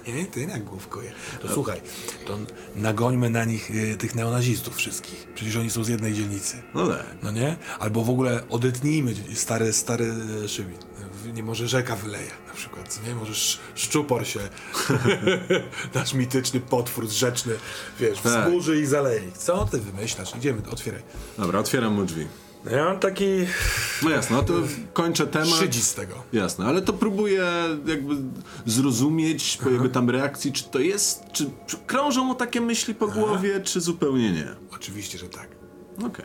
Nie, 0.06 0.26
ty 0.34 0.46
na 0.46 0.58
główko 0.58 1.02
je. 1.02 1.12
To 1.42 1.54
słuchaj, 1.54 1.80
to 2.26 2.38
nagońmy 2.76 3.30
na 3.30 3.44
nich 3.44 3.70
y, 3.70 3.96
tych 3.96 4.14
neonazistów 4.14 4.76
wszystkich. 4.76 5.26
Przecież 5.34 5.56
oni 5.56 5.70
są 5.70 5.84
z 5.84 5.88
jednej 5.88 6.14
dzielnicy. 6.14 6.62
No 6.74 6.86
tak. 6.88 7.06
No 7.22 7.30
nie? 7.30 7.56
Albo 7.78 8.04
w 8.04 8.10
ogóle 8.10 8.48
odetnijmy 8.48 9.14
stary, 9.34 9.72
stary 9.72 10.12
szybin. 10.48 10.78
Nie 11.34 11.42
może 11.42 11.68
rzeka 11.68 11.96
wyleje 11.96 12.30
na 12.48 12.54
przykład, 12.54 13.00
nie? 13.06 13.14
Może 13.14 13.32
sz- 13.32 13.60
szczupor 13.74 14.26
się, 14.26 14.40
nasz 15.94 16.14
mityczny 16.14 16.60
potwór 16.60 17.08
rzeczny, 17.08 17.54
wiesz, 18.00 18.18
Tak. 18.20 18.44
wzburzy 18.48 18.80
i 18.80 18.86
zaleje. 18.86 19.32
Co 19.38 19.66
ty 19.70 19.78
wymyślasz? 19.80 20.36
Idziemy, 20.36 20.62
otwieraj. 20.70 21.02
Dobra, 21.38 21.58
otwieram 21.58 21.94
mu 21.94 22.04
drzwi. 22.04 22.26
No 22.64 22.70
ja 22.70 22.84
mam 22.84 22.98
taki 23.00 23.26
No 24.02 24.10
jasne, 24.10 24.36
no 24.36 24.42
to 24.42 24.52
kończę 24.92 25.26
temat. 25.26 25.48
szydzi 25.48 25.82
z 25.82 25.94
tego. 25.94 26.14
Jasne, 26.32 26.64
ale 26.66 26.82
to 26.82 26.92
próbuję 26.92 27.44
jakby 27.86 28.14
zrozumieć 28.66 29.58
po 29.62 29.70
jego 29.70 29.88
tam 29.88 30.10
reakcji, 30.10 30.52
czy 30.52 30.64
to 30.64 30.78
jest, 30.78 31.22
czy, 31.32 31.50
krążą 31.86 32.24
mu 32.24 32.34
takie 32.34 32.60
myśli 32.60 32.94
po 32.94 33.08
głowie, 33.08 33.60
czy 33.60 33.80
zupełnie 33.80 34.32
nie. 34.32 34.46
Oczywiście, 34.74 35.18
że 35.18 35.28
tak. 35.28 35.48
Okej. 36.06 36.24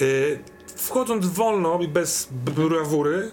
Y, 0.00 0.38
wchodząc 0.76 1.26
wolno 1.26 1.78
i 1.82 1.88
bez 1.88 2.28
brawury, 2.30 3.30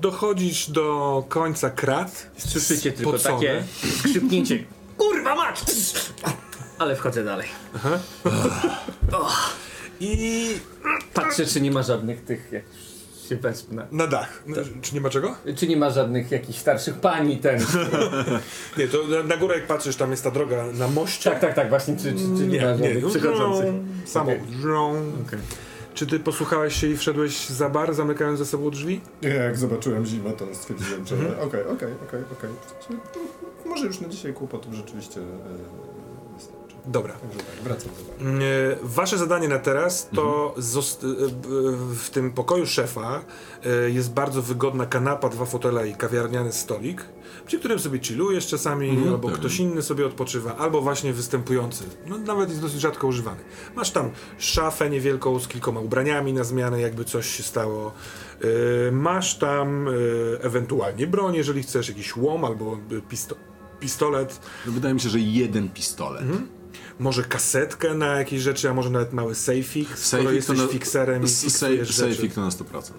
dochodzisz 0.00 0.70
do 0.70 1.24
końca 1.28 1.70
krat. 1.70 2.30
Słyszycie 2.38 2.92
tylko 2.92 3.18
spocony. 3.18 3.40
takie 3.46 3.64
skrzypnięcie. 3.98 4.64
Kurwa 4.98 5.34
mać! 5.34 5.60
Ale 6.78 6.96
wchodzę 6.96 7.24
dalej. 7.24 7.48
I 10.02 10.48
Patrzę, 11.14 11.46
czy 11.46 11.60
nie 11.60 11.70
ma 11.70 11.82
żadnych 11.82 12.24
tych, 12.24 12.52
jak 12.52 12.62
się 13.28 13.36
wespnę. 13.36 13.86
na 13.92 14.06
dach. 14.06 14.42
No, 14.46 14.56
Czy 14.82 14.94
nie 14.94 15.00
ma 15.00 15.10
czego? 15.10 15.34
Czy 15.56 15.68
nie 15.68 15.76
ma 15.76 15.90
żadnych 15.90 16.30
jakichś 16.30 16.58
starszych 16.58 16.94
pani 16.94 17.36
ten. 17.38 17.60
Nie, 18.78 18.88
to 18.88 18.98
na, 19.08 19.22
na 19.22 19.36
górę 19.36 19.54
jak 19.54 19.66
patrzysz, 19.66 19.96
tam 19.96 20.10
jest 20.10 20.24
ta 20.24 20.30
droga 20.30 20.64
na 20.74 20.88
moście. 20.88 21.30
tak, 21.30 21.40
tak, 21.40 21.54
tak, 21.54 21.68
właśnie, 21.68 21.96
czy, 21.96 22.02
czy, 22.12 22.18
czy 22.18 22.46
nie, 22.46 22.60
ma 22.62 22.68
żadnych 22.68 23.06
przychodzących. 23.06 23.74
Samochód. 24.04 24.48
Żrą. 24.60 24.90
Okej. 25.26 25.38
Czy 25.94 26.06
ty 26.06 26.20
posłuchałeś 26.20 26.80
się 26.80 26.86
i 26.86 26.96
wszedłeś 26.96 27.46
za 27.48 27.68
bar, 27.70 27.94
zamykając 27.94 28.38
za 28.38 28.44
sobą 28.44 28.70
drzwi? 28.70 29.00
Ja 29.22 29.34
Jak 29.34 29.56
zobaczyłem 29.58 30.06
zimę, 30.06 30.30
to 30.32 30.46
stwierdziłem, 30.54 31.06
że 31.06 31.14
Mhm. 31.14 31.34
okej, 31.34 31.60
okej, 31.62 31.88
okej, 32.08 32.20
okej. 32.32 32.50
Może 33.66 33.86
już 33.86 34.00
na 34.00 34.08
dzisiaj 34.08 34.32
kłopotów 34.32 34.74
rzeczywiście 34.74 35.20
e. 35.20 35.91
Dobra. 36.86 37.12
Tak, 37.12 37.64
wracam 37.64 37.88
do. 38.18 38.24
Mm, 38.24 38.40
e, 38.42 38.42
Wasze 38.82 39.18
zadanie 39.18 39.48
na 39.48 39.58
teraz 39.58 40.08
to 40.14 40.54
zost- 40.58 41.04
e, 41.04 41.28
b- 41.28 41.48
w 41.94 42.10
tym 42.10 42.32
pokoju 42.32 42.66
szefa 42.66 43.20
e, 43.64 43.90
jest 43.90 44.12
bardzo 44.12 44.42
wygodna 44.42 44.86
kanapa, 44.86 45.28
dwa 45.28 45.44
fotele 45.44 45.88
i 45.88 45.94
kawiarniany 45.94 46.52
stolik, 46.52 47.04
przy 47.46 47.58
którym 47.58 47.78
sobie 47.78 47.98
chillujesz 48.00 48.46
czasami, 48.46 48.88
Mhm, 48.88 49.08
albo 49.08 49.28
pewnie. 49.28 49.38
ktoś 49.38 49.58
inny 49.60 49.82
sobie 49.82 50.06
odpoczywa, 50.06 50.56
albo 50.56 50.80
właśnie 50.82 51.12
występujący. 51.12 51.84
No, 52.06 52.18
nawet 52.18 52.48
jest 52.48 52.60
dosyć 52.62 52.80
rzadko 52.80 53.06
używany. 53.06 53.40
Masz 53.76 53.90
tam 53.90 54.10
szafę 54.38 54.90
niewielką 54.90 55.40
z 55.40 55.48
kilkoma 55.48 55.80
ubraniami 55.80 56.32
na 56.32 56.44
zmianę, 56.44 56.80
jakby 56.80 57.04
coś 57.04 57.26
się 57.26 57.42
stało. 57.42 57.92
E, 58.88 58.92
Masz 58.92 59.38
tam 59.38 59.88
e, 59.88 59.92
ewentualnie 60.44 61.06
broń, 61.06 61.34
jeżeli 61.34 61.62
chcesz, 61.62 61.88
jakiś 61.88 62.16
łom 62.16 62.44
albo 62.44 62.72
e, 62.74 62.94
pisto- 63.12 63.34
pistolet. 63.80 64.40
No 64.66 64.72
wydaje 64.72 64.94
mi 64.94 65.00
się, 65.00 65.08
że 65.08 65.18
jeden 65.20 65.68
pistolet. 65.68 66.22
Może 66.98 67.22
kasetkę 67.24 67.94
na 67.94 68.06
jakieś 68.18 68.40
rzeczy, 68.40 68.70
a 68.70 68.74
może 68.74 68.90
nawet 68.90 69.12
mały 69.12 69.34
sejfik, 69.34 69.88
skoro 69.98 70.22
Sejfik 70.22 70.34
jesteś 70.36 70.58
na- 70.58 70.66
fikserem 70.66 71.22
i 71.24 71.28
fiksujesz 71.28 71.88
rzeczy. 71.88 72.14
Sejfik 72.14 72.34
to 72.34 72.40
na 72.40 72.50
100%. 72.50 72.92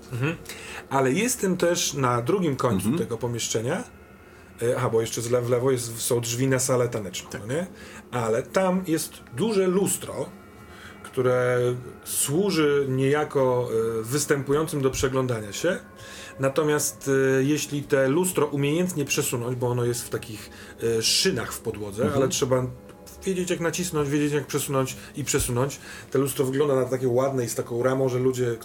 Ale 0.90 1.12
jestem 1.12 1.58
też 1.58 1.94
na 1.94 2.22
drugim 2.22 2.56
końcu 2.56 2.98
tego 2.98 3.18
pomieszczenia, 3.18 3.84
e, 4.62 4.78
aha, 4.78 4.90
bo 4.90 5.02
jeszcze 5.02 5.22
w 5.22 5.50
lewo 5.50 5.72
jest, 5.72 6.02
są 6.02 6.22
drzwi 6.22 6.48
na 6.48 6.60
salę 6.60 6.90
taneczną, 6.90 7.30
no 7.40 7.54
nie? 7.54 7.68
Ale 8.12 8.44
tam 8.44 8.84
jest 8.88 9.14
duże 9.38 9.68
lustro, 9.68 10.30
które 11.04 11.60
służy 12.04 12.86
niejako 12.90 13.70
e, 14.00 14.04
występującym 14.04 14.82
do 14.82 14.90
przeglądania 14.92 15.54
się. 15.54 15.80
Natomiast 16.40 17.10
e, 17.40 17.44
jeśli 17.44 17.84
te 17.84 18.08
lustro 18.08 18.46
umiejętnie 18.46 19.06
przesunąć, 19.06 19.56
bo 19.56 19.68
ono 19.68 19.86
jest 19.86 20.04
w 20.04 20.10
takich 20.10 20.50
szynach 21.02 21.54
w 21.54 21.60
podłodze, 21.60 22.12
ale 22.16 22.28
trzeba 22.28 22.66
wiedzieć 23.24 23.50
jak 23.50 23.60
nacisnąć, 23.60 24.10
wiedzieć 24.10 24.34
jak 24.34 24.48
przesunąć 24.48 24.96
i 25.16 25.24
przesunąć. 25.24 25.80
Te 26.12 26.20
lustro 26.20 26.46
wygląda 26.46 26.76
na 26.76 26.86
takie 26.86 27.08
ładne 27.08 27.46
i 27.46 27.50
z 27.50 27.56
taką 27.56 27.84
ramą, 27.84 28.10
że 28.10 28.20
ludzie, 28.20 28.56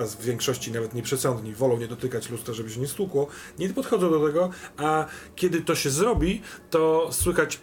a 0.00 0.04
w 0.04 0.22
większości 0.22 0.72
nawet 0.72 0.94
nieprzesądni, 0.94 1.54
wolą 1.54 1.76
nie 1.78 1.88
dotykać 1.88 2.30
lustra, 2.30 2.54
żeby 2.54 2.70
się 2.70 2.80
nie 2.80 2.88
stłukło, 2.88 3.26
nie 3.58 3.68
podchodzą 3.68 4.10
do 4.10 4.26
tego, 4.26 4.50
a 4.76 5.06
kiedy 5.36 5.60
to 5.60 5.74
się 5.74 5.90
zrobi, 5.90 6.42
to 6.70 7.08
słychać 7.12 7.60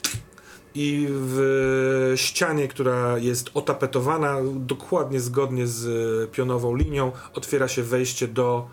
i 0.75 1.07
w 1.09 2.13
ścianie, 2.15 2.67
która 2.67 3.17
jest 3.17 3.49
otapetowana 3.53 4.37
dokładnie 4.55 5.19
zgodnie 5.19 5.67
z 5.67 6.31
pionową 6.31 6.75
linią, 6.75 7.11
otwiera 7.33 7.67
się 7.67 7.83
wejście 7.83 8.27
do 8.27 8.67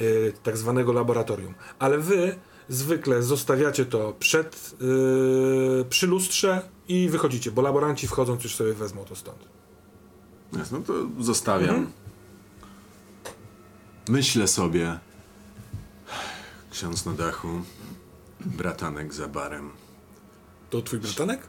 y, 0.00 0.32
tak 0.42 0.56
zwanego 0.56 0.92
laboratorium. 0.92 1.54
Ale 1.78 1.98
wy 1.98 2.34
zwykle 2.68 3.22
zostawiacie 3.22 3.86
to 3.86 4.12
przed, 4.18 4.74
yy, 4.80 5.84
przy 5.88 6.06
lustrze 6.06 6.62
i 6.90 7.08
wychodzicie, 7.08 7.50
bo 7.50 7.62
laboranci 7.62 8.06
wchodząc 8.08 8.44
już 8.44 8.54
sobie 8.54 8.74
wezmą 8.74 9.04
to 9.04 9.16
stąd. 9.16 9.38
Jasne, 10.52 10.78
no 10.78 10.84
to 10.84 11.22
zostawiam. 11.24 11.76
Mhm. 11.76 11.92
Myślę 14.08 14.48
sobie. 14.48 14.98
Ksiądz 16.70 17.06
na 17.06 17.12
dachu, 17.12 17.48
bratanek 18.40 19.14
za 19.14 19.28
barem. 19.28 19.70
To 20.70 20.82
twój 20.82 20.98
bratanek? 20.98 21.40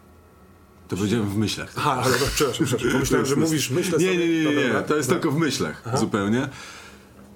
To 0.88 0.98
powiedziałem 0.98 1.30
w 1.30 1.38
myślach. 1.38 1.74
Aha, 1.78 2.02
ale 2.04 2.20
to, 2.20 2.26
przepraszam, 2.26 2.66
przepraszam. 2.66 2.92
Pomyślałem, 2.92 3.26
że 3.26 3.36
mówisz, 3.36 3.70
myślę 3.70 3.98
Nie, 3.98 4.06
sobie... 4.06 4.18
nie, 4.18 4.28
nie, 4.28 4.54
nie, 4.54 4.64
dobra, 4.64 4.84
to 4.84 4.96
jest 4.96 5.10
dobra. 5.10 5.22
tylko 5.22 5.36
w 5.38 5.40
myślach 5.40 5.84
zupełnie. 6.00 6.50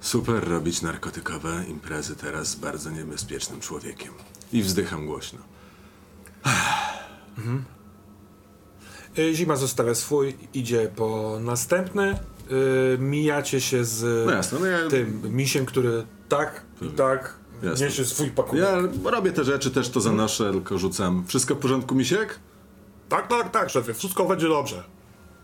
Super 0.00 0.48
robić 0.48 0.82
narkotykowe 0.82 1.64
imprezy 1.68 2.16
teraz 2.16 2.48
z 2.48 2.54
bardzo 2.54 2.90
niebezpiecznym 2.90 3.60
człowiekiem. 3.60 4.12
I 4.52 4.62
wzdycham 4.62 5.06
głośno. 5.06 5.38
Y, 7.38 7.75
Zima 9.32 9.56
zostawia 9.56 9.94
swój, 9.94 10.34
idzie 10.54 10.90
po 10.96 11.38
następny. 11.40 12.18
Y, 12.94 12.98
mijacie 12.98 13.60
się 13.60 13.84
z 13.84 14.26
No 14.26 14.32
jasne, 14.32 14.58
no 14.60 14.66
ja, 14.66 14.88
tym 14.88 15.20
misiem, 15.24 15.66
który 15.66 16.06
tak 16.28 16.62
i 16.82 16.88
tak 16.88 17.34
Jasne. 17.62 17.86
niesie 17.86 18.04
swój 18.04 18.30
pakunek. 18.30 18.64
ja 18.64 19.10
robię 19.10 19.32
te 19.32 19.44
rzeczy, 19.44 19.70
też 19.70 19.88
to 19.88 20.00
zanoszę, 20.00 20.52
tylko 20.52 20.78
rzucam. 20.78 21.24
Wszystko 21.26 21.54
w 21.54 21.58
porządku, 21.58 21.94
misiek? 21.94 22.38
Tak, 23.08 23.28
tak, 23.28 23.50
tak, 23.50 23.70
szefie, 23.70 23.94
wszystko 23.94 24.24
będzie 24.24 24.48
dobrze. 24.48 24.84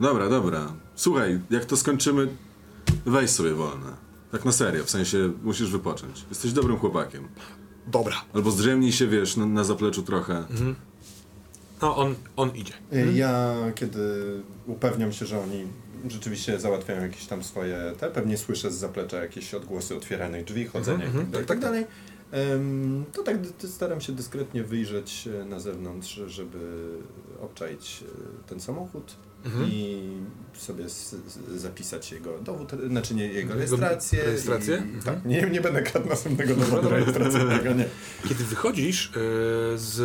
Dobra, 0.00 0.28
dobra. 0.28 0.72
Słuchaj, 0.94 1.40
jak 1.50 1.64
to 1.64 1.76
skończymy, 1.76 2.28
weź 3.06 3.30
sobie 3.30 3.52
wolne. 3.54 3.96
Tak 4.32 4.44
na 4.44 4.52
serio, 4.52 4.84
w 4.84 4.90
sensie 4.90 5.32
musisz 5.42 5.70
wypocząć. 5.70 6.24
Jesteś 6.28 6.52
dobrym 6.52 6.76
chłopakiem. 6.78 7.28
Dobra. 7.86 8.16
Albo 8.34 8.50
zdrzemnij 8.50 8.92
się, 8.92 9.06
wiesz, 9.06 9.36
na, 9.36 9.46
na 9.46 9.64
zapleczu 9.64 10.02
trochę. 10.02 10.44
No, 11.82 11.96
on, 11.96 12.14
on 12.36 12.56
idzie. 12.56 12.72
Y, 12.92 13.12
Ja, 13.12 13.54
kiedy 13.74 14.00
upewniam 14.66 15.12
się, 15.12 15.26
że 15.26 15.40
oni 15.40 15.66
rzeczywiście 16.08 16.60
załatwiają 16.60 17.02
jakieś 17.02 17.26
tam 17.26 17.44
swoje 17.44 17.92
te, 18.00 18.10
pewnie 18.10 18.38
słyszę 18.38 18.70
z 18.70 18.74
zaplecza 18.74 19.22
jakieś 19.22 19.54
odgłosy 19.54 19.96
otwieranych 19.96 20.44
drzwi, 20.44 20.66
chodzenia 20.66 21.04
Mhm, 21.04 21.28
i 21.44 21.46
tak 21.46 21.60
dalej, 21.60 21.84
tak, 21.84 21.90
tak 21.90 22.02
to 23.12 23.22
tak 23.22 23.36
staram 23.70 24.00
się 24.00 24.12
dyskretnie 24.12 24.64
wyjrzeć 24.64 25.28
e, 25.42 25.44
na 25.44 25.60
zewnątrz, 25.60 26.20
żeby 26.26 26.58
obczaić 27.42 28.04
e, 28.44 28.48
ten 28.48 28.60
samochód 28.60 29.16
Mhm. 29.44 29.68
i 29.70 30.02
sobie 30.56 30.84
s- 30.84 31.16
s- 31.26 31.60
zapisać 31.60 32.12
jego 32.12 32.38
dowód, 32.38 32.72
znaczy 32.88 33.14
nie 33.14 33.26
jego 33.26 33.36
Jego 33.38 33.54
rejestrację. 33.54 34.22
rejestrację? 34.24 34.74
I, 34.76 34.78
Mhm. 34.96 35.02
Tak, 35.02 35.24
nie, 35.24 35.42
nie 35.50 35.60
będę 35.60 35.82
kradł 35.82 36.08
następnego 36.08 36.54
dowodu 36.54 36.88
rejestracyjnego, 36.88 37.72
nie. 37.72 37.84
Kiedy 38.28 38.44
wychodzisz 38.44 39.06
y, 39.06 39.10
z 39.76 39.98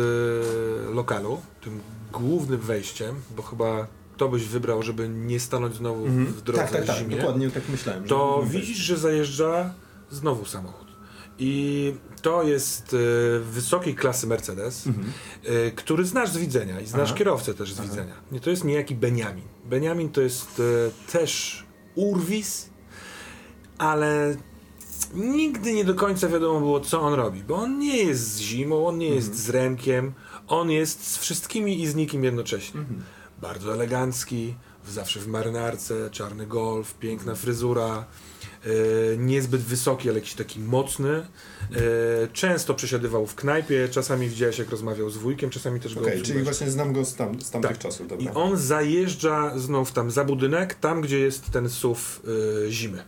lokalu, 0.94 1.40
tym 1.60 1.80
głównym 2.12 2.60
wejściem, 2.60 3.14
bo 3.36 3.42
chyba 3.42 3.86
to 4.16 4.28
byś 4.28 4.44
wybrał, 4.44 4.82
żeby 4.82 5.08
nie 5.08 5.40
stanąć 5.40 5.74
znowu 5.76 6.06
w 6.06 6.42
drodze 6.42 6.62
tak, 6.62 6.72
tak, 6.72 6.84
tak, 6.84 6.96
zimie, 6.96 7.16
dokładnie 7.16 7.50
tak 7.50 7.62
myślałem. 7.68 8.04
to 8.04 8.44
widzisz, 8.50 8.78
że 8.78 8.96
zajeżdża 8.96 9.74
znowu 10.10 10.44
samochód. 10.44 10.87
I 11.38 11.94
to 12.22 12.42
jest 12.42 12.94
y, 12.94 13.40
wysokiej 13.44 13.94
klasy 13.94 14.26
Mercedes, 14.26 14.86
Mhm. 14.86 15.12
y, 15.48 15.72
który 15.76 16.04
znasz 16.04 16.30
z 16.30 16.36
widzenia 16.38 16.80
i 16.80 16.86
znasz 16.86 17.08
Aha. 17.08 17.18
kierowcę 17.18 17.54
też 17.54 17.72
z 17.72 17.80
widzenia. 17.80 18.14
Nie, 18.32 18.40
to 18.40 18.50
jest 18.50 18.64
niejaki 18.64 18.94
Beniamin. 18.94 19.44
Beniamin 19.64 20.08
to 20.08 20.20
jest 20.20 20.60
y, 20.60 20.90
też 21.12 21.64
urwis, 21.94 22.70
ale 23.78 24.36
nigdy 25.14 25.72
nie 25.72 25.84
do 25.84 25.94
końca 25.94 26.28
wiadomo 26.28 26.60
było, 26.60 26.80
co 26.80 27.00
on 27.00 27.14
robi, 27.14 27.42
bo 27.44 27.54
on 27.56 27.78
nie 27.78 27.96
jest 27.96 28.32
z 28.34 28.38
zimą, 28.38 28.86
on 28.86 28.98
nie 28.98 29.08
jest 29.08 29.34
z 29.34 29.48
Remkiem, 29.50 30.12
on 30.48 30.70
jest 30.70 31.06
z 31.06 31.18
wszystkimi 31.18 31.82
i 31.82 31.86
z 31.86 31.94
nikim 31.94 32.24
jednocześnie. 32.24 32.80
Bardzo 33.40 33.72
elegancki, 33.72 34.54
zawsze 34.88 35.20
w 35.20 35.26
marynarce, 35.28 36.10
czarny 36.10 36.46
golf, 36.46 36.94
piękna 36.94 37.34
fryzura, 37.34 37.88
e, 37.94 38.04
niezbyt 39.18 39.60
wysoki, 39.60 40.08
ale 40.08 40.18
jakiś 40.18 40.34
taki 40.34 40.60
mocny. 40.60 41.10
E, 41.12 41.26
często 42.32 42.74
przesiadywał 42.74 43.26
w 43.26 43.34
knajpie, 43.34 43.88
czasami 43.88 44.28
widziałeś 44.28 44.58
jak 44.58 44.70
rozmawiał 44.70 45.10
z 45.10 45.16
wujkiem, 45.16 45.50
czasami 45.50 45.80
też 45.80 45.94
go 45.94 46.00
Okej, 46.00 46.22
czyli 46.22 46.42
właśnie 46.42 46.70
znam 46.70 46.92
go 46.92 47.04
z, 47.04 47.14
tam, 47.14 47.40
z 47.40 47.50
tamtych 47.50 47.70
Tak. 47.70 47.78
czasów, 47.80 48.08
dobra. 48.08 48.32
I 48.32 48.34
on 48.34 48.56
zajeżdża 48.56 49.58
znów 49.58 49.92
tam 49.92 50.10
za 50.10 50.24
budynek, 50.24 50.74
tam 50.74 51.00
gdzie 51.00 51.18
jest 51.18 51.50
ten 51.50 51.68
SUV 51.68 52.00
y, 52.66 52.72
zimy. 52.72 53.02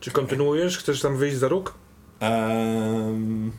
Czy 0.00 0.10
kontynuujesz? 0.10 0.78
Chcesz 0.78 1.00
tam 1.00 1.16
wyjść 1.16 1.36
za 1.36 1.48
róg? 1.48 1.74
Em, 2.20 3.52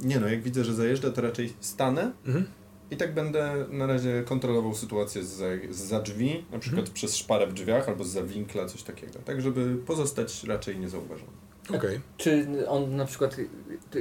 Nie 0.00 0.20
no, 0.20 0.28
jak 0.28 0.42
widzę, 0.42 0.64
że 0.64 0.74
zajeżdża, 0.74 1.10
to 1.10 1.20
raczej 1.20 1.52
stanę 1.60 2.12
Mhm. 2.26 2.46
I 2.92 2.96
tak 2.96 3.14
będę 3.14 3.66
na 3.70 3.86
razie 3.86 4.22
kontrolował 4.26 4.74
sytuację 4.74 5.24
za, 5.24 5.44
za 5.70 6.00
drzwi, 6.00 6.44
na 6.52 6.58
przykład 6.58 6.78
Mhm. 6.80 6.94
przez 6.94 7.16
szparę 7.16 7.46
w 7.46 7.52
drzwiach 7.52 7.88
albo 7.88 8.04
za 8.04 8.22
winkla, 8.22 8.66
coś 8.66 8.82
takiego. 8.82 9.18
Tak, 9.24 9.40
żeby 9.40 9.76
pozostać 9.76 10.44
raczej 10.44 10.78
niezauważony. 10.78 11.30
Okej. 11.76 12.00
Czy 12.16 12.46
on 12.68 12.96
na 12.96 13.04
przykład. 13.04 13.36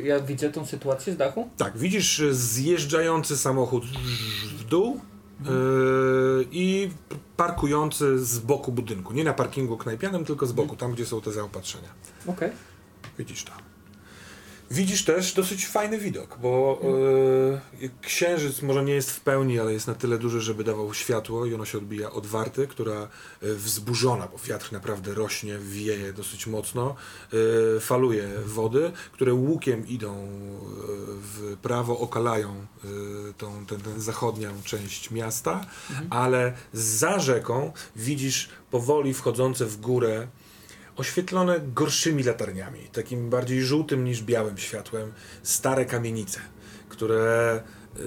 Ja 0.04 0.20
widzę 0.20 0.52
tą 0.52 0.66
sytuację 0.66 1.14
z 1.14 1.18
dachu? 1.18 1.50
Tak, 1.58 1.78
widzisz 1.78 2.22
zjeżdżający 2.32 3.38
samochód 3.38 3.84
w 4.58 4.64
dół 4.64 4.96
y, 5.42 5.46
i 6.52 6.90
parkujący 7.38 8.26
z 8.26 8.40
boku 8.40 8.72
budynku. 8.72 9.14
Nie 9.14 9.24
na 9.24 9.34
parkingu 9.34 9.78
knajpianym, 9.78 10.26
tylko 10.26 10.46
z 10.46 10.52
boku, 10.52 10.76
tam 10.76 10.92
gdzie 10.94 11.06
są 11.06 11.22
te 11.22 11.32
zaopatrzenia. 11.32 11.90
Okej. 12.28 12.52
Widzisz 13.18 13.44
to. 13.44 13.52
Widzisz 14.72 15.04
też 15.04 15.34
dosyć 15.34 15.68
fajny 15.68 15.98
widok, 15.98 16.38
bo 16.42 16.82
e, 17.84 17.90
księżyc 18.02 18.62
może 18.62 18.84
nie 18.84 18.94
jest 18.94 19.12
w 19.12 19.20
pełni, 19.20 19.60
ale 19.60 19.74
jest 19.74 19.88
na 19.88 19.96
tyle 19.96 20.18
duży, 20.18 20.42
żeby 20.42 20.64
dawał 20.64 20.94
światło 20.94 21.46
i 21.46 21.54
ono 21.54 21.66
się 21.66 21.78
odbija 21.78 22.12
od 22.12 22.28
warty, 22.28 22.68
która 22.68 23.02
e, 23.02 23.08
wzburzona, 23.42 24.28
bo 24.28 24.38
wiatr 24.38 24.74
naprawdę 24.74 25.14
rośnie, 25.14 25.58
wieje 25.58 26.14
dosyć 26.14 26.48
mocno, 26.48 26.96
e, 27.78 27.80
faluje 27.80 28.30
wody, 28.46 28.92
które 29.12 29.34
łukiem 29.34 29.88
idą 29.88 30.28
w 31.22 31.58
prawo, 31.62 32.00
okalają 32.00 32.66
tą 33.38 33.66
tę 33.66 33.78
tę 33.78 34.02
zachodnią 34.02 34.50
część 34.64 35.12
miasta, 35.12 35.66
ale 36.10 36.54
za 36.74 37.20
rzeką 37.20 37.72
widzisz 37.96 38.50
powoli 38.72 39.14
wchodzące 39.14 39.66
w 39.66 39.78
górę 39.78 40.28
oświetlone 41.02 41.60
gorszymi 41.60 42.24
latarniami, 42.24 42.80
takim 42.94 43.30
bardziej 43.30 43.62
żółtym 43.62 44.04
niż 44.04 44.24
białym 44.24 44.58
światłem, 44.58 45.12
stare 45.44 45.86
kamienice, 45.86 46.40
które, 46.90 47.64
yy, 47.96 48.04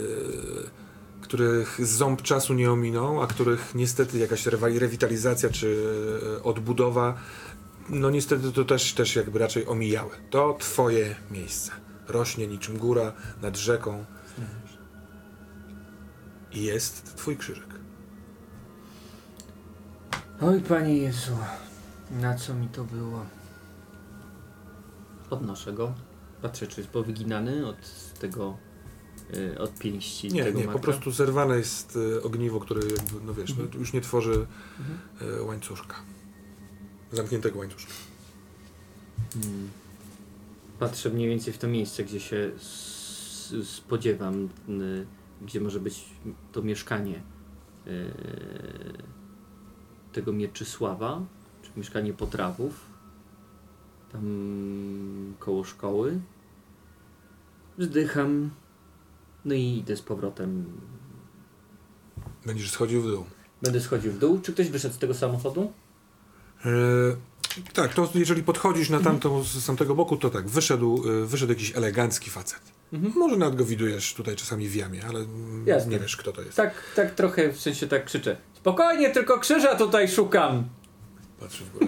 których 1.21 1.87
ząb 1.87 2.23
czasu 2.23 2.55
nie 2.55 2.73
ominął, 2.73 3.23
a 3.23 3.27
których 3.27 3.75
niestety 3.75 4.19
jakaś 4.19 4.47
rewitalizacja 4.47 5.51
czy 5.51 5.67
yy, 5.67 6.43
odbudowa, 6.43 7.15
no 7.89 8.11
niestety 8.11 8.53
to 8.53 8.65
też, 8.65 8.93
też 8.93 9.17
jakby 9.17 9.39
raczej 9.39 9.67
omijały. 9.67 10.11
To 10.31 10.57
twoje 10.61 11.17
miejsce. 11.31 11.73
Rośnie 12.09 12.47
niczym 12.47 12.79
góra 12.79 13.13
nad 13.43 13.57
rzeką 13.57 14.05
i 16.53 16.63
jest 16.63 17.17
twój 17.17 17.37
krzyżyk. 17.37 17.75
Oj, 20.41 20.61
Panie 20.61 20.97
Jezu, 20.97 21.37
na 22.11 22.35
co 22.35 22.55
mi 22.55 22.69
to 22.69 22.85
było? 22.85 23.27
Podnoszę 25.31 25.73
go. 25.73 25.95
Patrzę, 26.43 26.67
czy 26.67 26.81
jest 26.81 26.91
powyginany 26.93 27.67
od 27.67 27.77
tego, 28.21 28.57
y, 29.35 29.59
od 29.59 29.79
pięści 29.79 30.29
Nie, 30.33 30.45
tego 30.45 30.59
nie, 30.59 30.65
po 30.65 30.71
marka. 30.71 30.83
prostu 30.83 31.11
zerwane 31.11 31.57
jest 31.57 31.99
e, 32.19 32.23
ogniwo, 32.23 32.61
które 32.61 32.81
jakby, 32.83 33.27
no 33.27 33.35
wiesz, 33.35 33.51
Mhm. 33.51 33.69
no, 33.73 33.79
już 33.79 33.93
nie 33.93 34.01
tworzy 34.01 34.47
e, 35.39 35.43
łańcuszka. 35.43 35.95
Zamkniętego 37.13 37.59
łańcuszka. 37.59 37.93
Hmm. 39.35 39.69
Patrzę 40.79 41.11
mniej 41.11 41.29
więcej 41.29 41.53
w 41.53 41.59
to 41.59 41.69
miejsce, 41.69 42.05
gdzie 42.05 42.21
się 42.21 42.51
spodziewam, 43.65 44.49
y, 44.69 45.07
gdzie 45.43 45.61
może 45.61 45.81
być 45.81 46.05
to 46.53 46.63
mieszkanie 46.63 47.23
y, 47.87 48.13
tego 50.13 50.33
Mieczysława, 50.33 51.21
czy 51.21 51.27
mieszkanie 51.77 52.13
potrawów, 52.13 52.81
tam 54.13 54.25
koło 55.39 55.65
szkoły. 55.65 56.21
Wzdycham, 57.79 58.51
no 59.45 59.55
i 59.55 59.79
idę 59.79 59.97
z 59.97 60.03
powrotem. 60.03 60.65
Będziesz 62.47 62.71
schodził 62.71 63.03
w 63.03 63.07
dół. 63.07 63.25
Będę 63.63 63.81
schodził 63.81 64.13
w 64.13 64.19
dół. 64.19 64.41
Czy 64.41 64.53
ktoś 64.53 64.69
wyszedł 64.69 64.95
z 64.95 64.99
tego 64.99 65.15
samochodu? 65.15 65.73
E, 66.65 66.71
tak, 67.73 67.95
to 67.95 68.09
jeżeli 68.15 68.43
podchodzisz 68.43 68.91
na 68.91 69.01
tamtą, 69.01 69.45
z 69.45 69.67
tamtego 69.67 69.95
boku, 69.95 70.17
to 70.17 70.31
tak, 70.31 70.49
wyszedł, 70.49 71.05
e, 71.23 71.27
wyszedł 71.27 71.53
jakiś 71.53 71.77
elegancki 71.77 72.31
facet. 72.31 72.61
Mhm. 72.93 73.13
Może 73.17 73.37
nawet 73.37 73.55
go 73.55 73.65
widujesz 73.65 74.15
tutaj 74.15 74.37
czasami 74.37 74.69
w 74.69 74.75
jamie, 74.75 75.07
ale 75.09 75.21
mm, 75.21 75.67
Jasne. 75.67 75.91
nie 75.91 75.99
wiesz 75.99 76.17
kto 76.17 76.33
to 76.33 76.43
jest. 76.43 76.57
Tak, 76.57 76.75
tak 76.97 77.15
trochę, 77.15 77.53
w 77.53 77.61
sensie 77.61 77.87
tak 77.87 78.05
krzyczę. 78.05 78.37
Spokojnie, 78.55 79.11
tylko 79.11 79.39
krzyża 79.39 79.75
tutaj 79.75 80.09
szukam. 80.09 80.69
Patrzy 81.41 81.65
w 81.65 81.73
górę. 81.73 81.87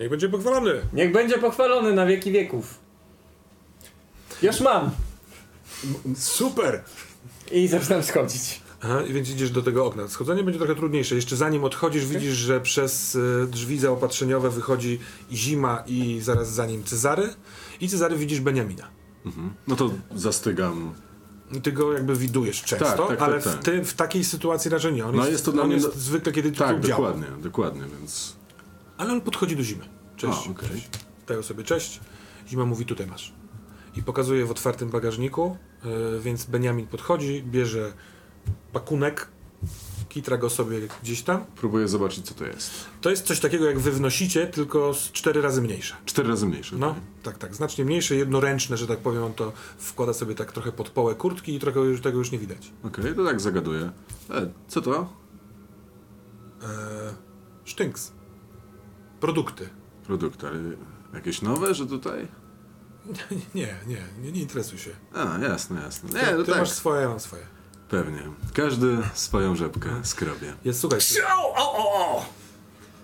Niech 0.00 0.10
będzie 0.10 0.28
pochwalony. 0.28 0.72
Niech 0.92 1.12
będzie 1.12 1.38
pochwalony 1.38 1.92
na 1.94 2.06
wieki 2.06 2.32
wieków. 2.32 2.78
Już 4.42 4.60
mam. 4.60 4.90
Super! 6.16 6.84
I 7.52 7.68
zaczynam 7.68 8.02
schodzić. 8.02 8.60
Aha, 8.82 9.02
i 9.02 9.12
więc 9.12 9.30
idziesz 9.30 9.50
do 9.50 9.62
tego 9.62 9.86
okna. 9.86 10.08
Schodzenie 10.08 10.42
będzie 10.44 10.58
trochę 10.58 10.74
trudniejsze. 10.74 11.14
Jeszcze 11.14 11.36
zanim 11.36 11.64
odchodzisz, 11.64 12.06
widzisz, 12.06 12.34
że 12.34 12.60
przez 12.60 13.14
y, 13.14 13.46
drzwi 13.50 13.78
zaopatrzeniowe 13.78 14.50
wychodzi 14.50 14.98
zima 15.32 15.82
i 15.86 16.20
zaraz 16.22 16.52
za 16.52 16.66
nim 16.66 16.84
Cezary. 16.84 17.34
I 17.80 17.88
Cezary 17.88 18.16
widzisz 18.16 18.40
Beniamina. 18.40 18.88
No 19.66 19.76
to 19.76 19.90
zastygam. 20.14 20.94
Ty 21.62 21.72
go 21.72 21.92
jakby 21.92 22.16
widujesz 22.16 22.62
często, 22.62 22.84
Tak, 22.86 22.96
tak, 22.98 23.08
tak, 23.08 23.22
ale 23.22 23.42
tak. 23.42 23.52
W, 23.52 23.58
ty, 23.64 23.84
w 23.84 23.94
takiej 23.94 24.24
sytuacji 24.24 24.70
raczej 24.70 24.92
nie. 24.92 25.06
On 25.06 25.12
No 25.16 25.18
jest, 25.22 25.32
jest 25.32 25.44
to 25.44 25.52
dla 25.52 25.64
mnie 25.64 25.74
jest 25.74 25.86
do- 25.86 25.92
zwykle, 26.00 26.32
kiedy 26.32 26.52
ty 26.52 26.58
Tak, 26.58 26.80
tu 26.80 26.88
działa. 26.88 27.08
dokładnie, 27.12 27.42
dokładnie, 27.42 27.82
więc. 27.98 28.36
Ale 28.98 29.12
on 29.12 29.20
podchodzi 29.20 29.56
do 29.56 29.62
zimy. 29.62 29.84
Cześć. 30.16 30.50
A, 30.64 30.68
cześć. 30.68 30.88
Dają 31.26 31.42
sobie 31.42 31.64
cześć. 31.64 32.00
Zima 32.48 32.64
mówi, 32.64 32.86
tutaj 32.86 33.06
masz. 33.06 33.32
I 33.96 34.02
pokazuje 34.02 34.44
w 34.46 34.50
otwartym 34.50 34.90
bagażniku, 34.90 35.56
y, 36.16 36.20
więc 36.20 36.44
Beniamin 36.44 36.86
podchodzi, 36.86 37.42
bierze 37.46 37.92
pakunek, 38.72 39.28
kitra 40.08 40.36
go 40.36 40.50
sobie 40.50 40.80
gdzieś 41.02 41.22
tam. 41.22 41.44
Próbuję 41.56 41.88
zobaczyć, 41.88 42.26
co 42.26 42.34
to 42.34 42.44
jest. 42.46 42.70
To 43.00 43.10
jest 43.10 43.26
coś 43.26 43.40
takiego, 43.40 43.64
jak 43.64 43.78
wy 43.78 43.92
wnosicie, 43.92 44.46
tylko 44.46 44.92
cztery 45.12 45.42
razy 45.42 45.62
mniejsze. 45.62 45.96
Cztery 46.04 46.28
razy 46.28 46.46
mniejsze. 46.46 46.76
No, 46.76 46.94
tak, 47.22 47.38
tak, 47.38 47.54
znacznie 47.54 47.84
mniejsze, 47.84 48.14
jednoręczne, 48.14 48.76
że 48.76 48.86
tak 48.86 48.98
powiem, 48.98 49.22
on 49.22 49.34
to 49.34 49.52
wkłada 49.78 50.12
sobie 50.12 50.34
tak 50.34 50.52
trochę 50.52 50.72
pod 50.72 50.90
połę 50.90 51.14
kurtki 51.14 51.54
i 51.54 51.58
trochę 51.58 51.80
już 51.80 52.00
tego 52.00 52.18
już 52.18 52.30
nie 52.30 52.38
widać. 52.38 52.72
Okej, 52.82 53.14
to 53.14 53.24
tak 53.24 53.40
zagaduję. 53.40 53.90
E, 54.30 54.50
co 54.68 54.80
to? 54.80 55.12
Eee, 56.62 56.68
sztynks. 57.64 58.12
Produkty. 59.20 59.68
Produkty, 60.06 60.46
ale 60.46 60.58
jakieś 61.14 61.42
nowe, 61.42 61.74
że 61.74 61.86
tutaj? 61.86 62.28
Nie, 63.54 63.76
nie, 63.86 64.02
nie, 64.22 64.32
nie 64.32 64.40
interesuj 64.40 64.78
się. 64.78 64.90
A, 65.14 65.38
jasne, 65.38 65.80
jasne. 65.82 66.08
Ty, 66.08 66.14
Nie, 66.16 66.32
no 66.36 66.42
ty 66.42 66.50
tak, 66.50 66.60
masz 66.60 66.70
swoje, 66.70 67.00
ja 67.02 67.08
mam 67.08 67.20
swoje. 67.20 67.42
Pewnie. 67.90 68.22
Każdy 68.54 68.98
swoją 69.14 69.56
rzepkę 69.56 69.90
skrobie. 70.02 70.52
Jest, 70.64 70.80
słuchaj, 70.80 70.98
ty, 71.00 71.26
O, 71.26 71.54
o, 71.54 72.16
o, 72.16 72.24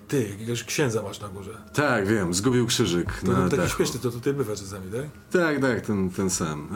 ty 0.09 0.29
jakiegoś 0.29 0.65
księdza 0.65 1.03
masz 1.03 1.21
na 1.21 1.29
górze. 1.29 1.59
Tak, 1.75 2.09
wiem, 2.09 2.35
zgubił 2.35 2.67
krzyżyk 2.67 3.21
To, 3.27 3.33
na 3.33 3.45
taki 3.49 3.57
dachu. 3.57 3.77
śmieszny, 3.77 4.01
to 4.01 4.11
tutaj 4.11 4.33
bywa 4.35 4.57
czasami, 4.57 4.93
tak? 4.93 5.05
Tak, 5.43 5.61
tak, 5.61 5.81
ten, 5.81 6.11
ten 6.11 6.31
sam. 6.31 6.69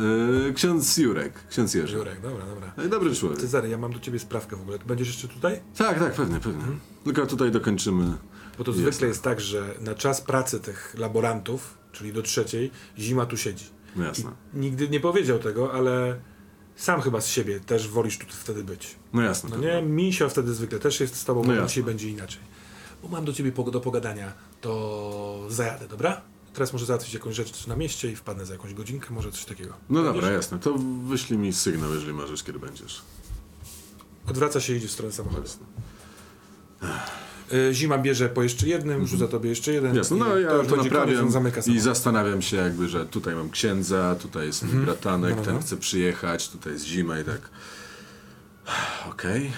E, 0.49 0.53
ksiądz 0.53 0.97
Jurek, 0.97 1.33
ksiądz 1.51 1.75
Jerzy. 1.75 1.97
Jurek, 1.97 2.21
dobra, 2.21 2.45
dobra. 2.47 2.89
Dobry 2.89 3.15
człowiek. 3.15 3.39
Cezary, 3.39 3.69
ja 3.69 3.79
mam 3.79 3.93
do 3.93 3.99
ciebie 4.01 4.19
sprawkę 4.19 4.57
w 4.57 4.61
ogóle. 4.61 4.79
Będziesz 4.87 5.09
jeszcze 5.09 5.29
tutaj? 5.29 5.61
Tak, 5.77 5.99
tak, 5.99 6.13
pewnie, 6.15 6.41
pewnie. 6.41 6.65
Tylko 7.05 7.27
tutaj 7.27 7.51
dokończymy. 7.51 8.13
Bo 8.59 8.65
to 8.65 8.73
zwykle 8.73 9.09
jest 9.09 9.23
tak, 9.23 9.41
że 9.41 9.75
na 9.81 9.95
czas 9.95 10.21
pracy 10.21 10.61
tych 10.61 10.95
laborantów, 10.99 11.79
czyli 11.93 12.13
do 12.13 12.23
trzeciej, 12.23 12.71
zima 12.99 13.27
tu 13.27 13.37
siedzi. 13.37 13.65
Jasne. 13.97 14.31
I 14.55 14.59
nigdy 14.59 14.89
nie 14.89 15.01
powiedział 15.01 15.39
tego, 15.39 15.73
ale 15.73 16.21
sam 16.79 17.01
chyba 17.01 17.21
z 17.21 17.29
siebie 17.29 17.61
też 17.61 17.89
wolisz 17.89 18.19
tu 18.19 18.27
wtedy 18.29 18.65
być. 18.65 18.97
No 19.13 19.23
jasne. 19.23 19.51
No 19.51 19.57
nie, 19.57 19.83
Misio 19.83 20.29
wtedy 20.29 20.55
zwykle 20.55 20.79
też 20.79 21.01
jest 21.01 21.17
z 21.17 21.25
tobą, 21.25 21.45
No 21.45 21.55
bo 21.55 21.67
dzisiaj 21.67 21.85
będzie 21.85 22.09
inaczej. 22.09 22.41
Bo 23.03 23.09
mam 23.09 23.25
do 23.25 23.33
ciebie 23.33 23.53
do 23.53 23.81
pogadania, 23.81 24.33
to 24.61 25.47
zajadę, 25.49 25.89
dobra? 25.89 26.21
Teraz 26.53 26.73
może 26.73 26.87
załatwić 26.87 27.15
jakąś 27.15 27.35
rzecz 27.35 27.67
na 27.67 27.77
mieście 27.77 28.11
i 28.13 28.17
wpadnę 28.17 28.47
za 28.47 28.53
jakąś 28.53 28.75
godzinkę, 28.75 29.15
może 29.15 29.33
coś 29.33 29.45
takiego. 29.45 29.75
No 29.89 30.03
Będziesz? 30.03 30.23
dobra, 30.23 30.31
jasne. 30.37 30.59
To 30.59 30.75
wyślij 31.09 31.39
mi 31.39 31.53
sygnał, 31.53 31.95
jeżeli 31.95 32.13
możesz, 32.13 32.43
kiedy 32.43 32.59
będziesz. 32.59 33.03
Odwraca 34.27 34.61
się 34.61 34.73
i 34.73 34.77
idzie 34.77 34.89
w 34.89 34.91
stronę 34.91 35.13
samochodu. 35.13 35.43
Jasne. 35.43 35.67
Y, 37.53 37.75
Zima 37.75 37.99
bierze 37.99 38.29
po 38.29 38.43
jeszcze 38.43 38.67
jednym, 38.69 39.07
rzuca 39.07 39.29
tobie 39.29 39.51
jeszcze 39.51 39.73
jeden. 39.73 39.97
Jasne, 39.97 40.17
no 40.17 40.39
ja 40.39 40.49
to 40.51 40.63
to 40.63 40.71
koniec, 40.71 40.85
naprawiam 40.85 41.25
on 41.25 41.31
zamyka 41.33 41.61
i 41.67 41.81
zastanawiam 41.81 42.43
się 42.43 42.57
jakby, 42.57 42.89
że 42.89 43.07
tutaj 43.07 43.35
mam 43.35 43.51
księdza, 43.51 44.15
tutaj 44.23 44.47
jest 44.47 44.63
mój 44.63 44.85
bratanek, 44.85 45.31
No, 45.31 45.37
no, 45.37 45.45
ten 45.45 45.55
no. 45.55 45.61
chce 45.61 45.77
przyjechać, 45.77 46.49
tutaj 46.49 46.73
jest 46.73 46.85
zima 46.85 47.21
i 47.21 47.25
tak. 47.25 47.41
Okej. 49.11 49.53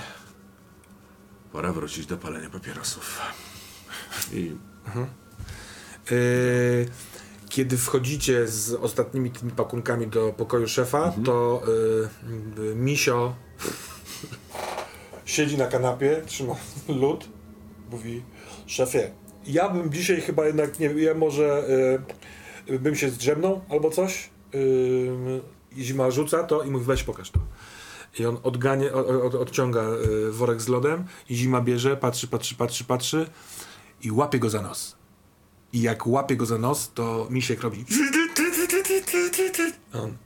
Pora 1.52 1.72
wrócić 1.72 2.06
do 2.06 2.16
palenia 2.16 2.50
papierosów. 2.50 3.20
I 4.32 4.52
Y, 6.12 6.88
Kiedy 7.48 7.76
wchodzicie 7.76 8.48
z 8.48 8.72
ostatnimi 8.74 9.30
tymi 9.30 9.52
pakunkami 9.52 10.06
do 10.06 10.32
pokoju 10.36 10.68
szefa, 10.68 11.04
Mhm. 11.06 11.24
to 11.24 11.62
y, 12.58 12.62
y, 12.62 12.74
Misio 12.74 13.34
siedzi 15.24 15.58
na 15.58 15.66
kanapie, 15.66 16.22
trzyma 16.26 16.54
lód, 17.00 17.28
mówi 17.90 18.22
szefie, 18.66 19.10
ja 19.46 19.68
bym 19.68 19.92
dzisiaj 19.92 20.20
chyba 20.20 20.46
jednak, 20.46 20.78
nie 20.78 20.90
wiem, 20.90 21.18
może 21.18 21.64
y, 22.70 22.78
bym 22.78 22.96
się 22.96 23.10
zdrzemnął 23.10 23.60
albo 23.68 23.90
coś. 23.90 24.30
Y, 24.54 25.40
zima 25.78 26.10
rzuca 26.10 26.42
to 26.42 26.62
i 26.62 26.70
mówi 26.70 26.84
weź 26.84 27.02
pokaż 27.02 27.30
to. 27.30 27.40
I 28.18 28.26
on 28.26 28.38
odganie, 28.42 28.92
od, 28.92 29.08
od, 29.08 29.34
odciąga 29.34 29.82
y, 30.28 30.32
worek 30.32 30.60
z 30.60 30.68
lodem 30.68 31.04
i 31.28 31.34
zima 31.36 31.60
bierze, 31.60 31.96
patrzy, 31.96 32.28
patrzy, 32.28 32.54
patrzy, 32.54 32.84
patrzy 32.84 33.26
i 34.02 34.10
łapie 34.10 34.38
go 34.38 34.50
za 34.50 34.62
nos. 34.62 34.96
I 35.72 35.82
jak 35.82 36.06
łapie 36.06 36.36
go 36.36 36.46
za 36.46 36.58
nos, 36.58 36.92
to 36.94 37.26
misiek 37.30 37.60
robi. 37.60 37.84
On. 39.92 40.16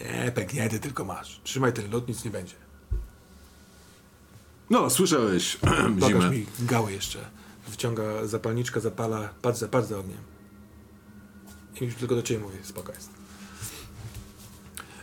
Nie, 0.00 0.32
pęknięty 0.32 0.80
tylko 0.80 1.04
masz. 1.04 1.40
Trzymaj 1.44 1.72
ten 1.72 1.90
lód, 1.90 2.08
nic 2.08 2.24
nie 2.24 2.30
będzie. 2.30 2.61
No, 4.72 4.90
słyszałeś 4.90 5.58
zimę. 6.08 6.30
mi 6.30 6.46
gały 6.60 6.92
jeszcze. 6.92 7.18
Wciąga 7.70 8.26
zapalniczkę, 8.26 8.80
zapala. 8.80 9.28
Patrz 9.42 9.58
za, 9.58 9.68
patrz 9.68 9.88
za 9.88 9.98
ogniem. 9.98 10.18
I 11.80 11.84
już 11.84 11.94
tylko 11.94 12.14
do 12.14 12.22
ciebie 12.22 12.40
mówię, 12.40 12.58
spoko 12.62 12.92
jest. 12.92 13.10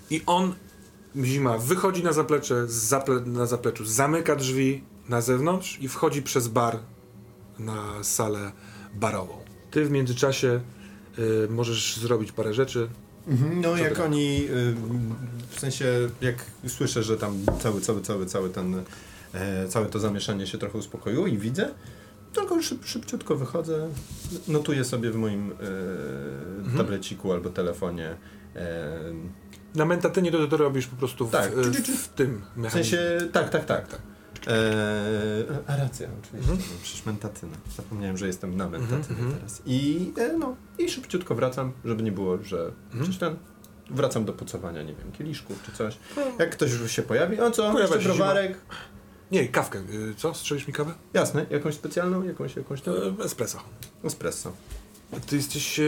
I 0.09 0.21
on, 0.25 0.53
zima, 1.23 1.57
wychodzi 1.57 2.03
na 2.03 2.13
zaplecze, 2.13 2.67
z 2.67 2.73
zaple, 2.73 3.19
na 3.19 3.45
zapleczu 3.45 3.85
zamyka 3.85 4.35
drzwi 4.35 4.83
na 5.09 5.21
zewnątrz 5.21 5.77
i 5.81 5.87
wchodzi 5.87 6.21
przez 6.21 6.47
bar 6.47 6.79
na 7.59 8.03
salę 8.03 8.51
barową. 8.93 9.37
Ty 9.71 9.85
w 9.85 9.91
międzyczasie 9.91 10.61
y, 11.19 11.47
możesz 11.49 11.97
zrobić 11.97 12.31
parę 12.31 12.53
rzeczy. 12.53 12.89
Mhm, 13.27 13.61
No 13.61 13.77
jak 13.77 13.99
oni, 13.99 14.47
y, 14.49 14.75
w 15.49 15.59
sensie 15.59 16.09
jak 16.21 16.45
słyszę, 16.67 17.03
że 17.03 17.17
tam 17.17 17.45
cały, 17.61 17.81
cały, 17.81 18.01
cały, 18.01 18.25
cały 18.25 18.49
ten, 18.49 18.83
całe 19.69 19.85
to 19.85 19.99
zamieszanie 19.99 20.47
się 20.47 20.57
trochę 20.57 20.77
uspokoiło 20.77 21.27
i 21.27 21.37
widzę, 21.37 21.69
tylko 22.33 22.61
szyb, 22.61 22.85
szybciutko 22.85 23.35
wychodzę, 23.35 23.89
notuję 24.47 24.83
sobie 24.83 25.11
w 25.11 25.15
moim 25.15 25.51
e, 26.73 26.77
tableciku 26.77 27.31
albo 27.33 27.49
telefonie, 27.49 28.15
e, 28.55 28.89
Na 29.75 29.85
mentatynie 29.85 30.31
to, 30.31 30.47
to 30.47 30.57
robisz 30.57 30.87
po 30.87 30.95
prostu 30.95 31.27
w, 31.27 31.31
Tak. 31.31 31.55
w, 31.55 31.87
w 32.03 32.07
tym 32.07 32.41
w 32.55 32.57
mechanizmie. 32.57 32.97
sensie, 32.99 33.27
tak, 33.31 33.49
tak, 33.49 33.65
tak. 33.65 33.87
tak. 33.87 34.01
E, 34.47 35.45
a 35.67 35.75
racja, 35.75 36.07
oczywiście, 36.23 36.51
Mhm. 36.51 36.69
no, 36.71 36.77
przecież 36.83 37.05
mentatyna. 37.05 37.57
Zapomniałem, 37.77 38.17
że 38.17 38.27
jestem 38.27 38.57
na 38.57 38.69
mentatynie 38.69 39.19
mhm. 39.19 39.31
teraz. 39.33 39.61
I 39.65 40.11
e, 40.17 40.37
no, 40.37 40.55
i 40.77 40.89
szybciutko 40.89 41.35
wracam, 41.35 41.71
żeby 41.85 42.03
nie 42.03 42.11
było, 42.11 42.43
że 42.43 42.71
Mhm. 42.93 43.13
ten 43.13 43.35
wracam 43.89 44.25
do 44.25 44.33
pocowania, 44.33 44.81
nie 44.83 44.93
wiem, 44.95 45.11
kieliszków 45.11 45.63
czy 45.65 45.71
coś. 45.71 45.97
Jak 46.39 46.49
ktoś 46.49 46.71
już 46.71 46.91
się 46.91 47.01
pojawi, 47.01 47.39
o 47.39 47.51
co, 47.51 47.71
Pojawia 47.71 47.95
jeszcze 47.95 48.09
browarek? 48.09 48.57
Nie, 49.31 49.47
kawkę. 49.47 49.79
Y, 49.79 50.15
Co? 50.17 50.33
Strzelisz 50.33 50.67
mi 50.67 50.73
kawę? 50.73 50.93
Jasne, 51.13 51.45
jakąś 51.49 51.75
specjalną, 51.75 52.23
jakąś, 52.23 52.55
jakąś 52.55 52.81
tam 52.81 52.93
E, 53.21 53.23
Espresso. 53.23 53.59
espresso. 54.03 54.51
Ty 55.27 55.35
jesteś 55.35 55.79
e, 55.79 55.83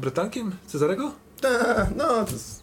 bratankiem 0.00 0.52
Cezarego? 0.66 1.12
Ta, 1.40 1.86
no, 1.96 2.24
to 2.24 2.32
jest 2.32 2.62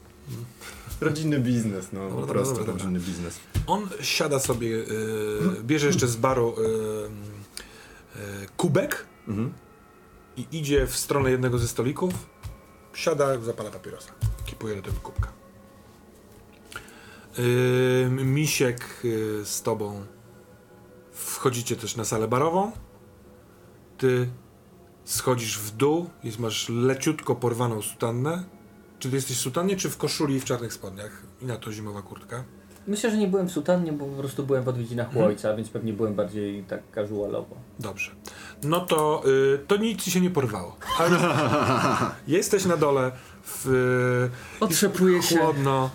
rodzinny 1.02 1.40
biznes, 1.40 1.88
no, 1.94 2.10
Dobra, 2.10 2.22
po 2.26 2.28
prostu 2.28 2.54
dobra, 2.54 2.66
dobra. 2.66 2.84
rodzinny 2.86 3.00
biznes. 3.00 3.40
On 3.68 3.90
siada 4.02 4.40
sobie, 4.40 4.78
e, 4.78 5.64
bierze 5.64 5.88
jeszcze 5.88 6.08
z 6.08 6.16
baru 6.16 6.56
e, 6.58 8.20
kubek 8.58 9.06
Mhm. 9.28 9.54
i 10.38 10.46
idzie 10.52 10.88
w 10.88 10.96
stronę 10.98 11.32
jednego 11.32 11.58
ze 11.58 11.68
stolików. 11.68 12.14
Siada, 12.94 13.40
zapala 13.40 13.72
papierosa. 13.72 14.12
Kipuje 14.46 14.76
do 14.76 14.82
tego 14.82 14.98
kubka. 15.00 15.32
Misiek 18.10 19.02
z 19.44 19.62
tobą 19.62 20.06
wchodzicie 21.46 21.76
też 21.76 21.96
na 21.96 22.06
salę 22.06 22.28
barową. 22.28 22.72
Ty 23.98 24.28
schodzisz 25.04 25.60
w 25.60 25.72
dół 25.76 26.10
i 26.24 26.32
masz 26.40 26.70
leciutko 26.70 27.36
porwaną 27.36 27.82
sutannę. 27.82 28.44
Czy 29.00 29.10
ty 29.10 29.16
jesteś 29.16 29.38
w 29.38 29.42
sutannie, 29.42 29.76
czy 29.76 29.90
w 29.90 29.98
koszuli 29.98 30.36
i 30.36 30.40
w 30.40 30.46
czarnych 30.46 30.74
spodniach? 30.74 31.24
I 31.42 31.46
na 31.46 31.58
to 31.58 31.72
zimowa 31.72 32.02
kurtka. 32.02 32.44
Myślę, 32.88 33.12
że 33.12 33.18
nie 33.18 33.28
byłem 33.28 33.48
w 33.48 33.52
sutannie, 33.52 33.94
bo 33.94 34.06
po 34.06 34.16
prostu 34.18 34.44
byłem 34.46 34.64
w 34.64 34.68
odwiedzinach 34.68 35.08
u 35.08 35.10
Mhm. 35.10 35.28
ojca, 35.28 35.56
więc 35.56 35.70
pewnie 35.70 35.94
byłem 35.94 36.16
bardziej 36.16 36.64
tak 36.64 36.82
casualowo. 36.96 37.56
Dobrze. 37.80 38.12
No 38.64 38.80
to, 38.82 39.24
y, 39.28 39.60
to 39.68 39.78
nic 39.78 40.04
ci 40.04 40.12
się 40.12 40.22
nie 40.22 40.30
porwało. 40.32 40.78
Ale 41.00 41.18
jesteś 42.38 42.66
na 42.66 42.78
dole 42.78 43.12
w 43.44 44.30
Otrzepuję 44.60 45.24
się 45.24 45.38
chłodno. 45.38 45.90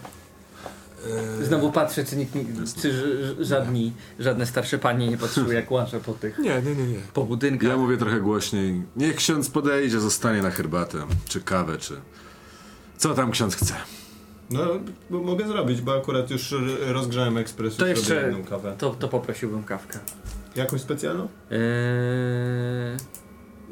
Y, 1.40 1.44
Znowu 1.44 1.72
patrzę, 1.72 2.04
czy, 2.04 2.16
nikt, 2.16 2.32
czy 2.82 2.92
żadni, 3.44 3.92
żadne 4.18 4.46
starsze 4.46 4.78
panie 4.78 5.08
nie 5.08 5.18
patrzyły 5.18 5.54
jak 5.54 5.70
łażę 5.70 6.00
po 6.00 6.12
tych, 6.12 6.38
Nie, 6.38 6.62
nie, 6.62 6.74
nie, 6.74 6.86
nie. 6.86 6.98
po 7.14 7.24
budynkach. 7.24 7.68
Ja 7.70 7.76
mówię 7.76 7.96
trochę 7.96 8.20
głośniej. 8.20 8.82
Niech 8.96 9.16
ksiądz 9.16 9.50
podejdzie, 9.50 10.00
zostanie 10.00 10.42
na 10.42 10.50
herbatę, 10.50 10.98
czy 11.28 11.40
kawę, 11.40 11.78
czy... 11.78 11.94
Co 12.96 13.14
tam 13.14 13.30
ksiądz 13.30 13.56
chce? 13.56 13.74
No, 14.50 14.60
bo 15.10 15.22
mogę 15.22 15.48
zrobić, 15.48 15.80
bo 15.80 15.96
akurat 15.98 16.30
już 16.30 16.54
rozgrzałem 16.86 17.38
ekspres, 17.38 17.76
To 17.76 17.86
jeszcze- 17.86 18.14
jedną 18.26 18.44
kawę. 18.44 18.74
To, 18.78 18.90
to 18.90 19.08
poprosiłbym 19.08 19.64
kawkę. 19.64 19.98
Jakąś 20.56 20.80
specjalną? 20.80 21.28
Eee... 21.50 21.58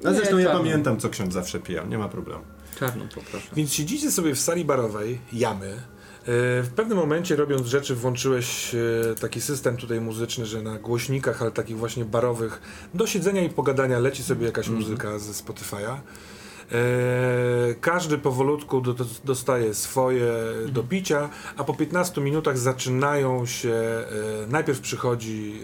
A 0.05 0.13
zresztą 0.13 0.37
Nie, 0.37 0.43
ja 0.43 0.49
czarną. 0.49 0.65
pamiętam, 0.65 1.01
co 1.01 1.09
ksiądz 1.09 1.35
zawsze 1.35 1.61
pijał, 1.61 1.87
nie 1.89 1.99
ma 1.99 2.09
problemu. 2.09 2.41
Czarną 2.79 3.09
poproszę. 3.15 3.47
Więc 3.57 3.73
siedzicie 3.73 4.11
sobie 4.11 4.35
w 4.35 4.41
sali 4.41 4.65
barowej, 4.65 5.19
jamy. 5.33 5.77
E, 6.29 6.63
W 6.63 6.71
pewnym 6.77 6.99
momencie 6.99 7.37
robiąc 7.37 7.67
rzeczy 7.67 7.95
włączyłeś 7.95 8.75
e, 8.75 8.79
taki 9.21 9.41
system 9.41 9.77
tutaj 9.77 10.01
muzyczny, 10.01 10.47
że 10.47 10.63
na 10.63 10.79
głośnikach, 10.79 11.43
ale 11.43 11.51
takich 11.51 11.79
właśnie 11.79 12.05
barowych, 12.05 12.61
do 12.95 13.07
siedzenia 13.07 13.43
i 13.45 13.49
pogadania 13.51 13.99
leci 13.99 14.23
sobie 14.23 14.47
jakaś 14.47 14.69
muzyka 14.69 15.19
ze 15.19 15.33
Spotify'a. 15.33 15.97
E, 16.73 17.75
każdy 17.81 18.19
powolutku 18.19 18.81
do, 18.81 18.95
do, 18.95 19.05
dostaje 19.25 19.75
swoje 19.75 20.33
do 20.69 20.83
picia, 20.83 21.29
a 21.57 21.65
po 21.65 21.75
15 21.75 22.21
minutach 22.21 22.59
zaczynają 22.59 23.47
się. 23.47 23.73
E, 23.73 24.07
najpierw 24.49 24.81
przychodzi 24.81 25.61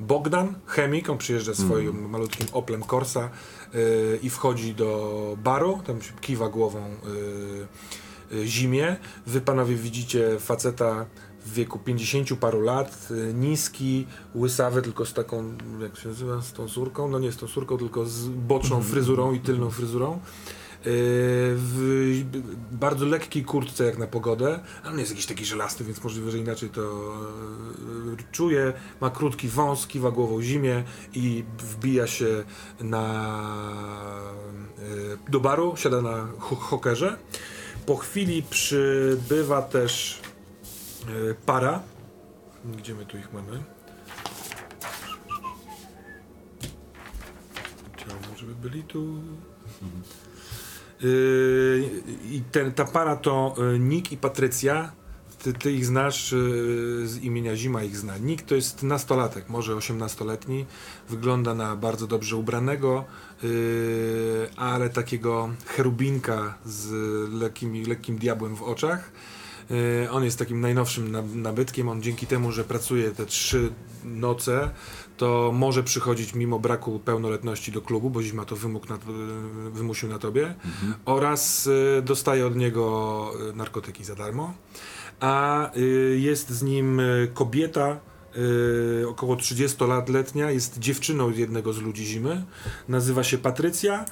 e, 0.00 0.04
Bogdan, 0.04 0.54
chemik, 0.66 1.10
on 1.10 1.18
przyjeżdża 1.18 1.54
swoim 1.54 2.08
malutkim 2.10 2.46
Oplem 2.52 2.82
Corsa 2.82 3.20
e, 3.74 3.78
i 4.22 4.30
wchodzi 4.30 4.74
do 4.74 5.36
baru, 5.44 5.78
tam 5.86 6.02
się 6.02 6.12
kiwa 6.20 6.48
głową 6.48 6.78
e, 6.78 7.96
zimie. 8.44 8.96
Wy 9.26 9.40
panowie 9.40 9.74
widzicie 9.76 10.38
faceta 10.40 11.06
w 11.46 11.52
wieku 11.52 11.78
50 11.78 12.36
paru 12.40 12.60
lat, 12.60 13.08
e, 13.30 13.34
niski, 13.34 14.06
łysawy, 14.34 14.82
tylko 14.82 15.06
z 15.06 15.12
taką, 15.14 15.54
jak 15.82 15.96
się 15.98 16.08
nazywa, 16.08 16.42
z 16.42 16.52
tą 16.52 16.68
surką, 16.68 17.08
no 17.08 17.18
nie 17.18 17.32
z 17.32 17.36
tą 17.36 17.46
surką, 17.46 17.78
tylko 17.78 18.04
z 18.06 18.28
boczną 18.28 18.82
fryzurą 18.82 19.32
i 19.32 19.40
tylną 19.40 19.70
fryzurą. 19.70 20.12
E, 20.12 20.18
W 21.56 22.24
bardzo 22.72 23.06
lekkiej 23.06 23.44
kurtce 23.44 23.84
jak 23.84 23.98
na 23.98 24.06
pogodę, 24.06 24.60
ale 24.82 24.92
on 24.92 24.98
jest 24.98 25.10
jakiś 25.10 25.26
taki 25.26 25.44
żelasty, 25.44 25.84
więc 25.84 26.04
możliwe, 26.04 26.30
że 26.30 26.38
inaczej 26.38 26.68
to 26.70 27.12
czuje. 28.32 28.72
Ma 29.00 29.10
krótki 29.10 29.48
wąs, 29.48 29.86
kiwa 29.86 30.10
głową 30.10 30.42
zimie 30.42 30.84
i 31.14 31.44
wbija 31.58 32.06
się 32.06 32.44
na, 32.80 33.34
do 35.28 35.40
baru, 35.40 35.76
siada 35.76 36.02
na 36.02 36.28
ho- 36.38 36.56
hokerze. 36.56 37.18
Po 37.86 37.96
chwili 37.96 38.42
przybywa 38.42 39.62
też 39.62 40.20
e, 41.30 41.34
para. 41.34 41.82
Gdzie 42.64 42.94
my 42.94 43.06
tu 43.06 43.18
ich 43.18 43.32
mamy? 43.32 43.62
Chciałbym, 47.96 48.36
żeby 48.36 48.54
byli 48.54 48.82
tu. 48.82 49.20
Yy, 51.00 51.90
I 52.24 52.42
ten, 52.52 52.72
ta 52.72 52.84
para 52.84 53.16
to 53.16 53.54
y, 53.74 53.78
Nick 53.78 54.12
i 54.12 54.16
Patrycja. 54.16 54.92
Ty, 55.46 55.52
ty 55.52 55.72
ich 55.72 55.86
znasz 55.86 56.32
y, 56.32 57.02
z 57.08 57.16
imienia 57.22 57.56
Zima 57.56 57.82
ich 57.82 57.96
zna. 57.96 58.18
Nick 58.18 58.44
to 58.46 58.54
jest 58.54 58.82
nastolatek, 58.82 59.48
może 59.48 59.72
18-letni. 59.74 60.66
Wygląda 61.10 61.54
na 61.54 61.76
bardzo 61.76 62.06
dobrze 62.06 62.36
ubranego, 62.36 63.04
y, 63.44 64.48
ale 64.56 64.90
takiego 64.90 65.50
cherubinka 65.66 66.54
z 66.64 66.90
lekkimi, 67.32 67.84
lekkim 67.84 68.18
diabłem 68.18 68.56
w 68.56 68.62
oczach. 68.62 69.10
Y, 69.70 70.08
On 70.10 70.24
jest 70.24 70.38
takim 70.38 70.60
najnowszym 70.60 71.10
na- 71.12 71.22
nabytkiem. 71.22 71.88
On 71.88 72.02
dzięki 72.02 72.26
temu, 72.26 72.52
że 72.52 72.64
pracuje 72.64 73.10
te 73.10 73.26
trzy 73.26 73.72
noce, 74.04 74.70
to 75.16 75.50
może 75.54 75.82
przychodzić 75.82 76.34
mimo 76.34 76.58
braku 76.58 76.98
pełnoletności 76.98 77.72
do 77.72 77.82
klubu, 77.82 78.10
bo 78.10 78.22
zima 78.22 78.44
to 78.44 78.56
wymóg 78.56 78.88
na, 78.88 78.98
wymusił 79.70 80.08
na 80.08 80.18
tobie. 80.18 80.54
Oraz 81.04 81.66
y, 81.66 82.02
dostaje 82.04 82.46
od 82.46 82.56
niego 82.56 83.32
narkotyki 83.54 84.04
za 84.04 84.14
darmo. 84.14 84.54
A 85.20 85.70
y, 85.76 86.18
jest 86.20 86.50
z 86.50 86.62
nim 86.62 87.00
y, 87.00 87.30
kobieta, 87.34 88.00
y, 89.02 89.08
około 89.08 89.36
30 89.36 89.84
lat 89.84 90.08
letnia, 90.08 90.50
jest 90.50 90.78
dziewczyną 90.78 91.30
jednego 91.30 91.72
z 91.72 91.78
ludzi 91.78 92.04
zimy. 92.04 92.44
Nazywa 92.88 93.24
się 93.24 93.38
Patrycja. 93.38 94.04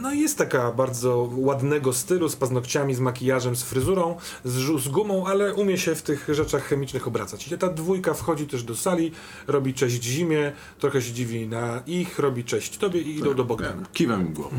No 0.00 0.12
i 0.12 0.20
jest 0.20 0.38
taka 0.38 0.72
bardzo 0.72 1.30
ładnego 1.36 1.92
stylu, 1.92 2.28
z 2.28 2.36
paznokciami, 2.36 2.94
z 2.94 3.00
makijażem, 3.00 3.56
z 3.56 3.62
fryzurą, 3.62 4.16
z, 4.44 4.82
z 4.82 4.88
gumą, 4.88 5.26
ale 5.26 5.54
umie 5.54 5.78
się 5.78 5.94
w 5.94 6.02
tych 6.02 6.28
rzeczach 6.28 6.64
chemicznych 6.64 7.08
obracać. 7.08 7.48
I 7.48 7.58
ta 7.58 7.68
dwójka 7.68 8.14
wchodzi 8.14 8.46
też 8.46 8.62
do 8.62 8.76
sali, 8.76 9.12
robi 9.46 9.74
cześć 9.74 10.02
zimie, 10.02 10.52
trochę 10.78 11.02
się 11.02 11.12
dziwi 11.12 11.48
na 11.48 11.82
ich, 11.86 12.18
robi 12.18 12.44
cześć 12.44 12.78
tobie 12.78 13.00
i 13.00 13.18
idą 13.18 13.34
do 13.34 13.44
Bogdana. 13.44 13.82
Kiwam 13.92 14.26
im 14.26 14.32
głową. 14.32 14.56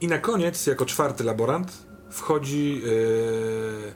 I 0.00 0.06
na 0.06 0.18
koniec, 0.18 0.66
jako 0.66 0.86
czwarty 0.86 1.24
laborant, 1.24 1.91
wchodzi 2.12 2.82
yy, 2.84 3.94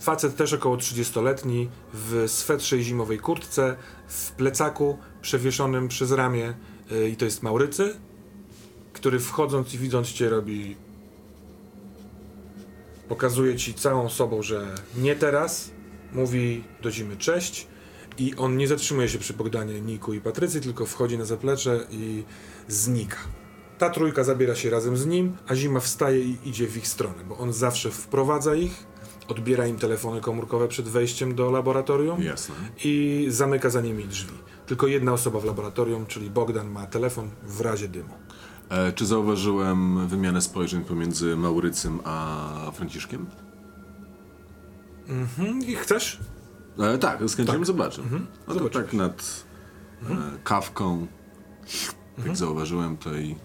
facet 0.00 0.36
też 0.36 0.52
około 0.52 0.76
30-letni 0.76 1.68
w 1.94 2.24
swetrze 2.26 2.78
i 2.78 2.82
zimowej 2.82 3.18
kurtce, 3.18 3.76
w 4.08 4.32
plecaku 4.32 4.98
przewieszonym 5.22 5.88
przez 5.88 6.12
ramię 6.12 6.54
yy, 6.90 7.08
i 7.08 7.16
to 7.16 7.24
jest 7.24 7.42
Maurycy, 7.42 7.96
który 8.92 9.20
wchodząc 9.20 9.74
i 9.74 9.78
widząc 9.78 10.12
cię 10.12 10.28
robi 10.28 10.76
pokazuje 13.08 13.56
ci 13.56 13.74
całą 13.74 14.08
sobą, 14.08 14.42
że 14.42 14.74
nie 14.96 15.16
teraz, 15.16 15.70
mówi 16.12 16.64
do 16.82 16.90
zimy 16.90 17.16
cześć 17.16 17.66
i 18.18 18.34
on 18.36 18.56
nie 18.56 18.68
zatrzymuje 18.68 19.08
się 19.08 19.18
przy 19.18 19.34
Bogdanie, 19.34 19.80
Niku 19.80 20.14
i 20.14 20.20
Patrycji, 20.20 20.60
tylko 20.60 20.86
wchodzi 20.86 21.18
na 21.18 21.24
zaplecze 21.24 21.86
i 21.90 22.24
znika. 22.68 23.16
Ta 23.82 23.90
trójka 23.90 24.24
zabiera 24.24 24.54
się 24.54 24.70
razem 24.70 24.96
z 24.96 25.06
nim, 25.06 25.36
a 25.48 25.54
Zima 25.54 25.80
wstaje 25.80 26.20
i 26.24 26.36
idzie 26.44 26.66
w 26.68 26.76
ich 26.76 26.88
stronę, 26.88 27.24
bo 27.28 27.38
on 27.38 27.52
zawsze 27.52 27.90
wprowadza 27.90 28.54
ich, 28.54 28.86
odbiera 29.28 29.66
im 29.66 29.78
telefony 29.78 30.20
komórkowe 30.20 30.68
przed 30.68 30.88
wejściem 30.88 31.34
do 31.34 31.50
laboratorium 31.50 32.22
Jasne. 32.22 32.54
i 32.84 33.26
zamyka 33.28 33.70
za 33.70 33.80
nimi 33.80 34.04
drzwi. 34.04 34.34
Tylko 34.66 34.86
jedna 34.86 35.12
osoba 35.12 35.40
w 35.40 35.44
laboratorium, 35.44 36.06
czyli 36.06 36.30
Bogdan, 36.30 36.70
ma 36.70 36.86
telefon 36.86 37.30
w 37.42 37.60
razie 37.60 37.88
dymu. 37.88 38.14
E, 38.68 38.92
czy 38.92 39.06
zauważyłem 39.06 40.08
wymianę 40.08 40.40
spojrzeń 40.42 40.84
pomiędzy 40.84 41.36
Maurycym 41.36 42.00
a 42.04 42.70
Franciszkiem? 42.74 43.26
Mhm. 45.08 45.60
I 45.66 45.74
chcesz? 45.74 46.20
E, 46.78 46.98
tak, 46.98 47.28
z 47.28 47.36
chęcią 47.36 47.52
Tak. 47.52 47.66
zobaczę. 47.66 48.02
Mhm. 48.02 48.26
No 48.48 48.54
to 48.54 48.58
Zobaczysz. 48.58 48.82
tak 48.82 48.92
nad 48.92 49.44
e, 50.10 50.16
kawką, 50.44 51.06
jak 52.26 52.36
zauważyłem, 52.36 52.96
to 52.96 53.14
i... 53.14 53.36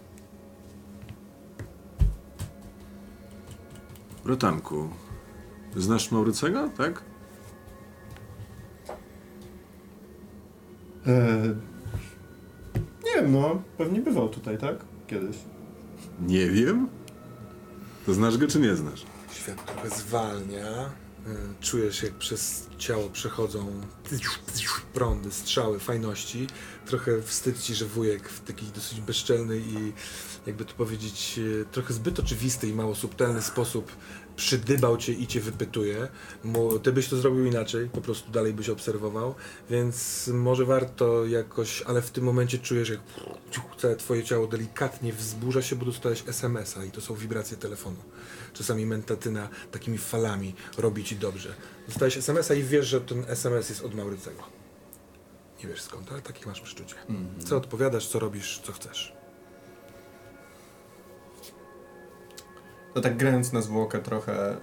Rotanku, 4.27 4.89
znasz 5.75 6.11
Maurycego, 6.11 6.69
tak? 6.77 7.03
E, 11.07 11.43
nie 13.05 13.13
wiem, 13.15 13.31
no, 13.31 13.61
pewnie 13.77 14.01
bywał 14.01 14.29
tutaj, 14.29 14.57
tak? 14.57 14.75
Kiedyś. 15.07 15.37
Nie 16.19 16.49
wiem. 16.49 16.87
To 18.05 18.13
znasz 18.13 18.37
go, 18.37 18.47
czy 18.47 18.59
nie 18.59 18.75
znasz? 18.75 19.05
Świat 19.31 19.65
trochę 19.65 19.89
zwalnia. 19.89 20.89
Y, 21.27 21.61
Czujesz, 21.61 22.03
jak 22.03 22.13
przez 22.13 22.67
ciało 22.77 23.09
przechodzą 23.09 23.81
prądy, 24.93 25.31
strzały, 25.31 25.79
fajności. 25.79 26.47
Trochę 26.85 27.21
wstyd 27.21 27.61
ci, 27.61 27.75
że 27.75 27.85
wujek 27.85 28.29
w 28.29 28.47
taki 28.47 28.65
dosyć 28.65 29.01
bezczelny 29.01 29.57
i 29.57 29.93
jakby 30.47 30.65
to 30.65 30.73
powiedzieć, 30.73 31.35
y, 31.37 31.65
trochę 31.71 31.93
zbyt 31.93 32.19
oczywisty 32.19 32.67
i 32.67 32.73
mało 32.73 32.95
subtelny 32.95 33.41
sposób 33.41 33.91
przydybał 34.35 34.97
cię 34.97 35.13
i 35.13 35.27
cię 35.27 35.41
wypytuje. 35.41 36.07
Ty 36.83 36.91
byś 36.91 37.07
to 37.07 37.17
zrobił 37.17 37.45
inaczej, 37.45 37.89
po 37.89 38.01
prostu 38.01 38.31
dalej 38.31 38.53
byś 38.53 38.69
obserwował, 38.69 39.35
więc 39.69 40.27
może 40.33 40.65
warto 40.65 41.25
jakoś, 41.25 41.81
ale 41.81 42.01
w 42.01 42.11
tym 42.11 42.23
momencie 42.23 42.59
czujesz, 42.59 42.89
jak 42.89 42.99
całe 43.77 43.95
twoje 43.95 44.23
ciało 44.23 44.47
delikatnie 44.47 45.13
wzburza 45.13 45.61
się, 45.61 45.75
bo 45.75 45.85
dostałeś 45.85 46.23
SMS-a 46.27 46.83
i 46.85 46.91
to 46.91 47.01
są 47.01 47.15
wibracje 47.15 47.57
telefonu. 47.57 47.97
Czasami 48.57 48.85
mentatyna 48.85 49.49
takimi 49.71 49.97
falami 49.97 50.55
robi 50.77 51.03
ci 51.03 51.15
dobrze. 51.15 51.53
Dostałeś 51.87 52.17
SMS-a 52.17 52.53
i 52.53 52.63
wiesz, 52.63 52.87
że 52.87 53.01
ten 53.01 53.23
SMS 53.27 53.69
jest 53.69 53.81
od 53.85 53.95
Maurycego. 53.95 54.43
Nie 55.63 55.69
wiesz 55.69 55.81
skąd, 55.81 56.11
ale 56.11 56.21
takich 56.21 56.47
masz 56.47 56.61
przeczucie. 56.61 56.95
Co 57.45 57.57
odpowiadasz, 57.57 58.07
co 58.07 58.19
robisz, 58.19 58.61
co 58.65 58.71
chcesz. 58.71 59.13
To 62.93 63.01
tak 63.01 63.17
grając 63.17 63.53
na 63.53 63.61
zwłokę 63.61 63.99
trochę, 63.99 64.53
y, 64.53 64.57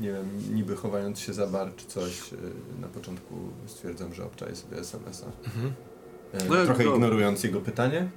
nie 0.00 0.12
wiem, 0.12 0.54
niby 0.54 0.76
chowając 0.76 1.20
się 1.20 1.32
za 1.34 1.46
bar 1.46 1.72
czy 1.76 1.86
coś, 1.86 2.32
y, 2.32 2.36
na 2.80 2.88
początku 2.88 3.34
stwierdzam, 3.66 4.14
że 4.14 4.24
obczaję 4.24 4.56
sobie 4.56 4.78
SMS-a. 4.78 5.26
Mhm. 5.46 5.66
Y, 5.66 6.48
No 6.48 6.64
trochę 6.64 6.84
to- 6.84 6.94
ignorując 6.94 7.44
jego 7.44 7.60
pytanie. 7.60 8.10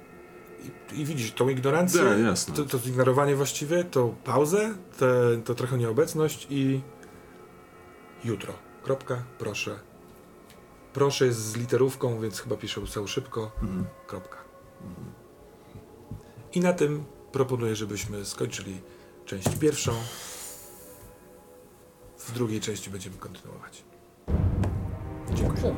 I, 0.64 1.00
i 1.00 1.04
widzisz 1.04 1.32
tą 1.32 1.48
ignorancję, 1.48 2.00
Tak, 2.46 2.56
to, 2.56 2.64
to 2.64 2.78
zignorowanie 2.78 3.36
właściwie, 3.36 3.84
tą 3.84 4.14
pauzę, 4.24 4.74
te, 4.98 5.06
to 5.44 5.54
trochę 5.54 5.78
nieobecność 5.78 6.46
i 6.50 6.80
jutro. 8.24 8.52
Kropka, 8.82 9.22
proszę. 9.38 9.78
Proszę 10.92 11.26
jest 11.26 11.38
z 11.38 11.56
literówką, 11.56 12.20
więc 12.20 12.40
chyba 12.40 12.56
piszę 12.56 12.86
całą 12.86 13.06
szybko. 13.06 13.50
Mhm. 13.62 13.84
Kropka. 14.06 14.38
I 16.52 16.60
na 16.60 16.72
tym 16.72 17.04
proponuję, 17.32 17.76
żebyśmy 17.76 18.24
skończyli 18.24 18.80
część 19.24 19.56
pierwszą. 19.60 19.92
W 22.18 22.32
drugiej 22.32 22.60
części 22.60 22.90
będziemy 22.90 23.16
kontynuować. 23.16 23.84
Dziękuję. 25.34 25.74